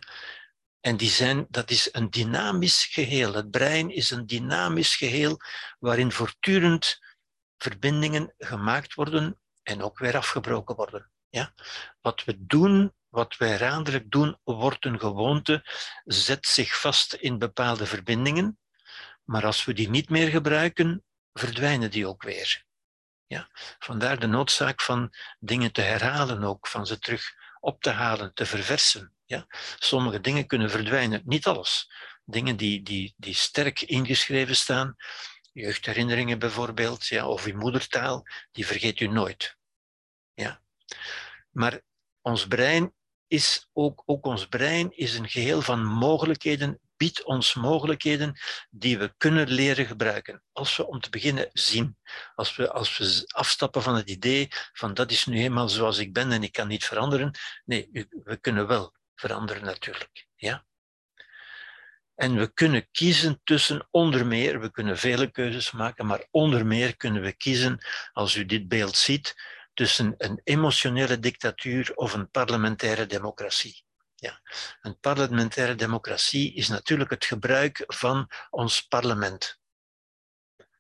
En 0.79 0.97
die 0.97 1.09
zijn, 1.09 1.45
dat 1.49 1.69
is 1.69 1.89
een 1.91 2.09
dynamisch 2.09 2.85
geheel. 2.85 3.33
Het 3.33 3.51
brein 3.51 3.89
is 3.89 4.09
een 4.09 4.25
dynamisch 4.25 4.95
geheel 4.95 5.37
waarin 5.79 6.11
voortdurend 6.11 6.99
verbindingen 7.57 8.33
gemaakt 8.37 8.93
worden 8.93 9.39
en 9.63 9.81
ook 9.81 9.99
weer 9.99 10.17
afgebroken 10.17 10.75
worden. 10.75 11.11
Ja? 11.29 11.53
Wat 12.01 12.23
we 12.23 12.45
doen, 12.45 12.93
wat 13.09 13.37
wij 13.37 13.49
herhaaldelijk 13.49 14.11
doen, 14.11 14.39
wordt 14.43 14.85
een 14.85 14.99
gewoonte, 14.99 15.63
zet 16.03 16.47
zich 16.47 16.79
vast 16.79 17.13
in 17.13 17.37
bepaalde 17.37 17.85
verbindingen, 17.85 18.59
maar 19.23 19.45
als 19.45 19.65
we 19.65 19.73
die 19.73 19.89
niet 19.89 20.09
meer 20.09 20.29
gebruiken, 20.29 21.03
verdwijnen 21.33 21.91
die 21.91 22.07
ook 22.07 22.23
weer. 22.23 22.65
Ja? 23.31 23.49
Vandaar 23.79 24.19
de 24.19 24.27
noodzaak 24.27 24.81
van 24.81 25.09
dingen 25.39 25.71
te 25.71 25.81
herhalen 25.81 26.43
ook, 26.43 26.67
van 26.67 26.85
ze 26.85 26.99
terug 26.99 27.33
op 27.59 27.81
te 27.81 27.89
halen, 27.89 28.33
te 28.33 28.45
verversen. 28.45 29.13
Ja? 29.25 29.45
Sommige 29.79 30.21
dingen 30.21 30.47
kunnen 30.47 30.69
verdwijnen, 30.69 31.21
niet 31.25 31.47
alles. 31.47 31.91
Dingen 32.25 32.57
die, 32.57 32.83
die, 32.83 33.13
die 33.17 33.33
sterk 33.33 33.81
ingeschreven 33.81 34.55
staan, 34.55 34.95
jeugdherinneringen 35.51 36.39
bijvoorbeeld, 36.39 37.05
ja, 37.05 37.27
of 37.27 37.45
uw 37.45 37.57
moedertaal, 37.57 38.25
die 38.51 38.65
vergeet 38.65 38.99
u 38.99 39.07
nooit. 39.07 39.57
Ja? 40.33 40.61
Maar 41.51 41.81
ons 42.21 42.47
brein 42.47 42.93
is 43.27 43.69
ook, 43.73 44.03
ook 44.05 44.25
ons 44.25 44.47
brein 44.47 44.97
is 44.97 45.15
een 45.15 45.29
geheel 45.29 45.61
van 45.61 45.85
mogelijkheden, 45.85 46.79
biedt 47.01 47.23
ons 47.23 47.53
mogelijkheden 47.53 48.39
die 48.69 48.97
we 48.97 49.13
kunnen 49.17 49.47
leren 49.47 49.85
gebruiken. 49.85 50.43
Als 50.51 50.77
we 50.77 50.87
om 50.87 50.99
te 50.99 51.09
beginnen 51.09 51.49
zien, 51.53 51.97
als 52.35 52.55
we, 52.55 52.71
als 52.71 52.97
we 52.97 53.23
afstappen 53.27 53.81
van 53.81 53.95
het 53.95 54.09
idee 54.09 54.47
van 54.73 54.93
dat 54.93 55.11
is 55.11 55.25
nu 55.25 55.39
eenmaal 55.39 55.69
zoals 55.69 55.97
ik 55.97 56.13
ben 56.13 56.31
en 56.31 56.43
ik 56.43 56.51
kan 56.51 56.67
niet 56.67 56.85
veranderen. 56.85 57.31
Nee, 57.65 57.89
we 58.23 58.37
kunnen 58.37 58.67
wel 58.67 58.93
veranderen 59.15 59.63
natuurlijk. 59.63 60.27
Ja? 60.35 60.65
En 62.15 62.35
we 62.35 62.53
kunnen 62.53 62.87
kiezen 62.91 63.41
tussen 63.43 63.87
onder 63.91 64.25
meer, 64.25 64.59
we 64.59 64.71
kunnen 64.71 64.97
vele 64.97 65.31
keuzes 65.31 65.71
maken, 65.71 66.05
maar 66.05 66.27
onder 66.31 66.65
meer 66.65 66.97
kunnen 66.97 67.21
we 67.21 67.33
kiezen, 67.33 67.85
als 68.13 68.35
u 68.35 68.45
dit 68.45 68.67
beeld 68.67 68.95
ziet, 68.95 69.35
tussen 69.73 70.13
een 70.17 70.41
emotionele 70.43 71.19
dictatuur 71.19 71.91
of 71.95 72.13
een 72.13 72.29
parlementaire 72.29 73.05
democratie. 73.05 73.83
Ja. 74.21 74.41
Een 74.81 74.99
parlementaire 74.99 75.75
democratie 75.75 76.53
is 76.53 76.67
natuurlijk 76.67 77.09
het 77.09 77.25
gebruik 77.25 77.83
van 77.87 78.31
ons 78.49 78.81
parlement, 78.81 79.59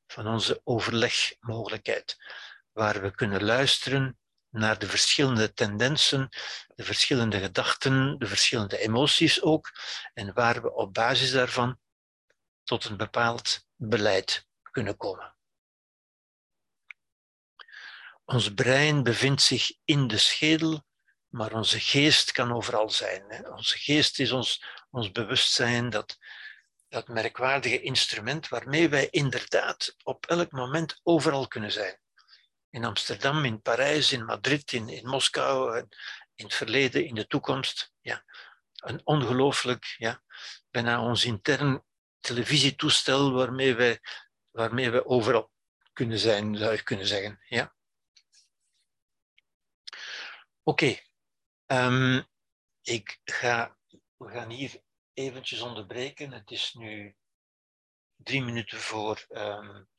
van 0.07 0.27
onze 0.27 0.61
overlegmogelijkheid, 0.63 2.17
waar 2.71 3.01
we 3.01 3.11
kunnen 3.15 3.43
luisteren 3.43 4.19
naar 4.49 4.79
de 4.79 4.87
verschillende 4.87 5.53
tendensen, 5.53 6.29
de 6.75 6.83
verschillende 6.83 7.39
gedachten, 7.39 8.19
de 8.19 8.27
verschillende 8.27 8.77
emoties 8.77 9.41
ook, 9.41 9.71
en 10.13 10.33
waar 10.33 10.61
we 10.61 10.73
op 10.73 10.93
basis 10.93 11.31
daarvan 11.31 11.79
tot 12.63 12.85
een 12.85 12.97
bepaald 12.97 13.67
beleid 13.75 14.47
kunnen 14.71 14.97
komen. 14.97 15.35
Ons 18.25 18.53
brein 18.53 19.03
bevindt 19.03 19.41
zich 19.41 19.71
in 19.85 20.07
de 20.07 20.17
schedel, 20.17 20.85
maar 21.31 21.53
onze 21.53 21.79
geest 21.79 22.31
kan 22.31 22.53
overal 22.53 22.89
zijn. 22.89 23.47
Onze 23.51 23.77
geest 23.77 24.19
is 24.19 24.31
ons, 24.31 24.65
ons 24.89 25.11
bewustzijn, 25.11 25.89
dat, 25.89 26.17
dat 26.87 27.07
merkwaardige 27.07 27.81
instrument 27.81 28.47
waarmee 28.47 28.89
wij 28.89 29.07
inderdaad 29.09 29.95
op 30.03 30.25
elk 30.25 30.51
moment 30.51 30.99
overal 31.03 31.47
kunnen 31.47 31.71
zijn 31.71 31.99
in 32.71 32.85
Amsterdam, 32.85 33.45
in 33.45 33.61
Parijs, 33.61 34.11
in 34.11 34.25
Madrid, 34.25 34.71
in, 34.71 34.89
in 34.89 35.07
Moskou, 35.07 35.77
in 36.35 36.45
het 36.45 36.53
verleden, 36.53 37.05
in 37.05 37.15
de 37.15 37.27
toekomst. 37.27 37.93
Ja. 38.01 38.23
Een 38.75 39.01
ongelooflijk, 39.03 39.95
ja, 39.97 40.23
bijna 40.69 41.03
ons 41.03 41.25
intern 41.25 41.83
televisietoestel 42.19 43.31
waarmee 43.31 43.75
wij, 43.75 43.99
waarmee 44.49 44.89
we 44.89 45.05
overal 45.05 45.51
kunnen 45.93 46.19
zijn, 46.19 46.57
zou 46.57 46.71
je 46.71 46.83
kunnen 46.83 47.07
zeggen. 47.07 47.39
Ja. 47.47 47.75
Oké, 50.63 50.99
ehm, 51.71 52.23
ik 52.81 53.19
ga, 53.23 53.77
we 54.17 54.29
gaan 54.29 54.49
hier 54.49 54.81
eventjes 55.13 55.61
onderbreken. 55.61 56.31
Het 56.31 56.51
is 56.51 56.73
nu 56.73 57.15
drie 58.15 58.41
minuten 58.41 58.77
voor, 58.79 59.25
um, 59.29 59.89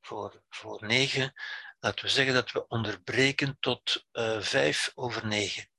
voor, 0.00 0.42
voor 0.48 0.86
negen 0.86 1.32
laten 1.80 2.04
we 2.04 2.10
zeggen 2.10 2.34
dat 2.34 2.52
we 2.52 2.66
onderbreken 2.68 3.56
tot 3.60 4.06
uh, 4.12 4.40
vijf 4.40 4.92
over 4.94 5.26
negen. 5.26 5.70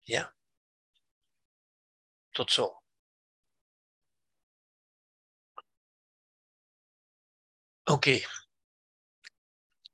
Ja? 0.00 0.34
Tot 2.30 2.52
zo. 2.52 2.82
Oké. 7.84 8.20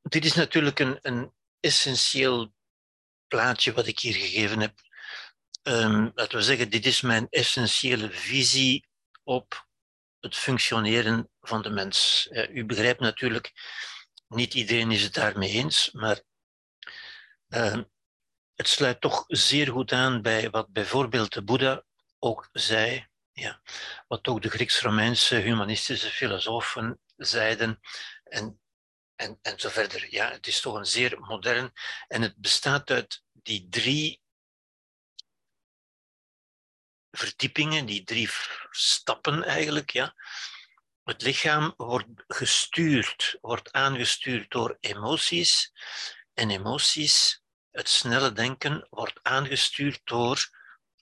Dit 0.02 0.24
is 0.24 0.34
natuurlijk 0.34 0.78
een, 0.78 0.98
een 1.02 1.34
essentieel 1.60 2.54
plaatje 3.26 3.72
wat 3.72 3.86
ik 3.86 3.98
hier 3.98 4.14
gegeven 4.14 4.60
heb. 4.60 4.87
Um, 5.68 6.12
laten 6.14 6.38
we 6.38 6.44
zeggen, 6.44 6.70
dit 6.70 6.86
is 6.86 7.00
mijn 7.00 7.26
essentiële 7.30 8.10
visie 8.10 8.88
op 9.22 9.66
het 10.20 10.36
functioneren 10.36 11.30
van 11.40 11.62
de 11.62 11.70
mens. 11.70 12.26
Uh, 12.30 12.54
u 12.54 12.64
begrijpt 12.64 13.00
natuurlijk 13.00 13.52
niet 14.28 14.54
iedereen 14.54 14.90
is 14.90 15.02
het 15.02 15.14
daarmee 15.14 15.50
eens, 15.50 15.90
maar 15.92 16.22
uh, 17.48 17.78
het 18.54 18.68
sluit 18.68 19.00
toch 19.00 19.24
zeer 19.26 19.68
goed 19.68 19.92
aan 19.92 20.22
bij 20.22 20.50
wat 20.50 20.72
bijvoorbeeld 20.72 21.32
de 21.32 21.42
Boeddha 21.42 21.84
ook 22.18 22.48
zei, 22.52 23.06
ja, 23.32 23.62
wat 24.06 24.28
ook 24.28 24.42
de 24.42 24.50
Grieks-Romeinse 24.50 25.34
humanistische 25.34 26.10
filosofen 26.10 27.00
zeiden 27.16 27.80
en, 28.24 28.60
en, 29.16 29.38
en 29.42 29.60
zo 29.60 29.68
verder. 29.68 30.06
Ja, 30.10 30.30
het 30.30 30.46
is 30.46 30.60
toch 30.60 30.74
een 30.74 30.86
zeer 30.86 31.20
modern 31.20 31.72
en 32.06 32.22
het 32.22 32.36
bestaat 32.36 32.90
uit 32.90 33.22
die 33.32 33.66
drie 33.70 34.22
verdiepingen, 37.10 37.86
die 37.86 38.04
drie 38.04 38.28
stappen 38.70 39.44
eigenlijk, 39.44 39.90
ja, 39.90 40.14
het 41.08 41.22
lichaam 41.22 41.74
wordt 41.76 42.24
gestuurd, 42.26 43.38
wordt 43.40 43.72
aangestuurd 43.72 44.50
door 44.50 44.76
emoties. 44.80 45.72
En 46.34 46.50
emoties, 46.50 47.42
het 47.70 47.88
snelle 47.88 48.32
denken, 48.32 48.86
wordt 48.90 49.18
aangestuurd 49.22 50.00
door 50.04 50.48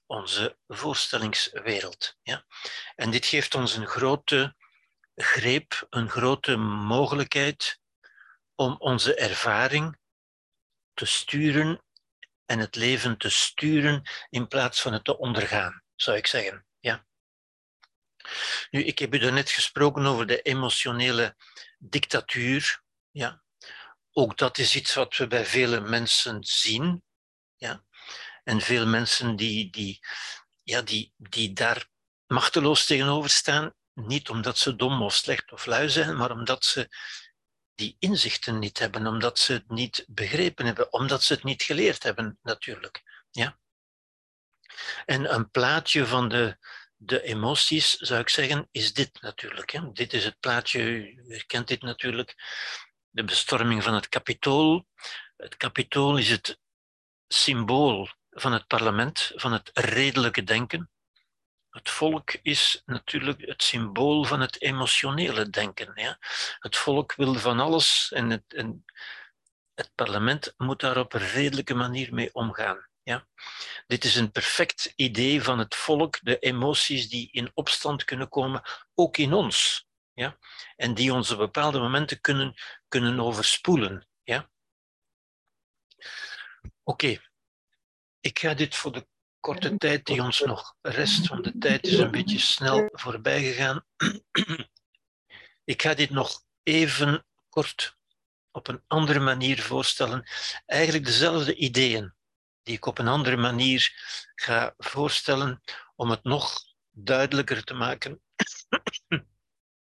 onze 0.06 0.58
voorstellingswereld. 0.66 2.16
Ja? 2.22 2.46
En 2.94 3.10
dit 3.10 3.26
geeft 3.26 3.54
ons 3.54 3.76
een 3.76 3.86
grote 3.86 4.56
greep, 5.14 5.86
een 5.90 6.10
grote 6.10 6.56
mogelijkheid 6.56 7.80
om 8.54 8.76
onze 8.78 9.14
ervaring 9.14 9.98
te 10.94 11.06
sturen 11.06 11.84
en 12.44 12.58
het 12.58 12.74
leven 12.74 13.18
te 13.18 13.30
sturen 13.30 14.02
in 14.30 14.48
plaats 14.48 14.80
van 14.80 14.92
het 14.92 15.04
te 15.04 15.18
ondergaan, 15.18 15.82
zou 15.97 16.16
ik 16.16 16.27
zeggen. 16.27 16.66
Nu, 18.70 18.85
ik 18.85 18.98
heb 18.98 19.14
u 19.14 19.31
net 19.31 19.51
gesproken 19.51 20.06
over 20.06 20.27
de 20.27 20.43
emotionele 20.43 21.36
dictatuur. 21.78 22.82
Ja. 23.10 23.43
Ook 24.12 24.39
dat 24.39 24.59
is 24.59 24.77
iets 24.77 24.94
wat 24.94 25.16
we 25.16 25.27
bij 25.27 25.47
vele 25.47 25.81
mensen 25.81 26.44
zien. 26.44 27.02
Ja. 27.56 27.85
En 28.44 28.60
veel 28.60 28.86
mensen 28.86 29.36
die, 29.36 29.70
die, 29.70 29.98
ja, 30.62 30.82
die, 30.82 31.12
die 31.16 31.52
daar 31.52 31.89
machteloos 32.27 32.86
tegenover 32.86 33.31
staan, 33.31 33.74
niet 33.94 34.28
omdat 34.28 34.59
ze 34.59 34.77
dom 34.77 35.02
of 35.02 35.14
slecht 35.14 35.52
of 35.52 35.66
lui 35.66 35.89
zijn, 35.89 36.16
maar 36.16 36.31
omdat 36.31 36.64
ze 36.64 36.89
die 37.74 37.97
inzichten 37.98 38.59
niet 38.59 38.78
hebben, 38.78 39.06
omdat 39.06 39.39
ze 39.39 39.52
het 39.52 39.70
niet 39.70 40.05
begrepen 40.09 40.66
hebben, 40.66 40.93
omdat 40.93 41.23
ze 41.23 41.32
het 41.32 41.44
niet 41.44 41.62
geleerd 41.62 42.02
hebben, 42.02 42.39
natuurlijk. 42.43 43.24
Ja? 43.31 43.59
En 45.05 45.34
een 45.34 45.51
plaatje 45.51 46.06
van 46.06 46.28
de, 46.28 46.56
de 46.97 47.22
emoties, 47.22 47.97
zou 47.97 48.20
ik 48.20 48.28
zeggen, 48.28 48.68
is 48.70 48.93
dit 48.93 49.20
natuurlijk. 49.20 49.70
Hè? 49.70 49.93
Dit 49.93 50.12
is 50.12 50.24
het 50.24 50.40
plaatje, 50.40 50.80
u 50.80 51.24
herkent 51.28 51.68
dit 51.68 51.82
natuurlijk, 51.82 52.34
de 53.10 53.24
bestorming 53.24 53.82
van 53.82 53.94
het 53.94 54.09
kapitool. 54.09 54.86
Het 55.36 55.56
kapitool 55.56 56.16
is 56.16 56.30
het 56.30 56.59
symbool 57.28 58.09
van 58.30 58.52
het 58.52 58.66
parlement, 58.66 59.32
van 59.34 59.52
het 59.52 59.70
redelijke 59.72 60.44
denken. 60.44 60.90
Het 61.70 61.90
volk 61.90 62.32
is 62.43 62.82
natuurlijk 62.84 63.40
het 63.40 63.62
symbool 63.62 64.24
van 64.24 64.40
het 64.40 64.60
emotionele 64.60 65.51
denken. 65.51 65.93
Ja? 65.94 66.18
Het 66.59 66.76
volk 66.76 67.14
wil 67.14 67.34
van 67.34 67.60
alles 67.60 68.12
en 68.12 68.30
het, 68.30 68.55
en 68.55 68.84
het 69.74 69.90
parlement 69.94 70.55
moet 70.56 70.80
daar 70.80 70.98
op 70.98 71.12
een 71.12 71.28
redelijke 71.28 71.74
manier 71.74 72.14
mee 72.14 72.34
omgaan. 72.34 72.86
Ja? 73.06 73.26
Dit 73.86 74.04
is 74.04 74.16
een 74.16 74.30
perfect 74.30 74.92
idee 74.96 75.42
van 75.42 75.58
het 75.58 75.74
volk, 75.74 76.18
de 76.22 76.38
emoties 76.38 77.08
die 77.08 77.28
in 77.32 77.50
opstand 77.54 78.04
kunnen 78.04 78.28
komen, 78.28 78.62
ook 78.94 79.16
in 79.16 79.32
ons. 79.32 79.86
Ja? 80.12 80.38
En 80.76 80.94
die 80.94 81.12
ons 81.12 81.30
op 81.30 81.38
bepaalde 81.38 81.78
momenten 81.78 82.20
kunnen, 82.20 82.54
kunnen 82.88 83.20
overspoelen. 83.20 84.08
Ja? 84.22 84.50
Oké, 86.82 87.20
ik 88.20 88.38
ga 88.38 88.54
dit 88.54 88.74
voor 88.74 88.92
de 88.92 89.06
korte 89.40 89.76
tijd 89.76 90.06
die 90.06 90.22
ons 90.22 90.40
nog 90.40 90.74
rest, 90.80 91.28
want 91.28 91.44
de 91.44 91.58
tijd 91.58 91.86
is 91.86 91.98
een 91.98 92.10
beetje 92.10 92.38
snel 92.38 92.88
voorbij 92.92 93.42
gegaan. 93.42 93.84
Ik 95.64 95.82
ga 95.82 95.94
dit 95.94 96.10
nog 96.10 96.42
even 96.62 97.26
kort 97.48 97.96
op 98.50 98.68
een 98.68 98.82
andere 98.86 99.20
manier 99.20 99.62
voorstellen. 99.62 100.28
Eigenlijk 100.66 101.04
dezelfde 101.04 101.54
ideeën 101.54 102.15
die 102.66 102.76
ik 102.76 102.86
op 102.86 102.98
een 102.98 103.09
andere 103.09 103.36
manier 103.36 103.93
ga 104.34 104.74
voorstellen 104.76 105.62
om 105.94 106.10
het 106.10 106.24
nog 106.24 106.62
duidelijker 106.90 107.64
te 107.64 107.74
maken. 107.74 108.22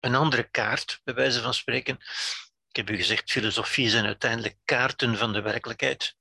Een 0.01 0.15
andere 0.15 0.51
kaart, 0.51 1.01
bij 1.05 1.15
wijze 1.15 1.43
van 1.43 1.55
spreken. 1.55 1.97
Ik 2.69 2.77
heb 2.77 2.91
u 2.91 2.97
gezegd, 2.97 3.31
filosofie 3.31 3.89
zijn 3.89 4.05
uiteindelijk 4.05 4.57
kaarten 4.65 5.17
van 5.17 5.33
de 5.33 5.41
werkelijkheid. 5.41 6.17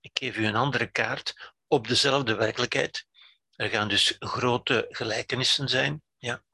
Ik 0.00 0.10
geef 0.12 0.36
u 0.36 0.46
een 0.46 0.56
andere 0.56 0.90
kaart 0.90 1.54
op 1.66 1.88
dezelfde 1.88 2.34
werkelijkheid. 2.34 3.06
Er 3.50 3.68
gaan 3.68 3.88
dus 3.88 4.16
grote 4.18 4.86
gelijkenissen 4.88 5.68
zijn. 5.68 6.02
Ja. 6.18 6.44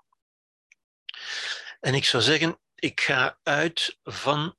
En 1.80 1.94
ik 1.94 2.04
zou 2.04 2.22
zeggen, 2.22 2.60
ik 2.74 3.00
ga 3.00 3.38
uit 3.42 3.98
van 4.02 4.56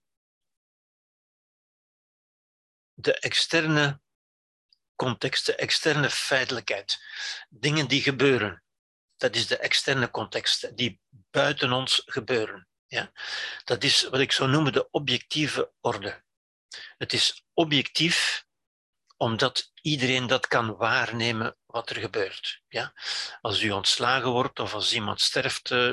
de 2.94 3.20
externe 3.20 4.02
context, 5.00 5.46
de 5.46 5.56
externe 5.56 6.10
feitelijkheid. 6.10 7.00
Dingen 7.50 7.88
die 7.88 8.02
gebeuren. 8.02 8.64
Dat 9.18 9.36
is 9.36 9.48
de 9.48 9.58
externe 9.58 10.12
context, 10.12 10.78
die 10.78 11.00
buiten 11.10 11.72
ons 11.72 12.02
gebeuren. 12.06 12.68
Ja? 12.88 13.12
Dat 13.64 13.84
is 13.84 14.04
wat 14.04 14.20
ik 14.20 14.32
zou 14.32 14.50
noemen 14.50 14.74
de 14.74 14.90
objectieve 14.92 15.72
orde. 15.82 16.24
Het 16.98 17.14
is 17.14 17.46
objectief 17.54 18.46
omdat 19.18 19.72
iedereen 19.82 20.28
dat 20.28 20.48
kan 20.48 20.76
waarnemen 20.76 21.58
wat 21.66 21.90
er 21.90 21.96
gebeurt. 21.96 22.62
Ja? 22.68 22.94
Als 23.42 23.62
u 23.62 23.70
ontslagen 23.72 24.30
wordt 24.30 24.60
of 24.60 24.74
als 24.74 24.94
iemand 24.94 25.22
sterft, 25.22 25.72
eh, 25.72 25.92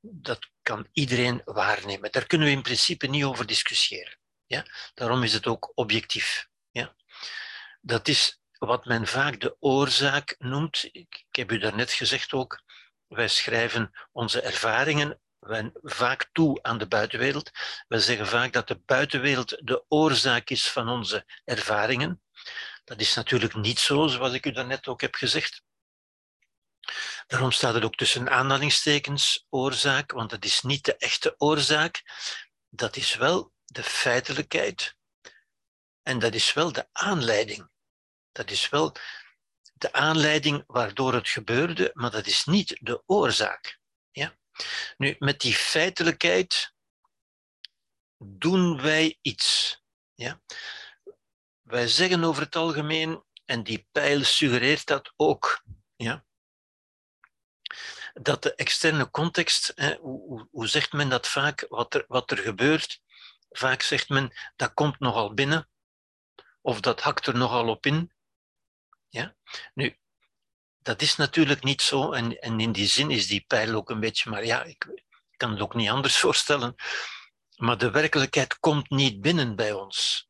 dat 0.00 0.50
kan 0.62 0.88
iedereen 0.92 1.42
waarnemen. 1.44 2.12
Daar 2.12 2.26
kunnen 2.26 2.46
we 2.46 2.52
in 2.52 2.62
principe 2.62 3.06
niet 3.06 3.24
over 3.24 3.46
discussiëren. 3.46 4.18
Ja? 4.46 4.64
Daarom 4.94 5.22
is 5.22 5.32
het 5.32 5.46
ook 5.46 5.72
objectief. 5.74 6.48
Ja? 6.70 6.94
Dat 7.80 8.08
is 8.08 8.40
wat 8.58 8.84
men 8.84 9.06
vaak 9.06 9.40
de 9.40 9.56
oorzaak 9.60 10.34
noemt. 10.38 10.88
Ik, 10.92 11.24
heb 11.30 11.52
u 11.52 11.58
daarnet 11.58 11.92
gezegd 11.92 12.32
ook, 12.32 12.62
wij 13.06 13.28
schrijven 13.28 13.90
onze 14.12 14.40
ervaringen 14.40 15.20
vaak 15.82 16.28
toe 16.32 16.62
aan 16.62 16.78
de 16.78 16.86
buitenwereld. 16.86 17.50
We 17.88 18.00
zeggen 18.00 18.26
vaak 18.26 18.52
dat 18.52 18.68
de 18.68 18.80
buitenwereld 18.84 19.66
de 19.66 19.84
oorzaak 19.88 20.50
is 20.50 20.70
van 20.70 20.88
onze 20.88 21.26
ervaringen. 21.44 22.22
Dat 22.84 23.00
is 23.00 23.14
natuurlijk 23.14 23.54
niet 23.54 23.78
zo, 23.78 24.06
zoals 24.06 24.32
ik 24.32 24.46
u 24.46 24.52
daarnet 24.52 24.86
ook 24.86 25.00
heb 25.00 25.14
gezegd. 25.14 25.62
Daarom 27.26 27.50
staat 27.50 27.74
het 27.74 27.84
ook 27.84 27.94
tussen 27.94 28.30
aanhalingstekens 28.30 29.46
oorzaak, 29.48 30.12
want 30.12 30.30
dat 30.30 30.44
is 30.44 30.62
niet 30.62 30.84
de 30.84 30.96
echte 30.96 31.34
oorzaak. 31.38 32.02
Dat 32.68 32.96
is 32.96 33.14
wel 33.14 33.52
de 33.64 33.82
feitelijkheid 33.82 34.96
en 36.02 36.18
dat 36.18 36.34
is 36.34 36.52
wel 36.52 36.72
de 36.72 36.88
aanleiding. 36.92 37.68
Dat 38.36 38.50
is 38.50 38.68
wel 38.68 38.96
de 39.72 39.92
aanleiding 39.92 40.64
waardoor 40.66 41.14
het 41.14 41.28
gebeurde, 41.28 41.90
maar 41.94 42.10
dat 42.10 42.26
is 42.26 42.44
niet 42.44 42.78
de 42.80 43.02
oorzaak. 43.06 43.78
Ja? 44.10 44.36
Nu, 44.96 45.16
met 45.18 45.40
die 45.40 45.54
feitelijkheid 45.54 46.74
doen 48.16 48.82
wij 48.82 49.18
iets. 49.22 49.80
Ja? 50.14 50.40
Wij 51.62 51.88
zeggen 51.88 52.24
over 52.24 52.42
het 52.42 52.56
algemeen, 52.56 53.24
en 53.44 53.62
die 53.62 53.88
pijl 53.92 54.24
suggereert 54.24 54.86
dat 54.86 55.12
ook, 55.16 55.62
ja, 55.96 56.24
dat 58.14 58.42
de 58.42 58.54
externe 58.54 59.10
context, 59.10 59.72
hè, 59.74 59.96
hoe, 59.96 60.48
hoe, 60.50 60.66
zegt 60.66 60.92
men 60.92 61.08
dat 61.08 61.28
vaak, 61.28 61.66
wat 61.68 61.94
er, 61.94 62.04
wat 62.08 62.30
er 62.30 62.38
gebeurt, 62.38 63.00
vaak 63.50 63.82
zegt 63.82 64.08
men 64.08 64.32
dat 64.56 64.74
komt 64.74 64.98
nogal 64.98 65.34
binnen, 65.34 65.68
of 66.60 66.80
dat 66.80 67.00
hakt 67.00 67.26
er 67.26 67.36
nogal 67.36 67.68
op 67.68 67.86
in. 67.86 68.14
Ja? 69.16 69.34
Nu, 69.74 69.96
dat 70.78 71.02
is 71.02 71.16
natuurlijk 71.16 71.62
niet 71.62 71.82
zo, 71.82 72.12
en, 72.12 72.40
en 72.40 72.60
in 72.60 72.72
die 72.72 72.86
zin 72.86 73.10
is 73.10 73.26
die 73.26 73.44
pijl 73.46 73.74
ook 73.74 73.90
een 73.90 74.00
beetje, 74.00 74.30
maar 74.30 74.44
ja, 74.44 74.62
ik, 74.62 75.04
kan 75.36 75.50
het 75.50 75.60
ook 75.60 75.74
niet 75.74 75.88
anders 75.88 76.18
voorstellen, 76.26 76.74
maar 77.56 77.78
de 77.78 77.90
werkelijkheid 77.90 78.58
komt 78.58 78.90
niet 78.90 79.20
binnen 79.20 79.56
bij 79.56 79.72
ons 79.72 80.26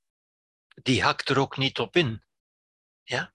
die 0.82 1.02
hakt 1.02 1.28
er 1.28 1.38
ook 1.38 1.56
niet 1.56 1.78
op 1.78 1.96
in. 1.96 2.24
Ja? 3.02 3.32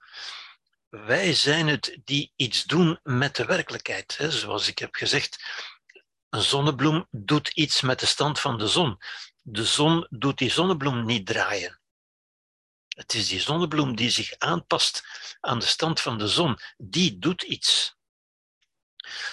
Wij 0.89 1.33
zijn 1.33 1.67
het 1.67 1.99
die 2.03 2.33
iets 2.35 2.63
doen 2.63 2.99
met 3.03 3.35
de 3.35 3.45
werkelijkheid. 3.45 4.17
Hè? 4.17 4.31
Zoals 4.31 4.67
ik 4.67 4.79
heb 4.79 4.95
gezegd, 4.95 5.43
een 6.29 6.41
zonnebloem 6.41 7.07
doet 7.11 7.47
iets 7.47 7.81
met 7.81 7.99
de 7.99 8.05
stand 8.05 8.39
van 8.39 8.57
de 8.57 8.67
zon. 8.67 8.97
De 9.41 9.65
zon 9.65 10.07
doet 10.09 10.37
die 10.37 10.51
zonnebloem 10.51 11.05
niet 11.05 11.25
draaien. 11.25 11.80
Het 12.97 13.13
is 13.13 13.27
die 13.27 13.39
zonnebloem 13.39 13.95
die 13.95 14.09
zich 14.09 14.33
aanpast 14.37 15.03
aan 15.39 15.59
de 15.59 15.65
stand 15.65 16.01
van 16.01 16.17
de 16.17 16.27
zon. 16.27 16.57
Die 16.77 17.19
doet 17.19 17.41
iets. 17.41 17.95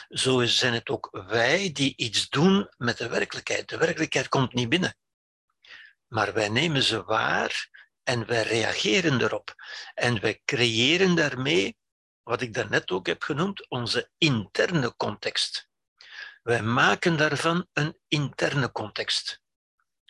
Zo 0.08 0.44
zijn 0.44 0.72
het 0.72 0.88
ook 0.88 1.08
wij 1.10 1.72
die 1.72 1.96
iets 1.96 2.28
doen 2.28 2.68
met 2.76 2.98
de 2.98 3.08
werkelijkheid. 3.08 3.68
De 3.68 3.76
werkelijkheid 3.76 4.28
komt 4.28 4.52
niet 4.52 4.68
binnen. 4.68 4.96
Maar 6.06 6.32
wij 6.32 6.48
nemen 6.48 6.82
ze 6.82 7.04
waar 7.04 7.68
en 8.02 8.26
wij 8.26 8.42
reageren 8.42 9.20
erop. 9.20 9.54
En 9.94 10.20
wij 10.20 10.40
creëren 10.44 11.14
daarmee, 11.14 11.76
wat 12.22 12.40
ik 12.40 12.54
daarnet 12.54 12.90
ook 12.90 13.06
heb 13.06 13.22
genoemd, 13.22 13.68
onze 13.68 14.10
interne 14.18 14.96
context. 14.96 15.68
Wij 16.42 16.62
maken 16.62 17.16
daarvan 17.16 17.66
een 17.72 17.98
interne 18.08 18.72
context, 18.72 19.40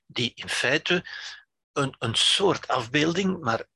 die 0.06 0.32
in 0.34 0.48
feite 0.48 1.04
een, 1.78 1.94
een 1.98 2.14
soort 2.14 2.68
afbeelding, 2.68 3.40
maar 3.40 3.66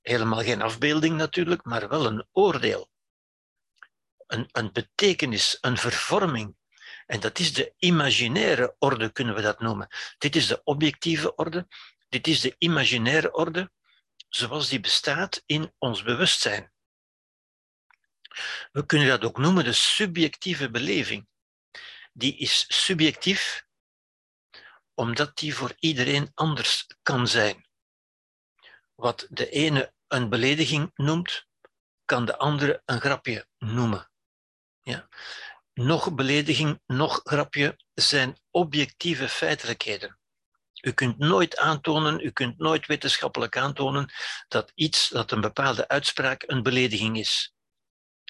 helemaal 0.00 0.42
geen 0.42 0.62
afbeelding 0.62 1.16
natuurlijk, 1.16 1.64
maar 1.64 1.88
wel 1.88 2.06
een 2.06 2.26
oordeel, 2.32 2.90
een, 4.26 4.48
een 4.52 4.72
betekenis, 4.72 5.58
een 5.60 5.76
vervorming. 5.76 6.56
En 7.06 7.20
dat 7.20 7.38
is 7.38 7.52
de 7.52 7.74
imaginaire 7.78 8.76
orde, 8.78 9.12
kunnen 9.12 9.34
we 9.34 9.40
dat 9.40 9.60
noemen. 9.60 9.88
Dit 10.18 10.36
is 10.36 10.46
de 10.46 10.60
objectieve 10.64 11.34
orde, 11.34 11.66
dit 12.08 12.26
is 12.26 12.40
de 12.40 12.54
imaginaire 12.58 13.32
orde 13.32 13.70
zoals 14.28 14.68
die 14.68 14.80
bestaat 14.80 15.42
in 15.46 15.74
ons 15.78 16.02
bewustzijn. 16.02 16.72
We 18.72 18.86
kunnen 18.86 19.08
dat 19.08 19.24
ook 19.24 19.38
noemen 19.38 19.64
de 19.64 19.72
subjectieve 19.72 20.70
beleving. 20.70 21.28
Die 22.12 22.36
is 22.36 22.84
subjectief 22.84 23.66
omdat 24.98 25.36
die 25.36 25.54
voor 25.54 25.74
iedereen 25.78 26.30
anders 26.34 26.86
kan 27.02 27.28
zijn. 27.28 27.66
Wat 28.94 29.26
de 29.30 29.50
ene 29.50 29.92
een 30.08 30.28
belediging 30.28 30.90
noemt, 30.94 31.46
kan 32.04 32.24
de 32.24 32.38
andere 32.38 32.82
een 32.84 33.00
grapje 33.00 33.46
noemen. 33.58 34.10
Ja? 34.80 35.08
Nog 35.72 36.14
belediging, 36.14 36.80
nog 36.86 37.20
grapje 37.24 37.78
zijn 37.94 38.38
objectieve 38.50 39.28
feitelijkheden. 39.28 40.18
U 40.80 40.92
kunt 40.92 41.18
nooit 41.18 41.56
aantonen, 41.56 42.20
u 42.20 42.30
kunt 42.30 42.58
nooit 42.58 42.86
wetenschappelijk 42.86 43.56
aantonen 43.56 44.12
dat 44.48 44.72
iets, 44.74 45.08
dat 45.08 45.30
een 45.30 45.40
bepaalde 45.40 45.88
uitspraak 45.88 46.44
een 46.46 46.62
belediging 46.62 47.18
is. 47.18 47.54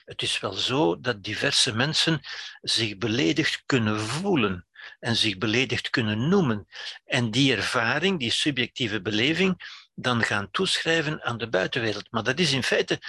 Het 0.05 0.23
is 0.23 0.40
wel 0.40 0.53
zo 0.53 1.01
dat 1.01 1.23
diverse 1.23 1.74
mensen 1.74 2.20
zich 2.61 2.99
beledigd 2.99 3.62
kunnen 3.66 4.01
voelen. 4.01 4.68
En 4.98 5.16
zich 5.16 5.39
beledigd 5.39 5.90
kunnen 5.90 6.28
noemen. 6.28 6.69
En 7.05 7.31
die 7.31 7.56
ervaring, 7.56 8.19
die 8.19 8.31
subjectieve 8.31 9.02
beleving, 9.02 9.82
dan 9.94 10.23
gaan 10.23 10.51
toeschrijven 10.51 11.23
aan 11.23 11.39
de 11.39 11.48
buitenwereld. 11.48 12.10
Maar 12.10 12.23
dat 12.23 12.39
is 12.39 12.52
in 12.52 12.62
feite 12.62 13.01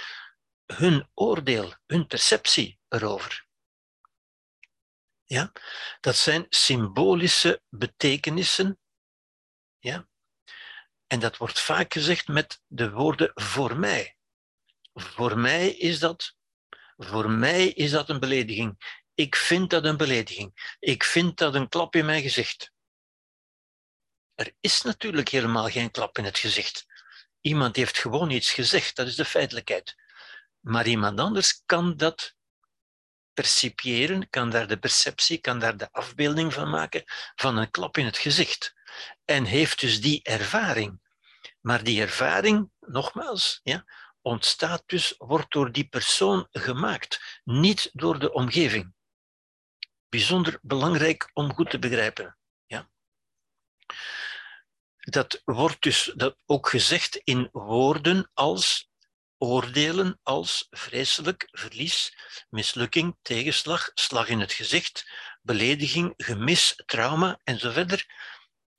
hun 0.66 1.08
oordeel, 1.14 1.74
hun 1.86 2.06
perceptie 2.06 2.78
erover. 2.88 3.46
Ja? 5.24 5.52
Dat 6.00 6.16
zijn 6.16 6.46
symbolische 6.48 7.62
betekenissen. 7.68 8.78
Ja? 9.78 10.08
En 11.06 11.20
dat 11.20 11.36
wordt 11.36 11.60
vaak 11.60 11.92
gezegd 11.92 12.28
met 12.28 12.60
de 12.66 12.90
woorden 12.90 13.30
voor 13.34 13.76
mij. 13.76 14.16
Voor 14.92 15.38
mij 15.38 15.70
is 15.70 15.98
dat, 15.98 16.36
voor 16.96 17.30
mij 17.30 17.68
is 17.68 17.90
dat 17.90 18.08
een 18.08 18.20
belediging. 18.20 18.99
Ik 19.20 19.36
vind 19.36 19.70
dat 19.70 19.84
een 19.84 19.96
belediging. 19.96 20.76
Ik 20.78 21.04
vind 21.04 21.36
dat 21.36 21.54
een 21.54 21.68
klap 21.68 21.94
in 21.94 22.04
mijn 22.04 22.22
gezicht. 22.22 22.72
Er 24.34 24.52
is 24.60 24.82
natuurlijk 24.82 25.28
helemaal 25.28 25.68
geen 25.68 25.90
klap 25.90 26.18
in 26.18 26.24
het 26.24 26.38
gezicht. 26.38 26.86
Iemand 27.40 27.76
heeft 27.76 27.98
gewoon 27.98 28.30
iets 28.30 28.52
gezegd, 28.52 28.96
dat 28.96 29.06
is 29.06 29.16
de 29.16 29.24
feitelijkheid. 29.24 29.96
Maar 30.60 30.86
iemand 30.86 31.20
anders 31.20 31.62
kan 31.66 31.96
dat 31.96 32.34
percipiëren, 33.32 34.30
kan 34.30 34.50
daar 34.50 34.66
de 34.66 34.78
perceptie, 34.78 35.38
kan 35.38 35.58
daar 35.58 35.76
de 35.76 35.92
afbeelding 35.92 36.52
van 36.52 36.70
maken 36.70 37.02
van 37.34 37.56
een 37.56 37.70
klap 37.70 37.96
in 37.96 38.04
het 38.04 38.18
gezicht. 38.18 38.74
En 39.24 39.44
heeft 39.44 39.80
dus 39.80 40.00
die 40.00 40.22
ervaring. 40.22 41.00
Maar 41.60 41.84
die 41.84 42.00
ervaring, 42.00 42.70
nogmaals, 42.80 43.60
ja, 43.62 43.84
ontstaat 44.22 44.82
dus, 44.86 45.14
wordt 45.18 45.52
door 45.52 45.72
die 45.72 45.88
persoon 45.88 46.46
gemaakt, 46.50 47.40
niet 47.44 47.90
door 47.92 48.18
de 48.18 48.32
omgeving. 48.32 48.98
Bijzonder 50.10 50.58
belangrijk 50.62 51.30
om 51.32 51.54
goed 51.54 51.70
te 51.70 51.78
begrijpen. 51.78 52.36
Ja. 52.66 52.90
Dat 54.96 55.42
wordt 55.44 55.82
dus 55.82 56.12
dat 56.16 56.36
ook 56.46 56.68
gezegd 56.68 57.16
in 57.16 57.48
woorden 57.52 58.30
als 58.34 58.90
oordelen 59.38 60.20
als 60.22 60.66
vreselijk, 60.70 61.48
verlies, 61.50 62.16
mislukking, 62.48 63.16
tegenslag, 63.22 63.90
slag 63.94 64.28
in 64.28 64.40
het 64.40 64.52
gezicht, 64.52 65.10
belediging, 65.42 66.14
gemis, 66.16 66.82
trauma 66.86 67.40
en 67.44 67.58
zo 67.58 67.70
verder. 67.70 68.06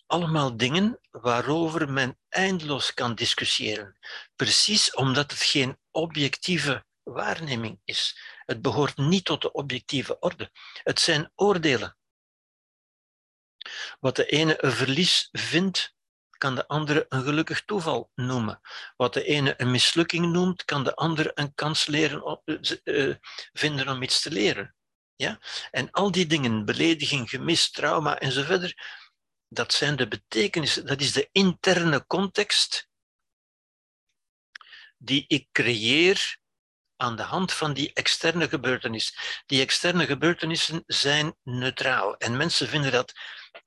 Allemaal 0.05 0.57
dingen 0.57 0.99
waarover 1.11 1.91
men 1.91 2.19
eindeloos 2.29 2.93
kan 2.93 3.15
discussiëren. 3.15 3.97
Precies 4.35 4.93
omdat 4.93 5.31
het 5.31 5.41
geen 5.41 5.77
objectieve 5.91 6.85
waarneming 7.03 7.79
is. 7.83 8.21
Het 8.45 8.61
behoort 8.61 8.97
niet 8.97 9.25
tot 9.25 9.41
de 9.41 9.51
objectieve 9.51 10.19
orde. 10.19 10.51
Het 10.83 10.99
zijn 10.99 11.31
oordelen. 11.35 11.97
Wat 13.99 14.15
de 14.15 14.25
ene 14.25 14.63
een 14.63 14.71
verlies 14.71 15.29
vindt, 15.31 15.95
kan 16.37 16.55
de 16.55 16.67
andere 16.67 17.05
een 17.09 17.23
gelukkig 17.23 17.65
toeval 17.65 18.11
noemen. 18.15 18.61
Wat 18.95 19.13
de 19.13 19.23
ene 19.23 19.53
een 19.57 19.71
mislukking 19.71 20.31
noemt, 20.31 20.65
kan 20.65 20.83
de 20.83 20.95
andere 20.95 21.31
een 21.35 21.53
kans 21.53 21.85
leren, 21.85 22.41
uh, 22.83 23.15
vinden 23.53 23.89
om 23.89 24.01
iets 24.01 24.21
te 24.21 24.31
leren. 24.31 24.75
Ja? 25.15 25.39
En 25.71 25.91
al 25.91 26.11
die 26.11 26.25
dingen, 26.25 26.65
belediging, 26.65 27.29
gemis, 27.29 27.71
trauma 27.71 28.19
enzovoort, 28.19 28.75
dat 29.47 29.73
zijn 29.73 29.95
de 29.95 30.07
betekenissen, 30.07 30.85
dat 30.85 31.01
is 31.01 31.11
de 31.11 31.29
interne 31.31 32.05
context 32.05 32.89
die 34.97 35.25
ik 35.27 35.47
creëer 35.51 36.39
aan 37.01 37.15
de 37.15 37.23
hand 37.23 37.53
van 37.53 37.73
die 37.73 37.93
externe 37.93 38.49
gebeurtenis. 38.49 39.17
Die 39.45 39.61
externe 39.61 40.05
gebeurtenissen 40.05 40.83
zijn 40.87 41.35
neutraal 41.43 42.17
en 42.17 42.37
mensen 42.37 42.67
vinden 42.67 42.91
dat 42.91 43.13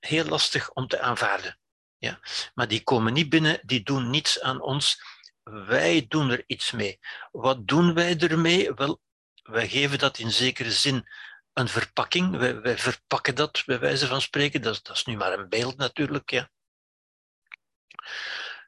heel 0.01 0.24
lastig 0.24 0.70
om 0.70 0.86
te 0.86 1.01
aanvaarden. 1.01 1.59
Ja? 1.98 2.20
Maar 2.55 2.69
die 2.69 2.82
komen 2.82 3.12
niet 3.12 3.28
binnen, 3.28 3.61
die 3.62 3.82
doen 3.82 4.11
niets 4.11 4.40
aan 4.40 4.61
ons. 4.61 5.02
Wij 5.43 6.06
doen 6.09 6.31
er 6.31 6.44
iets 6.47 6.70
mee. 6.70 6.98
Wat 7.32 7.66
doen 7.66 7.94
wij 7.94 8.19
ermee? 8.19 8.73
Wel, 8.73 9.01
wij 9.43 9.69
geven 9.69 9.98
dat 9.98 10.19
in 10.19 10.31
zekere 10.31 10.73
zin 10.73 11.09
een 11.52 11.69
verpakking. 11.69 12.36
Wij, 12.36 12.78
verpakken 12.78 13.35
dat, 13.35 13.62
bij 13.66 13.78
wijze 13.78 14.06
van 14.06 14.20
spreken. 14.20 14.62
Dat, 14.62 14.81
dat 14.82 14.97
is 14.97 15.05
nu 15.05 15.16
maar 15.16 15.39
een 15.39 15.48
beeld 15.48 15.77
natuurlijk. 15.77 16.31
Ja. 16.31 16.51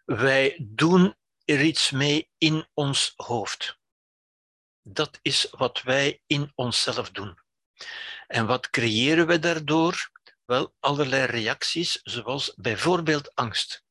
Wij 0.04 0.56
doen 0.60 1.16
er 1.44 1.60
iets 1.60 1.90
mee 1.90 2.30
in 2.38 2.68
ons 2.74 3.12
hoofd. 3.16 3.75
Dat 4.88 5.18
is 5.22 5.48
wat 5.50 5.82
wij 5.82 6.22
in 6.26 6.52
onszelf 6.54 7.10
doen. 7.10 7.38
En 8.26 8.46
wat 8.46 8.70
creëren 8.70 9.26
we 9.26 9.38
daardoor? 9.38 10.10
Wel, 10.44 10.74
allerlei 10.80 11.24
reacties, 11.24 12.00
zoals 12.02 12.54
bijvoorbeeld 12.54 13.34
angst. 13.34 13.84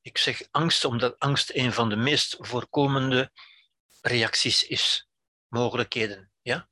Ik 0.00 0.18
zeg 0.18 0.42
angst 0.50 0.84
omdat 0.84 1.18
angst 1.18 1.50
een 1.50 1.72
van 1.72 1.88
de 1.88 1.96
meest 1.96 2.36
voorkomende 2.38 3.32
reacties 4.00 4.62
is, 4.62 5.08
mogelijkheden. 5.48 6.32
Ja? 6.42 6.68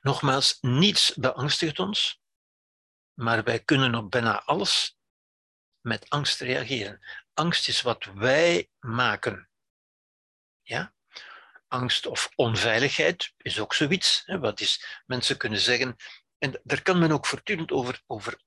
Nogmaals, 0.00 0.58
niets 0.60 1.14
beangstigt 1.14 1.78
ons, 1.78 2.20
maar 3.14 3.42
wij 3.44 3.60
kunnen 3.60 3.94
op 3.94 4.10
bijna 4.10 4.42
alles 4.42 4.96
met 5.80 6.08
angst 6.08 6.40
reageren. 6.40 7.00
Angst 7.34 7.68
is 7.68 7.82
wat 7.82 8.04
wij 8.04 8.70
maken. 8.78 9.50
Ja? 10.62 10.94
Angst 11.70 12.06
of 12.06 12.30
onveiligheid 12.34 13.32
is 13.36 13.58
ook 13.58 13.74
zoiets. 13.74 14.22
Hè? 14.26 14.38
Wat 14.38 14.60
is, 14.60 15.02
mensen 15.06 15.36
kunnen 15.36 15.58
zeggen, 15.58 15.96
en 16.38 16.60
daar 16.62 16.82
kan 16.82 16.98
men 16.98 17.12
ook 17.12 17.26
voortdurend 17.26 17.70
over, 17.70 18.02
over, 18.06 18.40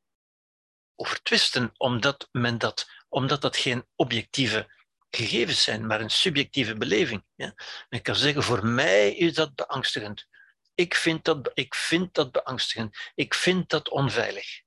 over 0.95 1.22
twisten, 1.22 1.72
omdat, 1.78 2.28
men 2.32 2.58
dat, 2.58 2.90
omdat 3.10 3.41
dat 3.41 3.58
geen 3.58 3.86
objectieve 3.95 4.74
gegevens 5.10 5.64
zijn, 5.64 5.88
maar 5.88 6.02
een 6.02 6.10
subjectieve 6.10 6.78
beleving. 6.78 7.26
Ja? 7.36 7.54
Men 7.90 8.02
kan 8.02 8.16
zeggen, 8.16 8.44
voor 8.44 8.66
mij 8.66 9.16
is 9.16 9.34
dat 9.34 9.56
beangstigend. 9.56 10.28
Ik 10.74 10.95
vind 10.95 11.24
dat, 11.24 11.52
ik 11.54 11.76
vind 11.76 12.14
dat 12.14 12.32
beangstigend. 12.32 12.98
Ik 13.16 13.34
vind 13.34 13.70
dat 13.70 13.90
onveilig. 13.90 14.62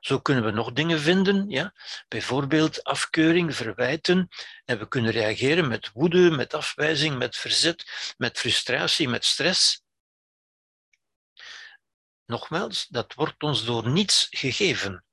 Zo 0.00 0.20
kunnen 0.20 0.44
we 0.44 0.50
nog 0.50 0.72
dingen 0.72 1.00
vinden, 1.00 1.50
ja? 1.50 1.74
bijvoorbeeld 2.08 2.84
afkeuring, 2.84 3.54
verwijten. 3.56 4.28
En 4.64 4.78
we 4.78 4.88
kunnen 4.88 5.10
reageren 5.10 5.68
met 5.68 5.92
woede, 5.92 6.30
met 6.30 6.54
afwijzing, 6.54 7.18
met 7.18 7.36
verzet, 7.36 8.14
met 8.18 8.38
frustratie, 8.38 9.08
met 9.08 9.24
stress. 9.24 9.82
Nogmaals, 12.24 12.86
dat 12.86 13.14
wordt 13.14 13.42
ons 13.42 13.64
door 13.64 13.88
niets 13.88 14.26
gegeven. 14.30 15.04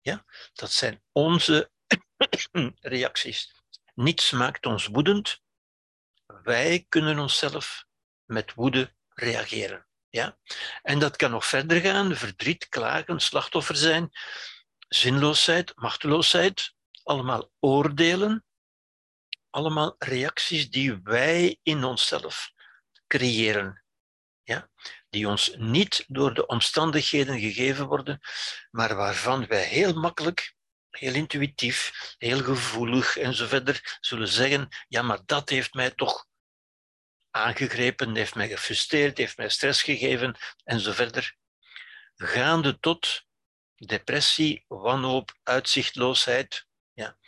Ja? 0.00 0.24
Dat 0.52 0.72
zijn 0.72 1.02
onze 1.12 1.70
reacties. 2.80 3.52
Niets 3.94 4.30
maakt 4.30 4.66
ons 4.66 4.86
woedend. 4.86 5.40
Wij 6.26 6.86
kunnen 6.88 7.18
onszelf 7.18 7.84
met 8.24 8.54
woede 8.54 8.94
reageren. 9.08 9.86
Ja? 10.14 10.38
En 10.82 10.98
dat 10.98 11.16
kan 11.16 11.30
nog 11.30 11.46
verder 11.46 11.80
gaan. 11.80 12.16
Verdriet, 12.16 12.68
klagen, 12.68 13.20
slachtoffer 13.20 13.76
zijn, 13.76 14.10
zinloosheid, 14.88 15.72
machteloosheid. 15.76 16.74
Allemaal 17.02 17.50
oordelen. 17.60 18.44
Allemaal 19.50 19.94
reacties 19.98 20.70
die 20.70 21.00
wij 21.02 21.58
in 21.62 21.84
onszelf 21.84 22.52
creëren. 23.06 23.82
Ja? 24.42 24.70
die 25.14 25.28
ons 25.28 25.54
niet 25.56 26.04
door 26.08 26.34
de 26.34 26.46
omstandigheden 26.46 27.40
gegeven 27.40 27.86
worden, 27.86 28.20
maar 28.70 28.94
waarvan 28.96 29.46
wij 29.46 29.64
heel 29.64 29.92
makkelijk, 29.92 30.54
heel 30.90 31.14
intuïtief, 31.14 31.92
heel 32.18 32.42
gevoelig 32.42 33.16
en 33.16 33.34
zo 33.34 33.46
verder 33.46 33.98
zullen 34.00 34.28
zeggen, 34.28 34.68
ja, 34.88 35.02
maar 35.02 35.20
dat 35.26 35.48
heeft 35.48 35.74
mij 35.74 35.90
toch 35.90 36.26
aangegrepen, 37.34 38.14
heeft 38.14 38.34
mij 38.34 38.48
gefrustreerd, 38.48 39.18
heeft 39.18 39.36
mij 39.36 39.48
stress 39.48 39.82
gegeven 39.82 40.36
en 40.64 40.80
zo 40.80 40.92
verder. 40.92 41.36
Gaande 42.16 42.78
tot 42.78 43.24
depressie, 43.74 44.64
wanhoop, 44.68 45.38
uitzichtloosheid. 45.42 46.66
Ja. 46.92 47.18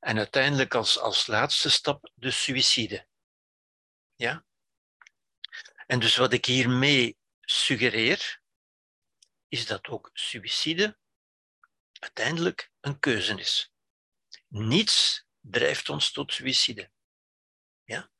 En 0.00 0.18
uiteindelijk 0.18 0.74
als, 0.74 0.98
als 0.98 1.26
laatste 1.26 1.70
stap 1.70 2.10
de 2.14 2.30
suïcide. 2.30 3.06
Ja? 4.14 4.44
En 5.86 6.00
dus 6.00 6.16
wat 6.16 6.32
ik 6.32 6.44
hiermee 6.44 7.18
suggereer, 7.40 8.40
is 9.48 9.66
dat 9.66 9.88
ook 9.88 10.10
suïcide 10.12 10.98
uiteindelijk 11.92 12.70
een 12.80 12.98
keuze 12.98 13.38
is. 13.38 13.72
Niets 14.48 15.26
drijft 15.40 15.88
ons 15.88 16.12
tot 16.12 16.32
suïcide. 16.32 16.90
Ja? 17.84 18.10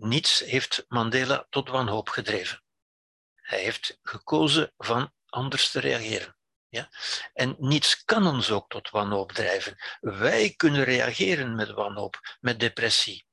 Niets 0.00 0.38
heeft 0.38 0.84
Mandela 0.88 1.46
tot 1.50 1.68
wanhoop 1.68 2.08
gedreven. 2.08 2.62
Hij 3.34 3.62
heeft 3.62 3.98
gekozen 4.02 4.72
van 4.76 5.12
anders 5.26 5.70
te 5.70 5.80
reageren. 5.80 6.36
Ja? 6.68 6.88
En 7.32 7.56
niets 7.58 8.04
kan 8.04 8.26
ons 8.26 8.50
ook 8.50 8.68
tot 8.68 8.90
wanhoop 8.90 9.32
drijven. 9.32 9.76
Wij 10.00 10.54
kunnen 10.56 10.84
reageren 10.84 11.54
met 11.54 11.70
wanhoop, 11.70 12.36
met 12.40 12.60
depressie. 12.60 13.26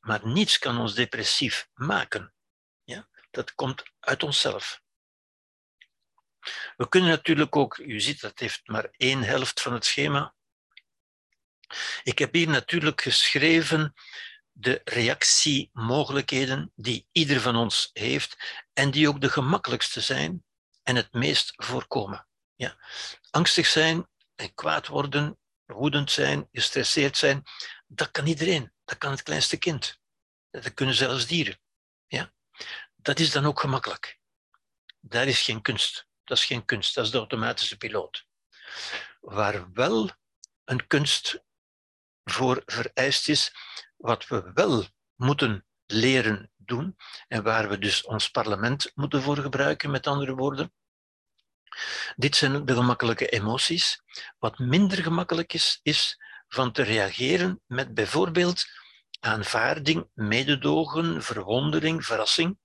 Maar 0.00 0.26
niets 0.26 0.58
kan 0.58 0.78
ons 0.78 0.94
depressief 0.94 1.68
maken 1.74 2.32
dat 3.30 3.54
komt 3.54 3.82
uit 4.00 4.22
onszelf. 4.22 4.80
We 6.76 6.88
kunnen 6.88 7.10
natuurlijk 7.10 7.56
ook, 7.56 7.76
u 7.76 8.00
ziet 8.00 8.20
dat 8.20 8.38
heeft 8.38 8.60
maar 8.64 8.88
één 8.90 9.22
helft 9.22 9.60
van 9.60 9.72
het 9.72 9.84
schema. 9.84 10.34
Ik 12.02 12.18
heb 12.18 12.34
hier 12.34 12.48
natuurlijk 12.48 13.00
geschreven 13.00 13.94
de 14.60 14.80
reactiemogelijkheden 14.84 16.72
die 16.74 17.08
ieder 17.12 17.40
van 17.40 17.56
ons 17.56 17.90
heeft 17.92 18.36
en 18.72 18.90
die 18.90 19.08
ook 19.08 19.20
de 19.20 19.30
gemakkelijkste 19.30 20.00
zijn 20.00 20.44
en 20.82 20.96
het 20.96 21.12
meest 21.12 21.52
voorkomen. 21.56 22.26
Ja. 22.54 22.76
Angstig 23.30 23.66
zijn 23.66 24.08
en 24.34 24.54
kwaad 24.54 24.86
worden, 24.86 25.38
woedend 25.64 26.10
zijn, 26.10 26.48
gestresseerd 26.52 27.16
zijn, 27.16 27.42
dat 27.86 28.10
kan 28.10 28.26
iedereen. 28.26 28.72
Dat 28.84 28.98
kan 28.98 29.10
het 29.10 29.22
kleinste 29.22 29.56
kind. 29.56 29.98
Dat 30.50 30.74
kunnen 30.74 30.94
zelfs 30.94 31.26
dieren. 31.26 31.60
Ja. 32.06 32.32
Dat 32.96 33.18
is 33.18 33.30
dan 33.30 33.44
ook 33.44 33.60
gemakkelijk. 33.60 34.18
Daar 35.00 35.26
is 35.26 35.42
geen 35.42 35.62
kunst. 35.62 36.06
Dat 36.24 36.38
is 36.38 36.44
geen 36.44 36.64
kunst, 36.64 36.94
dat 36.94 37.04
is 37.04 37.10
de 37.10 37.18
automatische 37.18 37.76
piloot. 37.76 38.26
Waar 39.20 39.72
wel 39.72 40.10
een 40.64 40.86
kunst 40.86 41.42
voor 42.24 42.62
vereist 42.66 43.28
is, 43.28 43.52
wat 43.98 44.26
we 44.26 44.50
wel 44.54 44.84
moeten 45.14 45.66
leren 45.86 46.50
doen 46.56 46.96
en 47.28 47.42
waar 47.42 47.68
we 47.68 47.78
dus 47.78 48.04
ons 48.04 48.30
parlement 48.30 48.92
moeten 48.94 49.22
voor 49.22 49.36
gebruiken, 49.36 49.90
met 49.90 50.06
andere 50.06 50.34
woorden. 50.34 50.72
Dit 52.16 52.36
zijn 52.36 52.64
de 52.64 52.74
gemakkelijke 52.74 53.28
emoties. 53.28 54.02
Wat 54.38 54.58
minder 54.58 55.02
gemakkelijk 55.02 55.52
is, 55.52 55.80
is 55.82 56.18
van 56.48 56.72
te 56.72 56.82
reageren 56.82 57.62
met 57.66 57.94
bijvoorbeeld 57.94 58.66
aanvaarding, 59.20 60.08
mededogen, 60.14 61.22
verwondering, 61.22 62.04
verrassing. 62.04 62.58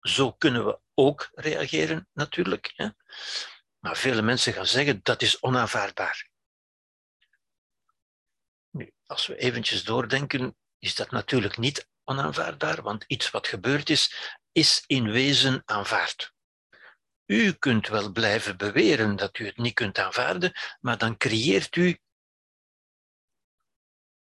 Zo 0.00 0.32
kunnen 0.32 0.64
we 0.66 0.80
ook 0.94 1.30
reageren, 1.32 2.08
natuurlijk. 2.12 2.72
Hè? 2.76 2.88
Maar 3.78 3.96
vele 3.96 4.22
mensen 4.22 4.52
gaan 4.52 4.66
zeggen 4.66 5.00
dat 5.02 5.22
is 5.22 5.42
onaanvaardbaar. 5.42 6.28
Als 9.06 9.26
we 9.26 9.36
eventjes 9.36 9.84
doordenken, 9.84 10.56
is 10.80 10.94
dat 10.94 11.10
natuurlijk 11.10 11.56
niet 11.56 11.88
onaanvaardbaar, 12.04 12.82
want 12.82 13.04
iets 13.06 13.30
wat 13.30 13.46
gebeurd 13.46 13.90
is, 13.90 14.34
is 14.52 14.84
in 14.86 15.10
wezen 15.10 15.62
aanvaard. 15.64 16.32
U 17.26 17.52
kunt 17.52 17.88
wel 17.88 18.12
blijven 18.12 18.56
beweren 18.56 19.16
dat 19.16 19.38
u 19.38 19.46
het 19.46 19.56
niet 19.56 19.74
kunt 19.74 19.98
aanvaarden, 19.98 20.52
maar 20.80 20.98
dan 20.98 21.16
creëert 21.16 21.76
u 21.76 21.98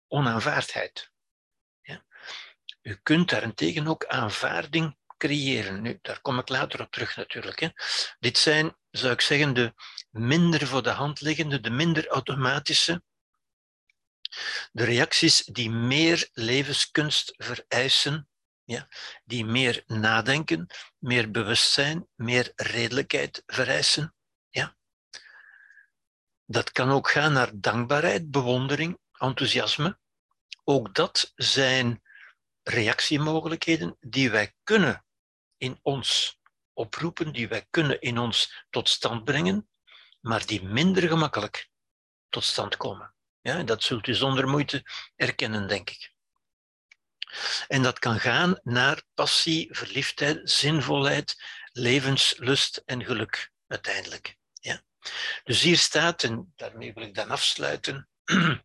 onaanvaardheid. 0.08 1.12
Ja? 1.82 2.04
U 2.82 3.00
kunt 3.04 3.30
daarentegen 3.30 3.88
ook 3.88 4.06
aanvaarding 4.06 4.98
creëren. 5.18 5.82
Nu, 5.82 6.00
daar 6.02 6.22
kom 6.22 6.40
ik 6.40 6.50
later 6.50 6.82
op 6.82 6.92
terug 6.92 7.16
natuurlijk. 7.16 7.60
Hè. 7.60 7.70
Dit 8.20 8.38
zijn, 8.38 8.78
zou 8.92 9.14
ik 9.14 9.22
zeggen, 9.22 9.54
de 9.54 9.74
minder 10.10 10.68
voor 10.68 10.84
de 10.84 10.90
hand 10.90 11.22
liggende, 11.22 11.60
de 11.60 11.70
minder 11.70 12.08
automatische, 12.08 13.04
de 14.72 14.84
reacties 14.84 15.44
die 15.46 15.70
meer 15.70 16.30
levenskunst 16.34 17.34
vereisen, 17.38 18.30
ja, 18.64 18.88
die 19.24 19.46
meer 19.46 19.84
nadenken, 19.86 20.68
meer 20.98 21.32
bewustzijn, 21.32 22.08
meer 22.16 22.52
redelijkheid 22.56 23.44
vereisen. 23.46 24.16
Ja. 24.50 24.78
Dat 26.46 26.72
kan 26.72 26.90
ook 26.90 27.10
gaan 27.10 27.34
naar 27.34 27.50
dankbaarheid, 27.54 28.32
bewondering, 28.32 29.00
enthousiasme. 29.12 30.00
Ook 30.64 30.96
dat 30.96 31.32
zijn 31.36 32.02
reactiemogelijkheden 32.64 33.98
die 34.00 34.32
wij 34.32 34.56
kunnen 34.64 35.06
in 35.58 35.80
ons 35.82 36.40
oproepen, 36.74 37.34
die 37.34 37.48
wij 37.48 37.68
kunnen 37.70 38.02
in 38.02 38.18
ons 38.18 38.66
tot 38.70 38.90
stand 38.90 39.24
brengen, 39.24 39.70
maar 40.20 40.46
die 40.46 40.64
minder 40.64 41.08
gemakkelijk 41.08 41.70
tot 42.30 42.44
stand 42.44 42.78
komen. 42.78 43.14
Ja, 43.50 43.64
dat 43.64 43.84
zult 43.84 44.08
u 44.08 44.14
zonder 44.14 44.48
moeite 44.48 44.86
erkennen, 45.16 45.68
denk 45.68 45.90
ik. 45.90 46.14
En 47.68 47.82
dat 47.82 48.00
kan 48.00 48.20
gaan 48.20 48.60
naar 48.64 49.04
passie, 49.14 49.68
verliefdheid, 49.72 50.50
zinvolheid, 50.50 51.44
levenslust 51.72 52.82
en 52.86 53.06
geluk 53.06 53.52
uiteindelijk. 53.68 54.38
Ja. 54.54 54.82
Dus 55.44 55.62
hier 55.62 55.78
staat, 55.78 56.24
en 56.24 56.54
daarmee 56.56 56.94
wil 56.94 57.04
ik 57.04 57.16
dan 57.16 57.30
afsluiten, 57.30 58.10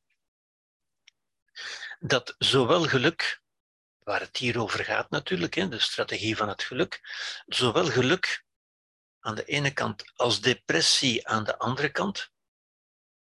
dat 2.15 2.35
zowel 2.39 2.83
geluk 2.83 3.43
waar 3.99 4.21
het 4.21 4.37
hier 4.37 4.61
over 4.61 4.85
gaat 4.85 5.11
natuurlijk, 5.11 5.55
de 5.55 5.79
strategie 5.79 6.37
van 6.37 6.49
het 6.49 6.63
geluk, 6.63 7.01
zowel 7.47 7.87
geluk 7.87 8.45
aan 9.21 9.35
de 9.35 9.45
ene 9.45 9.71
kant 9.71 10.13
als 10.15 10.41
depressie 10.41 11.29
aan 11.29 11.45
de 11.45 11.59
andere 11.59 11.89
kant. 11.89 12.33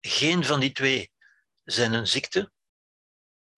Geen 0.02 0.45
van 0.45 0.60
die 0.60 0.72
twee 0.72 1.11
zijn 1.64 1.94
een 1.94 2.08
ziekte, 2.08 2.52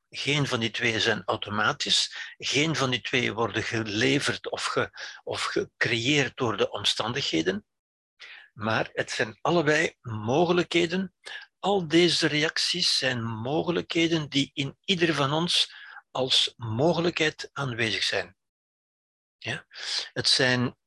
geen 0.10 0.48
van 0.48 0.60
die 0.60 0.72
twee 0.72 1.00
zijn 1.00 1.24
automatisch, 1.26 2.34
geen 2.38 2.76
van 2.76 2.90
die 2.90 3.02
twee 3.02 3.34
worden 3.34 3.64
geleverd 3.64 4.50
of, 4.50 4.66
ge, 4.66 4.90
of 5.24 5.44
gecreëerd 5.44 6.38
door 6.38 6.58
de 6.58 6.70
omstandigheden, 6.70 7.66
maar 8.54 8.90
het 8.94 9.12
zijn 9.12 9.38
allebei 9.42 9.96
mogelijkheden. 10.02 11.16
Al 11.60 11.88
deze 11.88 12.28
reacties 12.28 12.98
zijn 12.98 13.24
mogelijkheden 13.24 14.30
die 14.30 14.52
in 14.54 14.78
ieder 14.86 15.14
van 15.14 15.34
ons 15.34 15.74
als 16.12 16.54
mogelijkheid 16.58 17.50
aanwezig 17.54 18.04
zijn. 18.04 18.36
Ja? 19.38 19.66
Het 20.14 20.28
zijn, 20.28 20.78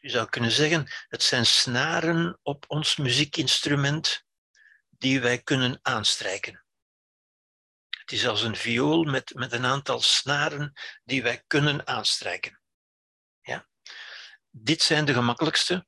je 0.00 0.10
zou 0.10 0.28
kunnen 0.28 0.50
zeggen, 0.50 0.90
het 1.08 1.22
zijn 1.22 1.46
snaren 1.46 2.38
op 2.42 2.64
ons 2.68 2.96
muziekinstrument 2.96 4.24
die 5.00 5.20
wij 5.20 5.42
kunnen 5.42 5.78
aanstrijken. 5.82 6.64
Het 7.88 8.12
is 8.12 8.26
als 8.26 8.42
een 8.42 8.56
viool 8.56 9.04
met, 9.04 9.34
met 9.34 9.52
een 9.52 9.64
aantal 9.64 10.00
snaren 10.00 10.72
die 11.04 11.22
wij 11.22 11.42
kunnen 11.46 11.86
aanstrijken. 11.86 12.60
Ja? 13.40 13.68
Dit 14.50 14.82
zijn 14.82 15.04
de 15.04 15.12
gemakkelijkste. 15.12 15.86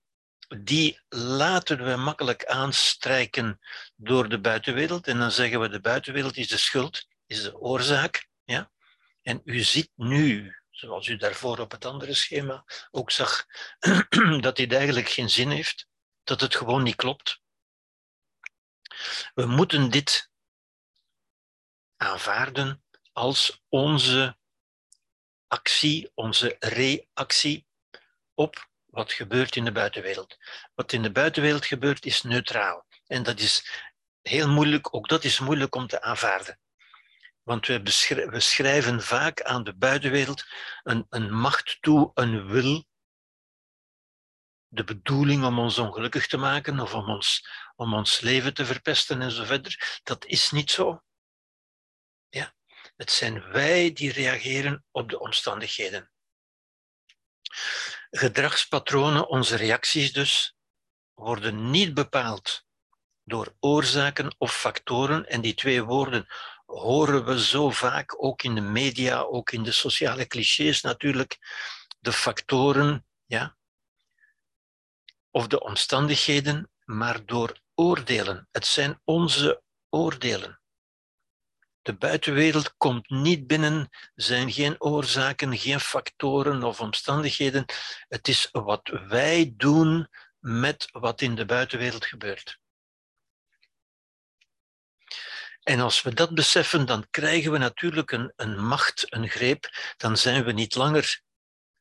Die 0.59 1.01
laten 1.09 1.85
we 1.85 1.97
makkelijk 1.97 2.45
aanstrijken 2.45 3.61
door 3.97 4.29
de 4.29 4.41
buitenwereld. 4.41 5.07
En 5.07 5.19
dan 5.19 5.31
zeggen 5.31 5.61
we 5.61 5.69
de 5.69 5.81
buitenwereld 5.81 6.37
is 6.37 6.49
de 6.49 6.57
schuld, 6.57 7.07
is 7.27 7.43
de 7.43 7.59
oorzaak. 7.59 8.29
Ja? 8.45 8.71
En 9.23 9.41
u 9.45 9.61
ziet 9.61 9.91
nu, 9.95 10.57
zoals 10.71 11.07
u 11.07 11.17
daarvoor 11.17 11.59
op 11.59 11.71
het 11.71 11.85
andere 11.85 12.15
schema 12.15 12.65
ook 12.91 13.11
zag, 13.11 13.47
dat 14.41 14.57
dit 14.57 14.73
eigenlijk 14.73 15.09
geen 15.09 15.31
zin 15.31 15.51
heeft, 15.51 15.87
dat 16.25 16.41
het 16.41 16.57
gewoon 16.57 16.83
niet 16.83 16.97
klopt. 16.97 17.41
We 19.35 19.47
moeten 19.47 19.91
dit 19.91 20.31
aanvaarden 21.97 22.85
als 23.12 23.62
onze 23.69 24.37
actie, 25.47 26.11
onze 26.15 26.57
reactie 26.59 27.66
op 28.35 28.70
wat 28.85 29.12
gebeurt 29.12 29.57
in 29.57 29.65
de 29.65 29.73
buitenwereld. 29.73 30.37
Wat 30.74 30.93
in 30.93 31.03
de 31.03 31.12
buitenwereld 31.12 31.66
gebeurt 31.66 32.05
is 32.05 32.23
neutraal. 32.23 32.87
En 33.07 33.23
dat 33.23 33.41
is 33.41 33.70
heel 34.23 34.49
moeilijk, 34.49 34.95
ook 34.95 35.09
dat 35.09 35.24
is 35.24 35.39
moeilijk 35.39 35.74
om 35.74 35.87
te 35.87 36.03
aanvaarden. 36.03 36.59
Want 37.43 37.66
we, 37.66 38.41
schrijven 38.41 39.03
vaak 39.03 39.43
aan 39.43 39.65
de 39.65 39.74
buitenwereld 39.74 40.45
een, 40.83 41.07
een 41.09 41.35
macht 41.35 41.79
toe, 41.81 42.11
een 42.15 42.47
wil, 42.47 42.85
de 44.73 44.85
bedoeling 44.85 45.44
om 45.44 45.59
ons 45.59 45.78
ongelukkig 45.78 46.27
te 46.27 46.36
maken 46.36 46.81
of 46.81 46.94
om 46.94 47.09
ons, 47.09 47.49
om 47.77 47.94
ons 47.94 48.20
leven 48.20 48.55
te 48.55 48.65
verpesten 48.65 49.23
en 49.23 49.31
zo 49.31 49.44
verder. 49.44 50.01
Dat 50.03 50.24
is 50.24 50.51
niet 50.51 50.70
zo. 50.70 51.03
Ja? 52.28 52.55
Het 52.97 53.11
zijn 53.11 53.51
wij 53.51 53.93
die 53.93 54.12
reageren 54.12 54.85
op 54.90 55.09
de 55.09 55.19
omstandigheden. 55.19 56.11
Gedragspatronen, 58.11 59.28
onze 59.28 59.57
reacties 59.57 60.12
dus, 60.12 60.55
worden 61.15 61.70
niet 61.70 61.94
bepaald 61.94 62.65
door 63.24 63.57
oorzaken 63.61 64.35
of 64.39 64.57
factoren. 64.57 65.27
En 65.27 65.40
die 65.40 65.55
twee 65.55 65.82
woorden 65.82 66.27
horen 66.66 67.24
we 67.24 67.44
zo 67.44 67.70
vaak, 67.70 68.24
ook 68.24 68.43
in 68.43 68.55
de 68.55 68.61
media, 68.61 69.20
ook 69.20 69.51
in 69.51 69.62
de 69.62 69.73
sociale 69.73 70.27
clichés 70.27 70.81
natuurlijk, 70.81 71.39
de 72.01 72.12
factoren 72.12 73.07
ja, 73.24 73.57
of 75.33 75.47
de 75.47 75.61
omstandigheden, 75.61 76.71
maar 76.85 77.27
door 77.27 77.61
oordelen. 77.75 78.49
Het 78.51 78.67
zijn 78.67 79.01
onze 79.05 79.63
oordelen. 79.89 80.61
De 81.83 81.95
buitenwereld 81.95 82.77
komt 82.77 83.11
niet 83.11 83.47
binnen, 83.47 83.89
zijn 84.15 84.53
geen 84.53 84.81
oorzaken, 84.81 85.59
geen 85.59 85.81
factoren 85.81 86.63
of 86.63 86.81
omstandigheden. 86.81 87.65
Het 88.09 88.29
is 88.29 88.49
wat 88.51 88.89
wij 89.07 89.53
doen 89.57 90.09
met 90.39 90.89
wat 90.91 91.21
in 91.21 91.35
de 91.35 91.45
buitenwereld 91.45 92.07
gebeurt. 92.07 92.61
En 95.63 95.81
als 95.81 96.03
we 96.03 96.15
dat 96.15 96.35
beseffen, 96.35 96.87
dan 96.87 97.07
krijgen 97.11 97.53
we 97.53 97.59
natuurlijk 97.59 98.11
een, 98.11 98.33
een 98.37 98.65
macht, 98.65 99.13
een 99.15 99.29
greep. 99.29 99.95
Dan 99.97 100.17
zijn 100.17 100.45
we 100.45 100.53
niet 100.53 100.75
langer 100.75 101.21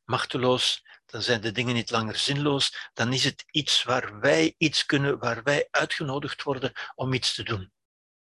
machteloos, 0.04 0.86
dan 1.12 1.22
zijn 1.22 1.42
de 1.42 1.52
dingen 1.52 1.74
niet 1.74 1.92
langer 1.92 2.16
zinloos, 2.16 2.90
dan 2.94 3.14
is 3.14 3.24
het 3.24 3.46
iets 3.52 3.84
waar 3.84 4.20
wij 4.20 4.56
iets 4.58 4.86
kunnen, 4.86 5.20
waar 5.20 5.44
wij 5.44 5.68
uitgenodigd 5.72 6.44
worden 6.44 6.72
om 6.96 7.14
iets 7.14 7.34
te 7.34 7.44
doen. 7.44 7.72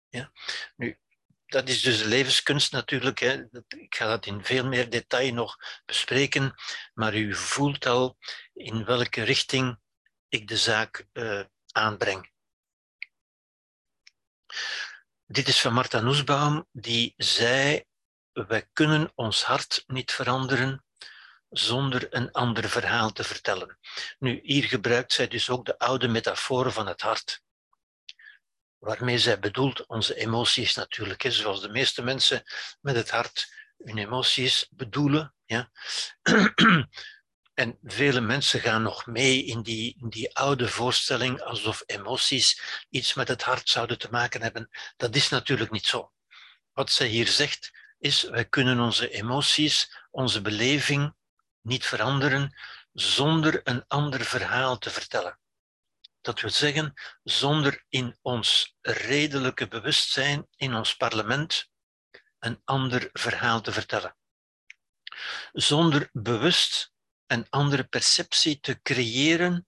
Ja? 0.10 0.31
Nu, 0.76 0.99
dat 1.45 1.69
is 1.69 1.81
dus 1.81 2.03
levenskunst 2.03 2.72
natuurlijk. 2.72 3.19
Hè. 3.19 3.43
Ik 3.68 3.95
ga 3.95 4.07
dat 4.07 4.26
in 4.26 4.43
veel 4.43 4.65
meer 4.65 4.89
detail 4.89 5.34
nog 5.34 5.57
bespreken, 5.85 6.56
maar 6.93 7.15
u 7.15 7.35
voelt 7.35 7.85
al 7.85 8.18
in 8.53 8.85
welke 8.85 9.23
richting 9.23 9.80
ik 10.27 10.47
de 10.47 10.57
zaak 10.57 11.07
uh, 11.14 11.43
aanbreng. 11.72 12.31
Dit 15.26 15.47
is 15.47 15.61
van 15.61 15.73
Martha 15.73 15.99
Nussbaum, 15.99 16.68
die 16.72 17.14
zei: 17.18 17.84
Wij 18.31 18.69
kunnen 18.73 19.11
ons 19.15 19.43
hart 19.43 19.84
niet 19.88 20.11
veranderen 20.11 20.84
zonder 21.50 22.08
een 22.10 22.32
ander 22.32 22.70
verhaal 22.70 23.12
te 23.12 23.24
vertellen. 23.24 23.78
Nu, 24.20 24.40
hier 24.44 24.64
gebruikt 24.64 25.14
zij 25.14 25.28
dus 25.28 25.50
ook 25.50 25.66
de 25.66 25.78
oude 25.78 26.08
metafoor 26.08 26.72
van 26.72 26.88
het 26.88 27.02
hart 27.02 27.42
waarmee 28.80 29.18
zij 29.18 29.40
bedoelt 29.40 29.86
onze 29.86 30.16
emoties 30.16 30.76
natuurlijk, 30.76 31.22
hè, 31.22 31.32
zoals 31.32 31.62
de 31.62 31.70
meeste 31.70 32.02
mensen 32.02 32.44
met 32.82 32.96
het 32.96 33.10
hart 33.10 33.54
hun 33.78 33.98
emoties 33.98 34.68
bedoelen. 34.70 35.34
Ja. 35.46 35.72
En 37.54 37.78
vele 37.84 38.22
mensen 38.22 38.60
gaan 38.60 38.82
nog 38.82 39.06
mee 39.06 39.46
in 39.46 39.62
die, 39.62 39.98
in 40.02 40.10
die 40.10 40.36
oude 40.36 40.68
voorstelling 40.68 41.42
alsof 41.42 41.84
emoties 41.86 42.62
iets 42.90 43.14
met 43.14 43.28
het 43.28 43.44
hart 43.44 43.70
zouden 43.70 43.98
te 43.98 44.08
maken 44.12 44.42
hebben. 44.42 44.70
Dat 44.98 45.16
is 45.16 45.30
natuurlijk 45.30 45.72
niet 45.72 45.86
zo. 45.86 46.12
Wat 46.74 46.92
zij 46.92 47.08
hier 47.08 47.28
zegt 47.28 47.72
is, 47.98 48.24
wij 48.24 48.46
kunnen 48.46 48.80
onze 48.80 49.10
emoties, 49.10 50.06
onze 50.12 50.42
beleving 50.42 51.14
niet 51.61 51.86
veranderen 51.86 52.57
zonder 52.94 53.61
een 53.64 53.84
ander 53.88 54.26
verhaal 54.26 54.77
te 54.77 54.90
vertellen. 54.90 55.40
Dat 56.22 56.41
wil 56.41 56.49
zeggen, 56.49 56.94
zonder 57.23 57.86
in 57.90 58.18
ons 58.22 58.76
redelijke 58.81 59.68
bewustzijn, 59.68 60.48
in 60.56 60.76
ons 60.76 60.95
parlement, 60.95 61.69
een 62.40 62.61
ander 62.64 63.10
verhaal 63.14 63.61
te 63.61 63.72
vertellen. 63.72 64.15
Zonder 65.52 66.10
bewust 66.11 66.91
een 67.27 67.49
andere 67.49 67.84
perceptie 67.84 68.60
te 68.60 68.81
creëren 68.81 69.68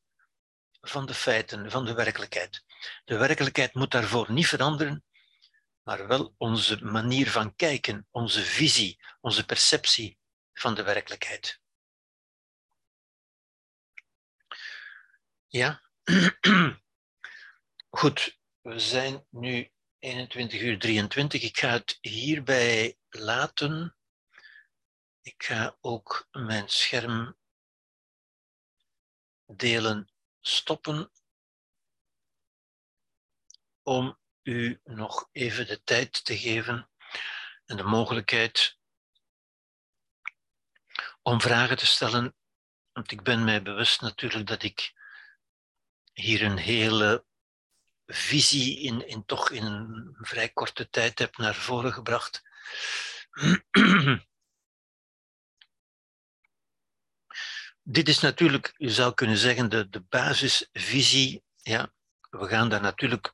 van 0.81 1.05
de 1.05 1.13
feiten, 1.13 1.71
van 1.71 1.85
de 1.85 1.93
werkelijkheid. 1.93 2.63
De 3.05 3.17
werkelijkheid 3.17 3.73
moet 3.73 3.91
daarvoor 3.91 4.31
niet 4.31 4.47
veranderen, 4.47 5.03
maar 5.83 6.07
wel 6.07 6.33
onze 6.37 6.85
manier 6.85 7.31
van 7.31 7.55
kijken, 7.55 8.07
onze 8.11 8.41
visie, 8.41 8.99
onze 9.21 9.45
perceptie 9.45 10.17
van 10.53 10.73
de 10.73 10.83
werkelijkheid. 10.83 11.60
Ja, 15.53 15.81
Goed, 17.89 18.39
we 18.61 18.79
zijn 18.79 19.25
nu 19.29 19.71
21 19.99 20.61
uur 20.61 20.79
23. 20.79 21.41
Ik 21.41 21.57
ga 21.57 21.69
het 21.69 21.97
hierbij 22.01 22.97
laten. 23.09 23.95
Ik 25.21 25.43
ga 25.43 25.77
ook 25.81 26.27
mijn 26.31 26.69
scherm 26.69 27.37
delen 29.45 30.11
stoppen 30.39 31.11
om 33.83 34.19
u 34.43 34.79
nog 34.83 35.29
even 35.31 35.67
de 35.67 35.83
tijd 35.83 36.25
te 36.25 36.37
geven 36.37 36.89
en 37.65 37.77
de 37.77 37.83
mogelijkheid 37.83 38.77
om 41.21 41.41
vragen 41.41 41.77
te 41.77 41.85
stellen. 41.85 42.35
Want 42.91 43.11
ik 43.11 43.23
ben 43.23 43.43
mij 43.43 43.61
bewust 43.61 44.01
natuurlijk 44.01 44.47
dat 44.47 44.63
ik 44.63 44.99
hier 46.13 46.43
een 46.43 46.57
hele 46.57 47.25
visie 48.05 48.79
in, 48.79 49.07
in 49.07 49.25
toch 49.25 49.49
in 49.49 49.63
een 49.63 50.15
vrij 50.19 50.49
korte 50.49 50.89
tijd 50.89 51.19
heb 51.19 51.37
naar 51.37 51.55
voren 51.55 51.93
gebracht. 51.93 52.41
Dit 57.83 58.09
is 58.09 58.19
natuurlijk, 58.19 58.73
je 58.77 58.89
zou 58.89 59.13
kunnen 59.13 59.37
zeggen, 59.37 59.69
de, 59.69 59.89
de 59.89 60.01
basisvisie. 60.01 61.43
Ja, 61.55 61.93
we 62.29 62.47
gaan 62.47 62.69
daar 62.69 62.81
natuurlijk 62.81 63.33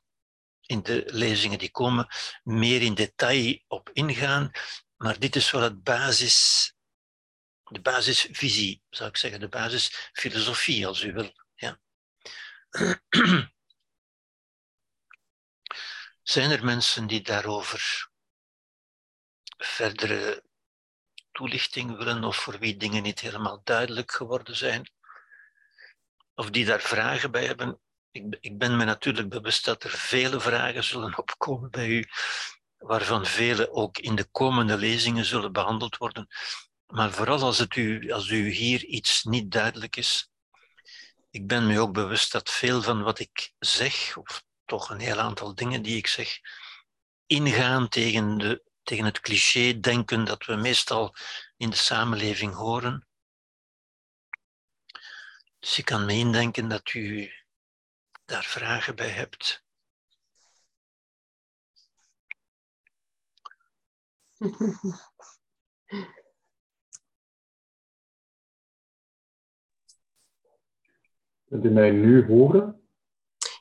in 0.66 0.82
de 0.82 1.04
lezingen 1.06 1.58
die 1.58 1.70
komen 1.70 2.08
meer 2.42 2.82
in 2.82 2.94
detail 2.94 3.58
op 3.66 3.90
ingaan, 3.92 4.50
maar 4.96 5.18
dit 5.18 5.36
is 5.36 5.50
wel 5.50 5.62
het 5.62 5.82
basis, 5.82 6.72
de 7.64 7.80
basisvisie, 7.80 8.82
zou 8.90 9.08
ik 9.08 9.16
zeggen, 9.16 9.40
de 9.40 9.48
basisfilosofie, 9.48 10.86
als 10.86 11.02
u 11.02 11.12
wil. 11.12 11.32
Zijn 16.22 16.50
er 16.50 16.64
mensen 16.64 17.06
die 17.06 17.22
daarover 17.22 18.10
verdere 19.56 20.44
toelichting 21.32 21.96
willen 21.96 22.24
of 22.24 22.36
voor 22.36 22.58
wie 22.58 22.76
dingen 22.76 23.02
niet 23.02 23.20
helemaal 23.20 23.60
duidelijk 23.64 24.12
geworden 24.12 24.56
zijn? 24.56 24.90
Of 26.34 26.50
die 26.50 26.64
daar 26.64 26.80
vragen 26.80 27.30
bij 27.30 27.46
hebben? 27.46 27.80
Ik, 28.10 28.36
ik 28.40 28.58
ben 28.58 28.76
me 28.76 28.84
natuurlijk 28.84 29.28
bewust 29.28 29.64
dat 29.64 29.84
er 29.84 29.90
vele 29.90 30.40
vragen 30.40 30.84
zullen 30.84 31.18
opkomen 31.18 31.70
bij 31.70 31.88
u, 31.88 32.04
waarvan 32.76 33.26
vele 33.26 33.70
ook 33.70 33.98
in 33.98 34.14
de 34.14 34.24
komende 34.24 34.76
lezingen 34.76 35.24
zullen 35.24 35.52
behandeld 35.52 35.96
worden. 35.96 36.28
Maar 36.86 37.10
vooral 37.12 37.42
als, 37.42 37.58
het 37.58 37.76
u, 37.76 38.12
als 38.12 38.28
u 38.28 38.50
hier 38.50 38.84
iets 38.84 39.24
niet 39.24 39.50
duidelijk 39.50 39.96
is, 39.96 40.30
ik 41.38 41.46
ben 41.46 41.66
me 41.66 41.80
ook 41.80 41.92
bewust 41.92 42.32
dat 42.32 42.50
veel 42.50 42.82
van 42.82 43.02
wat 43.02 43.18
ik 43.18 43.52
zeg, 43.58 44.16
of 44.16 44.44
toch 44.64 44.90
een 44.90 45.00
heel 45.00 45.18
aantal 45.18 45.54
dingen 45.54 45.82
die 45.82 45.96
ik 45.96 46.06
zeg, 46.06 46.40
ingaan 47.26 47.88
tegen, 47.88 48.38
de, 48.38 48.62
tegen 48.82 49.04
het 49.04 49.20
cliché-denken 49.20 50.24
dat 50.24 50.44
we 50.44 50.54
meestal 50.54 51.14
in 51.56 51.70
de 51.70 51.76
samenleving 51.76 52.54
horen. 52.54 53.08
Dus 55.58 55.78
ik 55.78 55.84
kan 55.84 56.04
me 56.04 56.12
indenken 56.12 56.68
dat 56.68 56.92
u 56.92 57.32
daar 58.24 58.44
vragen 58.44 58.96
bij 58.96 59.10
hebt. 59.10 59.64
Kunt 71.48 71.64
u 71.64 71.70
mij 71.70 71.90
nu 71.90 72.26
horen? 72.26 72.80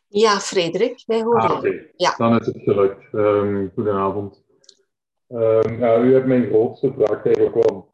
Ja, 0.08 0.40
Frederik, 0.40 1.04
wij 1.06 1.22
horen 1.22 1.50
ah, 1.50 1.58
okay. 1.58 1.92
ja. 1.96 2.16
Dan 2.18 2.40
is 2.40 2.46
het 2.46 2.62
gelukt. 2.64 3.14
Um, 3.14 3.72
goedenavond. 3.74 4.44
Um, 5.28 5.80
ja, 5.80 5.98
u 5.98 6.14
hebt 6.14 6.26
mijn 6.26 6.48
grootste 6.48 6.94
vraag 6.94 7.26
eigenlijk 7.26 7.56
wel 7.56 7.92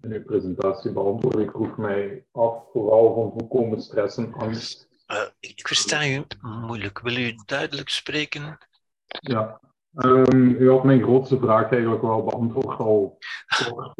in 0.00 0.12
uw 0.12 0.22
presentatie 0.22 0.92
beantwoord. 0.92 1.38
Ik 1.38 1.50
vroeg 1.50 1.76
mij 1.76 2.26
af 2.32 2.62
vooral 2.72 3.14
van 3.14 3.32
hoe 3.38 3.48
komen 3.48 3.82
stress 3.82 4.16
en 4.16 4.32
angst. 4.34 4.88
Uh, 5.12 5.22
ik 5.40 5.68
versta 5.68 6.06
u 6.06 6.24
moeilijk. 6.40 7.00
Wil 7.00 7.16
u 7.16 7.34
duidelijk 7.46 7.88
spreken? 7.88 8.58
Ja, 9.06 9.60
um, 9.94 10.48
u 10.48 10.70
had 10.70 10.84
mijn 10.84 11.02
grootste 11.02 11.38
vraag 11.38 11.70
eigenlijk 11.70 12.02
wel 12.02 12.24
beantwoord 12.24 12.78
al 12.78 13.18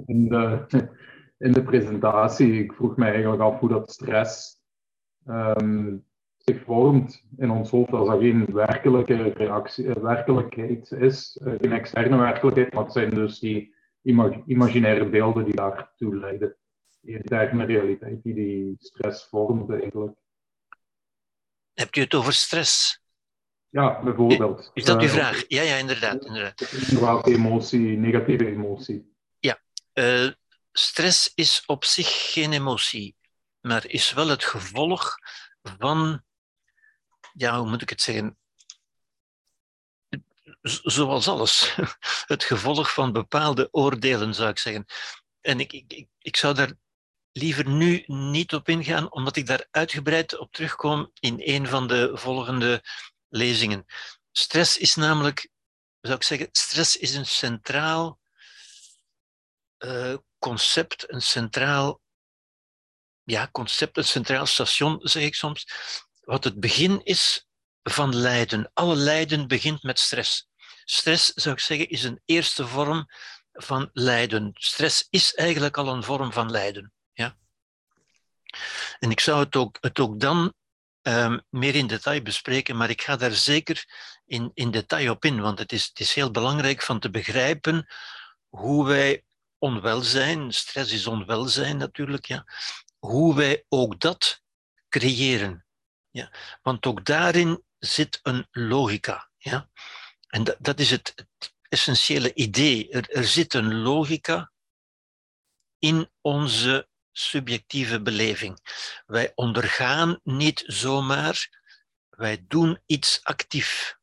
in 0.06 0.28
de, 0.28 0.66
in 1.46 1.52
de 1.52 1.62
presentatie. 1.62 2.62
Ik 2.62 2.72
vroeg 2.72 2.96
mij 2.96 3.12
eigenlijk 3.12 3.42
af 3.42 3.60
hoe 3.60 3.68
dat 3.68 3.92
stress 3.92 4.59
um, 5.26 6.04
zich 6.36 6.62
vormt 6.64 7.24
in 7.36 7.50
ons 7.50 7.70
hoofd 7.70 7.92
als 7.92 8.08
er 8.08 8.20
geen 8.20 8.46
werkelijke 8.52 9.22
reactie, 9.22 9.84
uh, 9.84 9.94
werkelijkheid 9.94 10.92
is, 10.92 11.40
uh, 11.42 11.54
geen 11.60 11.72
externe 11.72 12.16
werkelijkheid, 12.16 12.72
maar 12.72 12.84
het 12.84 12.92
zijn 12.92 13.10
dus 13.10 13.38
die 13.38 13.74
imag 14.02 14.32
imaginaire 14.46 15.08
beelden 15.08 15.44
die 15.44 15.54
daartoe 15.54 16.16
leiden. 16.16 16.56
Die 17.00 17.16
interne 17.16 17.64
realiteit 17.64 18.22
die 18.22 18.34
die 18.34 18.74
stress 18.78 19.24
vormt 19.24 19.70
eigenlijk. 19.70 20.16
Hebt 21.74 21.96
u 21.96 22.00
het 22.00 22.14
over 22.14 22.32
stress? 22.32 23.02
Ja, 23.68 24.02
bijvoorbeeld. 24.02 24.70
Is 24.74 24.84
dat 24.84 25.00
uw 25.00 25.06
uh, 25.06 25.12
vraag? 25.12 25.44
Ja, 25.48 25.62
ja, 25.62 25.76
inderdaad. 25.76 26.24
inderdaad. 26.24 27.26
emotie, 27.26 27.96
negatieve 27.96 28.46
emotie. 28.46 29.14
Ja, 29.38 29.60
stress 30.72 31.32
is 31.34 31.62
op 31.66 31.84
zich 31.84 32.32
geen 32.32 32.52
emotie 32.52 33.16
maar 33.60 33.86
is 33.86 34.12
wel 34.12 34.28
het 34.28 34.44
gevolg 34.44 35.18
van, 35.62 36.24
ja, 37.32 37.58
hoe 37.58 37.68
moet 37.68 37.82
ik 37.82 37.90
het 37.90 38.00
zeggen? 38.00 38.38
Zoals 40.62 41.28
alles. 41.28 41.76
Het 42.26 42.44
gevolg 42.44 42.92
van 42.92 43.12
bepaalde 43.12 43.68
oordelen, 43.70 44.34
zou 44.34 44.48
ik 44.48 44.58
zeggen. 44.58 44.84
En 45.40 45.60
ik, 45.60 45.72
ik, 45.72 46.08
ik 46.18 46.36
zou 46.36 46.54
daar 46.54 46.72
liever 47.32 47.68
nu 47.68 48.04
niet 48.06 48.54
op 48.54 48.68
ingaan, 48.68 49.12
omdat 49.12 49.36
ik 49.36 49.46
daar 49.46 49.66
uitgebreid 49.70 50.38
op 50.38 50.52
terugkom 50.52 51.10
in 51.20 51.36
een 51.38 51.66
van 51.66 51.86
de 51.86 52.10
volgende 52.14 52.84
lezingen. 53.28 53.84
Stress 54.32 54.76
is 54.76 54.94
namelijk, 54.94 55.50
zou 56.00 56.16
ik 56.16 56.22
zeggen, 56.22 56.48
stress 56.52 56.96
is 56.96 57.14
een 57.14 57.26
centraal 57.26 58.18
uh, 59.78 60.16
concept, 60.38 61.12
een 61.12 61.22
centraal 61.22 62.00
ja, 63.30 63.48
concept, 63.52 63.96
een 63.96 64.04
centraal 64.04 64.46
station, 64.46 64.98
zeg 65.02 65.22
ik 65.22 65.34
soms, 65.34 65.66
wat 66.20 66.44
het 66.44 66.60
begin 66.60 67.00
is 67.04 67.46
van 67.82 68.16
lijden. 68.16 68.70
Alle 68.74 68.96
lijden 68.96 69.48
begint 69.48 69.82
met 69.82 69.98
stress. 69.98 70.48
Stress, 70.84 71.32
zou 71.34 71.54
ik 71.54 71.60
zeggen, 71.60 71.88
is 71.88 72.02
een 72.02 72.20
eerste 72.24 72.66
vorm 72.66 73.06
van 73.52 73.90
lijden. 73.92 74.50
Stress 74.54 75.06
is 75.10 75.34
eigenlijk 75.34 75.76
al 75.76 75.88
een 75.88 76.02
vorm 76.02 76.32
van 76.32 76.50
lijden. 76.50 76.92
Ja? 77.12 77.36
En 78.98 79.10
ik 79.10 79.20
zou 79.20 79.44
het 79.44 79.56
ook, 79.56 79.78
het 79.80 80.00
ook 80.00 80.20
dan 80.20 80.52
um, 81.02 81.42
meer 81.48 81.74
in 81.74 81.86
detail 81.86 82.22
bespreken, 82.22 82.76
maar 82.76 82.90
ik 82.90 83.02
ga 83.02 83.16
daar 83.16 83.32
zeker 83.32 83.84
in, 84.26 84.50
in 84.54 84.70
detail 84.70 85.10
op 85.10 85.24
in, 85.24 85.40
want 85.40 85.58
het 85.58 85.72
is, 85.72 85.86
het 85.86 86.00
is 86.00 86.14
heel 86.14 86.30
belangrijk 86.30 86.82
van 86.82 87.00
te 87.00 87.10
begrijpen 87.10 87.86
hoe 88.48 88.86
wij 88.86 89.24
onwelzijn, 89.58 90.52
stress 90.52 90.92
is 90.92 91.06
onwelzijn 91.06 91.76
natuurlijk, 91.76 92.26
ja, 92.26 92.44
hoe 93.06 93.34
wij 93.34 93.64
ook 93.68 94.00
dat 94.00 94.42
creëren. 94.88 95.66
Ja? 96.10 96.32
Want 96.62 96.86
ook 96.86 97.04
daarin 97.04 97.64
zit 97.78 98.20
een 98.22 98.46
logica. 98.50 99.30
Ja? 99.36 99.70
En 100.26 100.44
dat, 100.44 100.56
dat 100.58 100.80
is 100.80 100.90
het, 100.90 101.26
essentiële 101.70 102.34
idee. 102.34 102.90
Er, 102.90 103.10
er 103.10 103.24
zit 103.24 103.54
een 103.54 103.74
logica 103.74 104.52
in 105.78 106.10
onze 106.20 106.88
subjectieve 107.12 108.02
beleving. 108.02 108.58
Wij 109.06 109.32
ondergaan 109.34 110.20
niet 110.22 110.62
zomaar, 110.66 111.48
wij 112.08 112.44
doen 112.48 112.82
iets 112.86 113.20
actief. 113.22 113.98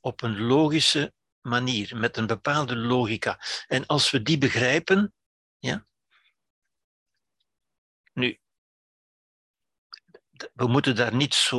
Op 0.00 0.22
een 0.22 0.40
logische 0.40 1.12
manier, 1.40 1.96
met 1.96 2.16
een 2.16 2.26
bepaalde 2.26 2.76
logica. 2.76 3.40
En 3.66 3.86
als 3.86 4.10
we 4.10 4.22
die 4.22 4.38
begrijpen, 4.38 5.14
ja, 5.58 5.86
nu, 8.12 8.40
we 10.54 10.66
moeten 10.66 10.96
daar 10.96 11.14
niet 11.14 11.34
zo, 11.34 11.56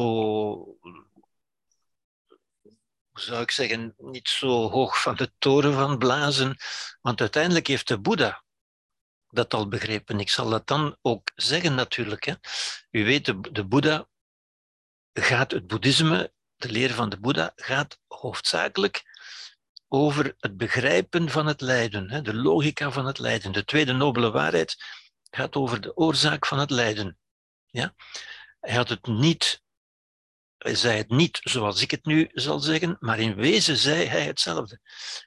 hoe 3.12 3.22
zou 3.22 3.42
ik 3.42 3.52
zeggen, 3.52 3.94
niet 3.98 4.30
zo 4.30 4.70
hoog 4.70 5.02
van 5.02 5.16
de 5.16 5.32
toren 5.38 5.74
van 5.74 5.98
blazen, 5.98 6.58
want 7.02 7.20
uiteindelijk 7.20 7.68
heeft 7.68 7.88
de 7.88 8.00
Boeddha 8.00 8.44
dat 9.30 9.54
al 9.54 9.68
begrepen. 9.68 10.20
Ik 10.20 10.30
zal 10.30 10.50
dat 10.50 10.68
dan 10.68 10.98
ook 11.02 11.32
zeggen 11.36 11.76
natuurlijk. 11.76 12.24
Hè. 12.26 12.34
U 12.92 13.06
weet, 13.06 13.26
de, 13.26 13.40
de 13.52 13.66
Boeddha 13.66 14.08
gaat, 15.14 15.52
het 15.52 15.68
boeddhisme, 15.68 16.34
de 16.56 16.70
leer 16.70 16.94
van 16.94 17.10
de 17.10 17.20
Boeddha, 17.20 17.52
gaat 17.56 18.00
hoofdzakelijk 18.08 19.04
over 19.88 20.36
het 20.40 20.58
begrijpen 20.58 21.30
van 21.30 21.46
het 21.46 21.62
lijden, 21.62 22.10
hè, 22.10 22.22
de 22.22 22.34
logica 22.34 22.92
van 22.92 23.06
het 23.06 23.20
lijden. 23.20 23.52
De 23.52 23.66
tweede 23.66 23.94
nobele 23.94 24.32
waarheid 24.32 24.76
gaat 25.32 25.56
over 25.56 25.82
de 25.82 25.96
oorzaak 25.96 26.46
van 26.46 26.60
het 26.60 26.70
lijden. 26.70 27.18
Ja? 27.66 27.96
Hij 28.60 28.76
had 28.76 28.90
het 28.90 29.06
niet, 29.06 29.64
hij 30.58 30.76
zei 30.76 30.98
het 30.98 31.10
niet 31.10 31.40
zoals 31.44 31.82
ik 31.82 31.92
het 31.92 32.06
nu 32.06 32.30
zal 32.34 32.60
zeggen, 32.60 32.98
maar 33.00 33.20
in 33.20 33.36
wezen 33.36 33.78
zei 33.78 34.06
hij 34.06 34.26
hetzelfde. 34.26 34.80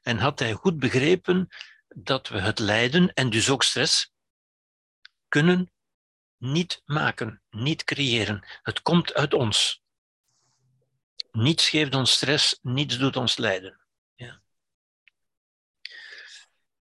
En 0.02 0.18
had 0.18 0.39
hij 0.39 0.52
goed 0.52 0.78
begrepen 0.78 1.48
dat 1.89 2.28
we 2.28 2.40
het 2.40 2.59
lijden 2.59 3.12
en 3.12 3.31
dus 3.31 3.51
ook 3.51 3.62
stress 3.62 4.12
kunnen 5.28 5.72
niet 6.36 6.82
maken, 6.85 7.43
niet 7.51 7.85
creëren. 7.85 8.47
Het 8.62 8.82
komt 8.82 9.14
uit 9.14 9.35
ons. 9.35 9.82
Niets 11.32 11.68
geeft 11.68 11.94
ons 11.94 12.12
stress, 12.12 12.59
niets 12.62 12.98
doet 12.98 13.16
ons 13.16 13.36
lijden. 13.36 13.81
Ja. 14.14 14.43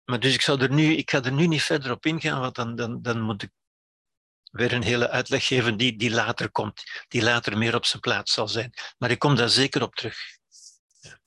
Maar 0.09 0.19
dus 0.19 0.33
ik, 0.33 0.41
zou 0.41 0.61
er 0.61 0.71
nu, 0.71 0.95
ik 0.95 1.09
ga 1.09 1.23
er 1.23 1.31
nu 1.31 1.47
niet 1.47 1.63
verder 1.63 1.91
op 1.91 2.05
ingaan, 2.05 2.39
want 2.39 2.55
dan, 2.55 2.75
dan, 2.75 3.01
dan 3.01 3.21
moet 3.21 3.43
ik 3.43 3.51
weer 4.51 4.73
een 4.73 4.83
hele 4.83 5.09
uitleg 5.09 5.47
geven 5.47 5.77
die, 5.77 5.97
die 5.97 6.11
later 6.11 6.51
komt, 6.51 7.05
die 7.07 7.23
later 7.23 7.57
meer 7.57 7.75
op 7.75 7.85
zijn 7.85 8.01
plaats 8.01 8.33
zal 8.33 8.47
zijn. 8.47 8.73
Maar 8.97 9.11
ik 9.11 9.19
kom 9.19 9.35
daar 9.35 9.49
zeker 9.49 9.81
op 9.81 9.95
terug. 9.95 10.17
Ja. 10.99 11.19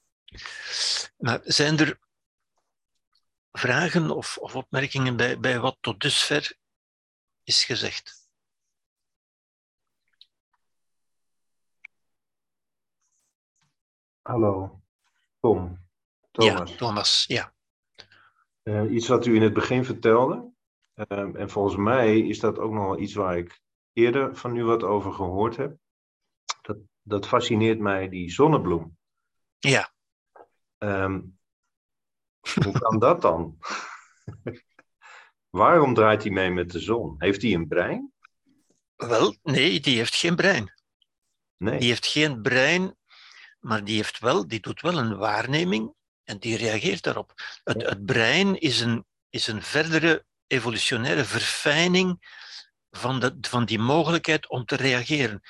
Maar 1.16 1.40
zijn 1.44 1.78
er 1.78 1.98
vragen 3.52 4.10
of, 4.10 4.38
of 4.38 4.56
opmerkingen 4.56 5.16
bij, 5.16 5.40
bij 5.40 5.58
wat 5.58 5.76
tot 5.80 6.00
dusver 6.00 6.56
is 7.42 7.64
gezegd? 7.64 8.28
Hallo, 14.22 14.82
Tom. 15.40 15.88
Thomas. 16.30 16.70
Ja, 16.70 16.76
Thomas, 16.76 17.24
ja. 17.26 17.54
Uh, 18.70 18.92
iets 18.92 19.08
wat 19.08 19.26
u 19.26 19.34
in 19.34 19.42
het 19.42 19.52
begin 19.52 19.84
vertelde, 19.84 20.52
uh, 20.94 21.40
en 21.40 21.50
volgens 21.50 21.76
mij 21.76 22.18
is 22.18 22.40
dat 22.40 22.58
ook 22.58 22.72
nog 22.72 22.84
wel 22.84 22.98
iets 22.98 23.14
waar 23.14 23.38
ik 23.38 23.60
eerder 23.92 24.36
van 24.36 24.56
u 24.56 24.64
wat 24.64 24.82
over 24.82 25.12
gehoord 25.12 25.56
heb. 25.56 25.76
Dat, 26.62 26.76
dat 27.02 27.26
fascineert 27.26 27.78
mij, 27.78 28.08
die 28.08 28.30
zonnebloem. 28.30 28.96
Ja. 29.58 29.92
Um, 30.78 31.38
hoe 32.62 32.78
kan 32.78 32.98
dat 32.98 33.22
dan? 33.22 33.58
Waarom 35.60 35.94
draait 35.94 36.22
hij 36.22 36.32
mee 36.32 36.50
met 36.50 36.70
de 36.70 36.80
zon? 36.80 37.14
Heeft 37.18 37.42
hij 37.42 37.54
een 37.54 37.68
brein? 37.68 38.12
Wel, 38.96 39.36
nee, 39.42 39.80
die 39.80 39.96
heeft 39.96 40.14
geen 40.14 40.36
brein. 40.36 40.72
Nee. 41.56 41.78
Die 41.78 41.88
heeft 41.88 42.06
geen 42.06 42.42
brein, 42.42 42.96
maar 43.60 43.84
die, 43.84 43.96
heeft 43.96 44.18
wel, 44.18 44.48
die 44.48 44.60
doet 44.60 44.80
wel 44.80 44.98
een 44.98 45.16
waarneming 45.16 45.94
en 46.30 46.38
die 46.38 46.56
reageert 46.56 47.02
daarop. 47.02 47.32
Het, 47.64 47.82
het 47.82 48.04
brein 48.04 48.60
is 48.60 48.80
een, 48.80 49.04
is 49.30 49.46
een 49.46 49.62
verdere 49.62 50.24
evolutionaire 50.46 51.24
verfijning 51.24 52.36
van, 52.90 53.20
de, 53.20 53.36
van 53.40 53.64
die 53.64 53.78
mogelijkheid 53.78 54.48
om 54.48 54.64
te 54.64 54.76
reageren. 54.76 55.40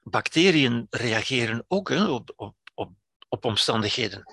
Bacteriën 0.00 0.86
reageren 0.90 1.64
ook 1.68 1.88
hè, 1.88 2.04
op, 2.04 2.32
op, 2.36 2.56
op, 2.74 2.92
op 3.28 3.44
omstandigheden. 3.44 4.32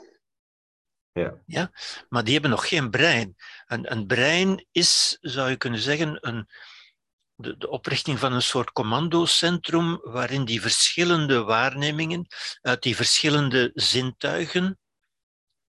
Ja. 1.11 1.41
Ja? 1.45 1.71
Maar 2.09 2.23
die 2.23 2.33
hebben 2.33 2.51
nog 2.51 2.67
geen 2.67 2.89
brein. 2.89 3.35
Een, 3.65 3.91
een 3.91 4.07
brein 4.07 4.65
is, 4.71 5.17
zou 5.21 5.49
je 5.49 5.57
kunnen 5.57 5.79
zeggen, 5.79 6.17
een, 6.27 6.47
de, 7.35 7.57
de 7.57 7.69
oprichting 7.69 8.19
van 8.19 8.33
een 8.33 8.41
soort 8.41 8.71
commandocentrum 8.71 9.99
waarin 10.03 10.45
die 10.45 10.61
verschillende 10.61 11.43
waarnemingen 11.43 12.27
uit 12.61 12.83
die 12.83 12.95
verschillende 12.95 13.71
zintuigen, 13.73 14.77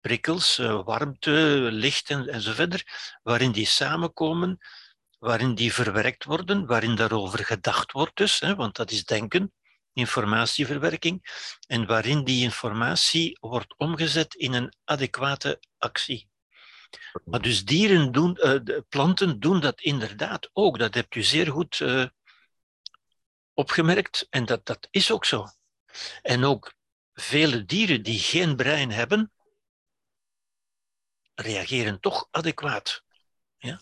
prikkels, 0.02 0.58
eh, 0.58 0.84
warmte, 0.84 1.68
licht 1.72 2.10
en, 2.10 2.28
en 2.28 2.40
zo 2.40 2.52
verder, 2.52 2.82
waarin 3.22 3.52
die 3.52 3.66
samenkomen, 3.66 4.58
waarin 5.18 5.54
die 5.54 5.72
verwerkt 5.72 6.24
worden, 6.24 6.66
waarin 6.66 6.94
daarover 6.94 7.44
gedacht 7.44 7.92
wordt 7.92 8.16
dus, 8.16 8.40
hè, 8.40 8.54
want 8.54 8.76
dat 8.76 8.90
is 8.90 9.04
denken, 9.04 9.52
informatieverwerking 9.92 11.22
en 11.66 11.86
waarin 11.86 12.24
die 12.24 12.42
informatie 12.42 13.38
wordt 13.40 13.74
omgezet 13.76 14.34
in 14.34 14.52
een 14.52 14.72
adequate 14.84 15.60
actie. 15.78 16.30
Maar 17.24 17.42
dus 17.42 17.64
dieren 17.64 18.12
doen, 18.12 18.34
de 18.34 18.84
planten 18.88 19.40
doen 19.40 19.60
dat 19.60 19.80
inderdaad 19.80 20.50
ook. 20.52 20.78
Dat 20.78 20.94
hebt 20.94 21.14
u 21.14 21.22
zeer 21.22 21.50
goed 21.50 21.80
uh, 21.80 22.06
opgemerkt 23.54 24.26
en 24.30 24.44
dat, 24.44 24.66
dat 24.66 24.88
is 24.90 25.10
ook 25.10 25.24
zo. 25.24 25.46
En 26.22 26.44
ook 26.44 26.74
vele 27.14 27.64
dieren 27.64 28.02
die 28.02 28.18
geen 28.18 28.56
brein 28.56 28.90
hebben, 28.90 29.32
reageren 31.43 32.01
toch 32.01 32.28
adequaat. 32.31 33.02
Ja? 33.56 33.81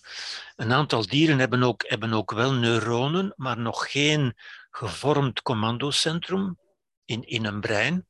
Een 0.56 0.72
aantal 0.72 1.06
dieren 1.06 1.38
hebben 1.38 1.62
ook, 1.62 1.84
hebben 1.88 2.12
ook 2.12 2.32
wel 2.32 2.52
neuronen, 2.52 3.32
maar 3.36 3.58
nog 3.58 3.90
geen 3.90 4.36
gevormd 4.70 5.42
commandocentrum 5.42 6.58
in, 7.04 7.22
in 7.22 7.44
een 7.44 7.60
brein. 7.60 8.06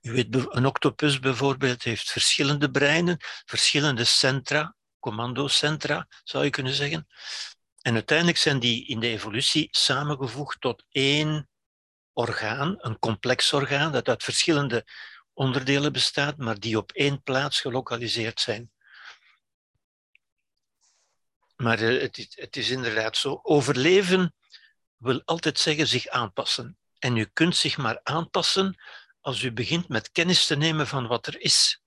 U 0.00 0.12
weet, 0.12 0.54
een 0.54 0.66
octopus 0.66 1.18
bijvoorbeeld 1.18 1.82
heeft 1.82 2.10
verschillende 2.10 2.70
breinen, 2.70 3.16
verschillende 3.44 4.04
centra, 4.04 4.74
commandocentra 4.98 6.06
zou 6.24 6.44
je 6.44 6.50
kunnen 6.50 6.74
zeggen. 6.74 7.06
En 7.80 7.94
uiteindelijk 7.94 8.38
zijn 8.38 8.58
die 8.58 8.86
in 8.86 9.00
de 9.00 9.08
evolutie 9.08 9.68
samengevoegd 9.70 10.60
tot 10.60 10.84
één 10.88 11.48
orgaan, 12.12 12.74
een 12.78 12.98
complex 12.98 13.52
orgaan 13.52 13.92
dat 13.92 14.08
uit 14.08 14.24
verschillende 14.24 14.84
onderdelen 15.36 15.92
bestaat, 15.92 16.36
maar 16.36 16.60
die 16.60 16.76
op 16.76 16.92
één 16.92 17.22
plaats 17.22 17.60
gelokaliseerd 17.60 18.40
zijn. 18.40 18.70
Maar 21.56 21.78
eh, 21.78 22.00
het 22.00 22.18
is, 22.18 22.36
het 22.36 22.56
is 22.56 22.70
inderdaad 22.70 23.16
zo. 23.16 23.40
Overleven 23.42 24.34
wil 24.96 25.22
altijd 25.24 25.58
zeggen 25.58 25.86
zich 25.86 26.06
aanpassen. 26.06 26.78
En 26.98 27.16
u 27.16 27.24
kunt 27.24 27.56
zich 27.56 27.76
maar 27.76 28.00
aanpassen 28.02 28.76
als 29.20 29.42
u 29.42 29.52
begint 29.52 29.88
met 29.88 30.10
kennis 30.10 30.46
te 30.46 30.56
nemen 30.56 30.86
van 30.86 31.06
wat 31.06 31.26
er 31.26 31.40
is. 31.40 31.82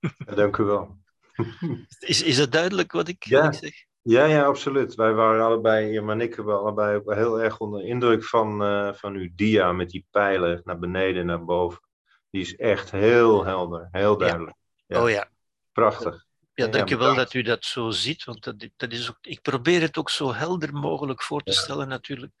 Ja, 0.00 0.34
dank 0.34 0.56
u 0.56 0.62
wel. 0.62 1.04
Is, 1.98 2.22
is 2.22 2.38
het 2.38 2.52
duidelijk 2.52 2.92
wat 2.92 3.08
ik, 3.08 3.24
ja. 3.24 3.42
wat 3.42 3.54
ik 3.54 3.60
zeg? 3.60 3.84
Ja, 4.08 4.24
ja, 4.24 4.44
absoluut. 4.44 4.94
Wij 4.94 5.12
waren 5.12 5.44
allebei, 5.44 5.92
Irma 5.92 6.12
en 6.12 6.20
ik, 6.20 6.34
hebben 6.34 6.58
allebei 6.58 6.96
ook 6.96 7.14
heel 7.14 7.40
erg 7.40 7.58
onder 7.58 7.84
indruk 7.84 8.24
van, 8.24 8.62
uh, 8.62 8.92
van 8.92 9.14
uw 9.14 9.28
dia 9.34 9.72
met 9.72 9.90
die 9.90 10.06
pijlen 10.10 10.60
naar 10.64 10.78
beneden 10.78 11.20
en 11.20 11.26
naar 11.26 11.44
boven. 11.44 11.80
Die 12.30 12.40
is 12.40 12.56
echt 12.56 12.90
heel 12.90 13.44
helder, 13.44 13.88
heel 13.90 14.16
duidelijk. 14.16 14.56
Ja. 14.86 15.02
Oh 15.02 15.10
ja. 15.10 15.30
Prachtig. 15.72 16.24
Ja, 16.54 16.66
dankjewel 16.66 17.14
dat 17.14 17.34
u 17.34 17.42
dat 17.42 17.64
zo 17.64 17.90
ziet, 17.90 18.24
want 18.24 18.44
dat, 18.44 18.68
dat 18.76 18.92
is 18.92 19.10
ook, 19.10 19.18
ik 19.20 19.42
probeer 19.42 19.80
het 19.80 19.96
ook 19.96 20.10
zo 20.10 20.32
helder 20.32 20.72
mogelijk 20.72 21.22
voor 21.22 21.42
te 21.42 21.52
stellen 21.52 21.88
natuurlijk. 21.88 22.32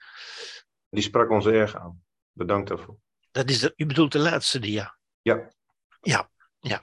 Die 0.90 1.02
sprak 1.02 1.30
ons 1.30 1.46
erg 1.46 1.76
aan. 1.76 2.02
Bedankt 2.32 2.68
daarvoor. 2.68 2.96
Dat 3.30 3.50
is 3.50 3.58
de, 3.58 3.72
u 3.76 3.86
bedoelt 3.86 4.12
de 4.12 4.18
laatste 4.18 4.58
dia? 4.58 4.98
Ja. 5.22 5.52
Ja, 6.00 6.30
ja. 6.58 6.80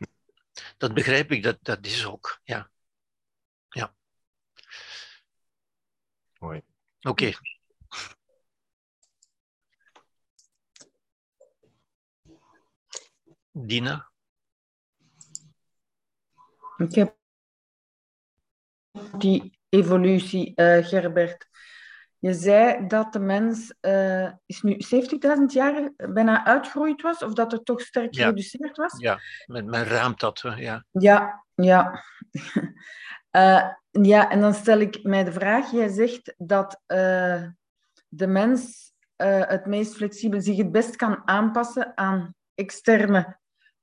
Dat 0.78 0.94
begrijp 0.94 1.32
ik, 1.32 1.44
dat, 1.44 1.58
dat 1.62 1.86
is 1.86 2.06
ook. 2.06 2.40
Ja. 2.44 2.72
Mooi. 6.44 6.62
Oké. 7.02 7.32
Dina? 13.52 14.10
Ik 16.78 16.96
heb 16.96 17.16
die 19.18 19.60
evolutie, 19.70 20.56
eh, 20.56 20.86
Gerbert. 20.86 21.48
Je 22.20 22.34
zei 22.34 22.88
dat 22.88 23.14
de 23.14 23.20
mens 23.20 23.74
eh, 23.80 24.32
is 24.46 24.62
nu 24.62 24.76
70.000 24.78 25.54
jaar 25.54 25.92
bijna 25.96 26.46
uitgegroeid 26.46 27.02
was, 27.02 27.24
of 27.24 27.34
dat 27.34 27.54
er 27.54 27.64
toch 27.64 27.82
sterk 27.82 28.14
Ja. 28.14 28.24
gereduceerd 28.24 28.78
was? 28.78 29.00
Ja, 29.00 29.20
men, 29.46 29.70
men 29.70 29.84
raamt 29.84 30.20
dat, 30.20 30.42
hè, 30.42 30.56
ja. 30.56 30.86
Ja, 30.92 31.46
ja. 31.56 32.04
Eh, 33.34 33.70
ja, 33.92 34.30
en 34.30 34.42
dan 34.42 34.54
stel 34.54 34.80
ik 34.80 35.04
mij 35.04 35.24
de 35.24 35.32
vraag, 35.32 35.72
jij 35.72 35.88
zegt 35.88 36.34
dat 36.38 36.82
eh, 36.86 37.44
de 38.08 38.28
mens 38.28 38.92
eh, 39.16 39.48
het 39.48 39.66
meest 39.66 39.96
flexibel 39.96 40.42
zich 40.42 40.58
het 40.58 40.72
best 40.72 40.96
kan 40.96 41.22
aanpassen 41.26 41.98
aan 41.98 42.36
externe 42.56 43.40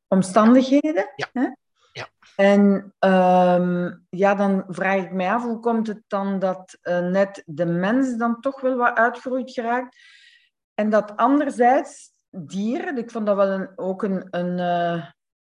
omstandigheden. 0.09 1.13
Ja. 1.17 1.27
Hè? 1.33 1.49
Ja. 1.93 2.09
En 2.37 2.95
ehm, 2.99 3.93
ja, 4.11 4.35
dan 4.35 4.65
vraag 4.69 5.03
ik 5.03 5.13
mij 5.13 5.33
af, 5.33 5.43
hoe 5.43 5.61
komt 5.61 5.87
het 5.87 6.03
dan 6.07 6.39
dat 6.39 6.79
net 6.83 7.43
de 7.47 7.67
mens 7.67 8.17
dan 8.17 8.41
toch 8.41 8.61
wel 8.61 8.77
wat 8.77 8.97
uitgegroeid 8.97 9.51
geraakt? 9.51 9.97
En 10.75 10.91
dat 10.91 11.17
anderzijds 11.17 12.13
dieren, 12.31 12.99
ik 12.99 13.11
vond 13.11 13.27
dat 13.27 13.37
wel 13.37 13.51
een, 13.51 13.73
ook 13.77 14.03
een, 14.03 14.27
een, 14.31 14.59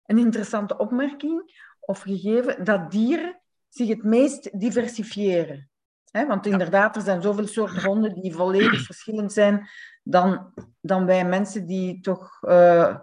een 0.05 0.17
interessante 0.17 0.77
opmerking 0.77 1.67
of 1.79 2.01
gegeven, 2.01 2.63
dat 2.63 2.91
dieren 2.91 3.39
zich 3.69 3.87
het 3.87 4.03
meest 4.03 4.59
diversifiëren. 4.59 5.69
Want 6.11 6.45
inderdaad, 6.45 6.95
er 6.95 7.01
zijn 7.01 7.21
zoveel 7.21 7.47
soorten 7.47 7.83
honden 7.83 8.21
die 8.21 8.33
volledig 8.33 8.81
verschillend 8.81 9.33
zijn 9.33 9.69
dan, 10.03 10.53
dan 10.81 11.05
wij 11.05 11.25
mensen 11.25 11.65
die 11.65 11.99
toch 11.99 12.37
eh, 12.41 12.95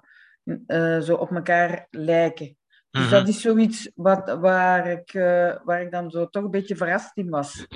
eh, 0.66 1.00
zo 1.00 1.14
op 1.16 1.30
elkaar 1.30 1.86
lijken. 1.90 2.56
Dus 2.90 3.02
Mhm. 3.04 3.10
dat 3.10 3.28
is 3.28 3.40
zoiets 3.40 3.90
wat, 3.94 4.38
waar, 4.40 4.86
ik, 4.86 5.14
eh, 5.14 5.56
waar 5.64 5.82
ik 5.82 5.90
dan 5.90 6.10
zo 6.10 6.28
toch 6.28 6.44
een 6.44 6.50
beetje 6.50 6.76
verrast 6.76 7.16
in 7.16 7.30
was. 7.30 7.66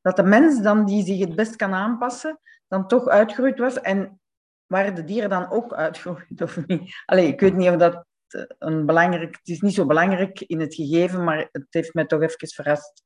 Dat 0.00 0.16
de 0.16 0.22
mens 0.22 0.62
dan 0.62 0.84
die 0.84 1.04
zich 1.04 1.18
het 1.18 1.34
best 1.34 1.56
kan 1.56 1.72
aanpassen, 1.72 2.40
dan 2.68 2.88
toch 2.88 3.08
uitgegroeid 3.08 3.58
was. 3.58 3.80
En 3.80 4.20
waren 4.66 4.94
de 4.94 5.04
dieren 5.04 5.30
dan 5.30 5.50
ook 5.50 5.72
uitgegroeid 5.74 6.42
of 6.42 6.66
niet? 6.66 7.02
Allee, 7.04 7.26
ik 7.26 7.40
weet 7.40 7.56
niet 7.56 7.70
of 7.70 7.76
dat 7.76 8.04
eh, 8.34 8.44
een 8.58 8.86
belangrijk... 8.86 9.36
Het 9.36 9.48
is 9.48 9.60
niet 9.60 9.74
zo 9.74 9.86
belangrijk 9.86 10.40
in 10.40 10.60
het 10.60 10.74
gegeven, 10.74 11.24
maar 11.24 11.48
het 11.52 11.66
heeft 11.70 11.94
mij 11.94 12.06
toch 12.06 12.22
even 12.22 12.48
verrast. 12.48 13.02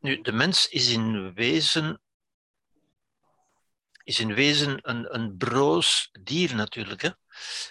Nu, 0.00 0.20
de 0.20 0.32
mens 0.32 0.68
is 0.68 0.92
in 0.92 1.34
wezen, 1.34 2.00
is 4.04 4.20
in 4.20 4.34
wezen 4.34 4.78
een, 4.82 5.14
een 5.14 5.36
broos 5.36 6.10
dier 6.20 6.54
natuurlijk. 6.54 7.02
Hè? 7.02 7.10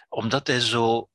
Omdat 0.10 0.48
hij 0.48 0.60
zo 0.60 1.10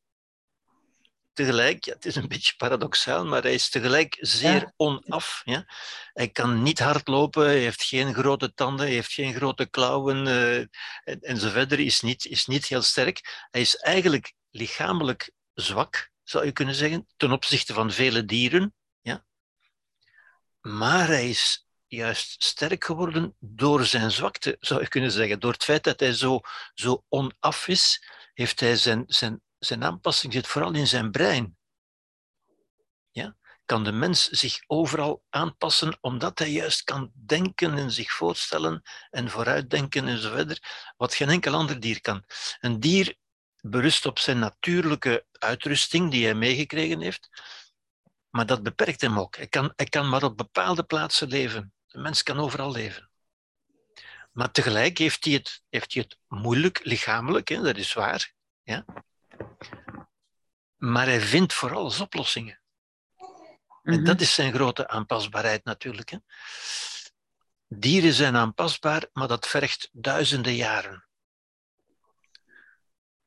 tegelijk, 1.32 1.84
ja, 1.84 1.92
het 1.92 2.06
is 2.06 2.16
een 2.16 2.28
beetje 2.28 2.54
paradoxaal, 2.56 3.24
maar 3.26 3.42
hij 3.42 3.54
is 3.54 3.68
tegelijk 3.68 4.16
zeer 4.20 4.60
Ja. 4.60 4.72
onaf. 4.76 5.42
Ja? 5.44 5.66
Hij 6.12 6.28
kan 6.28 6.62
niet 6.62 6.78
hardlopen, 6.78 7.44
hij 7.44 7.58
heeft 7.58 7.82
geen 7.82 8.14
grote 8.14 8.54
tanden, 8.54 8.86
hij 8.86 8.94
heeft 8.94 9.12
geen 9.12 9.34
grote 9.34 9.66
klauwen 9.66 10.26
en, 11.04 11.20
en 11.20 11.36
zo 11.36 11.48
verder, 11.50 11.80
is 11.80 12.00
niet, 12.00 12.24
is 12.24 12.46
niet 12.46 12.66
heel 12.66 12.82
sterk. 12.82 13.46
Hij 13.50 13.60
is 13.60 13.76
eigenlijk 13.76 14.32
lichamelijk 14.50 15.30
zwak, 15.54 16.10
zou 16.24 16.44
je 16.44 16.52
kunnen 16.52 16.74
zeggen, 16.74 17.06
ten 17.16 17.32
opzichte 17.32 17.74
van 17.74 17.92
vele 17.92 18.24
dieren. 18.24 18.74
Ja? 19.00 19.24
Maar 20.60 21.06
hij 21.06 21.28
is 21.28 21.66
juist 21.86 22.44
sterk 22.44 22.84
geworden 22.84 23.36
door 23.38 23.84
zijn 23.84 24.10
zwakte, 24.10 24.56
zou 24.60 24.80
je 24.80 24.88
kunnen 24.88 25.10
zeggen. 25.10 25.40
Door 25.40 25.52
het 25.52 25.64
feit 25.64 25.84
dat 25.84 26.00
hij 26.00 26.12
zo, 26.12 26.40
zo 26.74 27.04
onaf 27.08 27.68
is, 27.68 28.02
heeft 28.34 28.60
hij 28.60 28.76
zijn, 28.76 29.04
zijn, 29.06 29.42
zijn 29.64 29.84
aanpassing 29.84 30.32
zit 30.32 30.46
vooral 30.46 30.72
in 30.72 30.86
zijn 30.86 31.10
brein. 31.10 31.56
Ja? 33.10 33.36
Kan 33.64 33.84
de 33.84 33.92
mens 33.92 34.28
zich 34.28 34.62
overal 34.66 35.24
aanpassen, 35.30 35.98
omdat 36.00 36.38
hij 36.38 36.50
juist 36.50 36.84
kan 36.84 37.12
denken 37.14 37.78
en 37.78 37.90
zich 37.90 38.12
voorstellen 38.12 38.82
en 39.10 39.30
vooruitdenken 39.30 40.08
en 40.08 40.18
zo 40.18 40.30
verder, 40.30 40.92
wat 40.96 41.14
geen 41.14 41.28
enkel 41.28 41.54
ander 41.54 41.80
dier 41.80 42.00
kan. 42.00 42.24
Een 42.60 42.80
dier 42.80 43.16
berust 43.60 44.06
op 44.06 44.18
zijn 44.18 44.38
natuurlijke 44.38 45.26
uitrusting 45.32 46.10
die 46.10 46.24
hij 46.24 46.34
meegekregen 46.34 47.00
heeft, 47.00 47.28
maar 48.30 48.46
dat 48.46 48.62
beperkt 48.62 49.00
hem 49.00 49.18
ook. 49.18 49.36
Hij 49.36 49.46
kan, 49.46 49.72
hij 49.76 49.86
kan 49.86 50.08
maar 50.08 50.22
op 50.22 50.36
bepaalde 50.36 50.82
plaatsen 50.82 51.28
leven. 51.28 51.72
De 51.86 51.98
mens 51.98 52.22
kan 52.22 52.38
overal 52.38 52.72
leven. 52.72 53.10
Maar 54.32 54.50
tegelijk 54.50 54.98
heeft 54.98 55.24
hij 55.24 55.34
het, 55.34 55.62
heeft 55.68 55.94
hij 55.94 56.02
het 56.02 56.18
moeilijk, 56.28 56.80
lichamelijk, 56.84 57.48
hè, 57.48 57.62
dat 57.62 57.76
is 57.76 57.92
waar. 57.92 58.32
Ja? 58.62 58.84
Maar 60.76 61.06
hij 61.06 61.20
vindt 61.20 61.52
voor 61.54 61.74
alles 61.74 62.00
oplossingen. 62.00 62.60
En 63.82 63.94
Mhm. 63.94 64.04
dat 64.04 64.20
is 64.20 64.34
zijn 64.34 64.52
grote 64.52 64.88
aanpasbaarheid 64.88 65.64
natuurlijk. 65.64 66.10
Hè. 66.10 66.18
Dieren 67.68 68.12
zijn 68.12 68.36
aanpasbaar, 68.36 69.08
maar 69.12 69.28
dat 69.28 69.46
vergt 69.46 69.88
duizenden 69.92 70.54
jaren. 70.54 71.06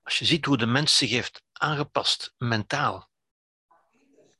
Als 0.04 0.20
je 0.20 0.26
ziet 0.26 0.46
hoe 0.46 0.58
de 0.58 0.66
mens 0.66 0.98
zich 0.98 1.10
heeft 1.10 1.44
aangepast, 1.52 2.34
mentaal, 2.38 3.10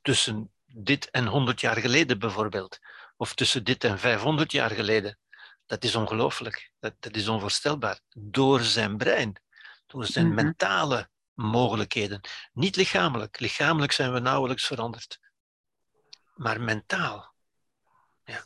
tussen 0.02 0.52
dit 0.66 1.10
en 1.10 1.26
100 1.26 1.60
jaar 1.60 1.76
geleden 1.76 2.18
bijvoorbeeld, 2.18 2.78
of 3.16 3.34
tussen 3.34 3.64
dit 3.64 3.84
en 3.84 3.98
500 3.98 4.52
jaar 4.52 4.70
geleden, 4.70 5.18
dat 5.66 5.84
is 5.84 5.94
ongelooflijk. 5.94 6.72
Dat, 6.78 6.94
dat 6.98 7.16
is 7.16 7.28
onvoorstelbaar. 7.28 8.00
Door 8.16 8.60
zijn 8.60 8.96
brein, 8.96 9.42
door 9.86 10.06
zijn 10.06 10.26
Mhm. 10.26 10.34
mentale 10.34 11.10
mogelijkheden. 11.36 12.20
Niet 12.52 12.76
lichamelijk. 12.76 13.40
Lichamelijk 13.40 13.92
zijn 13.92 14.12
we 14.12 14.18
nauwelijks 14.18 14.66
veranderd. 14.66 15.20
Maar 16.34 16.60
mentaal. 16.60 17.34
Ja. 18.24 18.44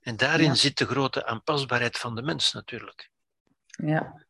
En 0.00 0.16
daarin 0.16 0.46
Ja. 0.46 0.54
zit 0.54 0.78
de 0.78 0.86
grote 0.86 1.26
aanpasbaarheid 1.26 1.98
van 1.98 2.14
de 2.14 2.22
mens 2.22 2.52
natuurlijk. 2.52 3.10
Ja. 3.66 4.24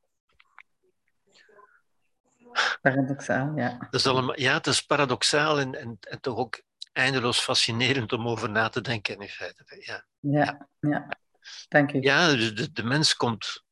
Paradoxaal, 2.83 3.53
ja. 3.57 3.77
Dat 3.79 3.95
is 4.01 4.07
allemaal, 4.07 4.41
ja, 4.41 4.53
het 4.53 4.67
is 4.67 4.83
paradoxaal 4.83 5.59
en, 5.61 5.75
en, 5.75 5.97
en 6.01 6.21
toch 6.21 6.37
ook 6.37 6.63
eindeloos 6.93 7.41
fascinerend 7.41 8.13
om 8.13 8.29
over 8.29 8.51
na 8.51 8.69
te 8.69 8.81
denken 8.81 9.21
in 9.21 9.29
feite. 9.29 9.65
Ja, 9.87 10.05
Ja, 10.21 10.69
ja. 10.81 11.09
Dank 11.69 11.93
u. 11.93 12.01
ja 12.01 12.29
dus 12.33 12.55
de, 12.55 12.73
de 12.73 12.83
mens 12.83 13.17
komt... 13.17 13.65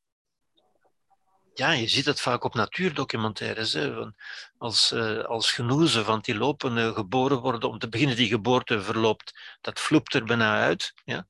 Ja, 1.60 1.70
je 1.70 1.88
ziet 1.88 2.04
dat 2.04 2.20
vaak 2.20 2.44
op 2.44 2.54
natuurdocumentaires. 2.54 3.72
Hè, 3.72 3.94
van 3.94 4.14
als, 4.58 4.92
eh, 4.92 5.24
als 5.24 5.52
genoezen 5.52 6.04
van 6.04 6.20
die 6.20 6.34
lopen 6.34 6.94
geboren 6.94 7.40
worden, 7.40 7.68
om 7.68 7.78
te 7.78 7.88
beginnen 7.88 8.16
die 8.16 8.28
geboorte 8.28 8.82
verloopt, 8.82 9.56
dat 9.60 9.80
vloept 9.80 10.14
er 10.14 10.24
bijna 10.24 10.60
uit. 10.60 10.92
Ja. 11.04 11.26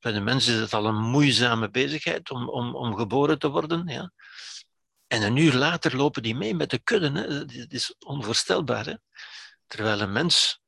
Bij 0.00 0.12
de 0.12 0.20
mens 0.20 0.46
is 0.46 0.58
het 0.58 0.72
al 0.72 0.86
een 0.86 1.00
moeizame 1.00 1.70
bezigheid 1.70 2.30
om, 2.30 2.48
om, 2.48 2.74
om 2.74 2.96
geboren 2.96 3.38
te 3.38 3.48
worden. 3.48 3.86
Ja. 3.86 4.12
En 5.06 5.22
een 5.22 5.36
uur 5.36 5.54
later 5.54 5.96
lopen 5.96 6.22
die 6.22 6.34
mee 6.34 6.54
met 6.54 6.70
de 6.70 6.78
kudde. 6.78 7.10
Hè. 7.20 7.44
Dat 7.44 7.72
is 7.72 7.94
onvoorstelbaar. 7.98 8.84
Hè. 8.84 8.94
Terwijl 9.66 10.00
een 10.00 10.12
mens 10.12 10.60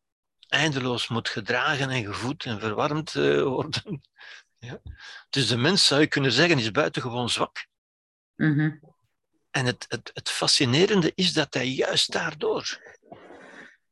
eindeloos 0.49 1.09
moet 1.09 1.29
gedragen 1.29 1.91
en 1.91 2.05
gevoed 2.05 2.45
en 2.45 2.61
verwarmd 2.61 3.15
eh, 3.15 3.43
worden. 3.43 4.01
Ja. 4.59 4.81
Dus 5.31 5.49
de 5.49 5.57
mens, 5.57 5.87
zou 5.87 6.01
je 6.01 6.07
kunnen 6.07 6.33
zeggen, 6.33 6.59
is 6.59 6.71
buitengewoon 6.71 7.31
zwak. 7.31 7.67
Mhm. 8.37 8.71
En 9.55 9.67
het, 9.67 9.85
het, 9.89 10.11
het 10.15 10.31
fascinerende 10.31 11.13
is 11.15 11.33
dat 11.33 11.55
hij 11.55 11.69
juist 11.69 12.13
daardoor 12.13 12.81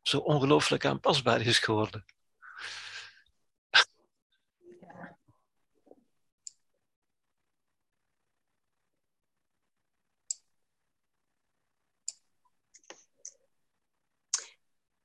zo 0.02 0.18
ongelooflijk 0.18 0.84
aanpasbaar 0.84 1.40
is 1.40 1.58
geworden. 1.58 2.04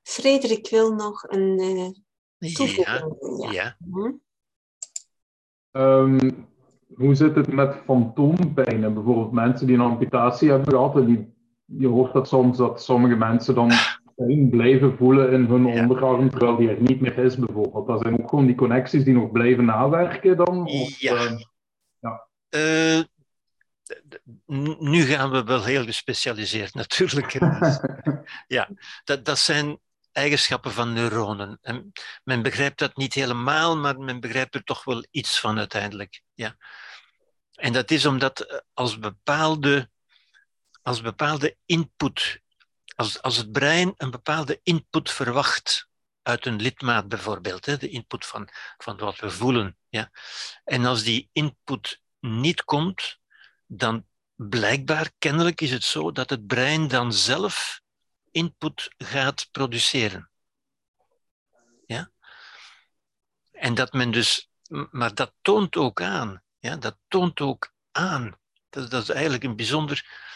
Frederik 0.02 0.68
wil 0.68 0.94
nog 0.94 1.22
een 1.22 1.58
eh 1.58 1.90
Ja, 2.38 2.54
toevoeging 2.54 3.18
doen. 3.20 3.40
Ja. 3.40 3.50
ja. 3.50 3.76
Hm? 3.90 4.12
Ehm, 5.70 6.44
hoe 6.98 7.14
zit 7.14 7.34
het 7.34 7.52
met 7.52 7.76
fantoompijnen? 7.84 8.94
Bijvoorbeeld 8.94 9.32
mensen 9.32 9.66
die 9.66 9.76
een 9.76 9.82
amputatie 9.82 10.50
hebben 10.50 10.74
gehad. 10.74 10.96
En 10.96 11.04
die, 11.04 11.34
je 11.64 11.86
hoort 11.86 12.12
dat 12.12 12.28
soms 12.28 12.56
dat 12.58 12.82
sommige 12.82 13.14
mensen 13.16 13.54
dan 13.54 13.70
pijn 14.16 14.48
blijven 14.50 14.96
voelen 14.96 15.32
in 15.32 15.44
hun 15.44 15.66
Ja. 15.66 15.82
onderarm, 15.82 16.30
terwijl 16.30 16.56
die 16.56 16.70
er 16.70 16.82
niet 16.82 17.00
meer 17.00 17.18
is, 17.18 17.36
bijvoorbeeld. 17.36 17.86
Dat 17.86 18.00
zijn 18.00 18.22
ook 18.22 18.28
gewoon 18.28 18.46
die 18.46 18.54
connecties 18.54 19.04
die 19.04 19.14
nog 19.14 19.32
blijven 19.32 19.64
nawerken 19.64 20.36
dan? 20.36 20.66
Of, 20.66 20.98
Ja. 21.00 21.14
eh, 21.16 22.98
Eh, 22.98 23.00
nu 24.78 25.02
gaan 25.02 25.30
we 25.30 25.44
wel 25.44 25.64
heel 25.64 25.84
gespecialiseerd 25.84 26.74
natuurlijk. 26.82 27.32
ja, 28.46 28.68
dat, 29.04 29.24
dat 29.24 29.38
zijn 29.38 29.78
eigenschappen 30.12 30.70
van 30.70 30.92
neuronen. 30.92 31.58
En 31.62 31.92
men 32.24 32.42
begrijpt 32.42 32.78
dat 32.78 32.96
niet 32.96 33.14
helemaal, 33.14 33.76
maar 33.76 33.98
men 33.98 34.20
begrijpt 34.20 34.54
er 34.54 34.64
toch 34.64 34.84
wel 34.84 35.06
iets 35.10 35.40
van 35.40 35.58
uiteindelijk. 35.58 36.22
Ja. 36.34 36.56
En 37.58 37.72
dat 37.72 37.90
is 37.90 38.06
omdat 38.06 38.40
eh, 38.40 38.58
als 38.74 38.98
bepaalde, 38.98 39.90
als 40.82 41.00
bepaalde 41.00 41.56
input, 41.66 42.40
als, 42.96 43.22
als 43.22 43.36
het 43.36 43.52
brein 43.52 43.94
een 43.96 44.10
bepaalde 44.10 44.60
input 44.62 45.10
verwacht 45.10 45.88
uit 46.22 46.46
een 46.46 46.60
lidmaat 46.60 47.08
bijvoorbeeld, 47.08 47.66
hè, 47.66 47.76
de 47.76 47.88
input 47.88 48.26
van, 48.26 48.48
van 48.76 48.96
wat 48.96 49.18
we 49.18 49.30
voelen, 49.30 49.76
ja. 49.88 50.10
en 50.64 50.84
als 50.84 51.02
die 51.02 51.28
input 51.32 52.00
niet 52.20 52.64
komt, 52.64 53.18
dan 53.66 54.06
blijkbaar, 54.34 55.10
kennelijk 55.18 55.60
is 55.60 55.70
het 55.70 55.84
zo, 55.84 56.12
dat 56.12 56.30
het 56.30 56.46
brein 56.46 56.88
dan 56.88 57.12
zelf 57.12 57.80
input 58.30 58.94
gaat 58.96 59.48
produceren. 59.50 60.30
Ja? 61.86 62.10
En 63.50 63.74
dat 63.74 63.92
men 63.92 64.10
dus, 64.10 64.50
maar 64.90 65.14
dat 65.14 65.34
toont 65.40 65.76
ook 65.76 66.02
aan, 66.02 66.42
ja, 66.58 66.76
dat 66.76 66.96
toont 67.08 67.40
ook 67.40 67.72
aan, 67.92 68.38
dat, 68.70 68.90
dat 68.90 69.02
is 69.02 69.08
eigenlijk 69.08 69.44
een 69.44 69.56
bijzonder, 69.56 70.26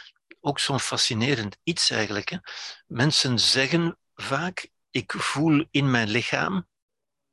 ook 0.40 0.58
zo'n 0.58 0.80
fascinerend 0.80 1.56
iets 1.62 1.90
eigenlijk. 1.90 2.28
Hè. 2.28 2.36
Mensen 2.86 3.38
zeggen 3.38 3.98
vaak, 4.14 4.70
ik 4.90 5.12
voel 5.12 5.66
in 5.70 5.90
mijn 5.90 6.08
lichaam, 6.08 6.68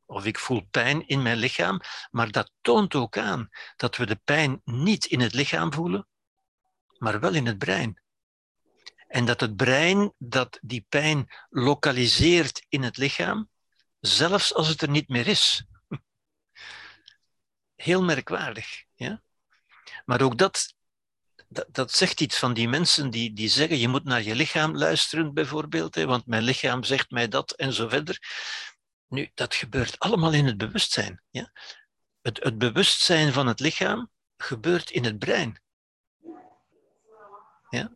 of 0.05 0.25
ik 0.25 0.39
voel 0.39 0.67
pijn 0.71 1.07
in 1.07 1.21
mijn 1.21 1.37
lichaam, 1.37 1.81
maar 2.11 2.31
dat 2.31 2.51
toont 2.61 2.95
ook 2.95 3.17
aan 3.17 3.49
dat 3.75 3.97
we 3.97 4.05
de 4.05 4.19
pijn 4.23 4.61
niet 4.63 5.05
in 5.05 5.19
het 5.19 5.33
lichaam 5.33 5.73
voelen, 5.73 6.07
maar 6.97 7.19
wel 7.19 7.33
in 7.33 7.45
het 7.45 7.57
brein. 7.57 8.01
En 9.07 9.25
dat 9.25 9.39
het 9.39 9.55
brein 9.55 10.13
dat 10.17 10.59
die 10.61 10.85
pijn 10.89 11.27
lokaliseert 11.49 12.65
in 12.69 12.83
het 12.83 12.97
lichaam, 12.97 13.49
zelfs 13.99 14.53
als 14.53 14.67
het 14.67 14.81
er 14.81 14.89
niet 14.89 15.09
meer 15.09 15.27
is. 15.27 15.65
Heel 17.81 18.03
merkwaardig. 18.03 18.83
Ja? 18.95 19.21
Maar 20.05 20.21
ook 20.21 20.37
dat, 20.37 20.73
dat, 21.67 21.91
zegt 21.91 22.21
iets 22.21 22.37
van 22.37 22.53
die 22.53 22.67
mensen 22.67 23.09
die, 23.09 23.33
die 23.33 23.49
zeggen, 23.49 23.77
je 23.77 23.87
moet 23.87 24.03
naar 24.03 24.21
je 24.21 24.35
lichaam 24.35 24.77
luisteren 24.77 25.33
bijvoorbeeld, 25.33 25.95
hè, 25.95 26.05
want 26.05 26.25
mijn 26.25 26.43
lichaam 26.43 26.83
zegt 26.83 27.11
mij 27.11 27.27
dat 27.27 27.51
en 27.51 27.73
zo 27.73 27.87
verder. 27.87 28.19
Nu, 29.07 29.31
dat 29.33 29.55
gebeurt 29.55 29.99
allemaal 29.99 30.33
in 30.33 30.45
het 30.45 30.57
bewustzijn. 30.57 31.23
Ja? 31.29 31.51
Het, 32.21 32.43
het 32.43 32.57
bewustzijn 32.57 33.33
van 33.33 33.47
het 33.47 33.59
lichaam 33.59 34.09
gebeurt 34.37 34.89
in 34.89 35.03
het 35.03 35.19
brein. 35.19 35.61
Ja? 37.69 37.91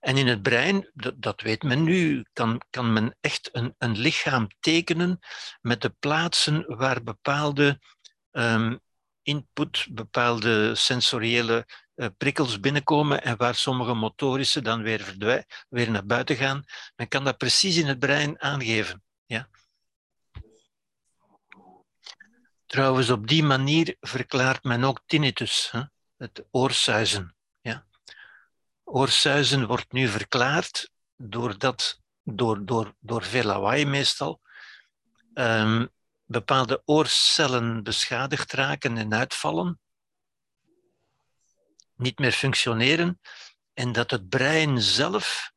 En 0.00 0.16
in 0.16 0.26
het 0.26 0.42
brein, 0.42 0.90
dat, 0.94 1.22
dat 1.22 1.40
weet 1.40 1.62
men 1.62 1.82
nu, 1.82 2.26
kan, 2.32 2.60
kan 2.70 2.92
men 2.92 3.16
echt 3.20 3.48
een, 3.52 3.74
een 3.78 3.98
lichaam 3.98 4.48
tekenen 4.60 5.18
met 5.60 5.82
de 5.82 5.90
plaatsen 5.98 6.76
waar 6.76 7.02
bepaalde 7.02 7.80
ehm, 8.30 8.76
input, 9.24 9.86
bepaalde 9.90 10.74
sensoriële 10.74 11.66
eh, 11.94 12.08
prikkels 12.16 12.60
binnenkomen 12.60 13.22
en 13.22 13.36
waar 13.36 13.54
sommige 13.54 13.94
motorische 13.94 14.62
dan 14.62 14.82
weer 14.82 15.00
verdwijnen, 15.00 15.46
weer 15.68 15.90
naar 15.90 16.06
buiten 16.06 16.36
gaan. 16.36 16.64
Men 16.96 17.08
kan 17.08 17.24
dat 17.24 17.36
precies 17.36 17.76
in 17.76 17.86
het 17.86 17.98
brein 17.98 18.40
aangeven. 18.40 19.02
Ja? 19.26 19.48
Trouwens, 22.66 23.10
op 23.10 23.26
die 23.28 23.42
manier 23.42 23.96
verklaart 24.00 24.64
men 24.64 24.84
ook 24.84 25.02
tinnitus, 25.06 25.68
hè? 25.70 25.82
het 26.16 26.44
oorsuizen. 26.50 27.36
Ja? 27.60 27.86
Oorsuizen 28.84 29.66
wordt 29.66 29.92
nu 29.92 30.08
verklaard 30.08 30.90
doordat, 31.16 32.00
door, 32.22 32.64
door, 32.64 32.94
door 33.00 33.22
veel 33.22 33.44
lawaai 33.44 33.86
meestal, 33.86 34.40
ehm, 35.34 35.86
bepaalde 36.24 36.82
oorcellen 36.84 37.82
beschadigd 37.82 38.52
raken 38.52 38.96
en 38.96 39.14
uitvallen, 39.14 39.80
niet 41.94 42.18
meer 42.18 42.32
functioneren, 42.32 43.20
en 43.72 43.92
dat 43.92 44.10
het 44.10 44.28
brein 44.28 44.80
zelf 44.82 45.52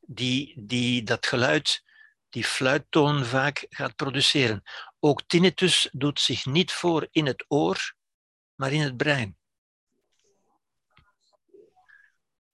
die, 0.00 0.64
die 0.66 1.02
dat 1.02 1.26
geluid, 1.26 1.82
die 2.28 2.44
fluittoon 2.44 3.24
vaak 3.24 3.66
gaat 3.68 3.96
produceren. 3.96 4.62
Ook 5.00 5.22
tinnitus 5.26 5.88
doet 5.92 6.20
zich 6.20 6.46
niet 6.46 6.72
voor 6.72 7.08
in 7.10 7.26
het 7.26 7.44
oor, 7.48 7.94
maar 8.54 8.72
in 8.72 8.80
het 8.80 8.96
brein. 8.96 9.36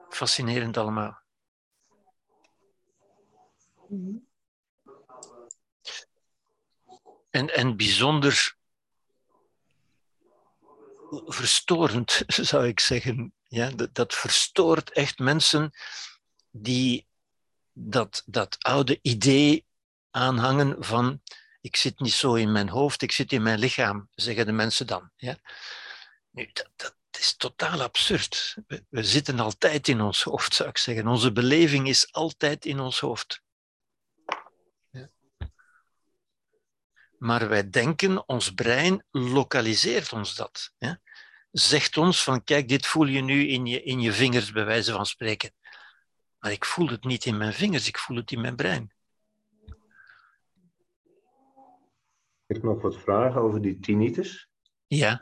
Fascinerend 0.09 0.77
allemaal. 0.77 1.23
En, 7.31 7.55
en 7.55 7.77
bijzonder 7.77 8.57
verstorend, 11.27 12.23
zou 12.51 12.67
ik 12.67 12.81
zeggen. 12.81 13.33
Ja, 13.49 13.71
dat, 13.71 13.95
dat 13.95 14.15
verstoort 14.15 14.93
echt 14.93 15.19
mensen 15.19 15.73
die 16.51 17.07
dat, 17.73 18.23
dat 18.27 18.57
oude 18.59 18.99
idee 19.03 19.65
aanhangen 20.11 20.77
van 20.85 21.21
ik 21.61 21.77
zit 21.77 22.01
niet 22.01 22.13
zo 22.13 22.35
in 22.35 22.53
mijn 22.53 22.69
hoofd, 22.69 23.03
ik 23.03 23.13
zit 23.13 23.33
in 23.33 23.43
mijn 23.43 23.59
lichaam, 23.59 24.09
zeggen 24.15 24.47
de 24.47 24.53
mensen 24.53 24.87
dan. 24.87 25.11
Ja? 25.17 25.39
Nu, 26.31 26.51
dat, 26.53 26.71
dat 26.77 26.95
is 27.11 27.37
totaal 27.37 27.83
absurd. 27.83 28.57
We, 28.67 28.85
we 28.89 29.05
zitten 29.05 29.41
altijd 29.41 29.89
in 29.89 30.01
ons 30.01 30.23
hoofd, 30.23 30.55
zou 30.55 30.69
ik 30.69 30.79
zeggen. 30.79 31.07
Onze 31.07 31.33
beleving 31.33 31.89
is 31.89 32.13
altijd 32.13 32.65
in 32.65 32.81
ons 32.81 33.01
hoofd. 33.01 33.43
Maar 37.21 37.49
wij 37.49 37.71
denken, 37.71 38.29
ons 38.29 38.55
brein 38.55 39.05
lokaliseert 39.11 40.13
ons 40.13 40.35
dat. 40.35 40.73
Ja? 40.79 41.01
Zegt 41.51 41.97
ons 41.97 42.25
van, 42.25 42.45
kijk, 42.45 42.69
dit 42.69 42.87
voel 42.87 43.07
je 43.07 43.21
nu 43.21 43.49
in 43.49 43.67
je, 43.67 43.83
in 43.83 44.01
je 44.01 44.13
vingers, 44.13 44.53
bij 44.53 44.65
wijze 44.65 44.93
van 44.93 45.07
spreken. 45.07 45.53
Maar 46.39 46.53
ik 46.53 46.65
voel 46.65 46.89
het 46.89 47.05
niet 47.05 47.25
in 47.25 47.37
mijn 47.37 47.53
vingers, 47.53 47.89
ik 47.89 47.99
voel 47.99 48.17
het 48.17 48.31
in 48.31 48.41
mijn 48.41 48.57
brein. 48.57 48.93
Ik 52.47 52.57
heb 52.57 52.63
nog 52.63 52.83
wat 52.83 53.01
vragen 53.01 53.41
over 53.41 53.63
die 53.63 53.79
tinnitus. 53.79 54.49
Ja, 54.87 55.21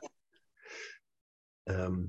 Ehm, 1.69 2.05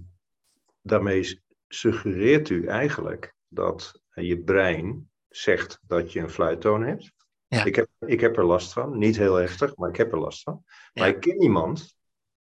daarmee 0.82 1.42
suggereert 1.68 2.50
u 2.50 2.66
eigenlijk 2.68 3.36
dat 3.48 4.02
je 4.14 4.40
brein 4.40 5.12
zegt 5.30 5.80
dat 5.88 6.12
je 6.12 6.20
een 6.20 6.30
fluittoon 6.30 6.84
hebt. 6.84 7.14
Ja. 7.50 7.64
Ik, 7.64 7.76
heb, 7.76 7.90
ik 8.00 8.20
heb 8.20 8.38
er 8.38 8.46
last 8.46 8.74
van, 8.74 8.98
niet 8.98 9.18
heel 9.18 9.36
heftig, 9.36 9.76
maar 9.76 9.90
ik 9.90 9.96
heb 9.98 10.12
er 10.12 10.20
last 10.20 10.44
van. 10.44 10.64
Maar 10.94 11.08
Ja. 11.08 11.14
ik 11.16 11.20
ken 11.20 11.42
iemand, 11.42 11.96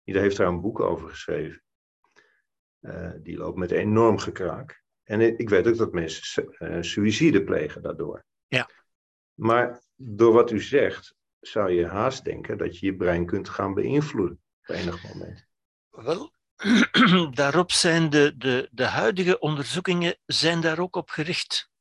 die 0.03 0.19
heeft 0.19 0.37
daar 0.37 0.47
een 0.47 0.61
boek 0.61 0.79
over 0.79 1.09
geschreven. 1.09 1.61
Eh, 2.79 3.11
die 3.17 3.37
loopt 3.37 3.57
met 3.57 3.71
enorm 3.71 4.17
gekraak. 4.17 4.81
En 5.03 5.21
ik 5.37 5.49
weet 5.49 5.67
ook 5.67 5.77
dat 5.77 5.91
mensen 5.93 6.23
su- 6.25 6.55
eh, 6.57 6.81
suïcide 6.81 7.43
plegen 7.43 7.81
daardoor. 7.81 8.25
Ja. 8.47 8.69
Maar 9.33 9.81
door 9.95 10.33
wat 10.33 10.51
u 10.51 10.61
zegt, 10.61 11.15
zou 11.39 11.71
je 11.71 11.87
haast 11.87 12.23
denken 12.23 12.57
dat 12.57 12.79
je 12.79 12.85
je 12.85 12.95
brein 12.95 13.25
kunt 13.25 13.49
gaan 13.49 13.73
beïnvloeden 13.73 14.41
op 14.67 14.75
enig 14.75 15.03
moment. 15.03 15.45
wel, 15.89 16.31
daarop 17.33 17.71
zijn 17.71 18.09
de, 18.09 18.33
de, 18.37 18.69
de 18.71 18.85
huidige 18.85 19.39
onderzoekingen 19.39 20.17
zijn 20.25 20.61
daar 20.61 20.79
ook 20.79 20.95
op 20.95 21.09
gericht. 21.09 21.71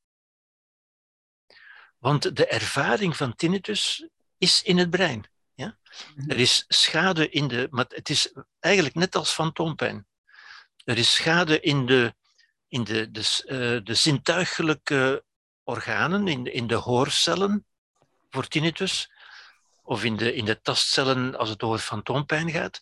Want 2.02 2.36
de 2.36 2.46
ervaring 2.46 3.16
van 3.16 3.34
tinnitus 3.34 4.06
is 4.38 4.62
in 4.62 4.78
het 4.78 4.90
brein. 4.90 5.24
Ja? 5.54 5.78
Er 6.26 6.38
is 6.38 6.64
schade 6.68 7.28
in 7.28 7.48
de, 7.48 7.68
maar 7.70 7.84
het 7.88 8.08
is 8.08 8.32
eigenlijk 8.60 8.94
net 8.94 9.14
als 9.16 9.30
fantoompijn. 9.30 10.06
Er 10.84 10.98
is 10.98 11.14
schade 11.14 11.60
in 11.60 11.86
de, 11.86 12.14
in 12.68 12.84
de, 12.84 13.10
de, 13.10 13.20
eh, 13.46 13.84
de 13.84 13.94
zintuigelijke 13.94 15.24
organen, 15.64 16.28
in, 16.28 16.44
de- 16.44 16.52
in 16.52 16.66
de 16.66 16.74
hoorcellen 16.74 17.66
voor 18.30 18.46
tinnitus, 18.48 19.10
of 19.82 20.04
in 20.04 20.16
de, 20.16 20.34
in 20.34 20.44
de 20.44 20.60
tastcellen 20.60 21.36
als 21.38 21.48
het 21.48 21.62
over 21.62 21.78
fantoompijn 21.78 22.50
gaat. 22.50 22.80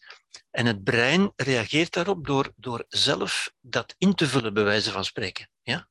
En 0.50 0.66
het 0.66 0.84
brein 0.84 1.32
reageert 1.36 1.92
daarop 1.92 2.26
door, 2.26 2.52
door 2.56 2.84
zelf 2.88 3.52
dat 3.60 3.94
in 3.98 4.14
te 4.14 4.28
vullen, 4.28 4.54
bij 4.54 4.64
wijze 4.64 4.90
van 4.90 5.04
spreken. 5.04 5.48
Ja? 5.62 5.88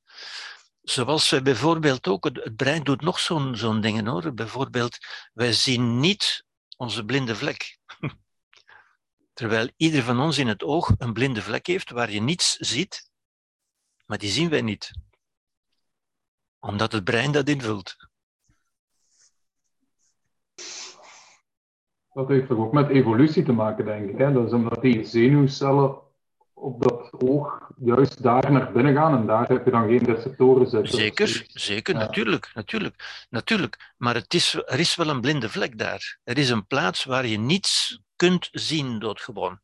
Zoals 0.89 1.41
bijvoorbeeld 1.41 2.07
ook, 2.07 2.23
het 2.23 2.55
brein 2.55 2.83
doet 2.83 3.01
nog 3.01 3.19
zo'n 3.19 3.55
zo'n 3.55 3.81
dingen 3.81 4.07
hoor. 4.07 4.33
Bijvoorbeeld, 4.33 4.97
wij 5.33 5.53
zien 5.53 5.99
niet 5.99 6.45
onze 6.77 7.05
blinde 7.05 7.35
vlek. 7.35 7.77
Terwijl 9.39 9.69
ieder 9.75 10.03
van 10.03 10.19
ons 10.19 10.37
in 10.37 10.47
het 10.47 10.63
oog 10.63 10.91
een 10.97 11.13
blinde 11.13 11.41
vlek 11.41 11.67
heeft 11.67 11.89
waar 11.89 12.11
je 12.11 12.21
niets 12.21 12.55
ziet, 12.55 13.11
maar 14.05 14.17
die 14.17 14.29
zien 14.29 14.49
wij 14.49 14.61
niet. 14.61 14.91
Omdat 16.59 16.91
het 16.91 17.03
brein 17.03 17.31
dat 17.31 17.49
invult. 17.49 17.95
Dat 22.13 22.27
heeft 22.27 22.47
toch 22.47 22.57
ook 22.57 22.73
met 22.73 22.89
evolutie 22.89 23.43
te 23.43 23.51
maken, 23.51 23.85
denk 23.85 24.09
ik. 24.09 24.17
Hè? 24.17 24.31
Dat 24.31 24.45
is 24.45 24.53
omdat 24.53 24.81
die 24.81 25.03
zenuwcellen 25.03 26.08
op 26.59 26.81
dat 26.81 27.21
oog 27.21 27.71
juist 27.77 28.23
daar 28.23 28.51
naar 28.51 28.71
binnen 28.71 28.93
gaan 28.93 29.17
en 29.17 29.25
daar 29.25 29.47
heb 29.47 29.65
je 29.65 29.71
dan 29.71 29.87
geen 29.87 30.05
receptoren 30.05 30.67
zitten. 30.69 30.97
Zeker, 30.97 31.45
zeker, 31.47 31.93
Ja. 31.93 31.99
natuurlijk, 31.99 32.51
natuurlijk, 32.53 33.25
natuurlijk. 33.29 33.93
Maar 33.97 34.15
het 34.15 34.33
is, 34.33 34.53
er 34.53 34.79
is 34.79 34.95
wel 34.95 35.09
een 35.09 35.21
blinde 35.21 35.49
vlek 35.49 35.77
daar. 35.77 36.19
Er 36.23 36.37
is 36.37 36.49
een 36.49 36.67
plaats 36.67 37.03
waar 37.03 37.25
je 37.25 37.37
niets 37.37 38.01
kunt 38.15 38.47
zien 38.51 38.99
doodgewoon. 38.99 39.59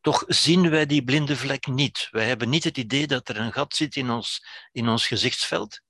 Toch 0.00 0.24
zien 0.26 0.70
wij 0.70 0.86
die 0.86 1.04
blinde 1.04 1.36
vlek 1.36 1.66
niet. 1.66 2.08
Wij 2.10 2.26
hebben 2.26 2.48
niet 2.48 2.64
het 2.64 2.78
idee 2.78 3.06
dat 3.06 3.28
er 3.28 3.36
een 3.38 3.52
gat 3.52 3.74
zit 3.74 3.96
in 3.96 4.10
ons, 4.10 4.46
in 4.72 4.88
ons 4.88 5.06
gezichtsveld. 5.06 5.80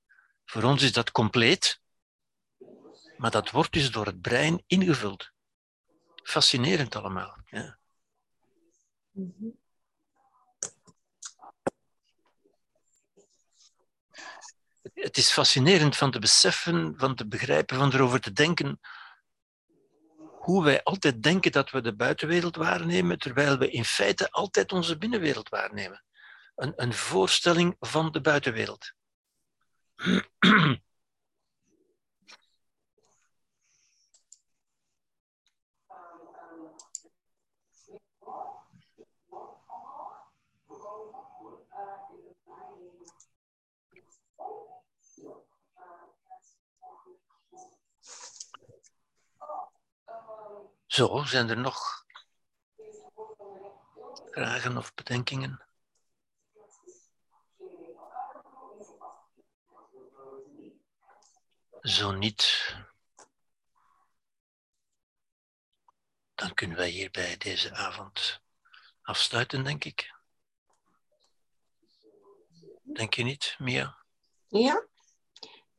Voor 0.45 0.63
ons 0.63 0.83
is 0.83 0.93
dat 0.93 1.11
compleet. 1.11 1.81
Maar 3.17 3.31
dat 3.31 3.51
wordt 3.51 3.73
dus 3.73 3.91
door 3.91 4.07
het 4.07 4.21
brein 4.21 4.63
ingevuld. 4.67 5.31
Fascinerend 6.23 6.97
allemaal. 6.97 7.37
Ja. 7.47 7.79
Mhm. 9.11 9.47
Het 15.01 15.17
is 15.17 15.31
fascinerend 15.31 15.97
van 15.97 16.11
te 16.11 16.19
beseffen, 16.19 16.95
van 16.97 17.15
te 17.15 17.27
begrijpen, 17.27 17.77
van 17.77 17.93
erover 17.93 18.21
te 18.21 18.33
denken 18.33 18.81
hoe 20.49 20.65
wij 20.65 20.83
altijd 20.83 21.23
denken 21.23 21.53
dat 21.53 21.71
we 21.71 21.81
de 21.81 21.95
buitenwereld 21.95 22.57
waarnemen, 22.57 23.19
terwijl 23.19 23.59
we 23.59 23.71
in 23.71 23.85
feite 23.85 24.31
altijd 24.31 24.73
onze 24.73 24.99
binnenwereld 24.99 25.49
waarnemen. 25.49 26.05
Een, 26.57 26.73
een 26.77 26.95
voorstelling 26.95 27.77
van 27.81 28.13
de 28.13 28.21
buitenwereld. 28.21 28.93
Zo, 50.89 51.23
zijn 51.23 51.49
er 51.49 51.59
nog 51.59 52.05
vragen 54.31 54.77
of 54.77 54.95
bedenkingen? 54.95 55.63
Zo 61.81 62.13
niet, 62.13 62.75
dan 66.35 66.55
kunnen 66.55 66.77
wij 66.77 66.89
hierbij 66.89 67.37
deze 67.37 67.75
avond 67.75 68.41
afsluiten, 69.03 69.65
denk 69.65 69.85
ik. 69.85 70.15
Denk 72.83 73.15
je 73.15 73.23
niet, 73.23 73.57
Mia? 73.59 73.99
Ja. 74.47 74.87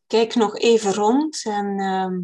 Kijk 0.08 0.36
nog 0.36 0.58
even 0.58 0.94
rond 0.94 1.46
en 1.46 1.80
ehm, 1.80 2.22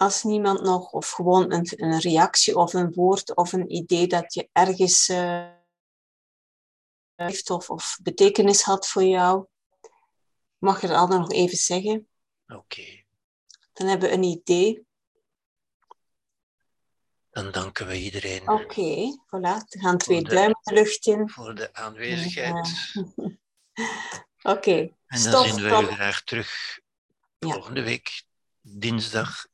als 0.00 0.22
niemand 0.22 0.60
nog, 0.62 0.92
of 0.92 1.10
gewoon 1.10 1.52
een, 1.52 1.66
een 1.76 1.98
reactie 2.00 2.56
of 2.56 2.72
een 2.74 2.92
woord 2.92 3.34
of 3.36 3.52
een 3.52 3.74
idee 3.74 4.06
dat 4.06 4.34
je 4.34 4.48
ergens 4.52 5.08
eh, 5.08 5.50
heeft 7.14 7.50
of, 7.50 7.70
of 7.70 7.98
betekenis 8.02 8.62
had 8.62 8.88
voor 8.88 9.02
jou, 9.02 9.46
mag 10.58 10.80
je 10.80 10.86
dat 10.86 10.96
altijd 10.96 11.20
nog 11.20 11.32
even 11.32 11.56
zeggen. 11.56 12.08
Oké, 12.46 13.02
Dan 13.72 13.86
hebben 13.86 14.08
we 14.08 14.14
een 14.14 14.22
idee. 14.22 14.86
dan 17.30 17.50
danken 17.50 17.86
we 17.86 18.00
iedereen 18.00 18.48
Oké, 18.48 19.18
voilà. 19.26 19.66
Er 19.68 19.80
gaan 19.80 19.98
twee 19.98 20.22
duimen 20.22 20.58
de 20.62 20.74
lucht 20.74 21.06
in. 21.06 21.30
voor 21.30 21.54
de 21.54 21.74
aanwezigheid. 21.74 22.68
Oké, 24.42 24.76
En 24.76 24.94
dan 25.06 25.18
stop, 25.18 25.44
zien 25.46 25.62
we 25.62 25.68
stop. 25.68 25.82
u 25.82 25.86
graag 25.86 26.22
terug 26.24 26.78
Ja. 27.38 27.52
volgende 27.52 27.82
week, 27.82 28.22
dinsdag. 28.60 29.46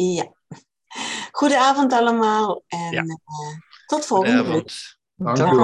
Ja. 0.00 0.32
Goedenavond 1.32 1.92
allemaal 1.92 2.64
en 2.66 2.92
Ja. 2.92 3.02
eh, 3.02 3.56
tot 3.86 4.06
volgende 4.06 4.42
week. 4.42 4.98
Dank 5.14 5.36
Dank 5.38 5.52
u 5.52 5.56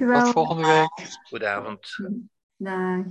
u 0.00 0.06
wel. 0.06 0.22
Tot 0.22 0.32
volgende 0.32 0.66
week. 0.66 1.08
Goedenavond. 1.28 1.96
Dag. 2.56 3.04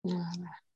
Ja. 0.00 0.66